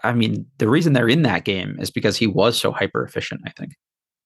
I 0.03 0.12
mean, 0.12 0.47
the 0.59 0.69
reason 0.69 0.93
they're 0.93 1.09
in 1.09 1.23
that 1.23 1.45
game 1.45 1.77
is 1.81 1.91
because 1.91 2.17
he 2.17 2.27
was 2.27 2.59
so 2.59 2.73
hyper 2.73 3.05
efficient, 3.05 3.41
I 3.47 3.51
think. 3.51 3.73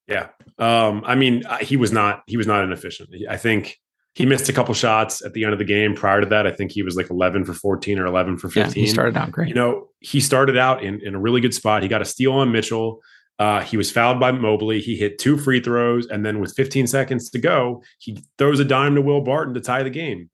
Yeah. 0.09 0.29
Um, 0.57 1.03
I 1.05 1.15
mean, 1.15 1.43
he 1.61 1.77
was 1.77 1.91
not, 1.91 2.23
he 2.27 2.37
was 2.37 2.47
not 2.47 2.63
inefficient. 2.63 3.09
I 3.29 3.37
think 3.37 3.79
he 4.15 4.25
missed 4.25 4.49
a 4.49 4.53
couple 4.53 4.73
shots 4.73 5.23
at 5.23 5.33
the 5.33 5.43
end 5.43 5.53
of 5.53 5.59
the 5.59 5.65
game. 5.65 5.95
Prior 5.95 6.19
to 6.19 6.27
that, 6.27 6.45
I 6.45 6.51
think 6.51 6.71
he 6.71 6.83
was 6.83 6.95
like 6.95 7.09
11 7.09 7.45
for 7.45 7.53
14 7.53 7.99
or 7.99 8.05
11 8.05 8.37
for 8.37 8.49
15. 8.49 8.65
Yeah, 8.65 8.73
he 8.73 8.91
started 8.91 9.15
out 9.15 9.31
great. 9.31 9.47
You 9.47 9.53
know, 9.53 9.87
he 9.99 10.19
started 10.19 10.57
out 10.57 10.83
in, 10.83 10.99
in 11.05 11.15
a 11.15 11.19
really 11.19 11.41
good 11.41 11.53
spot. 11.53 11.83
He 11.83 11.89
got 11.89 12.01
a 12.01 12.05
steal 12.05 12.33
on 12.33 12.51
Mitchell. 12.51 13.01
Uh, 13.37 13.61
he 13.61 13.77
was 13.77 13.89
fouled 13.89 14.19
by 14.19 14.33
Mobley. 14.33 14.81
He 14.81 14.97
hit 14.97 15.17
two 15.17 15.37
free 15.37 15.61
throws. 15.61 16.07
And 16.07 16.25
then 16.25 16.39
with 16.39 16.53
15 16.55 16.87
seconds 16.87 17.29
to 17.29 17.39
go, 17.39 17.81
he 17.99 18.21
throws 18.37 18.59
a 18.59 18.65
dime 18.65 18.95
to 18.95 19.01
Will 19.01 19.21
Barton 19.21 19.53
to 19.53 19.61
tie 19.61 19.83
the 19.83 19.89
game. 19.89 20.29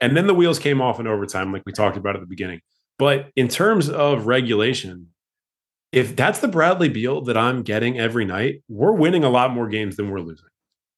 And 0.00 0.16
then 0.16 0.26
the 0.26 0.34
wheels 0.34 0.58
came 0.58 0.80
off 0.80 0.98
in 0.98 1.06
overtime, 1.06 1.52
like 1.52 1.62
we 1.66 1.72
talked 1.72 1.98
about 1.98 2.16
at 2.16 2.22
the 2.22 2.26
beginning. 2.26 2.60
But 2.98 3.30
in 3.36 3.48
terms 3.48 3.90
of 3.90 4.26
regulation, 4.26 5.11
if 5.92 6.16
that's 6.16 6.40
the 6.40 6.48
Bradley 6.48 6.88
Beal 6.88 7.20
that 7.22 7.36
I'm 7.36 7.62
getting 7.62 7.98
every 7.98 8.24
night, 8.24 8.62
we're 8.68 8.92
winning 8.92 9.24
a 9.24 9.30
lot 9.30 9.52
more 9.52 9.68
games 9.68 9.96
than 9.96 10.10
we're 10.10 10.20
losing. 10.20 10.46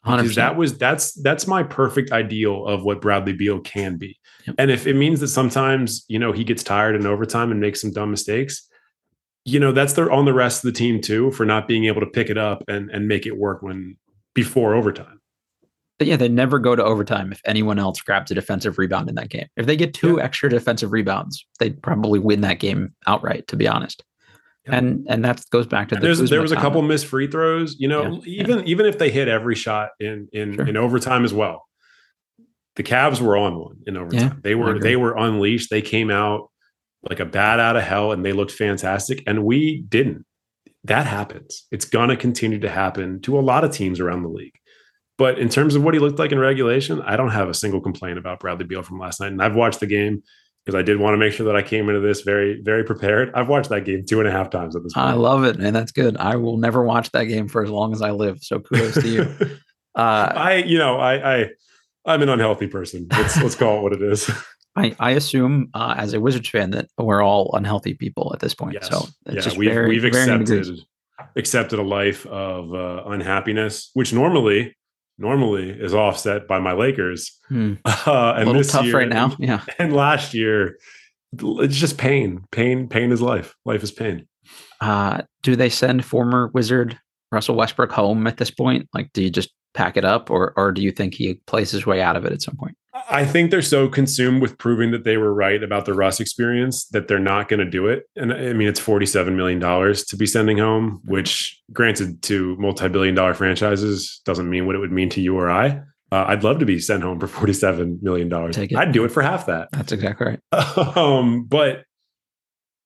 100%. 0.06 0.16
Because 0.18 0.34
that 0.36 0.56
was 0.56 0.78
that's 0.78 1.12
that's 1.22 1.46
my 1.46 1.62
perfect 1.62 2.12
ideal 2.12 2.66
of 2.66 2.84
what 2.84 3.00
Bradley 3.00 3.32
Beal 3.32 3.60
can 3.60 3.96
be. 3.96 4.18
Yep. 4.46 4.56
And 4.58 4.70
if 4.70 4.86
it 4.86 4.94
means 4.94 5.20
that 5.20 5.28
sometimes, 5.28 6.04
you 6.08 6.18
know, 6.18 6.30
he 6.30 6.44
gets 6.44 6.62
tired 6.62 6.94
in 6.94 7.06
overtime 7.06 7.50
and 7.50 7.60
makes 7.60 7.80
some 7.80 7.90
dumb 7.90 8.10
mistakes, 8.10 8.68
you 9.44 9.58
know, 9.58 9.72
that's 9.72 9.94
their 9.94 10.12
on 10.12 10.26
the 10.26 10.34
rest 10.34 10.64
of 10.64 10.72
the 10.72 10.78
team 10.78 11.00
too 11.00 11.30
for 11.32 11.46
not 11.46 11.66
being 11.66 11.86
able 11.86 12.00
to 12.00 12.06
pick 12.06 12.28
it 12.28 12.38
up 12.38 12.62
and 12.68 12.90
and 12.90 13.08
make 13.08 13.26
it 13.26 13.36
work 13.36 13.62
when 13.62 13.96
before 14.34 14.74
overtime. 14.74 15.20
But 15.98 16.08
yeah, 16.08 16.16
they 16.16 16.28
never 16.28 16.58
go 16.58 16.76
to 16.76 16.84
overtime 16.84 17.32
if 17.32 17.40
anyone 17.46 17.78
else 17.78 18.00
grabs 18.00 18.30
a 18.30 18.34
defensive 18.34 18.78
rebound 18.78 19.08
in 19.08 19.14
that 19.14 19.30
game. 19.30 19.46
If 19.56 19.66
they 19.66 19.76
get 19.76 19.94
two 19.94 20.16
yeah. 20.16 20.24
extra 20.24 20.50
defensive 20.50 20.92
rebounds, 20.92 21.46
they'd 21.60 21.80
probably 21.82 22.18
win 22.18 22.40
that 22.42 22.58
game 22.58 22.94
outright, 23.06 23.46
to 23.48 23.56
be 23.56 23.68
honest. 23.68 24.02
And 24.66 25.06
and 25.08 25.24
that 25.24 25.44
goes 25.50 25.66
back 25.66 25.90
to 25.90 25.96
the 25.96 26.00
There's, 26.00 26.30
there 26.30 26.40
was 26.40 26.52
a 26.52 26.56
couple 26.56 26.80
missed 26.80 27.06
free 27.06 27.26
throws. 27.26 27.76
You 27.78 27.88
know, 27.88 28.22
yeah. 28.24 28.42
even 28.42 28.58
yeah. 28.60 28.64
even 28.64 28.86
if 28.86 28.98
they 28.98 29.10
hit 29.10 29.28
every 29.28 29.54
shot 29.54 29.90
in 30.00 30.28
in 30.32 30.54
sure. 30.54 30.66
in 30.66 30.76
overtime 30.76 31.24
as 31.24 31.34
well, 31.34 31.66
the 32.76 32.82
Cavs 32.82 33.20
were 33.20 33.36
on 33.36 33.58
one 33.58 33.76
in 33.86 33.96
overtime. 33.96 34.20
Yeah, 34.20 34.34
they 34.42 34.54
were 34.54 34.78
they 34.78 34.96
were 34.96 35.16
unleashed. 35.16 35.70
They 35.70 35.82
came 35.82 36.10
out 36.10 36.50
like 37.08 37.20
a 37.20 37.24
bat 37.24 37.60
out 37.60 37.76
of 37.76 37.82
hell 37.82 38.12
and 38.12 38.24
they 38.24 38.32
looked 38.32 38.52
fantastic 38.52 39.22
and 39.26 39.44
we 39.44 39.82
didn't. 39.82 40.24
That 40.84 41.06
happens. 41.06 41.66
It's 41.70 41.84
going 41.84 42.08
to 42.10 42.16
continue 42.16 42.60
to 42.60 42.70
happen 42.70 43.20
to 43.22 43.38
a 43.38 43.40
lot 43.40 43.64
of 43.64 43.72
teams 43.72 44.00
around 44.00 44.22
the 44.22 44.28
league. 44.28 44.54
But 45.16 45.38
in 45.38 45.48
terms 45.48 45.74
of 45.74 45.82
what 45.82 45.94
he 45.94 46.00
looked 46.00 46.18
like 46.18 46.32
in 46.32 46.38
regulation, 46.38 47.00
I 47.02 47.16
don't 47.16 47.30
have 47.30 47.48
a 47.48 47.54
single 47.54 47.80
complaint 47.80 48.18
about 48.18 48.40
Bradley 48.40 48.64
Beal 48.64 48.82
from 48.82 48.98
last 48.98 49.20
night. 49.20 49.32
And 49.32 49.42
I've 49.42 49.54
watched 49.54 49.80
the 49.80 49.86
game 49.86 50.22
because 50.64 50.78
I 50.78 50.82
did 50.82 50.98
want 50.98 51.14
to 51.14 51.18
make 51.18 51.32
sure 51.32 51.46
that 51.46 51.56
I 51.56 51.62
came 51.62 51.88
into 51.88 52.00
this 52.00 52.22
very, 52.22 52.60
very 52.62 52.84
prepared. 52.84 53.30
I've 53.34 53.48
watched 53.48 53.68
that 53.68 53.84
game 53.84 54.04
two 54.06 54.20
and 54.20 54.28
a 54.28 54.32
half 54.32 54.50
times 54.50 54.74
at 54.74 54.82
this 54.82 54.94
point. 54.94 55.06
I 55.06 55.12
love 55.12 55.44
it, 55.44 55.58
man. 55.58 55.72
That's 55.72 55.92
good. 55.92 56.16
I 56.16 56.36
will 56.36 56.56
never 56.56 56.82
watch 56.82 57.10
that 57.12 57.24
game 57.24 57.48
for 57.48 57.62
as 57.62 57.70
long 57.70 57.92
as 57.92 58.00
I 58.00 58.12
live. 58.12 58.38
So 58.42 58.60
kudos 58.60 58.94
to 58.94 59.08
you. 59.08 59.48
Uh, 59.96 60.32
I, 60.34 60.54
you 60.56 60.76
know, 60.76 60.98
I, 60.98 61.36
I, 61.36 61.50
I'm 62.04 62.20
an 62.20 62.28
unhealthy 62.28 62.66
person. 62.66 63.06
Let's 63.12 63.40
let's 63.40 63.54
call 63.54 63.78
it 63.78 63.82
what 63.82 63.92
it 63.92 64.02
is. 64.02 64.28
I, 64.76 64.96
I 64.98 65.10
assume 65.12 65.70
uh, 65.72 65.94
as 65.96 66.14
a 66.14 66.20
Wizards 66.20 66.48
fan 66.48 66.72
that 66.72 66.88
we're 66.98 67.22
all 67.22 67.54
unhealthy 67.54 67.94
people 67.94 68.32
at 68.34 68.40
this 68.40 68.54
point. 68.54 68.74
Yes. 68.74 68.88
So 68.88 69.06
yeah, 69.26 69.56
we've, 69.56 69.70
very, 69.70 69.88
we've 69.90 70.04
accepted 70.04 70.80
accepted 71.36 71.78
a 71.78 71.82
life 71.82 72.26
of 72.26 72.74
uh, 72.74 73.04
unhappiness, 73.06 73.90
which 73.94 74.12
normally 74.12 74.74
normally 75.18 75.70
is 75.70 75.94
offset 75.94 76.46
by 76.48 76.58
my 76.58 76.72
Lakers. 76.72 77.38
Hmm. 77.48 77.74
Uh, 78.06 78.34
and 78.36 78.46
little 78.46 78.62
tough 78.62 78.84
year, 78.84 78.98
right 78.98 79.08
now. 79.08 79.34
Yeah. 79.38 79.64
And 79.78 79.94
last 79.94 80.34
year, 80.34 80.78
it's 81.32 81.76
just 81.76 81.96
pain. 81.96 82.44
Pain. 82.50 82.86
Pain 82.86 83.12
is 83.12 83.22
life. 83.22 83.54
Life 83.64 83.82
is 83.82 83.90
pain. 83.90 84.28
Uh, 84.80 85.22
do 85.42 85.56
they 85.56 85.70
send 85.70 86.04
former 86.04 86.48
Wizard 86.48 86.98
Russell 87.32 87.54
Westbrook 87.54 87.90
home 87.90 88.26
at 88.26 88.36
this 88.36 88.50
point? 88.50 88.88
Like, 88.92 89.10
do 89.14 89.22
you 89.22 89.30
just 89.30 89.50
pack 89.72 89.96
it 89.96 90.04
up, 90.04 90.30
or 90.30 90.52
or 90.56 90.70
do 90.70 90.82
you 90.82 90.90
think 90.90 91.14
he 91.14 91.34
plays 91.46 91.70
his 91.70 91.86
way 91.86 92.02
out 92.02 92.16
of 92.16 92.26
it 92.26 92.32
at 92.32 92.42
some 92.42 92.56
point? 92.56 92.76
I 92.94 93.24
think 93.24 93.50
they're 93.50 93.60
so 93.60 93.88
consumed 93.88 94.40
with 94.40 94.56
proving 94.56 94.92
that 94.92 95.02
they 95.02 95.16
were 95.16 95.34
right 95.34 95.60
about 95.62 95.84
the 95.84 95.94
Russ 95.94 96.20
experience 96.20 96.86
that 96.86 97.08
they're 97.08 97.18
not 97.18 97.48
going 97.48 97.58
to 97.58 97.68
do 97.68 97.88
it. 97.88 98.04
And 98.14 98.32
I 98.32 98.52
mean, 98.52 98.68
it's 98.68 98.80
$47 98.80 99.34
million 99.34 99.60
to 99.60 100.16
be 100.16 100.26
sending 100.26 100.58
home, 100.58 101.00
which, 101.04 101.60
granted, 101.72 102.22
to 102.22 102.56
multi 102.56 102.88
billion 102.88 103.16
dollar 103.16 103.34
franchises 103.34 104.20
doesn't 104.24 104.48
mean 104.48 104.66
what 104.66 104.76
it 104.76 104.78
would 104.78 104.92
mean 104.92 105.08
to 105.10 105.20
you 105.20 105.36
or 105.36 105.50
I. 105.50 105.82
Uh, 106.12 106.24
I'd 106.28 106.44
love 106.44 106.60
to 106.60 106.66
be 106.66 106.78
sent 106.78 107.02
home 107.02 107.18
for 107.18 107.26
$47 107.26 108.00
million. 108.00 108.32
I'd 108.76 108.92
do 108.92 109.04
it 109.04 109.10
for 109.10 109.22
half 109.22 109.46
that. 109.46 109.68
That's 109.72 109.90
exactly 109.90 110.26
right. 110.52 110.96
um, 110.96 111.44
but 111.44 111.84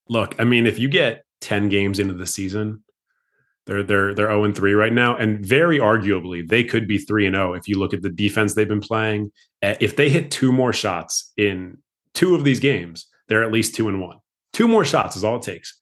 look, 0.09 0.35
I 0.39 0.45
mean, 0.45 0.67
if 0.67 0.79
you 0.79 0.89
get 0.89 1.25
10 1.43 1.69
games 1.69 1.99
into 1.99 2.15
the 2.15 2.27
season 2.27 2.83
they're 3.69 3.83
they're 3.83 4.15
they're 4.15 4.29
0 4.29 4.45
and 4.45 4.57
3 4.57 4.73
right 4.73 4.93
now. 4.93 5.15
And 5.15 5.45
very 5.45 5.79
arguably, 5.79 6.49
they 6.49 6.65
could 6.65 6.89
be 6.89 6.99
3 6.99 7.27
and 7.27 7.37
0 7.37 7.53
if 7.53 7.69
you 7.69 7.79
look 7.79 7.93
at 7.95 8.03
the 8.03 8.09
defense 8.09 8.55
they've 8.55 8.67
been 8.67 8.81
playing. 8.81 9.31
Eh, 9.63 9.77
if 9.81 9.97
they 9.97 10.09
hit 10.09 10.31
two 10.31 10.53
more 10.53 10.73
shots 10.73 11.33
in 11.37 11.79
two 12.15 12.35
of 12.35 12.45
these 12.45 12.61
games, 12.61 13.07
they're 13.29 13.45
at 13.45 13.53
least 13.53 13.75
2 13.75 13.89
and 13.89 14.01
1. 14.01 14.17
Two 14.53 14.69
more 14.69 14.85
shots 14.85 15.17
is 15.17 15.25
all 15.25 15.37
it 15.37 15.43
takes. 15.43 15.79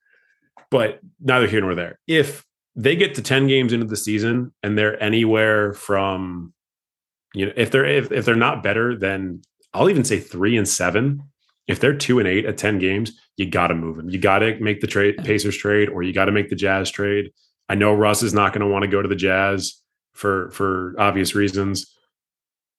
But 0.71 1.01
neither 1.21 1.47
here 1.47 1.61
nor 1.61 1.75
there. 1.75 1.99
If 2.07 2.45
they 2.75 2.97
get 2.97 3.15
to 3.15 3.23
10 3.23 3.47
games 3.47 3.73
into 3.73 3.87
the 3.87 3.97
season 3.97 4.53
and 4.63 4.77
they're 4.77 5.03
anywhere 5.03 5.73
from 5.73 6.53
you 7.35 7.47
know, 7.47 7.53
if 7.57 7.71
they're 7.71 7.85
if, 7.85 8.11
if 8.11 8.25
they're 8.25 8.35
not 8.35 8.63
better 8.63 8.97
than 8.97 9.43
I'll 9.73 9.91
even 9.91 10.05
say 10.05 10.19
3 10.19 10.57
and 10.57 10.69
7, 10.69 11.23
if 11.69 11.81
they're 11.81 11.97
2 11.97 12.19
and 12.19 12.29
8 12.29 12.47
at 12.47 12.59
10 12.59 12.79
games, 12.79 13.13
you 13.37 13.47
got 13.47 13.69
to 13.69 13.75
move 13.75 13.97
them. 13.97 14.09
You 14.09 14.19
got 14.19 14.41
to 14.41 14.59
make 14.59 14.81
the 14.81 14.87
trade 14.87 15.19
Pacers 15.19 15.57
trade 15.57 15.89
or 15.89 16.03
you 16.03 16.13
got 16.13 16.27
to 16.27 16.33
make 16.33 16.49
the 16.49 16.57
Jazz 16.57 16.91
trade 16.91 17.31
I 17.69 17.75
know 17.75 17.93
Russ 17.93 18.23
is 18.23 18.35
not 18.35 18.53
going 18.53 18.61
to 18.61 18.73
want 18.73 18.83
to 18.83 18.91
go 18.91 19.03
to 19.03 19.09
the 19.09 19.17
Jazz 19.17 19.81
for 20.13 20.51
for 20.51 20.95
obvious 20.99 21.35
reasons. 21.35 21.93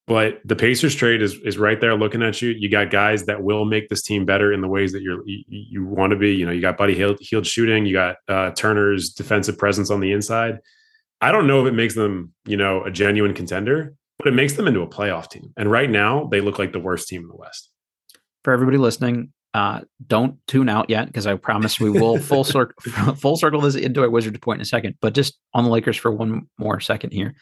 But 0.08 0.40
the 0.46 0.56
Pacers 0.56 0.96
trade 0.96 1.22
is 1.22 1.36
is 1.44 1.58
right 1.58 1.80
there 1.80 1.96
looking 1.96 2.24
at 2.24 2.42
you. 2.42 2.52
You 2.52 2.70
got 2.70 2.90
guys 2.90 3.26
that 3.26 3.44
will 3.44 3.66
make 3.66 3.90
this 3.90 4.02
team 4.02 4.26
better 4.26 4.54
in 4.54 4.62
the 4.62 4.68
ways 4.68 4.94
that 4.94 5.02
you're 5.02 5.22
you, 5.28 5.44
you 5.48 5.86
want 5.86 6.12
to 6.12 6.18
be. 6.18 6.34
You 6.34 6.46
know, 6.46 6.52
you 6.54 6.62
got 6.62 6.78
Buddy 6.78 6.96
Hield, 6.96 7.18
Hield 7.20 7.46
shooting, 7.46 7.86
you 7.86 7.94
got 7.94 8.16
uh, 8.30 8.52
Turner's 8.52 9.10
defensive 9.10 9.58
presence 9.58 9.92
on 9.92 10.00
the 10.00 10.14
inside. 10.14 10.60
I 11.20 11.32
don't 11.34 11.46
know 11.46 11.66
if 11.66 11.68
it 11.68 11.76
makes 11.76 11.96
them, 11.96 12.34
you 12.46 12.56
know, 12.56 12.84
a 12.84 12.92
genuine 12.92 13.34
contender, 13.34 13.96
but 14.18 14.28
it 14.28 14.34
makes 14.34 14.54
them 14.54 14.68
into 14.68 14.82
a 14.82 14.88
playoff 14.88 15.30
team. 15.30 15.52
And 15.58 15.70
right 15.70 15.90
now, 15.90 16.28
they 16.32 16.40
look 16.40 16.58
like 16.58 16.72
the 16.72 16.80
worst 16.80 17.10
team 17.10 17.24
in 17.24 17.28
the 17.28 17.36
West. 17.36 17.70
For 18.44 18.54
everybody 18.54 18.78
listening, 18.78 19.34
uh, 19.54 19.82
don't 20.06 20.38
tune 20.48 20.70
out 20.70 20.90
yet 20.90 21.08
because 21.08 21.28
I 21.28 21.36
promise 21.36 21.82
we 21.82 21.90
will 21.90 22.18
full 22.32 22.46
circle 22.46 22.76
full 23.16 23.36
circle 23.36 23.60
this 23.60 23.76
into 23.76 24.04
a 24.04 24.10
Wizards 24.10 24.40
point 24.40 24.60
in 24.60 24.62
a 24.62 24.66
second. 24.66 24.96
But 25.02 25.14
just 25.14 25.38
on 25.54 25.66
the 25.66 25.70
Lakers 25.70 25.98
for 25.98 26.12
one 26.12 26.48
more 26.58 26.80
second 26.80 27.12
here, 27.12 27.36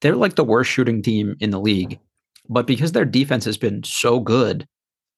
they're 0.00 0.16
like 0.16 0.34
the 0.34 0.44
worst 0.44 0.70
shooting 0.70 1.02
team 1.02 1.36
in 1.40 1.50
the 1.50 1.60
league, 1.60 1.98
but 2.48 2.66
because 2.66 2.92
their 2.92 3.04
defense 3.04 3.44
has 3.44 3.56
been 3.56 3.82
so 3.82 4.20
good, 4.20 4.66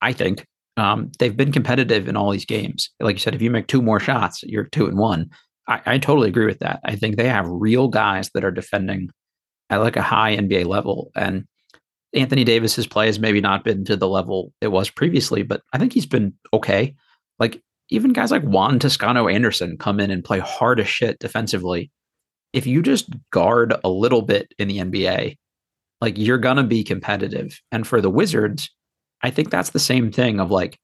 I 0.00 0.12
think 0.12 0.46
um, 0.76 1.10
they've 1.18 1.36
been 1.36 1.52
competitive 1.52 2.08
in 2.08 2.16
all 2.16 2.30
these 2.30 2.44
games. 2.44 2.90
Like 3.00 3.16
you 3.16 3.20
said, 3.20 3.34
if 3.34 3.42
you 3.42 3.50
make 3.50 3.66
two 3.66 3.82
more 3.82 4.00
shots, 4.00 4.42
you're 4.44 4.64
two 4.64 4.86
and 4.86 4.98
one. 4.98 5.30
I, 5.66 5.80
I 5.84 5.98
totally 5.98 6.28
agree 6.28 6.46
with 6.46 6.60
that. 6.60 6.80
I 6.84 6.96
think 6.96 7.16
they 7.16 7.28
have 7.28 7.46
real 7.48 7.88
guys 7.88 8.30
that 8.30 8.44
are 8.44 8.50
defending 8.50 9.10
at 9.70 9.78
like 9.78 9.96
a 9.96 10.02
high 10.02 10.36
NBA 10.36 10.66
level, 10.66 11.10
and 11.14 11.46
Anthony 12.14 12.44
Davis's 12.44 12.86
play 12.86 13.06
has 13.06 13.18
maybe 13.18 13.40
not 13.40 13.64
been 13.64 13.84
to 13.84 13.96
the 13.96 14.08
level 14.08 14.52
it 14.60 14.68
was 14.68 14.88
previously, 14.88 15.42
but 15.42 15.62
I 15.72 15.78
think 15.78 15.92
he's 15.92 16.06
been 16.06 16.34
okay. 16.52 16.94
Like 17.38 17.60
even 17.90 18.12
guys 18.12 18.30
like 18.30 18.42
Juan 18.42 18.78
Toscano 18.78 19.28
Anderson 19.28 19.76
come 19.76 20.00
in 20.00 20.10
and 20.10 20.24
play 20.24 20.38
hard 20.38 20.80
as 20.80 20.88
shit 20.88 21.18
defensively. 21.18 21.90
If 22.53 22.66
you 22.66 22.82
just 22.82 23.11
guard 23.30 23.74
a 23.84 23.88
little 23.88 24.22
bit 24.22 24.53
in 24.59 24.68
the 24.68 24.78
NBA, 24.78 25.36
like 26.01 26.16
you're 26.16 26.38
gonna 26.38 26.64
be 26.64 26.84
competitive. 26.84 27.61
And 27.72 27.86
for 27.86 28.01
the 28.01 28.11
Wizards, 28.11 28.70
I 29.22 29.30
think 29.30 29.51
that's 29.51 29.70
the 29.70 29.78
same 29.78 30.12
thing 30.12 30.40
of 30.40 30.51
like 30.51 30.78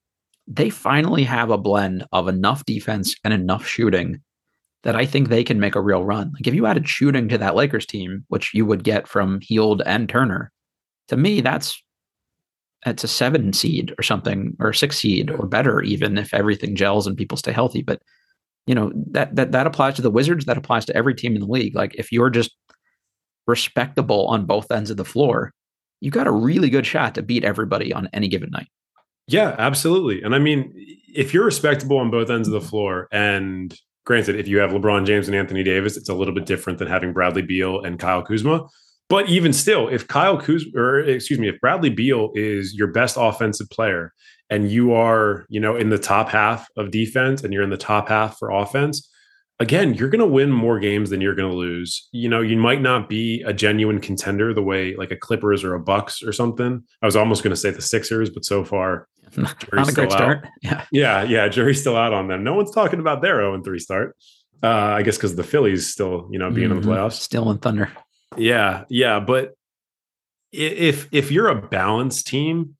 they 0.47 0.71
finally 0.71 1.25
have 1.25 1.51
a 1.51 1.59
blend 1.59 2.05
of 2.13 2.29
enough 2.29 2.65
defense 2.65 3.15
and 3.25 3.33
enough 3.33 3.67
shooting 3.67 4.21
that 4.83 4.97
I 4.97 5.07
think 5.07 5.29
they 5.29 5.43
can 5.43 5.59
make 5.59 5.75
a 5.75 5.81
real 5.81 6.05
run. 6.05 6.33
Like 6.35 6.47
if 6.47 6.55
you 6.55 6.67
added 6.67 6.89
shooting 6.89 7.29
to 7.31 7.39
that 7.39 7.55
Lakers 7.55 7.87
team, 7.87 8.25
which 8.29 8.53
you 8.53 8.67
would 8.67 8.85
get 8.85 9.09
from 9.09 9.41
Hield 9.41 9.83
and 9.87 10.09
Turner, 10.09 10.53
to 11.09 11.17
me, 11.17 11.41
that's 11.41 11.83
it's 12.87 13.05
a 13.05 13.09
seven 13.09 13.55
seed 13.55 13.95
or 13.99 14.03
something, 14.03 14.55
or 14.61 14.75
six 14.75 14.99
seed 14.99 15.31
or 15.31 15.47
better, 15.47 15.81
even 15.81 16.19
if 16.19 16.35
everything 16.35 16.77
gels 16.77 17.07
and 17.07 17.17
people 17.17 17.39
stay 17.39 17.53
healthy. 17.53 17.83
But 17.83 18.03
you 18.67 18.75
know 18.75 18.93
that 19.11 19.35
that 19.37 19.53
that 19.53 19.67
applies 19.67 19.95
to 19.97 20.03
the 20.03 20.11
Wizards. 20.11 20.47
That 20.47 20.59
applies 20.59 20.85
to 20.87 20.97
every 20.97 21.15
team 21.15 21.35
in 21.35 21.41
the 21.41 21.47
league. 21.47 21.75
Like 21.75 21.95
if 21.97 22.13
you're 22.13 22.31
just 22.31 22.53
respectable 23.47 24.27
on 24.27 24.47
both 24.47 24.71
ends 24.71 24.91
of 24.91 24.97
the 24.97 25.05
floor, 25.05 25.53
you 26.01 26.11
got 26.11 26.27
a 26.27 26.33
really 26.33 26.71
good 26.71 26.87
shot 26.87 27.15
to 27.15 27.23
beat 27.23 27.45
everybody 27.45 27.93
on 27.93 28.09
any 28.13 28.29
given 28.29 28.51
night. 28.51 28.69
Yeah, 29.27 29.55
absolutely. 29.59 30.23
And 30.23 30.35
I 30.35 30.39
mean, 30.39 30.73
if 31.15 31.33
you're 31.33 31.45
respectable 31.45 31.99
on 31.99 32.11
both 32.11 32.31
ends 32.31 32.49
of 32.49 32.53
the 32.53 32.61
floor, 32.61 33.09
and 33.11 33.75
granted, 34.05 34.37
if 34.37 34.49
you 34.49 34.59
have 34.59 34.71
LeBron 34.71 35.07
James 35.07 35.29
and 35.29 35.37
Anthony 35.37 35.63
Davis, 35.63 35.97
it's 35.97 36.09
a 36.09 36.15
little 36.15 36.35
bit 36.35 36.47
different 36.47 36.79
than 36.79 36.89
having 36.89 37.13
Bradley 37.13 37.43
Beal 37.43 37.83
and 37.83 37.99
Kyle 37.99 38.23
Kuzma. 38.23 38.67
But 39.09 39.29
even 39.29 39.53
still, 39.53 39.89
if 39.89 40.09
Kyle 40.09 40.39
Kuz, 40.39 40.63
or 40.75 41.01
excuse 41.01 41.39
me, 41.39 41.49
if 41.49 41.61
Bradley 41.61 41.91
Beal 41.91 42.31
is 42.35 42.75
your 42.75 42.89
best 42.89 43.17
offensive 43.19 43.69
player 43.71 44.13
and 44.55 44.71
you 44.71 44.93
are, 44.93 45.47
you 45.49 45.59
know, 45.59 45.75
in 45.75 45.91
the 45.91 45.99
top 45.99 46.29
half 46.29 46.69
of 46.77 46.93
defense 46.93 47.43
and 47.43 47.53
you're 47.53 47.65
in 47.65 47.71
the 47.71 47.77
top 47.77 48.09
half 48.09 48.39
for 48.39 48.51
offense, 48.51 49.11
again, 49.59 49.95
you're 49.95 50.09
going 50.09 50.21
to 50.21 50.27
win 50.27 50.53
more 50.53 50.79
games 50.79 51.11
than 51.11 51.21
you're 51.21 51.35
going 51.35 51.51
to 51.51 51.57
lose. 51.57 52.09
You 52.13 52.29
know, 52.29 52.41
you 52.41 52.57
might 52.57 52.81
not 52.81 53.09
be 53.09 53.43
a 53.43 53.53
genuine 53.53 54.01
contender 54.01 54.55
the 54.55 54.63
way 54.63 54.95
like 54.95 55.11
a 55.11 55.17
Clippers 55.17 55.65
or 55.65 55.75
a 55.75 55.81
Bucks 55.81 56.23
or 56.23 56.33
something. 56.33 56.85
I 57.03 57.07
was 57.07 57.17
almost 57.17 57.43
going 57.43 57.51
to 57.51 57.57
say 57.57 57.71
the 57.71 57.83
Sixers, 57.83 58.31
but 58.31 58.45
so 58.45 58.65
far, 58.65 59.09
not 59.37 59.89
a 59.89 59.93
great 59.93 60.13
start. 60.13 60.47
Yeah, 60.63 60.85
yeah, 60.93 61.25
yeah. 61.25 61.49
Jury's 61.49 61.81
still 61.81 61.97
out 61.97 62.13
on 62.13 62.29
them. 62.29 62.45
No 62.45 62.55
one's 62.55 62.71
talking 62.71 63.01
about 63.01 63.23
their 63.23 63.39
0 63.39 63.61
3 63.61 63.79
start. 63.81 64.17
Uh, 64.63 64.69
I 64.69 65.03
guess 65.03 65.17
because 65.17 65.35
the 65.35 65.43
Phillies 65.43 65.93
still, 65.93 66.29
you 66.31 66.39
know, 66.39 66.49
being 66.51 66.69
mm-hmm. 66.69 66.79
in 66.79 66.83
the 66.83 66.89
mm-hmm. 66.89 67.07
playoffs, 67.07 67.15
still 67.15 67.51
in 67.51 67.59
Thunder. 67.59 67.91
Yeah, 68.37 68.85
yeah, 68.89 69.19
but 69.19 69.55
if 70.53 71.09
if 71.11 71.33
you're 71.33 71.49
a 71.49 71.61
balanced 71.61 72.29
team, 72.29 72.77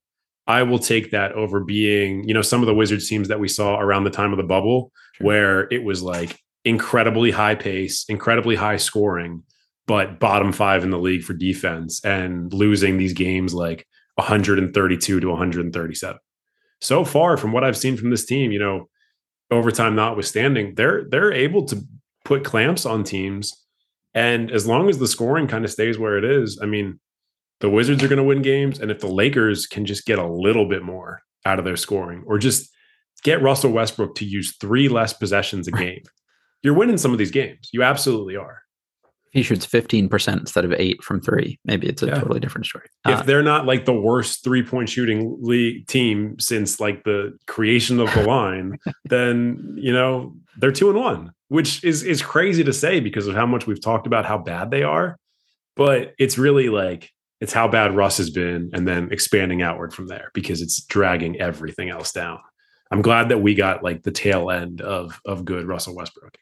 I 0.47 0.63
will 0.63 0.79
take 0.79 1.11
that 1.11 1.33
over 1.33 1.61
being, 1.61 2.25
you 2.29 2.35
know, 2.35 2.43
some 2.43 2.61
of 2.61 2.67
the 2.67 2.75
Wizards 2.75 3.09
teams 3.09 3.29
that 3.29 3.41
we 3.41 3.49
saw 3.49 3.79
around 3.79 4.05
the 4.05 4.11
time 4.11 4.33
of 4.33 4.37
the 4.37 4.45
bubble 4.45 4.93
sure. 5.15 5.27
where 5.27 5.73
it 5.73 5.83
was 5.83 6.03
like 6.03 6.39
incredibly 6.65 7.31
high 7.31 7.55
pace, 7.55 8.05
incredibly 8.09 8.57
high 8.57 8.77
scoring, 8.77 9.43
but 9.87 10.21
bottom 10.21 10.53
5 10.53 10.85
in 10.85 10.91
the 10.91 10.99
league 10.99 11.23
for 11.23 11.33
defense 11.33 12.05
and 12.05 12.53
losing 12.53 12.99
these 12.99 13.13
games 13.13 13.55
like 13.55 13.87
132 14.17 15.21
to 15.21 15.29
137. 15.29 16.19
So 16.81 17.05
far 17.05 17.37
from 17.37 17.53
what 17.53 17.65
I've 17.65 17.77
seen 17.77 17.97
from 17.97 18.11
this 18.11 18.27
team, 18.27 18.53
you 18.53 18.59
know, 18.59 18.89
overtime 19.51 19.95
notwithstanding, 19.95 20.75
they're 20.75 21.05
they're 21.09 21.33
able 21.33 21.65
to 21.67 21.83
put 22.25 22.45
clamps 22.45 22.85
on 22.85 23.05
teams 23.05 23.65
and 24.15 24.51
as 24.51 24.67
long 24.67 24.89
as 24.89 24.99
the 24.99 25.09
scoring 25.09 25.49
kind 25.49 25.65
of 25.65 25.73
stays 25.73 25.99
where 25.99 26.17
it 26.17 26.25
is, 26.25 26.59
I 26.63 26.67
mean, 26.67 27.01
the 27.65 27.71
Wizards 27.71 28.05
are 28.05 28.09
going 28.09 28.19
to 28.19 28.23
win 28.23 28.43
games. 28.43 28.79
And 28.79 28.91
if 28.91 29.01
the 29.01 29.09
Lakers 29.09 29.67
can 29.67 29.87
just 29.87 30.05
get 30.05 30.19
a 30.19 30.27
little 30.27 30.69
bit 30.69 30.83
more 30.83 31.23
out 31.47 31.59
of 31.59 31.65
their 31.65 31.79
scoring 31.79 32.23
or 32.27 32.37
just 32.37 32.71
get 33.23 33.41
Russell 33.41 33.73
Westbrook 33.73 34.17
to 34.17 34.27
use 34.27 34.55
three 34.61 34.87
less 34.91 35.15
possessions 35.15 35.67
a 35.67 35.71
game, 35.71 36.03
you're 36.63 36.75
winning 36.75 36.99
some 36.99 37.13
of 37.13 37.17
these 37.17 37.31
games. 37.31 37.71
You 37.73 37.83
absolutely 37.83 38.37
are. 38.37 38.61
he 39.31 39.43
shoots 39.43 39.67
15% 39.67 40.41
instead 40.41 40.67
of 40.67 40.75
eight 40.75 41.03
from 41.03 41.23
three, 41.23 41.59
maybe 41.65 41.87
it's 41.89 42.03
a 42.03 42.07
yeah. 42.09 42.19
totally 42.21 42.39
different 42.39 42.67
story. 42.67 42.85
If 43.07 43.21
uh, 43.21 43.23
they're 43.23 43.43
not 43.43 43.65
like 43.65 43.87
the 43.87 43.99
worst 43.99 44.45
three 44.45 44.63
point 44.63 44.91
shooting 44.91 45.39
league 45.41 45.87
team 45.87 46.39
since 46.39 46.81
like 46.81 47.03
the 47.05 47.33
creation 47.47 47.99
of 47.99 48.13
the 48.13 48.25
line, 48.29 48.79
then, 49.07 49.75
you 49.79 49.95
know, 49.95 50.37
they're 50.59 50.71
two 50.71 50.91
and 50.91 50.99
one, 50.99 51.33
which 51.49 51.83
is, 51.83 52.03
is 52.03 52.21
crazy 52.21 52.63
to 52.63 52.75
say 52.75 53.01
because 53.01 53.27
of 53.27 53.35
how 53.35 53.47
much 53.47 53.67
we've 53.67 53.83
talked 53.83 54.07
about 54.07 54.27
how 54.27 54.37
bad 54.37 54.71
they 54.71 54.83
are. 54.83 55.17
But 55.77 56.13
it's 56.19 56.37
really 56.37 56.69
like, 56.69 57.11
it's 57.45 57.53
how 57.53 57.69
bad 57.69 57.95
Russ 57.95 58.17
has 58.17 58.31
been 58.31 58.71
and 58.73 58.89
then 58.89 59.13
expanding 59.13 59.61
outward 59.61 59.93
from 59.93 60.07
there 60.07 60.31
because 60.33 60.63
it's 60.63 60.83
dragging 60.87 61.39
everything 61.39 61.91
else 61.91 62.11
down. 62.11 62.39
I'm 62.91 63.03
glad 63.03 63.29
that 63.29 63.43
we 63.43 63.55
got 63.55 63.85
like 63.85 64.03
the 64.03 64.11
tail 64.11 64.51
end 64.51 64.81
of 64.81 65.21
of 65.27 65.45
good 65.45 65.67
Russell 65.67 65.95
Westbrook. 65.95 66.39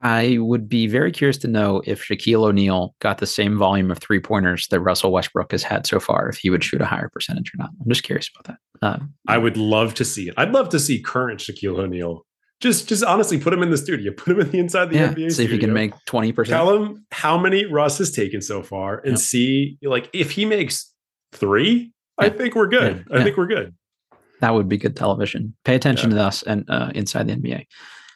I 0.00 0.38
would 0.38 0.66
be 0.66 0.86
very 0.86 1.12
curious 1.12 1.36
to 1.38 1.48
know 1.48 1.82
if 1.84 2.02
Shaquille 2.02 2.46
O'Neal 2.46 2.94
got 3.00 3.18
the 3.18 3.26
same 3.26 3.58
volume 3.58 3.90
of 3.90 3.98
three 3.98 4.20
pointers 4.20 4.66
that 4.68 4.80
Russell 4.80 5.12
Westbrook 5.12 5.52
has 5.52 5.62
had 5.62 5.86
so 5.86 6.00
far, 6.00 6.30
if 6.30 6.38
he 6.38 6.48
would 6.48 6.64
shoot 6.64 6.80
a 6.80 6.86
higher 6.86 7.10
percentage 7.12 7.52
or 7.52 7.58
not. 7.58 7.70
I'm 7.78 7.88
just 7.90 8.04
curious 8.04 8.30
about 8.34 8.56
that. 8.80 8.86
Um, 8.86 9.12
I 9.26 9.36
would 9.36 9.58
love 9.58 9.92
to 9.94 10.06
see 10.06 10.28
it. 10.28 10.34
I'd 10.38 10.52
love 10.52 10.70
to 10.70 10.78
see 10.78 11.02
current 11.02 11.40
Shaquille 11.40 11.78
O'Neal. 11.78 12.24
Just, 12.60 12.88
just 12.88 13.04
honestly, 13.04 13.38
put 13.38 13.52
him 13.52 13.62
in 13.62 13.70
the 13.70 13.76
studio. 13.76 14.12
Put 14.12 14.34
him 14.34 14.40
in 14.40 14.50
the 14.50 14.58
inside 14.58 14.86
the 14.86 14.96
yeah, 14.96 15.08
NBA. 15.08 15.14
See 15.14 15.30
studio. 15.30 15.44
if 15.44 15.50
he 15.52 15.58
can 15.58 15.72
make 15.72 15.92
twenty 16.06 16.32
percent. 16.32 16.56
Tell 16.56 16.74
him 16.74 17.06
how 17.12 17.38
many 17.38 17.64
Russ 17.66 17.98
has 17.98 18.10
taken 18.10 18.40
so 18.40 18.62
far, 18.62 18.98
and 18.98 19.12
yep. 19.12 19.18
see 19.18 19.78
like 19.82 20.10
if 20.12 20.32
he 20.32 20.44
makes 20.44 20.92
three. 21.32 21.92
Yeah. 22.20 22.26
I 22.26 22.30
think 22.30 22.56
we're 22.56 22.66
good. 22.66 23.04
Yeah. 23.10 23.20
I 23.20 23.22
think 23.22 23.36
we're 23.36 23.46
good. 23.46 23.74
That 24.40 24.54
would 24.54 24.68
be 24.68 24.76
good 24.76 24.96
television. 24.96 25.54
Pay 25.64 25.74
attention 25.74 26.10
to 26.10 26.20
us 26.20 26.42
and 26.42 26.68
uh, 26.68 26.90
inside 26.94 27.28
the 27.28 27.34
NBA. 27.34 27.66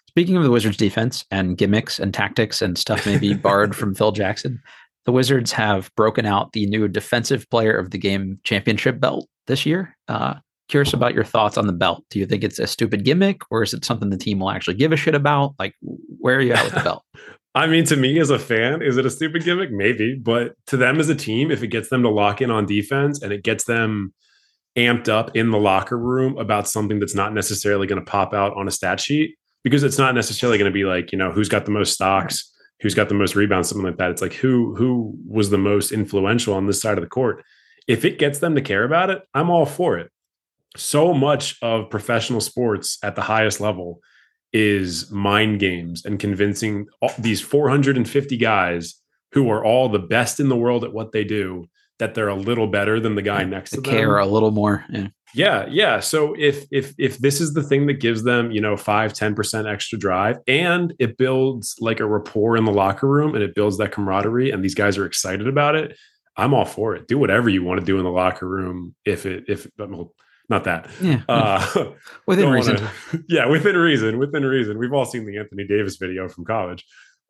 Speaking 0.08 0.36
of 0.36 0.42
the 0.42 0.50
Wizards 0.50 0.76
defense 0.76 1.24
and 1.30 1.56
gimmicks 1.56 1.98
and 1.98 2.12
tactics 2.12 2.60
and 2.62 2.76
stuff 2.76 3.06
maybe 3.06 3.34
borrowed 3.42 3.74
from 3.74 3.94
Phil 3.94 4.12
Jackson, 4.12 4.60
the 5.04 5.12
Wizards 5.12 5.52
have 5.52 5.90
broken 5.96 6.26
out 6.26 6.52
the 6.52 6.66
new 6.66 6.86
Defensive 6.86 7.48
Player 7.50 7.76
of 7.76 7.90
the 7.90 7.98
Game 7.98 8.38
championship 8.44 9.00
belt 9.00 9.28
this 9.46 9.66
year. 9.66 9.96
Uh, 10.08 10.34
curious 10.72 10.92
about 10.92 11.14
your 11.14 11.22
thoughts 11.22 11.56
on 11.56 11.68
the 11.68 11.72
belt. 11.72 12.04
Do 12.10 12.18
you 12.18 12.26
think 12.26 12.42
it's 12.42 12.58
a 12.58 12.66
stupid 12.66 13.04
gimmick 13.04 13.42
or 13.50 13.62
is 13.62 13.72
it 13.72 13.84
something 13.84 14.10
the 14.10 14.16
team 14.16 14.40
will 14.40 14.50
actually 14.50 14.74
give 14.74 14.90
a 14.90 14.96
shit 14.96 15.14
about? 15.14 15.54
Like, 15.58 15.74
where 15.80 16.36
are 16.36 16.40
you 16.40 16.52
at 16.52 16.64
with 16.64 16.74
the 16.74 16.80
belt? 16.80 17.04
I 17.54 17.66
mean, 17.66 17.84
to 17.84 17.96
me 17.96 18.18
as 18.18 18.30
a 18.30 18.38
fan, 18.38 18.82
is 18.82 18.96
it 18.96 19.06
a 19.06 19.10
stupid 19.10 19.44
gimmick? 19.44 19.70
Maybe, 19.70 20.16
but 20.16 20.54
to 20.68 20.76
them 20.76 20.98
as 20.98 21.08
a 21.10 21.14
team, 21.14 21.50
if 21.50 21.62
it 21.62 21.68
gets 21.68 21.90
them 21.90 22.02
to 22.02 22.08
lock 22.08 22.40
in 22.40 22.50
on 22.50 22.64
defense 22.64 23.22
and 23.22 23.30
it 23.30 23.44
gets 23.44 23.64
them 23.64 24.14
amped 24.76 25.08
up 25.08 25.36
in 25.36 25.50
the 25.50 25.58
locker 25.58 25.98
room 25.98 26.38
about 26.38 26.66
something 26.66 26.98
that's 26.98 27.14
not 27.14 27.34
necessarily 27.34 27.86
going 27.86 28.02
to 28.02 28.10
pop 28.10 28.32
out 28.32 28.56
on 28.56 28.66
a 28.66 28.70
stat 28.70 28.98
sheet, 28.98 29.36
because 29.64 29.82
it's 29.82 29.98
not 29.98 30.14
necessarily 30.14 30.58
going 30.58 30.70
to 30.70 30.74
be 30.74 30.84
like 30.84 31.12
you 31.12 31.18
know 31.18 31.30
who's 31.30 31.48
got 31.48 31.64
the 31.64 31.70
most 31.70 31.92
stocks 31.92 32.50
who's 32.80 32.94
got 32.94 33.08
the 33.08 33.14
most 33.14 33.36
rebounds 33.36 33.68
something 33.68 33.86
like 33.86 33.96
that 33.96 34.10
it's 34.10 34.22
like 34.22 34.34
who 34.34 34.74
who 34.74 35.16
was 35.26 35.50
the 35.50 35.58
most 35.58 35.92
influential 35.92 36.54
on 36.54 36.66
this 36.66 36.80
side 36.80 36.98
of 36.98 37.04
the 37.04 37.10
court 37.10 37.44
if 37.86 38.04
it 38.04 38.18
gets 38.18 38.38
them 38.40 38.54
to 38.54 38.60
care 38.60 38.84
about 38.84 39.10
it 39.10 39.22
i'm 39.34 39.50
all 39.50 39.66
for 39.66 39.98
it 39.98 40.10
so 40.76 41.12
much 41.12 41.56
of 41.62 41.90
professional 41.90 42.40
sports 42.40 42.98
at 43.02 43.14
the 43.14 43.22
highest 43.22 43.60
level 43.60 44.00
is 44.52 45.10
mind 45.10 45.60
games 45.60 46.04
and 46.04 46.18
convincing 46.18 46.86
these 47.18 47.40
450 47.40 48.36
guys 48.36 48.94
who 49.32 49.50
are 49.50 49.64
all 49.64 49.88
the 49.88 49.98
best 49.98 50.40
in 50.40 50.48
the 50.48 50.56
world 50.56 50.84
at 50.84 50.92
what 50.92 51.12
they 51.12 51.24
do 51.24 51.68
that 51.98 52.14
they're 52.14 52.28
a 52.28 52.34
little 52.34 52.66
better 52.66 53.00
than 53.00 53.14
the 53.14 53.22
guy 53.22 53.44
next 53.44 53.70
to 53.70 53.80
them. 53.80 53.92
Care 53.94 54.18
a 54.18 54.26
little 54.26 54.50
more. 54.50 54.84
Yeah. 54.90 55.08
Yeah, 55.34 55.66
yeah. 55.70 56.00
So 56.00 56.34
if 56.38 56.66
if 56.70 56.94
if 56.98 57.16
this 57.18 57.40
is 57.40 57.54
the 57.54 57.62
thing 57.62 57.86
that 57.86 58.00
gives 58.00 58.22
them, 58.22 58.50
you 58.50 58.60
know, 58.60 58.76
five, 58.76 59.14
10% 59.14 59.70
extra 59.70 59.98
drive 59.98 60.38
and 60.46 60.92
it 60.98 61.16
builds 61.16 61.76
like 61.80 62.00
a 62.00 62.06
rapport 62.06 62.56
in 62.58 62.66
the 62.66 62.72
locker 62.72 63.08
room 63.08 63.34
and 63.34 63.42
it 63.42 63.54
builds 63.54 63.78
that 63.78 63.92
camaraderie 63.92 64.50
and 64.50 64.62
these 64.62 64.74
guys 64.74 64.98
are 64.98 65.06
excited 65.06 65.48
about 65.48 65.74
it, 65.74 65.96
I'm 66.36 66.52
all 66.52 66.66
for 66.66 66.94
it. 66.94 67.08
Do 67.08 67.16
whatever 67.16 67.48
you 67.48 67.62
want 67.62 67.80
to 67.80 67.86
do 67.86 67.96
in 67.96 68.04
the 68.04 68.10
locker 68.10 68.46
room 68.46 68.94
if 69.06 69.24
it 69.24 69.44
if 69.48 69.66
well, 69.78 70.12
not 70.52 70.64
that. 70.64 70.88
Yeah. 71.00 71.22
Uh, 71.28 71.92
within 72.26 72.50
reason. 72.50 72.76
Wanna, 72.76 72.92
yeah, 73.28 73.46
within 73.46 73.76
reason. 73.76 74.18
Within 74.18 74.44
reason. 74.44 74.78
We've 74.78 74.92
all 74.92 75.06
seen 75.06 75.24
the 75.24 75.38
Anthony 75.38 75.66
Davis 75.66 75.96
video 75.96 76.28
from 76.28 76.44
college. 76.44 76.84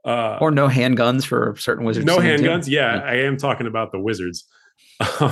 Uh, 0.05 0.37
or 0.41 0.51
no 0.51 0.67
handguns 0.67 1.25
for 1.25 1.55
certain 1.57 1.85
wizards. 1.85 2.05
No 2.05 2.19
handguns. 2.19 2.69
Yeah, 2.69 2.97
yeah, 2.97 3.03
I 3.03 3.15
am 3.19 3.37
talking 3.37 3.69
about 3.69 3.93
the 3.93 4.01
wizards. 4.01 4.45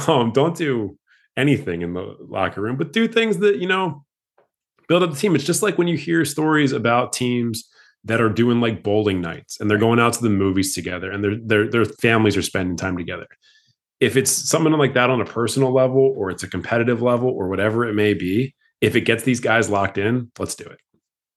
Um, 0.09 0.33
don't 0.33 0.57
do 0.57 0.99
anything 1.37 1.83
in 1.83 1.93
the 1.93 2.17
locker 2.19 2.61
room, 2.61 2.77
but 2.77 2.93
do 2.93 3.07
things 3.07 3.39
that, 3.39 3.59
you 3.59 3.69
know, 3.69 4.05
build 4.89 5.05
up 5.05 5.11
the 5.11 5.17
team. 5.17 5.37
It's 5.37 5.45
just 5.45 5.63
like 5.63 5.79
when 5.79 5.87
you 5.87 5.97
hear 5.97 6.25
stories 6.25 6.73
about 6.73 7.13
teams 7.13 7.69
that 8.05 8.21
are 8.21 8.29
doing 8.29 8.61
like 8.61 8.83
bowling 8.83 9.21
nights 9.21 9.61
and 9.61 9.71
they're 9.71 9.79
going 9.79 10.01
out 10.01 10.15
to 10.15 10.23
the 10.23 10.31
movies 10.31 10.75
together 10.75 11.13
and 11.13 11.23
their 11.23 11.37
their 11.37 11.71
their 11.71 11.85
families 11.85 12.37
are 12.37 12.43
spending 12.43 12.77
time 12.77 12.97
together. 12.97 13.29
If 14.01 14.17
it's 14.17 14.31
something 14.31 14.73
like 14.73 14.95
that 14.95 15.11
on 15.11 15.21
a 15.21 15.27
personal 15.27 15.73
level 15.73 16.15
or 16.17 16.31
it's 16.31 16.43
a 16.43 16.49
competitive 16.49 17.03
level 17.03 17.29
or 17.29 17.49
whatever 17.49 17.87
it 17.87 17.95
may 17.95 18.15
be, 18.15 18.55
if 18.81 18.97
it 18.97 19.03
gets 19.03 19.25
these 19.25 19.41
guys 19.41 19.69
locked 19.69 19.99
in, 19.99 20.31
let's 20.39 20.55
do 20.55 20.65
it. 20.65 20.79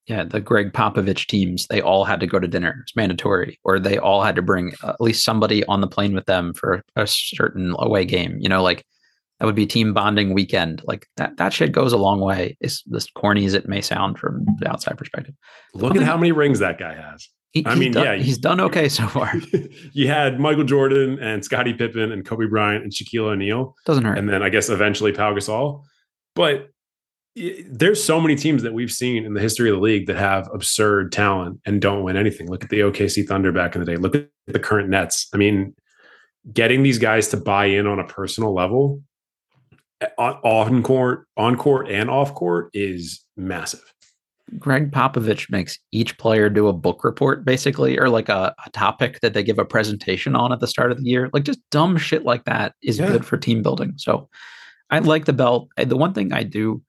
Yeah, 0.07 0.26
the 0.26 0.41
Gregg 0.41 0.74
Popovich 0.74 1.28
teams, 1.28 1.68
they 1.68 1.82
all 1.82 2.03
had 2.03 2.20
to 2.20 2.28
go 2.28 2.39
to 2.39 2.47
dinner. 2.47 2.80
It's 2.82 2.95
mandatory, 2.95 3.59
or 3.64 3.80
they 3.80 3.97
all 3.97 4.22
had 4.22 4.36
to 4.36 4.41
bring 4.41 4.74
at 4.84 4.99
least 4.99 5.24
somebody 5.24 5.66
on 5.66 5.80
the 5.80 5.88
plane 5.88 6.14
with 6.14 6.26
them 6.26 6.53
for 6.53 6.84
a 6.97 7.07
certain 7.07 7.74
away 7.80 8.03
game. 8.03 8.38
You 8.39 8.49
know, 8.49 8.61
like 8.61 8.86
that 9.39 9.45
would 9.45 9.55
be 9.55 9.66
team 9.66 9.93
bonding 9.93 10.34
weekend. 10.34 10.82
Like 10.86 11.07
that 11.16 11.38
that 11.38 11.53
shit 11.53 11.72
goes 11.72 11.93
a 11.93 11.97
long 11.97 12.20
way. 12.20 12.57
Is 12.59 12.84
as 12.93 13.07
corny 13.16 13.45
as 13.45 13.53
it 13.53 13.70
may 13.70 13.80
sound 13.80 14.20
from 14.20 14.45
the 14.59 14.70
outside 14.70 14.97
perspective. 14.97 15.36
Look 15.74 15.95
at 15.95 16.03
how 16.03 16.18
many 16.18 16.34
rings 16.34 16.59
that 16.59 16.80
guy 16.80 16.95
has. 16.95 17.30
He, 17.54 17.64
I 17.68 17.76
mean, 17.76 17.91
done, 17.91 18.04
yeah, 18.04 18.16
he's 18.16 18.39
done 18.39 18.60
okay 18.62 18.89
so 18.89 19.08
far. 19.08 19.32
you 19.93 20.08
had 20.08 20.39
Michael 20.39 20.64
Jordan 20.64 21.20
and 21.20 21.45
Scottie 21.45 21.74
Pippen 21.74 22.12
and 22.12 22.26
Kobe 22.26 22.47
Bryant 22.47 22.84
and 22.84 22.91
Shaquille 22.91 23.26
O'Neal. 23.26 23.76
Doesn't 23.86 24.04
hurt. 24.04 24.18
And 24.18 24.28
then 24.28 24.41
I 24.41 24.49
guess 24.49 24.70
eventually 24.70 25.12
Pau 25.12 25.36
Gasol. 25.36 25.84
But 26.34 26.72
there's 27.36 28.04
so 28.04 28.20
many 28.20 28.36
teams 28.36 28.64
that 28.64 28.74
we've 28.74 28.91
seen 28.91 29.24
in 29.24 29.36
the 29.36 29.41
history 29.41 29.70
of 29.70 29.76
the 29.76 29.82
league 29.82 30.08
that 30.08 30.18
have 30.18 30.49
absurd 30.51 31.12
talent 31.12 31.60
and 31.66 31.80
don't 31.80 32.04
win 32.04 32.18
anything. 32.18 32.49
Look 32.49 32.64
at 32.64 32.72
the 32.72 32.80
OKC 32.80 33.28
Thunder 33.28 33.51
back 33.51 33.76
in 33.76 33.82
the 33.82 33.86
day. 33.86 33.97
Look 33.97 34.16
at 34.16 34.30
the 34.47 34.60
current 34.60 34.89
Nets. 34.89 35.30
I 35.32 35.38
mean, 35.38 35.76
getting 36.51 36.82
these 36.82 36.97
guys 36.97 37.28
to 37.30 37.38
buy 37.38 37.66
in 37.66 37.86
on 37.86 37.99
a 37.99 38.06
personal 38.06 38.54
level 38.54 39.01
eh, 40.01 40.08
on 40.18 40.82
court, 40.84 41.28
on 41.38 41.56
court, 41.56 41.88
and 41.89 42.10
off 42.10 42.34
court 42.34 42.70
is 42.74 43.24
massive. 43.38 43.93
Gregg 44.60 44.91
Popovich 44.91 45.50
makes 45.50 45.80
each 45.91 46.18
player 46.18 46.50
do 46.50 46.68
a 46.68 46.74
book 46.74 47.04
report, 47.04 47.46
basically, 47.46 47.98
or 47.98 48.10
like 48.10 48.30
a, 48.30 48.54
a, 48.66 48.70
topic 48.72 49.20
that 49.22 49.34
they 49.34 49.41
give 49.41 49.58
a 49.58 49.66
presentation 49.66 50.36
on 50.36 50.52
at 50.52 50.60
the 50.60 50.68
start 50.68 50.91
of 50.91 50.98
the 50.98 51.10
year. 51.10 51.30
Like 51.34 51.44
just 51.44 51.60
dumb 51.72 51.98
shit 51.98 52.24
like 52.24 52.44
that 52.46 52.76
is 52.82 53.00
yeah. 53.00 53.08
good 53.08 53.26
for 53.26 53.38
team 53.38 53.64
building. 53.64 53.94
So 53.98 54.30
I 54.89 55.00
like 55.00 55.26
the 55.26 55.34
belt. 55.34 55.70
The 55.78 55.98
one 55.98 56.14
thing 56.14 56.34
I 56.34 56.44
do 56.44 56.84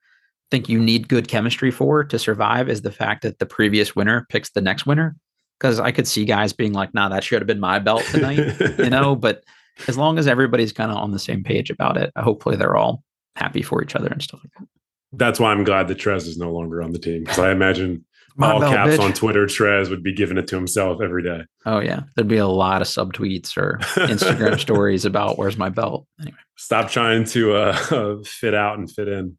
think 0.51 0.69
you 0.69 0.79
need 0.79 1.09
good 1.09 1.29
chemistry 1.29 1.71
for 1.71 2.05
to 2.05 2.19
survive 2.19 2.69
is 2.69 2.83
the 2.83 2.93
fact 2.93 3.23
that 3.23 3.39
the 3.39 3.47
previous 3.47 3.97
winner 3.97 4.27
picks 4.29 4.51
the 4.51 4.61
next 4.61 4.87
winner. 4.87 5.17
Because 5.59 5.79
I 5.79 5.93
could 5.93 6.09
see 6.09 6.25
guys 6.25 6.53
being 6.53 6.73
like, 6.73 6.93
nah, 6.93 7.09
that 7.09 7.23
should 7.23 7.41
have 7.41 7.47
been 7.47 7.61
my 7.61 7.79
belt 7.79 8.03
tonight, 8.11 8.61
you 8.79 8.91
know, 8.91 9.15
but 9.17 9.45
as 9.89 9.97
long 9.97 10.19
as 10.19 10.27
everybody's 10.27 10.73
kind 10.73 10.91
of 10.91 10.99
on 10.99 11.13
the 11.13 11.19
same 11.19 11.45
page 11.45 11.71
about 11.71 11.97
it, 11.97 12.13
hopefully 12.17 12.57
they're 12.57 12.77
all 12.77 13.03
happy 13.37 13.63
for 13.63 13.83
each 13.83 13.95
other 13.95 14.09
and 14.09 14.23
stuff 14.23 14.41
like 14.43 14.53
that. 14.59 14.69
That's 15.17 15.41
why 15.41 15.53
I'm 15.53 15.65
glad 15.65 15.89
that 15.89 15.99
Trez 15.99 16.27
is 16.27 16.37
no 16.37 16.51
longer 16.53 16.83
on 16.83 16.93
the 16.93 16.99
team 16.99 17.25
because 17.25 17.39
I 17.39 17.51
imagine 17.53 18.05
My 18.37 18.53
all 18.53 18.61
belt, 18.61 18.75
caps 18.75 18.93
bitch. 18.95 19.01
on 19.01 19.13
Twitter, 19.13 19.47
Trez 19.47 19.91
would 19.91 20.03
be 20.03 20.13
giving 20.13 20.39
it 20.39 20.49
to 20.49 20.57
himself 20.57 21.01
every 21.01 21.23
day. 21.23 21.43
Oh 21.67 21.79
yeah, 21.79 22.01
there'd 22.15 22.27
be 22.27 22.37
a 22.37 22.49
lot 22.49 22.83
of 22.83 22.89
subtweets 22.89 23.57
or 23.57 23.79
Instagram 23.95 24.59
stories 24.59 25.05
about 25.05 25.39
where's 25.39 25.57
my 25.57 25.69
belt. 25.69 26.07
Anyway, 26.21 26.37
stop 26.57 26.91
trying 26.91 27.25
to 27.27 27.55
uh, 27.55 28.19
fit 28.25 28.55
out 28.55 28.79
and 28.79 28.91
fit 28.91 29.07
in. 29.07 29.39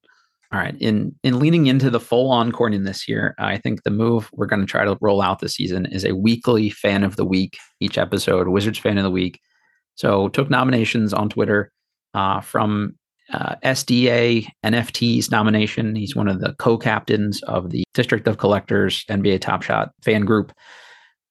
All 0.53 0.59
right, 0.59 0.75
in 0.79 1.13
in 1.23 1.39
leaning 1.39 1.67
into 1.67 1.89
the 1.89 1.99
full 1.99 2.31
on 2.31 2.53
corning 2.53 2.83
this 2.85 3.05
year, 3.05 3.35
I 3.37 3.57
think 3.57 3.83
the 3.83 3.91
move 3.91 4.29
we're 4.31 4.45
going 4.45 4.61
to 4.61 4.67
try 4.67 4.85
to 4.85 4.97
roll 5.01 5.21
out 5.21 5.39
this 5.39 5.55
season 5.55 5.85
is 5.87 6.05
a 6.05 6.15
weekly 6.15 6.69
fan 6.69 7.03
of 7.03 7.17
the 7.17 7.25
week. 7.25 7.57
Each 7.81 7.97
episode, 7.97 8.47
Wizards 8.47 8.79
fan 8.79 8.97
of 8.97 9.03
the 9.03 9.11
week. 9.11 9.41
So 9.95 10.29
took 10.29 10.49
nominations 10.49 11.13
on 11.13 11.27
Twitter 11.27 11.71
uh, 12.13 12.39
from 12.39 12.95
uh, 13.35 13.55
SDA 13.63 14.47
NFT's 14.63 15.29
nomination. 15.29 15.95
He's 15.95 16.15
one 16.15 16.29
of 16.29 16.39
the 16.39 16.53
co-captains 16.53 17.43
of 17.43 17.69
the 17.69 17.83
District 17.93 18.27
of 18.27 18.37
Collectors 18.37 19.03
NBA 19.09 19.41
Top 19.41 19.61
Shot 19.61 19.91
fan 20.03 20.21
group. 20.21 20.53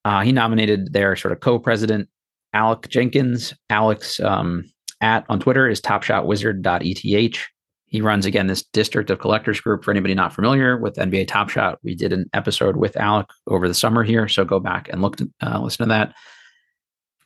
Uh, 0.05 0.21
he 0.21 0.31
nominated 0.31 0.93
their 0.93 1.17
sort 1.17 1.33
of 1.33 1.41
co-president 1.41 2.09
Alec 2.53 2.89
Jenkins. 2.91 3.55
Alex 3.71 4.21
um, 4.21 4.71
at 5.01 5.25
on 5.31 5.41
Twitter 5.41 5.67
is 5.69 5.81
topshotwizard.eth. 5.81 7.47
He 7.87 8.01
runs 8.01 8.27
again 8.27 8.49
this 8.49 8.65
District 8.73 9.09
of 9.09 9.21
Collectors 9.21 9.61
group. 9.61 9.83
For 9.83 9.91
anybody 9.91 10.15
not 10.15 10.35
familiar 10.35 10.77
with 10.77 10.97
NBA 10.97 11.29
Top 11.29 11.49
Shot, 11.49 11.79
we 11.83 11.95
did 11.95 12.13
an 12.13 12.29
episode 12.35 12.77
with 12.77 12.97
Alec 12.99 13.29
over 13.47 13.67
the 13.67 13.75
summer 13.75 14.03
here, 14.03 14.29
so 14.29 14.45
go 14.45 14.61
back 14.61 14.89
and 14.91 15.01
look 15.01 15.17
to, 15.17 15.31
uh, 15.41 15.61
listen 15.61 15.89
to 15.89 15.89
that 15.89 16.15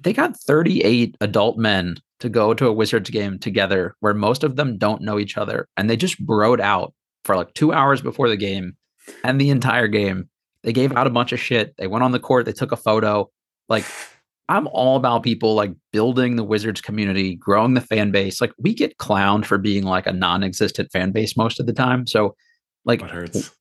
they 0.00 0.12
got 0.12 0.36
38 0.36 1.16
adult 1.20 1.58
men 1.58 1.96
to 2.20 2.28
go 2.28 2.54
to 2.54 2.66
a 2.66 2.72
Wizards 2.72 3.10
game 3.10 3.38
together 3.38 3.94
where 4.00 4.14
most 4.14 4.44
of 4.44 4.56
them 4.56 4.76
don't 4.76 5.02
know 5.02 5.18
each 5.18 5.36
other. 5.36 5.68
And 5.76 5.88
they 5.88 5.96
just 5.96 6.24
broed 6.24 6.60
out 6.60 6.94
for 7.24 7.36
like 7.36 7.54
two 7.54 7.72
hours 7.72 8.00
before 8.00 8.28
the 8.28 8.36
game 8.36 8.76
and 9.24 9.40
the 9.40 9.50
entire 9.50 9.88
game. 9.88 10.28
They 10.64 10.72
gave 10.72 10.94
out 10.96 11.06
a 11.06 11.10
bunch 11.10 11.32
of 11.32 11.40
shit. 11.40 11.74
They 11.78 11.86
went 11.86 12.04
on 12.04 12.12
the 12.12 12.18
court, 12.18 12.46
they 12.46 12.52
took 12.52 12.72
a 12.72 12.76
photo. 12.76 13.30
Like 13.68 13.84
I'm 14.48 14.66
all 14.68 14.96
about 14.96 15.22
people 15.22 15.54
like 15.54 15.72
building 15.92 16.36
the 16.36 16.44
Wizards 16.44 16.80
community, 16.80 17.36
growing 17.36 17.74
the 17.74 17.80
fan 17.80 18.10
base. 18.10 18.40
Like 18.40 18.52
we 18.58 18.74
get 18.74 18.96
clowned 18.98 19.44
for 19.44 19.58
being 19.58 19.84
like 19.84 20.06
a 20.06 20.12
non-existent 20.12 20.90
fan 20.90 21.12
base 21.12 21.36
most 21.36 21.60
of 21.60 21.66
the 21.66 21.72
time. 21.72 22.06
So 22.06 22.34
like 22.84 23.02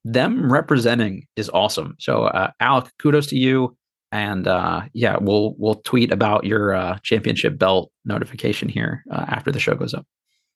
them 0.05 0.51
representing 0.51 1.27
is 1.35 1.49
awesome. 1.53 1.95
So 1.99 2.23
uh, 2.23 2.51
Alec, 2.59 2.89
kudos 2.99 3.27
to 3.27 3.37
you. 3.37 3.76
And 4.11 4.47
uh, 4.47 4.83
yeah, 4.93 5.17
we'll 5.19 5.55
we'll 5.57 5.75
tweet 5.75 6.11
about 6.11 6.45
your 6.45 6.73
uh, 6.73 6.97
championship 7.03 7.57
belt 7.57 7.91
notification 8.05 8.69
here 8.69 9.03
uh, 9.11 9.25
after 9.27 9.51
the 9.51 9.59
show 9.59 9.75
goes 9.75 9.93
up. 9.93 10.05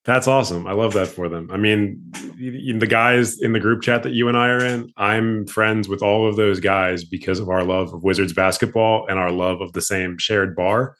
That's 0.04 0.28
awesome. 0.28 0.66
I 0.66 0.72
love 0.72 0.93
that 0.93 1.10
for 1.10 1.30
them. 1.30 1.49
I 1.52 1.58
mean, 1.58 2.02
the 2.10 2.88
guys 2.88 3.39
in 3.39 3.54
the 3.54 3.60
group 3.60 3.84
chat 3.84 4.02
that 4.02 4.14
you 4.14 4.28
and 4.28 4.36
I 4.36 4.47
are 4.47 4.66
in, 4.66 4.91
I'm 4.97 5.45
friends 5.45 5.88
with 5.88 6.02
all 6.02 6.28
of 6.28 6.38
those 6.38 6.60
guys 6.60 7.04
because 7.04 7.39
of 7.39 7.49
our 7.49 7.64
love 7.64 7.93
of 7.93 8.04
Wizards 8.04 8.34
basketball 8.34 9.06
and 9.08 9.20
our 9.20 9.32
love 9.32 9.62
of 9.62 9.74
the 9.74 9.82
same 9.82 10.18
shared 10.18 10.56
bar. 10.56 10.95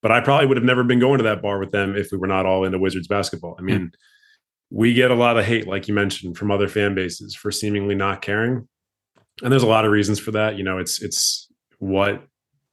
But 0.00 0.10
I 0.10 0.20
probably 0.20 0.46
would 0.46 0.56
have 0.56 0.64
never 0.64 0.84
been 0.84 1.00
going 1.00 1.18
to 1.18 1.24
that 1.24 1.42
bar 1.42 1.58
with 1.58 1.70
them 1.70 1.96
if 1.96 2.10
we 2.10 2.16
were 2.16 2.26
not 2.26 2.46
all 2.46 2.64
into 2.64 2.78
Wizards 2.78 3.08
basketball. 3.08 3.56
I 3.58 3.62
mean, 3.62 3.78
mm. 3.78 3.90
we 4.70 4.94
get 4.94 5.10
a 5.10 5.14
lot 5.14 5.36
of 5.36 5.44
hate, 5.44 5.66
like 5.66 5.86
you 5.86 5.92
mentioned, 5.92 6.38
from 6.38 6.50
other 6.50 6.68
fan 6.68 6.94
bases 6.94 7.34
for 7.34 7.50
seemingly 7.50 7.94
not 7.94 8.22
caring. 8.22 8.66
And 9.42 9.52
there's 9.52 9.64
a 9.64 9.68
lot 9.68 9.84
of 9.84 9.92
reasons 9.92 10.18
for 10.18 10.30
that. 10.30 10.56
You 10.56 10.64
know, 10.64 10.78
it's 10.78 11.02
it's 11.02 11.45
what 11.78 12.26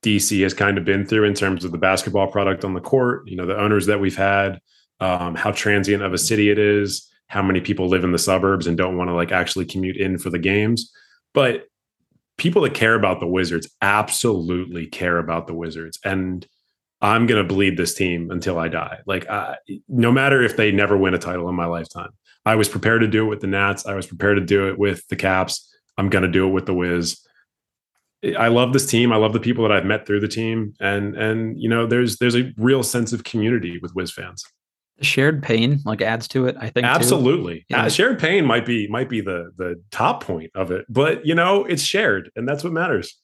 DC 0.03 0.41
has 0.43 0.53
kind 0.53 0.77
of 0.77 0.85
been 0.85 1.05
through 1.05 1.25
in 1.25 1.33
terms 1.33 1.63
of 1.63 1.71
the 1.71 1.77
basketball 1.77 2.27
product 2.27 2.65
on 2.65 2.73
the 2.73 2.81
court, 2.81 3.27
you 3.27 3.35
know, 3.35 3.45
the 3.45 3.57
owners 3.57 3.85
that 3.85 3.99
we've 3.99 4.17
had 4.17 4.59
um, 5.03 5.35
how 5.35 5.51
transient 5.51 6.01
of 6.01 6.13
a 6.13 6.17
city 6.17 6.49
it 6.49 6.57
is, 6.57 7.09
how 7.27 7.41
many 7.41 7.59
people 7.59 7.89
live 7.89 8.03
in 8.03 8.11
the 8.11 8.17
suburbs 8.17 8.67
and 8.67 8.77
don't 8.77 8.97
want 8.97 9.09
to 9.09 9.13
like 9.13 9.31
actually 9.31 9.65
commute 9.65 9.97
in 9.97 10.17
for 10.17 10.29
the 10.29 10.39
games. 10.39 10.91
But 11.33 11.65
people 12.37 12.61
that 12.61 12.73
care 12.73 12.95
about 12.95 13.19
the 13.19 13.27
Wizards 13.27 13.69
absolutely 13.81 14.87
care 14.87 15.17
about 15.17 15.47
the 15.47 15.53
Wizards. 15.53 15.99
And 16.05 16.47
I'm 17.01 17.25
going 17.25 17.41
to 17.41 17.53
bleed 17.53 17.75
this 17.75 17.93
team 17.93 18.31
until 18.31 18.57
I 18.57 18.69
die. 18.69 18.99
Like, 19.05 19.29
uh, 19.29 19.55
no 19.89 20.11
matter 20.11 20.41
if 20.41 20.55
they 20.55 20.71
never 20.71 20.95
win 20.95 21.13
a 21.13 21.19
title 21.19 21.49
in 21.49 21.55
my 21.55 21.65
lifetime, 21.65 22.11
I 22.45 22.55
was 22.55 22.69
prepared 22.69 23.01
to 23.01 23.07
do 23.07 23.25
it 23.25 23.29
with 23.29 23.41
the 23.41 23.47
Nats. 23.47 23.85
I 23.85 23.95
was 23.95 24.07
prepared 24.07 24.37
to 24.37 24.45
do 24.45 24.69
it 24.69 24.79
with 24.79 25.05
the 25.09 25.15
Caps. 25.17 25.69
I'm 25.97 26.09
going 26.09 26.23
to 26.23 26.31
do 26.31 26.47
it 26.47 26.51
with 26.51 26.65
the 26.65 26.73
Wiz. 26.73 27.19
I 28.37 28.47
love 28.47 28.73
this 28.73 28.85
team. 28.85 29.11
I 29.11 29.17
love 29.17 29.33
the 29.33 29.39
people 29.39 29.63
that 29.63 29.71
I've 29.71 29.85
met 29.85 30.05
through 30.05 30.21
the 30.21 30.27
team, 30.27 30.73
and 30.79 31.15
and 31.15 31.59
you 31.61 31.67
know, 31.67 31.85
there's 31.85 32.17
there's 32.17 32.35
a 32.35 32.51
real 32.57 32.83
sense 32.83 33.11
of 33.13 33.23
community 33.23 33.79
with 33.81 33.93
Wiz 33.95 34.11
fans. 34.11 34.43
Shared 35.01 35.43
pain 35.43 35.79
like 35.85 36.01
adds 36.01 36.27
to 36.29 36.45
it 36.45 36.55
i 36.59 36.69
think 36.69 36.85
absolutely. 36.85 37.65
Yeah. 37.67 37.85
uh, 37.85 37.89
shared 37.89 38.19
pain 38.19 38.45
might 38.45 38.65
be 38.65 38.87
might 38.87 39.09
be 39.09 39.21
the 39.21 39.51
the 39.57 39.81
top 39.91 40.23
point 40.23 40.51
of 40.53 40.69
it 40.71 40.85
but 40.87 41.25
you 41.25 41.33
know 41.33 41.65
it's 41.65 41.81
shared 41.81 42.29
and 42.35 42.47
that's 42.47 42.63
what 42.63 42.71
matters. 42.73 43.19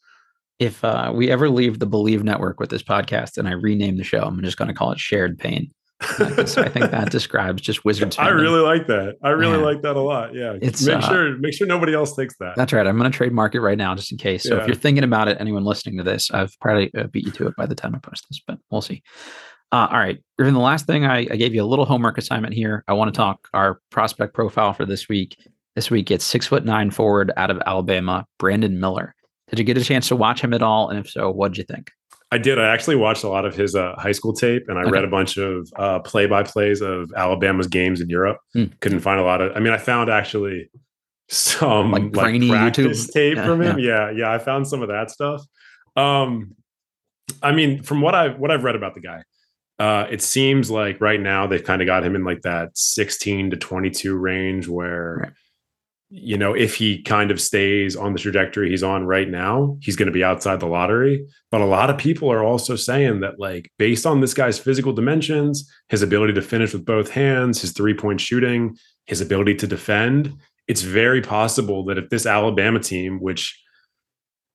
If 0.58 0.84
uh, 0.84 1.14
we 1.16 1.32
ever 1.32 1.48
leave 1.50 1.80
the 1.80 1.88
Bleav 1.88 2.22
network 2.24 2.60
with 2.60 2.70
this 2.70 2.84
podcast 2.84 3.38
and 3.38 3.48
i 3.48 3.52
rename 3.52 3.98
the 3.98 4.04
show 4.04 4.24
i'm 4.24 4.42
just 4.44 4.58
going 4.58 4.68
to 4.68 4.74
call 4.74 4.92
it 4.92 5.00
shared 5.00 5.38
pain 5.38 5.72
so 6.02 6.62
i 6.62 6.70
think 6.70 6.92
that 6.92 7.10
describes 7.12 7.62
just 7.62 7.84
wizards 7.84 8.18
i 8.18 8.30
really 8.30 8.62
like 8.62 8.88
that 8.88 9.16
i 9.22 9.30
really 9.30 9.58
yeah. 9.58 9.66
like 9.66 9.82
that 9.82 9.98
a 9.98 10.00
lot 10.00 10.34
yeah 10.34 10.56
it's 10.62 10.86
make 10.86 10.96
uh, 10.96 11.10
sure 11.10 11.38
make 11.40 11.54
sure 11.54 11.68
nobody 11.68 11.94
else 11.94 12.16
takes 12.16 12.36
that 12.40 12.56
that's 12.56 12.72
right 12.72 12.88
i'm 12.88 12.98
going 12.98 13.12
to 13.12 13.16
trademark 13.16 13.54
it 13.54 13.60
right 13.60 13.78
now 13.78 13.94
just 13.94 14.12
in 14.12 14.18
case 14.18 14.44
so 14.44 14.56
yeah. 14.56 14.62
if 14.62 14.68
you're 14.68 14.76
thinking 14.76 15.04
about 15.04 15.28
it 15.28 15.36
anyone 15.42 15.66
listening 15.66 15.98
to 15.98 16.04
this 16.04 16.32
i've 16.32 16.58
probably 16.62 16.90
uh, 16.98 17.08
beat 17.08 17.26
you 17.26 17.32
to 17.32 17.48
it 17.48 17.56
by 17.58 17.66
the 17.66 17.76
time 17.76 17.94
i 17.94 18.00
post 18.00 18.26
this 18.30 18.42
but 18.48 18.58
we'll 18.72 18.82
see 18.82 19.04
uh, 19.72 19.88
all 19.92 20.00
right, 20.00 20.18
Griffin. 20.36 20.56
The 20.56 20.60
last 20.60 20.88
thing 20.88 21.06
I, 21.06 21.20
I, 21.20 21.36
gave 21.36 21.54
you 21.54 21.62
a 21.62 21.66
little 21.66 21.86
homework 21.86 22.18
assignment 22.18 22.56
here. 22.56 22.84
I 22.88 22.94
want 22.94 23.14
to 23.14 23.16
talk 23.16 23.48
our 23.54 23.80
prospect 23.92 24.34
profile 24.34 24.74
for 24.74 24.84
this 24.84 25.08
week. 25.08 25.38
This 25.76 25.92
week, 25.92 26.10
it's 26.10 26.26
six 26.26 26.48
foot 26.48 26.66
nine 26.66 26.90
forward 26.90 27.32
out 27.38 27.52
of 27.52 27.62
Alabama, 27.68 28.26
Brandon 28.40 28.80
Miller. 28.80 29.14
Did 29.50 29.60
you 29.60 29.66
get 29.66 29.78
a 29.78 29.84
chance 29.84 30.08
to 30.08 30.16
watch 30.16 30.42
him 30.42 30.56
at 30.56 30.64
all? 30.64 30.90
And 30.90 30.98
if 30.98 31.10
so, 31.10 31.30
what'd 31.30 31.58
you 31.58 31.64
think? 31.64 31.92
I 32.32 32.38
did. 32.38 32.60
I 32.60 32.72
actually 32.72 32.96
watched 32.96 33.24
a 33.24 33.28
lot 33.28 33.46
of 33.46 33.56
his 33.56 33.76
uh, 33.76 33.96
high 33.98 34.12
school 34.12 34.34
tape, 34.34 34.66
and 34.68 34.78
I 34.78 34.84
okay. 34.84 34.92
read 34.92 35.04
a 35.04 35.08
bunch 35.08 35.38
of 35.38 35.72
uh, 35.76 36.00
play-by-plays 36.00 36.82
of 36.82 37.12
Alabama's 37.18 37.68
games 37.68 38.02
in 38.02 38.10
Europe. 38.10 38.38
Hmm. 38.54 38.66
Couldn't 38.82 39.00
find 39.00 39.20
a 39.20 39.24
lot 39.24 39.42
of. 39.42 39.56
I 39.56 39.60
mean, 39.60 39.74
I 39.74 39.78
found 39.78 40.12
actually 40.12 40.70
some 41.28 41.92
like, 41.92 42.16
like 42.16 42.50
practice 42.50 43.08
YouTube. 43.08 43.14
tape 43.14 43.36
yeah, 43.38 43.46
from 43.46 43.62
him. 43.62 43.80
Yeah. 43.80 44.10
yeah, 44.10 44.12
yeah. 44.12 44.32
I 44.32 44.38
found 44.38 44.68
some 44.68 44.82
of 44.82 44.90
that 44.90 45.10
stuff. 45.10 45.44
Um, 45.96 46.56
I 47.42 47.52
mean, 47.52 47.82
from 47.82 48.02
what 48.02 48.14
I've 48.14 48.38
what 48.38 48.52
I've 48.52 48.64
read 48.64 48.76
about 48.76 48.94
the 48.94 49.02
guy, 49.02 49.24
uh, 49.80 50.08
it 50.12 50.22
seems 50.22 50.70
like 50.70 51.02
right 51.02 51.20
now 51.20 51.48
they've 51.48 51.64
kind 51.64 51.82
of 51.82 51.86
got 51.86 52.04
him 52.04 52.16
in 52.16 52.24
like 52.24 52.42
that 52.42 52.78
16 52.78 53.52
to 53.52 53.58
22 53.58 54.16
range 54.16 54.68
where 54.68 55.18
right. 55.22 55.34
You 56.10 56.38
know 56.38 56.54
if 56.54 56.76
he 56.76 57.02
kind 57.04 57.30
of 57.30 57.40
stays 57.40 57.96
on 57.96 58.14
the 58.14 58.20
trajectory 58.20 58.70
he's 58.70 58.82
on 58.82 59.06
right 59.06 59.30
now 59.30 59.78
he's 59.80 59.96
going 59.96 60.08
to 60.08 60.12
be 60.12 60.24
outside 60.24 60.60
the 60.60 60.66
lottery 60.66 61.26
but 61.52 61.62
a 61.62 61.66
lot 61.66 61.90
of 61.90 61.98
people 61.98 62.32
are 62.32 62.44
also 62.44 62.76
saying 62.76 63.20
that 63.20 63.40
like 63.40 63.72
based 63.78 64.06
on 64.06 64.20
this 64.20 64.34
guy's 64.34 64.58
physical 64.58 64.92
dimensions 64.92 65.72
his 65.88 66.02
ability 66.02 66.34
to 66.34 66.42
finish 66.42 66.74
with 66.74 66.84
both 66.84 67.12
hands 67.12 67.62
his 67.62 67.72
three 67.72 67.94
point 67.94 68.20
shooting 68.20 68.76
his 69.06 69.22
ability 69.22 69.54
to 69.54 69.68
defend 69.68 70.36
it's 70.68 70.82
very 70.82 71.22
possible 71.22 71.86
that 71.86 72.00
if 72.00 72.10
this 72.10 72.26
alabama 72.26 72.80
team 72.80 73.20
which 73.20 73.62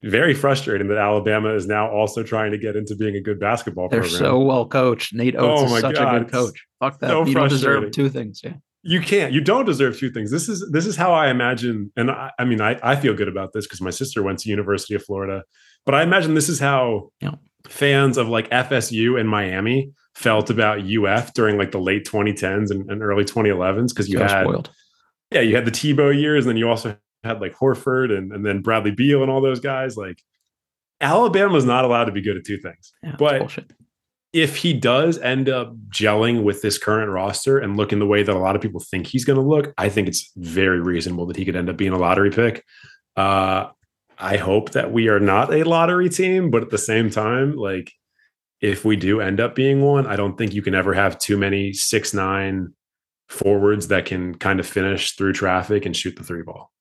very 0.03 0.35
frustrating 0.35 0.89
that 0.89 0.99
Alabama 0.99 1.55
is 1.55 1.67
now 1.67 1.91
also 1.91 2.23
trying 2.23 2.51
to 2.53 2.59
get 2.59 2.77
into 2.77 2.95
being 2.95 3.17
a 3.17 3.23
good 3.23 3.41
basketball 3.41 3.89
They're 3.89 4.03
program. 4.03 4.19
so 4.19 4.39
well 4.39 4.67
coached. 4.67 5.15
Nate 5.15 5.35
Oats 5.35 5.63
oh 5.63 5.77
is 5.77 5.81
such 5.81 5.95
God. 5.95 6.15
a 6.15 6.19
good 6.19 6.31
coach. 6.31 6.67
Fuck 6.79 7.01
that. 7.01 7.09
So 7.09 7.25
you 7.25 7.33
don't 7.33 7.49
deserve 7.49 7.91
two 7.91 8.11
things. 8.11 8.43
Yeah. 8.45 8.53
You 8.87 9.01
can't. 9.01 9.33
You 9.33 9.41
don't 9.41 9.65
deserve 9.65 9.99
two 9.99 10.11
things. 10.11 10.31
This 10.31 10.49
is 10.49 10.69
this 10.71 10.87
is 10.87 10.95
how 10.95 11.13
I 11.13 11.31
imagine, 11.31 11.91
and 11.97 12.11
I, 12.11 12.31
I 12.39 12.45
mean, 12.45 12.61
I, 12.61 12.79
I 12.83 12.97
feel 12.97 13.15
good 13.15 13.29
about 13.29 13.55
this 13.55 13.67
because 13.67 13.81
my 13.81 13.91
sister 13.91 14.23
went 14.23 14.41
to 14.41 14.51
University 14.51 14.95
of 14.95 15.03
Florida, 15.03 15.43
but 15.87 15.95
I 15.95 16.03
imagine 16.03 16.35
this 16.35 16.51
is 16.51 16.61
how 16.61 17.11
yeah. 17.21 17.33
fans 17.67 18.19
of 18.19 18.29
like 18.29 18.51
FSU 18.51 19.19
and 19.19 19.29
Miami 19.29 19.91
felt 20.15 20.51
about 20.51 20.81
UF 20.81 21.33
during 21.33 21.57
like 21.57 21.73
the 21.73 21.81
late 21.81 22.07
2010s 22.07 22.71
and, 22.71 22.89
and 22.91 23.03
early 23.03 23.25
2011s 23.25 23.89
because 23.89 24.09
you 24.09 24.19
so 24.19 24.25
had 24.25 24.45
spoiled. 24.45 24.71
yeah, 25.31 25.41
you 25.41 25.57
had 25.57 25.65
the 25.65 25.71
Tebow 25.71 26.15
years, 26.15 26.45
and 26.45 26.51
then 26.51 26.59
you 26.59 26.69
also 26.69 26.97
had 27.25 27.41
like 27.41 27.55
Horford 27.55 28.17
and, 28.17 28.33
and 28.33 28.45
then 28.45 28.61
Bradley 28.61 28.91
Beal 28.91 29.23
and 29.23 29.31
all 29.31 29.41
those 29.41 29.61
guys. 29.61 29.97
Like 29.97 30.23
Alabama's 31.01 31.65
not 31.65 31.87
allowed 31.87 32.05
to 32.05 32.13
be 32.13 32.21
good 32.21 32.37
at 32.37 32.45
two 32.45 32.59
things. 32.59 32.93
Yeah, 33.03 33.17
but 33.19 33.59
if 34.35 34.57
he 34.57 34.73
does 34.73 35.17
end 35.21 35.49
up 35.49 35.75
gelling 35.91 36.43
with 36.43 36.61
this 36.61 36.77
current 36.77 37.11
roster 37.11 37.57
and 37.59 37.77
looking 37.77 38.01
the 38.01 38.07
way 38.07 38.25
that 38.25 38.35
a 38.35 38.39
lot 38.39 38.57
of 38.57 38.61
people 38.61 38.81
think 38.81 39.07
he's 39.07 39.25
going 39.25 39.39
to 39.39 39.47
look, 39.47 39.73
I 39.79 39.89
think 39.89 40.09
it's 40.09 40.33
very 40.37 40.81
reasonable 40.81 41.25
that 41.27 41.37
he 41.37 41.45
could 41.45 41.55
end 41.55 41.71
up 41.71 41.77
being 41.77 41.93
a 41.93 41.99
lottery 41.99 42.31
pick. 42.31 42.65
Uh, 43.17 43.69
I 44.19 44.37
hope 44.37 44.73
that 44.73 44.93
we 44.93 45.09
are 45.09 45.21
not 45.21 45.55
a 45.55 45.63
lottery 45.63 46.09
team, 46.09 46.51
but 46.51 46.63
at 46.63 46.71
the 46.71 46.79
same 46.79 47.11
time, 47.11 47.55
like 47.55 47.93
if 48.61 48.85
we 48.85 48.97
do 48.97 49.21
end 49.21 49.39
up 49.39 49.55
being 49.55 49.83
one, 49.83 50.07
I 50.07 50.17
don't 50.17 50.37
think 50.37 50.53
you 50.53 50.63
can 50.63 50.75
ever 50.75 50.95
have 50.95 51.19
too 51.19 51.39
many 51.39 51.73
six 51.73 52.13
nine 52.13 52.75
forwards 53.29 53.89
that 53.89 54.05
can 54.05 54.35
kind 54.35 54.59
of 54.59 54.67
finish 54.67 55.13
through 55.13 55.35
traffic 55.35 55.87
and 55.87 55.97
shoot 55.97 56.17
the 56.17 56.25
three 56.25 56.43
ball 56.43 56.73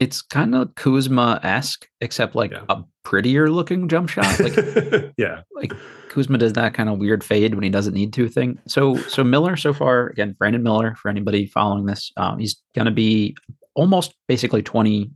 it's 0.00 0.22
kind 0.22 0.54
of 0.54 0.74
Kuzma 0.74 1.40
esque, 1.42 1.88
except 2.00 2.34
like 2.34 2.50
yeah. 2.50 2.64
a 2.68 2.82
prettier 3.04 3.50
looking 3.50 3.88
jump 3.88 4.08
shot. 4.08 4.24
Like, 4.40 5.12
yeah, 5.16 5.42
like 5.54 5.72
Kuzma 6.08 6.38
does 6.38 6.54
that 6.54 6.74
kind 6.74 6.88
of 6.88 6.98
weird 6.98 7.22
fade 7.22 7.54
when 7.54 7.62
he 7.62 7.70
doesn't 7.70 7.94
need 7.94 8.12
to 8.14 8.28
thing. 8.28 8.58
So, 8.66 8.96
so 8.96 9.22
Miller 9.22 9.56
so 9.56 9.72
far 9.72 10.08
again, 10.08 10.34
Brandon 10.38 10.62
Miller 10.62 10.94
for 10.96 11.08
anybody 11.08 11.46
following 11.46 11.86
this, 11.86 12.10
um, 12.16 12.38
he's 12.38 12.60
going 12.74 12.86
to 12.86 12.90
be 12.90 13.36
almost 13.74 14.14
basically 14.28 14.62
20 14.62 15.10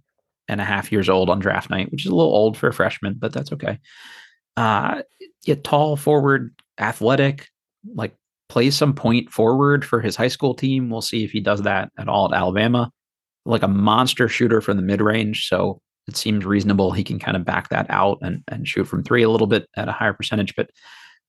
and 0.49 0.61
a 0.61 0.65
half 0.65 0.91
years 0.91 1.09
old 1.09 1.29
on 1.29 1.39
draft 1.39 1.71
night, 1.71 1.91
which 1.91 2.07
is 2.07 2.11
a 2.11 2.15
little 2.15 2.33
old 2.33 2.57
for 2.57 2.69
a 2.69 2.73
freshman, 2.73 3.15
but 3.19 3.33
that's 3.33 3.53
okay. 3.53 3.79
Uh, 4.57 5.03
yeah, 5.45 5.57
tall, 5.63 5.97
forward, 5.97 6.55
athletic, 6.81 7.49
like 7.95 8.15
plays 8.49 8.77
some 8.77 8.95
point 8.95 9.31
forward 9.31 9.85
for 9.85 10.01
his 10.01 10.17
high 10.17 10.29
school 10.29 10.55
team. 10.55 10.91
We'll 10.91 11.03
see 11.03 11.25
if 11.25 11.33
he 11.33 11.41
does 11.41 11.63
that 11.63 11.91
at 11.99 12.09
all 12.09 12.33
at 12.33 12.37
Alabama 12.37 12.91
like 13.49 13.63
a 13.63 13.69
monster 13.69 14.29
shooter 14.29 14.61
from 14.61 14.77
the 14.77 14.83
mid 14.83 15.01
range. 15.01 15.49
So 15.49 15.81
it 16.09 16.17
seems 16.17 16.45
reasonable 16.45 16.91
he 16.91 17.05
can 17.05 17.19
kind 17.19 17.37
of 17.37 17.45
back 17.45 17.69
that 17.69 17.87
out 17.91 18.19
and, 18.23 18.43
and 18.49 18.67
shoot 18.67 18.87
from 18.87 19.03
three 19.03 19.23
a 19.23 19.31
little 19.31 19.47
bit 19.47 19.69
at 19.77 19.89
a 19.89 19.93
higher 19.93 20.15
percentage. 20.15 20.57
But 20.57 20.71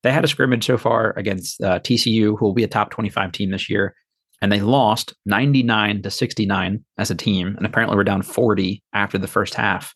they 0.03 0.11
had 0.11 0.23
a 0.23 0.27
scrimmage 0.27 0.65
so 0.65 0.77
far 0.77 1.13
against 1.17 1.61
uh, 1.61 1.79
TCU, 1.79 2.37
who 2.37 2.45
will 2.45 2.53
be 2.53 2.63
a 2.63 2.67
top 2.67 2.89
25 2.89 3.31
team 3.31 3.51
this 3.51 3.69
year. 3.69 3.95
And 4.41 4.51
they 4.51 4.61
lost 4.61 5.13
99 5.25 6.01
to 6.03 6.09
69 6.09 6.85
as 6.97 7.11
a 7.11 7.15
team. 7.15 7.55
And 7.57 7.65
apparently 7.65 7.97
we're 7.97 8.05
down 8.05 8.21
40 8.21 8.81
after 8.93 9.17
the 9.17 9.27
first 9.27 9.53
half. 9.53 9.93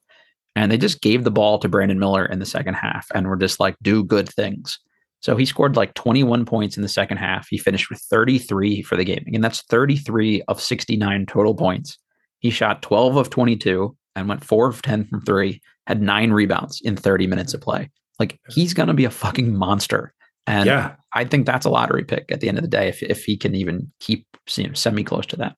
And 0.55 0.71
they 0.71 0.77
just 0.77 1.01
gave 1.01 1.23
the 1.23 1.31
ball 1.31 1.57
to 1.59 1.69
Brandon 1.69 1.97
Miller 1.97 2.25
in 2.25 2.39
the 2.39 2.45
second 2.45 2.75
half 2.75 3.07
and 3.15 3.27
were 3.27 3.37
just 3.37 3.59
like, 3.59 3.75
do 3.81 4.03
good 4.03 4.29
things. 4.29 4.77
So 5.21 5.37
he 5.37 5.45
scored 5.45 5.77
like 5.77 5.93
21 5.93 6.45
points 6.45 6.75
in 6.75 6.83
the 6.83 6.89
second 6.89 7.17
half. 7.17 7.47
He 7.47 7.57
finished 7.57 7.89
with 7.89 7.99
33 8.09 8.81
for 8.81 8.97
the 8.97 9.05
game. 9.05 9.23
And 9.33 9.41
that's 9.41 9.61
33 9.61 10.43
of 10.49 10.61
69 10.61 11.25
total 11.27 11.55
points. 11.55 11.97
He 12.39 12.49
shot 12.49 12.81
12 12.81 13.15
of 13.15 13.29
22 13.29 13.95
and 14.15 14.27
went 14.27 14.43
four 14.43 14.67
of 14.67 14.81
10 14.81 15.05
from 15.05 15.21
three, 15.21 15.61
had 15.87 16.01
nine 16.01 16.31
rebounds 16.31 16.81
in 16.81 16.95
30 16.95 17.27
minutes 17.27 17.53
of 17.53 17.61
play. 17.61 17.89
Like 18.19 18.39
he's 18.49 18.73
going 18.73 18.87
to 18.87 18.93
be 18.93 19.05
a 19.05 19.11
fucking 19.11 19.55
monster. 19.55 20.13
And 20.45 20.65
yeah. 20.65 20.95
I 21.13 21.25
think 21.25 21.45
that's 21.45 21.65
a 21.65 21.69
lottery 21.69 22.03
pick 22.03 22.31
at 22.31 22.41
the 22.41 22.49
end 22.49 22.57
of 22.57 22.63
the 22.63 22.69
day 22.69 22.87
if, 22.87 23.01
if 23.01 23.23
he 23.23 23.37
can 23.37 23.55
even 23.55 23.91
keep 23.99 24.25
you 24.55 24.67
know, 24.67 24.73
semi 24.73 25.03
close 25.03 25.25
to 25.27 25.35
that. 25.37 25.55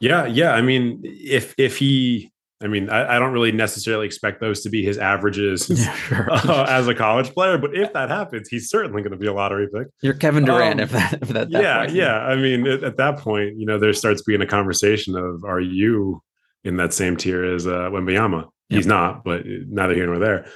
Yeah, 0.00 0.26
yeah. 0.26 0.52
I 0.52 0.62
mean, 0.62 1.00
if 1.04 1.54
if 1.56 1.78
he 1.78 2.30
I 2.62 2.68
mean, 2.68 2.88
I, 2.88 3.16
I, 3.16 3.18
don't 3.18 3.32
really 3.32 3.52
necessarily 3.52 4.06
expect 4.06 4.40
those 4.40 4.62
to 4.62 4.70
be 4.70 4.82
his 4.82 4.96
averages 4.96 5.68
yeah, 5.70 5.94
sure. 5.96 6.28
uh, 6.30 6.64
as 6.68 6.88
a 6.88 6.94
college 6.94 7.32
player, 7.34 7.58
but 7.58 7.76
if 7.76 7.92
that 7.92 8.08
happens, 8.08 8.48
he's 8.48 8.70
certainly 8.70 9.02
going 9.02 9.12
to 9.12 9.18
be 9.18 9.26
a 9.26 9.32
lottery 9.32 9.68
pick. 9.68 9.88
You're 10.00 10.14
Kevin 10.14 10.44
Durant, 10.44 10.80
um, 10.80 10.84
if 10.84 10.92
that, 10.92 11.12
if 11.20 11.28
that, 11.28 11.50
that 11.50 11.62
yeah, 11.62 11.80
point. 11.80 11.92
yeah. 11.92 12.16
I 12.18 12.36
mean, 12.36 12.66
at, 12.66 12.82
at, 12.82 12.96
that 12.96 13.18
point, 13.18 13.58
you 13.58 13.66
know, 13.66 13.78
there 13.78 13.92
starts 13.92 14.22
being 14.22 14.40
a 14.40 14.46
conversation 14.46 15.16
of, 15.16 15.44
are 15.44 15.60
you 15.60 16.22
in 16.64 16.76
that 16.76 16.92
same 16.92 17.16
tier 17.16 17.44
as 17.44 17.66
uh, 17.66 17.90
Wembanyama? 17.90 18.42
Yep. 18.68 18.76
He's 18.76 18.86
not, 18.86 19.24
but 19.24 19.42
neither 19.46 19.94
here 19.94 20.06
nor 20.06 20.18
there. 20.18 20.46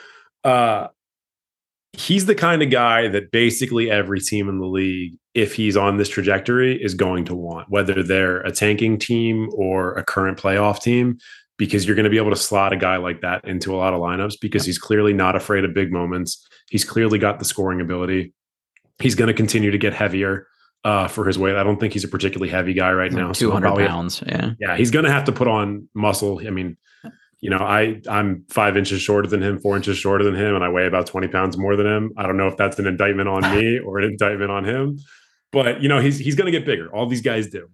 Uh, 0.43 0.89
he's 1.93 2.27
the 2.27 2.35
kind 2.35 2.63
of 2.63 2.71
guy 2.71 3.09
that 3.09 3.31
basically 3.31 3.91
every 3.91 4.21
team 4.21 4.49
in 4.49 4.59
the 4.59 4.67
league, 4.67 5.17
if 5.35 5.55
he's 5.55 5.77
on 5.77 5.97
this 5.97 6.09
trajectory, 6.09 6.83
is 6.83 6.95
going 6.95 7.25
to 7.27 7.35
want, 7.35 7.69
whether 7.69 8.03
they're 8.03 8.41
a 8.41 8.53
tanking 8.53 8.99
team 8.99 9.49
or 9.55 9.93
a 9.95 10.05
current 10.05 10.39
playoff 10.39 10.83
team, 10.83 11.19
because 11.57 11.87
you're 11.87 11.97
going 11.97 12.05
to 12.05 12.11
be 12.11 12.17
able 12.17 12.31
to 12.31 12.37
slot 12.37 12.73
a 12.73 12.77
guy 12.77 12.97
like 12.97 13.21
that 13.21 13.45
into 13.45 13.75
a 13.75 13.77
lot 13.77 13.93
of 13.93 14.01
lineups 14.01 14.35
because 14.41 14.65
he's 14.65 14.79
clearly 14.79 15.13
not 15.13 15.37
afraid 15.37 15.65
of 15.65 15.75
big 15.75 15.93
moments. 15.93 16.47
He's 16.71 16.85
clearly 16.85 17.19
got 17.19 17.39
the 17.39 17.45
scoring 17.45 17.81
ability. 17.81 18.33
He's 18.99 19.15
going 19.15 19.29
to 19.29 19.35
continue 19.35 19.71
to 19.71 19.79
get 19.79 19.93
heavier 19.93 20.47
uh, 20.85 21.09
for 21.09 21.27
his 21.27 21.39
weight. 21.39 21.57
I 21.57 21.63
don't 21.63 21.79
think 21.79 21.93
he's 21.93 22.05
a 22.05 22.09
particularly 22.09 22.51
heavy 22.51 22.73
guy 22.73 22.93
right 22.93 23.13
now. 23.13 23.33
Two 23.33 23.51
hundred 23.51 23.77
so 23.77 23.87
pounds. 23.87 24.23
Yeah. 24.27 24.53
Yeah. 24.59 24.77
He's 24.77 24.91
going 24.91 25.05
to 25.05 25.11
have 25.11 25.25
to 25.25 25.33
put 25.33 25.49
on 25.49 25.89
muscle. 25.95 26.41
I 26.47 26.51
mean, 26.51 26.77
you 27.41 27.51
know, 27.51 27.59
I 27.59 28.01
I'm 28.09 28.45
five 28.49 28.77
inches 28.77 29.01
shorter 29.01 29.29
than 29.29 29.43
him, 29.43 29.61
four 29.61 29.77
inches 29.77 29.99
shorter 29.99 30.25
than 30.25 30.35
him, 30.35 30.55
and 30.55 30.65
I 30.65 30.69
weigh 30.69 30.87
about 30.87 31.07
20 31.07 31.29
pounds 31.29 31.57
more 31.57 31.77
than 31.77 31.87
him. 31.87 32.13
I 32.17 32.27
don't 32.27 32.37
know 32.37 32.49
if 32.49 32.57
that's 32.57 32.79
an 32.79 32.87
indictment 32.87 33.29
on 33.29 33.43
me 33.55 33.79
or 33.85 33.99
an 33.99 34.05
indictment 34.05 34.51
on 34.51 34.65
him, 34.65 34.99
but 35.53 35.83
you 35.83 35.89
know, 35.89 36.01
he's 36.01 36.19
he's 36.19 36.35
gonna 36.35 36.51
get 36.51 36.67
bigger. 36.67 36.95
All 36.95 37.07
these 37.07 37.23
guys 37.23 37.49
do. 37.49 37.69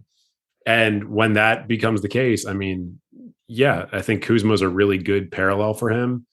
And 0.67 1.11
when 1.11 1.35
that 1.35 1.69
becomes 1.69 2.03
the 2.03 2.09
case, 2.09 2.45
I 2.45 2.53
mean, 2.53 3.01
yeah, 3.47 3.87
I 3.93 4.03
think 4.03 4.25
Kuzma's 4.25 4.63
a 4.63 4.69
really 4.69 4.99
good 4.99 5.31
parallel 5.31 5.75
for 5.75 5.91
him. 5.91 6.27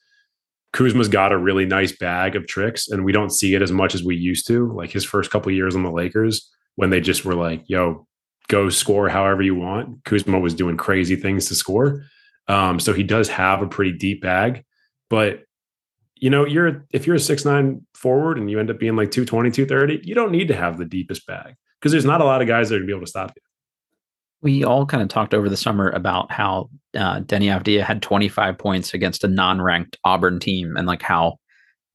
Kuzma's 0.72 1.08
got 1.08 1.32
a 1.32 1.38
really 1.38 1.68
nice 1.68 1.92
bag 1.92 2.36
of 2.36 2.48
tricks, 2.48 2.88
and 2.88 3.06
we 3.06 3.12
don't 3.12 3.30
see 3.30 3.54
it 3.54 3.62
as 3.62 3.72
much 3.72 3.94
as 3.94 4.04
we 4.04 4.16
used 4.16 4.48
to. 4.48 4.74
Like 4.74 4.92
his 4.92 5.06
first 5.06 5.30
couple 5.30 5.52
years 5.52 5.76
on 5.76 5.84
the 5.84 5.92
Lakers, 5.92 6.50
when 6.76 6.90
they 6.90 7.02
just 7.02 7.26
were 7.26 7.36
like, 7.36 7.64
yo, 7.68 8.08
go 8.48 8.70
score 8.70 9.10
however 9.10 9.42
you 9.42 9.56
want. 9.56 10.04
Kuzma 10.06 10.40
was 10.40 10.54
doing 10.54 10.78
crazy 10.78 11.16
things 11.16 11.48
to 11.48 11.56
score 11.56 12.04
um, 12.48 12.80
so 12.80 12.94
he 12.94 13.04
does 13.04 13.30
have 13.30 13.62
a 13.62 13.68
pretty 13.68 13.94
deep 13.94 14.22
bag, 14.22 14.66
but 15.10 15.44
you 16.16 16.30
know, 16.30 16.46
you're 16.46 16.86
if 16.92 17.06
you're 17.06 17.16
a 17.16 17.20
six 17.20 17.44
nine 17.44 17.86
forward 17.96 18.38
and 18.38 18.50
you 18.50 18.60
end 18.60 18.70
up 18.70 18.80
being 18.80 18.96
like 18.96 19.12
220, 19.12 19.52
230, 19.52 20.08
you 20.08 20.16
don't 20.16 20.32
need 20.32 20.48
to 20.48 20.56
have 20.56 20.78
the 20.78 20.86
deepest 20.86 21.26
bag 21.28 21.56
because 21.80 21.92
there's 21.92 22.06
not 22.06 22.22
a 22.22 22.26
lot 22.26 22.42
of 22.42 22.48
guys 22.48 22.70
that 22.70 22.76
are 22.76 22.80
gonna 22.80 22.88
be 22.88 22.94
able 22.94 23.02
to 23.02 23.10
stop 23.10 23.32
you. 23.36 23.42
We 24.42 24.64
all 24.64 24.86
kind 24.86 25.02
of 25.02 25.10
talked 25.10 25.34
over 25.34 25.48
the 25.48 25.58
summer 25.58 25.90
about 25.90 26.32
how 26.32 26.70
uh, 26.96 27.22
Deni 27.22 27.46
Avdija 27.46 27.84
had 27.84 28.02
25 28.02 28.58
points 28.58 28.94
against 28.94 29.24
a 29.24 29.28
non-ranked 29.28 29.98
Auburn 30.04 30.40
team, 30.40 30.76
and 30.76 30.86
like 30.86 31.02
how 31.02 31.38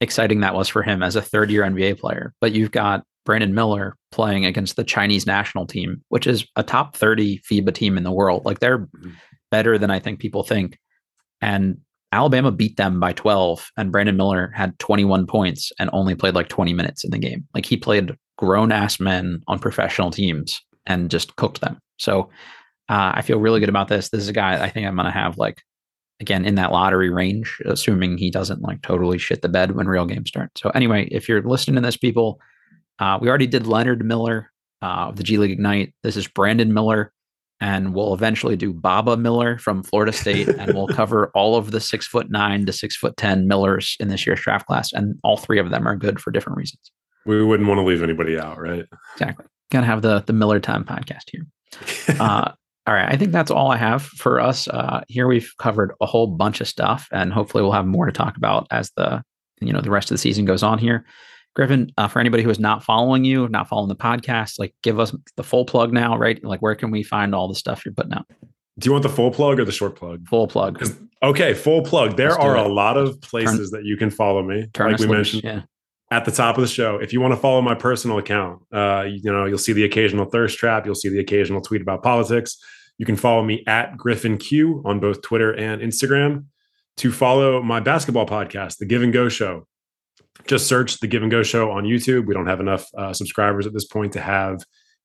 exciting 0.00 0.40
that 0.40 0.54
was 0.54 0.68
for 0.68 0.82
him 0.82 1.02
as 1.02 1.14
a 1.14 1.22
third-year 1.22 1.62
NBA 1.62 1.98
player. 1.98 2.32
But 2.40 2.52
you've 2.52 2.70
got 2.70 3.04
Brandon 3.28 3.54
Miller 3.54 3.94
playing 4.10 4.44
against 4.44 4.74
the 4.74 4.82
Chinese 4.82 5.24
national 5.24 5.66
team, 5.66 6.02
which 6.08 6.26
is 6.26 6.44
a 6.56 6.64
top 6.64 6.96
30 6.96 7.40
FIBA 7.40 7.72
team 7.72 7.96
in 7.96 8.02
the 8.02 8.10
world. 8.10 8.44
Like 8.44 8.58
they're 8.58 8.80
mm-hmm 8.80 9.10
better 9.50 9.78
than 9.78 9.90
I 9.90 9.98
think 9.98 10.20
people 10.20 10.42
think. 10.42 10.78
And 11.40 11.78
Alabama 12.12 12.50
beat 12.50 12.76
them 12.76 13.00
by 13.00 13.12
12, 13.12 13.70
and 13.76 13.92
Brandon 13.92 14.16
Miller 14.16 14.50
had 14.54 14.78
21 14.78 15.26
points 15.26 15.72
and 15.78 15.90
only 15.92 16.14
played 16.14 16.34
like 16.34 16.48
20 16.48 16.72
minutes 16.72 17.04
in 17.04 17.10
the 17.10 17.18
game. 17.18 17.46
Like 17.54 17.66
he 17.66 17.76
played 17.76 18.16
grown 18.36 18.72
ass 18.72 18.98
men 18.98 19.42
on 19.46 19.58
professional 19.58 20.10
teams 20.10 20.60
and 20.86 21.10
just 21.10 21.36
cooked 21.36 21.60
them. 21.60 21.78
So 21.98 22.30
uh, 22.88 23.12
I 23.14 23.22
feel 23.22 23.40
really 23.40 23.60
good 23.60 23.68
about 23.68 23.88
this. 23.88 24.08
This 24.08 24.22
is 24.22 24.28
a 24.28 24.32
guy 24.32 24.62
I 24.62 24.70
think 24.70 24.86
I'm 24.86 24.96
going 24.96 25.04
to 25.04 25.12
have 25.12 25.36
like, 25.36 25.60
again, 26.20 26.46
in 26.46 26.54
that 26.54 26.72
lottery 26.72 27.10
range, 27.10 27.60
assuming 27.66 28.16
he 28.16 28.30
doesn't 28.30 28.62
like 28.62 28.80
totally 28.80 29.18
shit 29.18 29.42
the 29.42 29.48
bed 29.48 29.72
when 29.72 29.86
real 29.86 30.06
games 30.06 30.30
start. 30.30 30.50
So 30.56 30.70
anyway, 30.70 31.08
if 31.10 31.28
you're 31.28 31.42
listening 31.42 31.74
to 31.74 31.82
this, 31.82 31.96
people, 31.96 32.40
uh, 32.98 33.18
we 33.20 33.28
already 33.28 33.46
did 33.46 33.66
Leonard 33.66 34.04
Miller 34.04 34.50
uh, 34.82 35.08
of 35.08 35.16
the 35.16 35.22
G 35.22 35.38
League 35.38 35.50
Ignite. 35.50 35.94
This 36.02 36.16
is 36.16 36.26
Brandon 36.26 36.72
Miller 36.72 37.12
and 37.60 37.94
we'll 37.94 38.14
eventually 38.14 38.56
do 38.56 38.72
Baba 38.72 39.16
Miller 39.16 39.58
from 39.58 39.82
Florida 39.82 40.12
State, 40.12 40.48
and 40.48 40.74
we'll 40.74 40.88
cover 40.88 41.30
all 41.34 41.56
of 41.56 41.70
the 41.70 41.80
six 41.80 42.06
foot 42.06 42.30
nine 42.30 42.66
to 42.66 42.72
six 42.72 42.96
foot 42.96 43.16
ten 43.16 43.48
Millers 43.48 43.96
in 44.00 44.08
this 44.08 44.26
year's 44.26 44.40
draft 44.40 44.66
class, 44.66 44.92
and 44.92 45.16
all 45.24 45.36
three 45.36 45.58
of 45.58 45.70
them 45.70 45.86
are 45.86 45.96
good 45.96 46.20
for 46.20 46.30
different 46.30 46.56
reasons. 46.56 46.92
We 47.26 47.42
wouldn't 47.44 47.68
want 47.68 47.78
to 47.78 47.84
leave 47.84 48.02
anybody 48.02 48.38
out, 48.38 48.58
right? 48.58 48.86
Exactly. 49.14 49.46
Gotta 49.70 49.86
have 49.86 50.02
the 50.02 50.22
the 50.26 50.32
Miller 50.32 50.60
Time 50.60 50.84
podcast 50.84 51.30
here. 51.30 51.46
uh, 52.20 52.52
all 52.86 52.94
right, 52.94 53.12
I 53.12 53.16
think 53.16 53.32
that's 53.32 53.50
all 53.50 53.70
I 53.70 53.76
have 53.76 54.02
for 54.02 54.40
us. 54.40 54.68
Uh, 54.68 55.02
here 55.08 55.26
we've 55.26 55.52
covered 55.58 55.92
a 56.00 56.06
whole 56.06 56.28
bunch 56.28 56.60
of 56.60 56.68
stuff, 56.68 57.08
and 57.12 57.32
hopefully 57.32 57.62
we'll 57.62 57.72
have 57.72 57.86
more 57.86 58.06
to 58.06 58.12
talk 58.12 58.36
about 58.36 58.66
as 58.70 58.90
the 58.96 59.22
you 59.60 59.72
know 59.72 59.80
the 59.80 59.90
rest 59.90 60.10
of 60.10 60.14
the 60.14 60.18
season 60.18 60.44
goes 60.44 60.62
on 60.62 60.78
here. 60.78 61.04
Griffin, 61.58 61.90
uh, 61.98 62.06
for 62.06 62.20
anybody 62.20 62.44
who 62.44 62.50
is 62.50 62.60
not 62.60 62.84
following 62.84 63.24
you, 63.24 63.48
not 63.48 63.68
following 63.68 63.88
the 63.88 63.96
podcast, 63.96 64.60
like 64.60 64.72
give 64.84 65.00
us 65.00 65.12
the 65.36 65.42
full 65.42 65.64
plug 65.64 65.92
now, 65.92 66.16
right? 66.16 66.42
Like 66.44 66.62
where 66.62 66.76
can 66.76 66.92
we 66.92 67.02
find 67.02 67.34
all 67.34 67.48
the 67.48 67.56
stuff 67.56 67.84
you're 67.84 67.92
putting 67.92 68.12
out? 68.12 68.26
Do 68.78 68.86
you 68.86 68.92
want 68.92 69.02
the 69.02 69.08
full 69.08 69.32
plug 69.32 69.58
or 69.58 69.64
the 69.64 69.72
short 69.72 69.96
plug? 69.96 70.24
Full 70.28 70.46
plug. 70.46 70.80
Okay, 71.20 71.54
full 71.54 71.82
plug. 71.82 72.16
There 72.16 72.28
Let's 72.28 72.44
are 72.44 72.54
a 72.54 72.68
lot 72.68 72.96
of 72.96 73.20
places 73.22 73.72
turn, 73.72 73.80
that 73.80 73.84
you 73.84 73.96
can 73.96 74.08
follow 74.08 74.40
me. 74.40 74.68
like 74.78 74.98
we 74.98 75.06
loose, 75.06 75.08
mentioned 75.08 75.42
yeah. 75.42 75.62
at 76.12 76.24
the 76.24 76.30
top 76.30 76.56
of 76.56 76.60
the 76.60 76.68
show. 76.68 76.94
If 76.94 77.12
you 77.12 77.20
want 77.20 77.34
to 77.34 77.40
follow 77.40 77.60
my 77.60 77.74
personal 77.74 78.18
account, 78.18 78.62
uh, 78.72 79.06
you 79.08 79.20
know, 79.24 79.44
you'll 79.44 79.58
see 79.58 79.72
the 79.72 79.82
occasional 79.82 80.26
thirst 80.26 80.58
trap. 80.58 80.86
You'll 80.86 80.94
see 80.94 81.08
the 81.08 81.18
occasional 81.18 81.60
tweet 81.60 81.82
about 81.82 82.04
politics. 82.04 82.56
You 82.98 83.04
can 83.04 83.16
follow 83.16 83.42
me 83.42 83.64
at 83.66 83.96
Griffin 83.96 84.38
Q 84.38 84.80
on 84.84 85.00
both 85.00 85.22
Twitter 85.22 85.52
and 85.52 85.82
Instagram. 85.82 86.44
To 86.98 87.10
follow 87.10 87.60
my 87.62 87.80
basketball 87.80 88.26
podcast, 88.26 88.78
The 88.78 88.86
Give 88.86 89.02
and 89.02 89.12
Go 89.12 89.28
Show, 89.28 89.66
just 90.46 90.66
search 90.66 91.00
the 91.00 91.06
Give 91.06 91.22
and 91.22 91.30
Go 91.30 91.42
Show 91.42 91.70
on 91.70 91.84
YouTube. 91.84 92.26
We 92.26 92.34
don't 92.34 92.46
have 92.46 92.60
enough 92.60 92.86
uh, 92.96 93.12
subscribers 93.12 93.66
at 93.66 93.72
this 93.72 93.86
point 93.86 94.12
to 94.14 94.20
have 94.20 94.62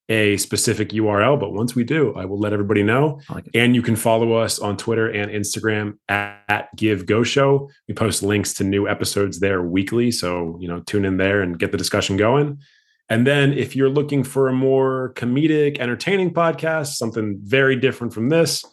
a 0.09 0.35
specific 0.37 0.89
URL, 0.89 1.39
but 1.39 1.53
once 1.53 1.75
we 1.75 1.83
do, 1.83 2.13
I 2.15 2.25
will 2.25 2.39
let 2.39 2.51
everybody 2.51 2.83
know. 2.83 3.21
Like 3.29 3.49
and 3.53 3.73
you 3.73 3.81
can 3.81 3.95
follow 3.95 4.33
us 4.33 4.59
on 4.59 4.75
Twitter 4.75 5.09
and 5.09 5.31
Instagram 5.31 5.97
at, 6.09 6.43
at 6.49 6.75
Give 6.75 7.05
Go 7.05 7.23
Show. 7.23 7.69
We 7.87 7.93
post 7.93 8.21
links 8.21 8.53
to 8.55 8.63
new 8.63 8.87
episodes 8.87 9.39
there 9.39 9.61
weekly, 9.61 10.11
so 10.11 10.57
you 10.59 10.67
know 10.67 10.81
tune 10.81 11.05
in 11.05 11.17
there 11.17 11.41
and 11.41 11.57
get 11.57 11.71
the 11.71 11.77
discussion 11.77 12.17
going. 12.17 12.59
And 13.09 13.27
then 13.27 13.53
if 13.53 13.75
you're 13.75 13.89
looking 13.89 14.23
for 14.23 14.49
a 14.49 14.53
more 14.53 15.13
comedic, 15.15 15.79
entertaining 15.79 16.33
podcast, 16.33 16.93
something 16.93 17.39
very 17.41 17.75
different 17.75 18.13
from 18.13 18.29
this, 18.29 18.65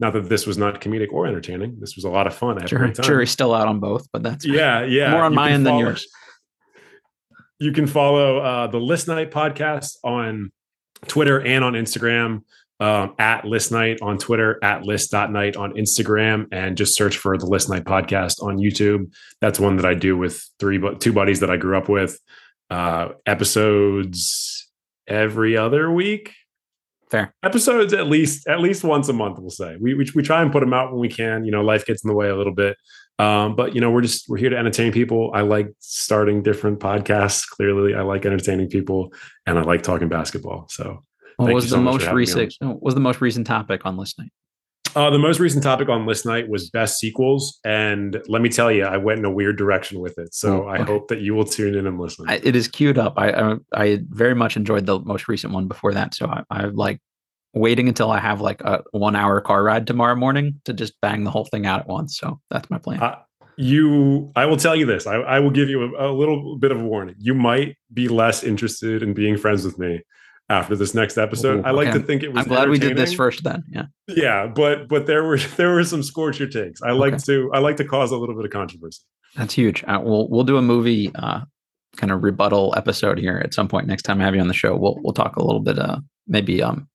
not 0.00 0.12
that 0.12 0.28
this 0.28 0.46
was 0.46 0.56
not 0.56 0.80
comedic 0.80 1.12
or 1.12 1.26
entertaining. 1.26 1.78
This 1.80 1.96
was 1.96 2.04
a 2.04 2.10
lot 2.10 2.26
of 2.26 2.34
fun. 2.34 2.58
I 2.58 2.62
had 2.62 2.70
sure, 2.70 2.78
a 2.78 2.82
great 2.82 2.94
time. 2.94 3.04
Jury's 3.04 3.30
still 3.30 3.54
out 3.54 3.66
on 3.66 3.80
both, 3.80 4.06
but 4.12 4.22
that's 4.22 4.46
yeah, 4.46 4.84
yeah. 4.84 5.10
More 5.10 5.24
on 5.24 5.34
my 5.34 5.50
end 5.50 5.64
follow, 5.64 5.78
than 5.78 5.86
yours. 5.86 6.06
You 7.58 7.72
can 7.72 7.86
follow 7.86 8.38
uh, 8.38 8.66
the 8.68 8.78
List 8.78 9.08
Night 9.08 9.30
podcast 9.30 9.96
on 10.04 10.52
Twitter 11.06 11.40
and 11.40 11.64
on 11.64 11.72
Instagram 11.72 12.42
um, 12.80 13.14
at 13.18 13.44
List 13.44 13.72
Night 13.72 13.98
on 14.00 14.18
Twitter, 14.18 14.58
at 14.62 14.84
list.night 14.84 15.56
on 15.56 15.72
Instagram, 15.72 16.46
and 16.52 16.76
just 16.76 16.94
search 16.94 17.16
for 17.16 17.36
the 17.36 17.46
List 17.46 17.68
Night 17.68 17.84
podcast 17.84 18.42
on 18.42 18.58
YouTube. 18.58 19.12
That's 19.40 19.58
one 19.58 19.76
that 19.76 19.84
I 19.84 19.94
do 19.94 20.16
with 20.16 20.48
three, 20.60 20.80
two 20.98 21.12
buddies 21.12 21.40
that 21.40 21.50
I 21.50 21.56
grew 21.56 21.76
up 21.76 21.88
with. 21.88 22.18
Uh, 22.70 23.10
episodes 23.26 24.68
every 25.08 25.56
other 25.56 25.90
week 25.90 26.34
Fair 27.10 27.34
episodes 27.42 27.92
at 27.94 28.06
least 28.06 28.46
at 28.46 28.60
least 28.60 28.84
once 28.84 29.08
a 29.08 29.12
month. 29.12 29.38
We'll 29.38 29.50
say 29.50 29.76
we, 29.80 29.94
we 29.94 30.06
we 30.14 30.22
try 30.22 30.42
and 30.42 30.52
put 30.52 30.60
them 30.60 30.74
out 30.74 30.90
when 30.90 31.00
we 31.00 31.08
can. 31.08 31.44
You 31.44 31.52
know, 31.52 31.62
life 31.62 31.86
gets 31.86 32.04
in 32.04 32.08
the 32.08 32.14
way 32.14 32.28
a 32.28 32.36
little 32.36 32.54
bit, 32.54 32.76
um, 33.18 33.56
but 33.56 33.74
you 33.74 33.80
know 33.80 33.90
we're 33.90 34.02
just 34.02 34.28
we're 34.28 34.38
here 34.38 34.50
to 34.50 34.56
entertain 34.56 34.92
people. 34.92 35.30
I 35.34 35.40
like 35.40 35.72
starting 35.80 36.42
different 36.42 36.80
podcasts. 36.80 37.48
Clearly, 37.48 37.94
I 37.94 38.02
like 38.02 38.26
entertaining 38.26 38.68
people, 38.68 39.12
and 39.46 39.58
I 39.58 39.62
like 39.62 39.82
talking 39.82 40.08
basketball. 40.08 40.66
So, 40.68 41.04
what 41.36 41.54
was 41.54 41.70
the 41.70 41.78
most 41.78 42.06
recent? 42.08 42.54
Was 42.60 42.94
the 42.94 43.00
most 43.00 43.20
recent 43.20 43.46
topic 43.46 43.86
on 43.86 43.96
list 43.96 44.18
night? 44.18 44.32
Uh, 44.98 45.10
the 45.10 45.18
most 45.18 45.38
recent 45.38 45.62
topic 45.62 45.88
on 45.88 46.06
list 46.06 46.26
night 46.26 46.48
was 46.48 46.70
best 46.70 46.98
sequels, 46.98 47.60
and 47.64 48.20
let 48.26 48.42
me 48.42 48.48
tell 48.48 48.68
you, 48.68 48.84
I 48.84 48.96
went 48.96 49.20
in 49.20 49.24
a 49.24 49.30
weird 49.30 49.56
direction 49.56 50.00
with 50.00 50.18
it. 50.18 50.34
So 50.34 50.64
oh, 50.64 50.68
okay. 50.68 50.82
I 50.82 50.84
hope 50.84 51.06
that 51.06 51.20
you 51.20 51.36
will 51.36 51.44
tune 51.44 51.76
in 51.76 51.86
and 51.86 52.00
listen. 52.00 52.28
I, 52.28 52.40
it 52.42 52.56
is 52.56 52.66
queued 52.66 52.98
up. 52.98 53.14
I, 53.16 53.30
I, 53.30 53.56
I 53.74 53.98
very 54.08 54.34
much 54.34 54.56
enjoyed 54.56 54.86
the 54.86 54.98
most 54.98 55.28
recent 55.28 55.52
one 55.52 55.68
before 55.68 55.94
that. 55.94 56.16
So 56.16 56.26
I, 56.26 56.42
I 56.50 56.64
like 56.64 57.00
waiting 57.54 57.86
until 57.86 58.10
I 58.10 58.18
have 58.18 58.40
like 58.40 58.60
a 58.62 58.82
one 58.90 59.14
hour 59.14 59.40
car 59.40 59.62
ride 59.62 59.86
tomorrow 59.86 60.16
morning 60.16 60.60
to 60.64 60.72
just 60.72 61.00
bang 61.00 61.22
the 61.22 61.30
whole 61.30 61.44
thing 61.44 61.64
out 61.64 61.78
at 61.78 61.86
once. 61.86 62.18
So 62.18 62.40
that's 62.50 62.68
my 62.68 62.78
plan. 62.78 63.00
Uh, 63.00 63.18
you, 63.56 64.32
I 64.34 64.46
will 64.46 64.56
tell 64.56 64.74
you 64.74 64.84
this. 64.84 65.06
I, 65.06 65.14
I 65.14 65.38
will 65.38 65.52
give 65.52 65.68
you 65.68 65.94
a, 65.96 66.10
a 66.10 66.12
little 66.12 66.58
bit 66.58 66.72
of 66.72 66.80
a 66.80 66.84
warning. 66.84 67.14
You 67.18 67.34
might 67.34 67.76
be 67.94 68.08
less 68.08 68.42
interested 68.42 69.04
in 69.04 69.14
being 69.14 69.36
friends 69.36 69.64
with 69.64 69.78
me 69.78 70.02
after 70.48 70.76
this 70.76 70.94
next 70.94 71.18
episode. 71.18 71.60
Ooh, 71.60 71.64
I 71.64 71.70
like 71.72 71.92
to 71.92 72.00
think 72.00 72.22
it 72.22 72.32
was. 72.32 72.42
I'm 72.42 72.48
glad 72.48 72.68
we 72.68 72.78
did 72.78 72.96
this 72.96 73.12
first. 73.12 73.44
Then, 73.44 73.64
yeah, 73.70 73.84
yeah, 74.08 74.46
but 74.46 74.88
but 74.88 75.06
there 75.06 75.24
were 75.24 75.38
there 75.56 75.72
were 75.72 75.84
some 75.84 76.02
scorcher 76.02 76.48
takes. 76.48 76.82
I 76.82 76.92
like 76.92 77.14
okay. 77.14 77.22
to 77.26 77.50
I 77.52 77.58
like 77.58 77.76
to 77.76 77.84
cause 77.84 78.10
a 78.10 78.16
little 78.16 78.34
bit 78.34 78.44
of 78.44 78.50
controversy. 78.50 79.02
That's 79.36 79.54
huge. 79.54 79.84
Uh, 79.84 80.00
we'll 80.02 80.28
we'll 80.28 80.44
do 80.44 80.56
a 80.56 80.62
movie 80.62 81.12
uh, 81.14 81.40
kind 81.96 82.12
of 82.12 82.22
rebuttal 82.22 82.74
episode 82.76 83.18
here 83.18 83.40
at 83.44 83.54
some 83.54 83.68
point 83.68 83.86
next 83.86 84.02
time 84.02 84.20
I 84.20 84.24
have 84.24 84.34
you 84.34 84.40
on 84.40 84.48
the 84.48 84.54
show. 84.54 84.76
We'll 84.76 84.98
we'll 85.02 85.12
talk 85.12 85.36
a 85.36 85.44
little 85.44 85.60
bit 85.60 85.78
uh 85.78 85.98
maybe 86.26 86.62
um 86.62 86.88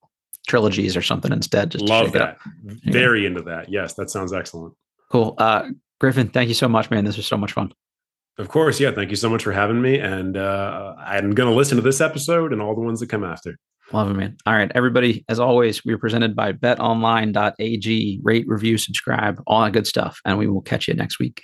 trilogies 0.48 0.98
or 0.98 1.02
something 1.02 1.32
instead. 1.32 1.72
Just 1.72 1.86
love 1.86 2.12
that. 2.14 2.38
Very 2.86 3.26
into 3.26 3.42
that. 3.44 3.70
Yes, 3.70 3.94
that 3.96 4.10
sounds 4.10 4.34
excellent. 4.34 4.74
Cool. 5.10 5.36
Uh, 5.38 5.70
Griffin, 6.00 6.28
thank 6.28 6.50
you 6.50 6.56
so 6.56 6.68
much, 6.68 6.90
man. 6.90 7.06
This 7.06 7.18
was 7.18 7.28
so 7.28 7.38
much 7.38 7.54
fun. 7.54 7.72
Of 8.38 8.50
course, 8.50 8.80
yeah. 8.80 8.92
Thank 8.92 9.12
you 9.12 9.16
so 9.16 9.30
much 9.30 9.44
for 9.44 9.52
having 9.52 9.82
me, 9.82 10.00
and 10.00 10.36
uh, 10.38 10.96
I'm 10.98 11.36
going 11.36 11.50
to 11.50 11.56
listen 11.56 11.76
to 11.76 11.84
this 11.84 12.02
episode 12.02 12.52
and 12.52 12.62
all 12.62 12.74
the 12.74 12.82
ones 12.82 13.00
that 13.00 13.10
come 13.10 13.24
after. 13.24 13.58
Love 13.92 14.10
it, 14.10 14.16
man. 14.16 14.38
All 14.48 14.54
right, 14.54 14.72
everybody. 14.74 15.24
As 15.30 15.40
always, 15.40 15.86
we 15.86 15.94
are 15.94 16.00
presented 16.00 16.36
by 16.36 16.54
BetOnline.ag. 16.54 18.20
Rate, 18.24 18.48
review, 18.48 18.78
subscribe, 18.80 19.42
all 19.46 19.64
that 19.64 19.72
good 19.72 19.86
stuff, 19.86 20.20
and 20.26 20.40
we 20.40 20.48
will 20.48 20.62
catch 20.62 20.88
you 20.88 20.96
next 20.96 21.20
week. 21.20 21.44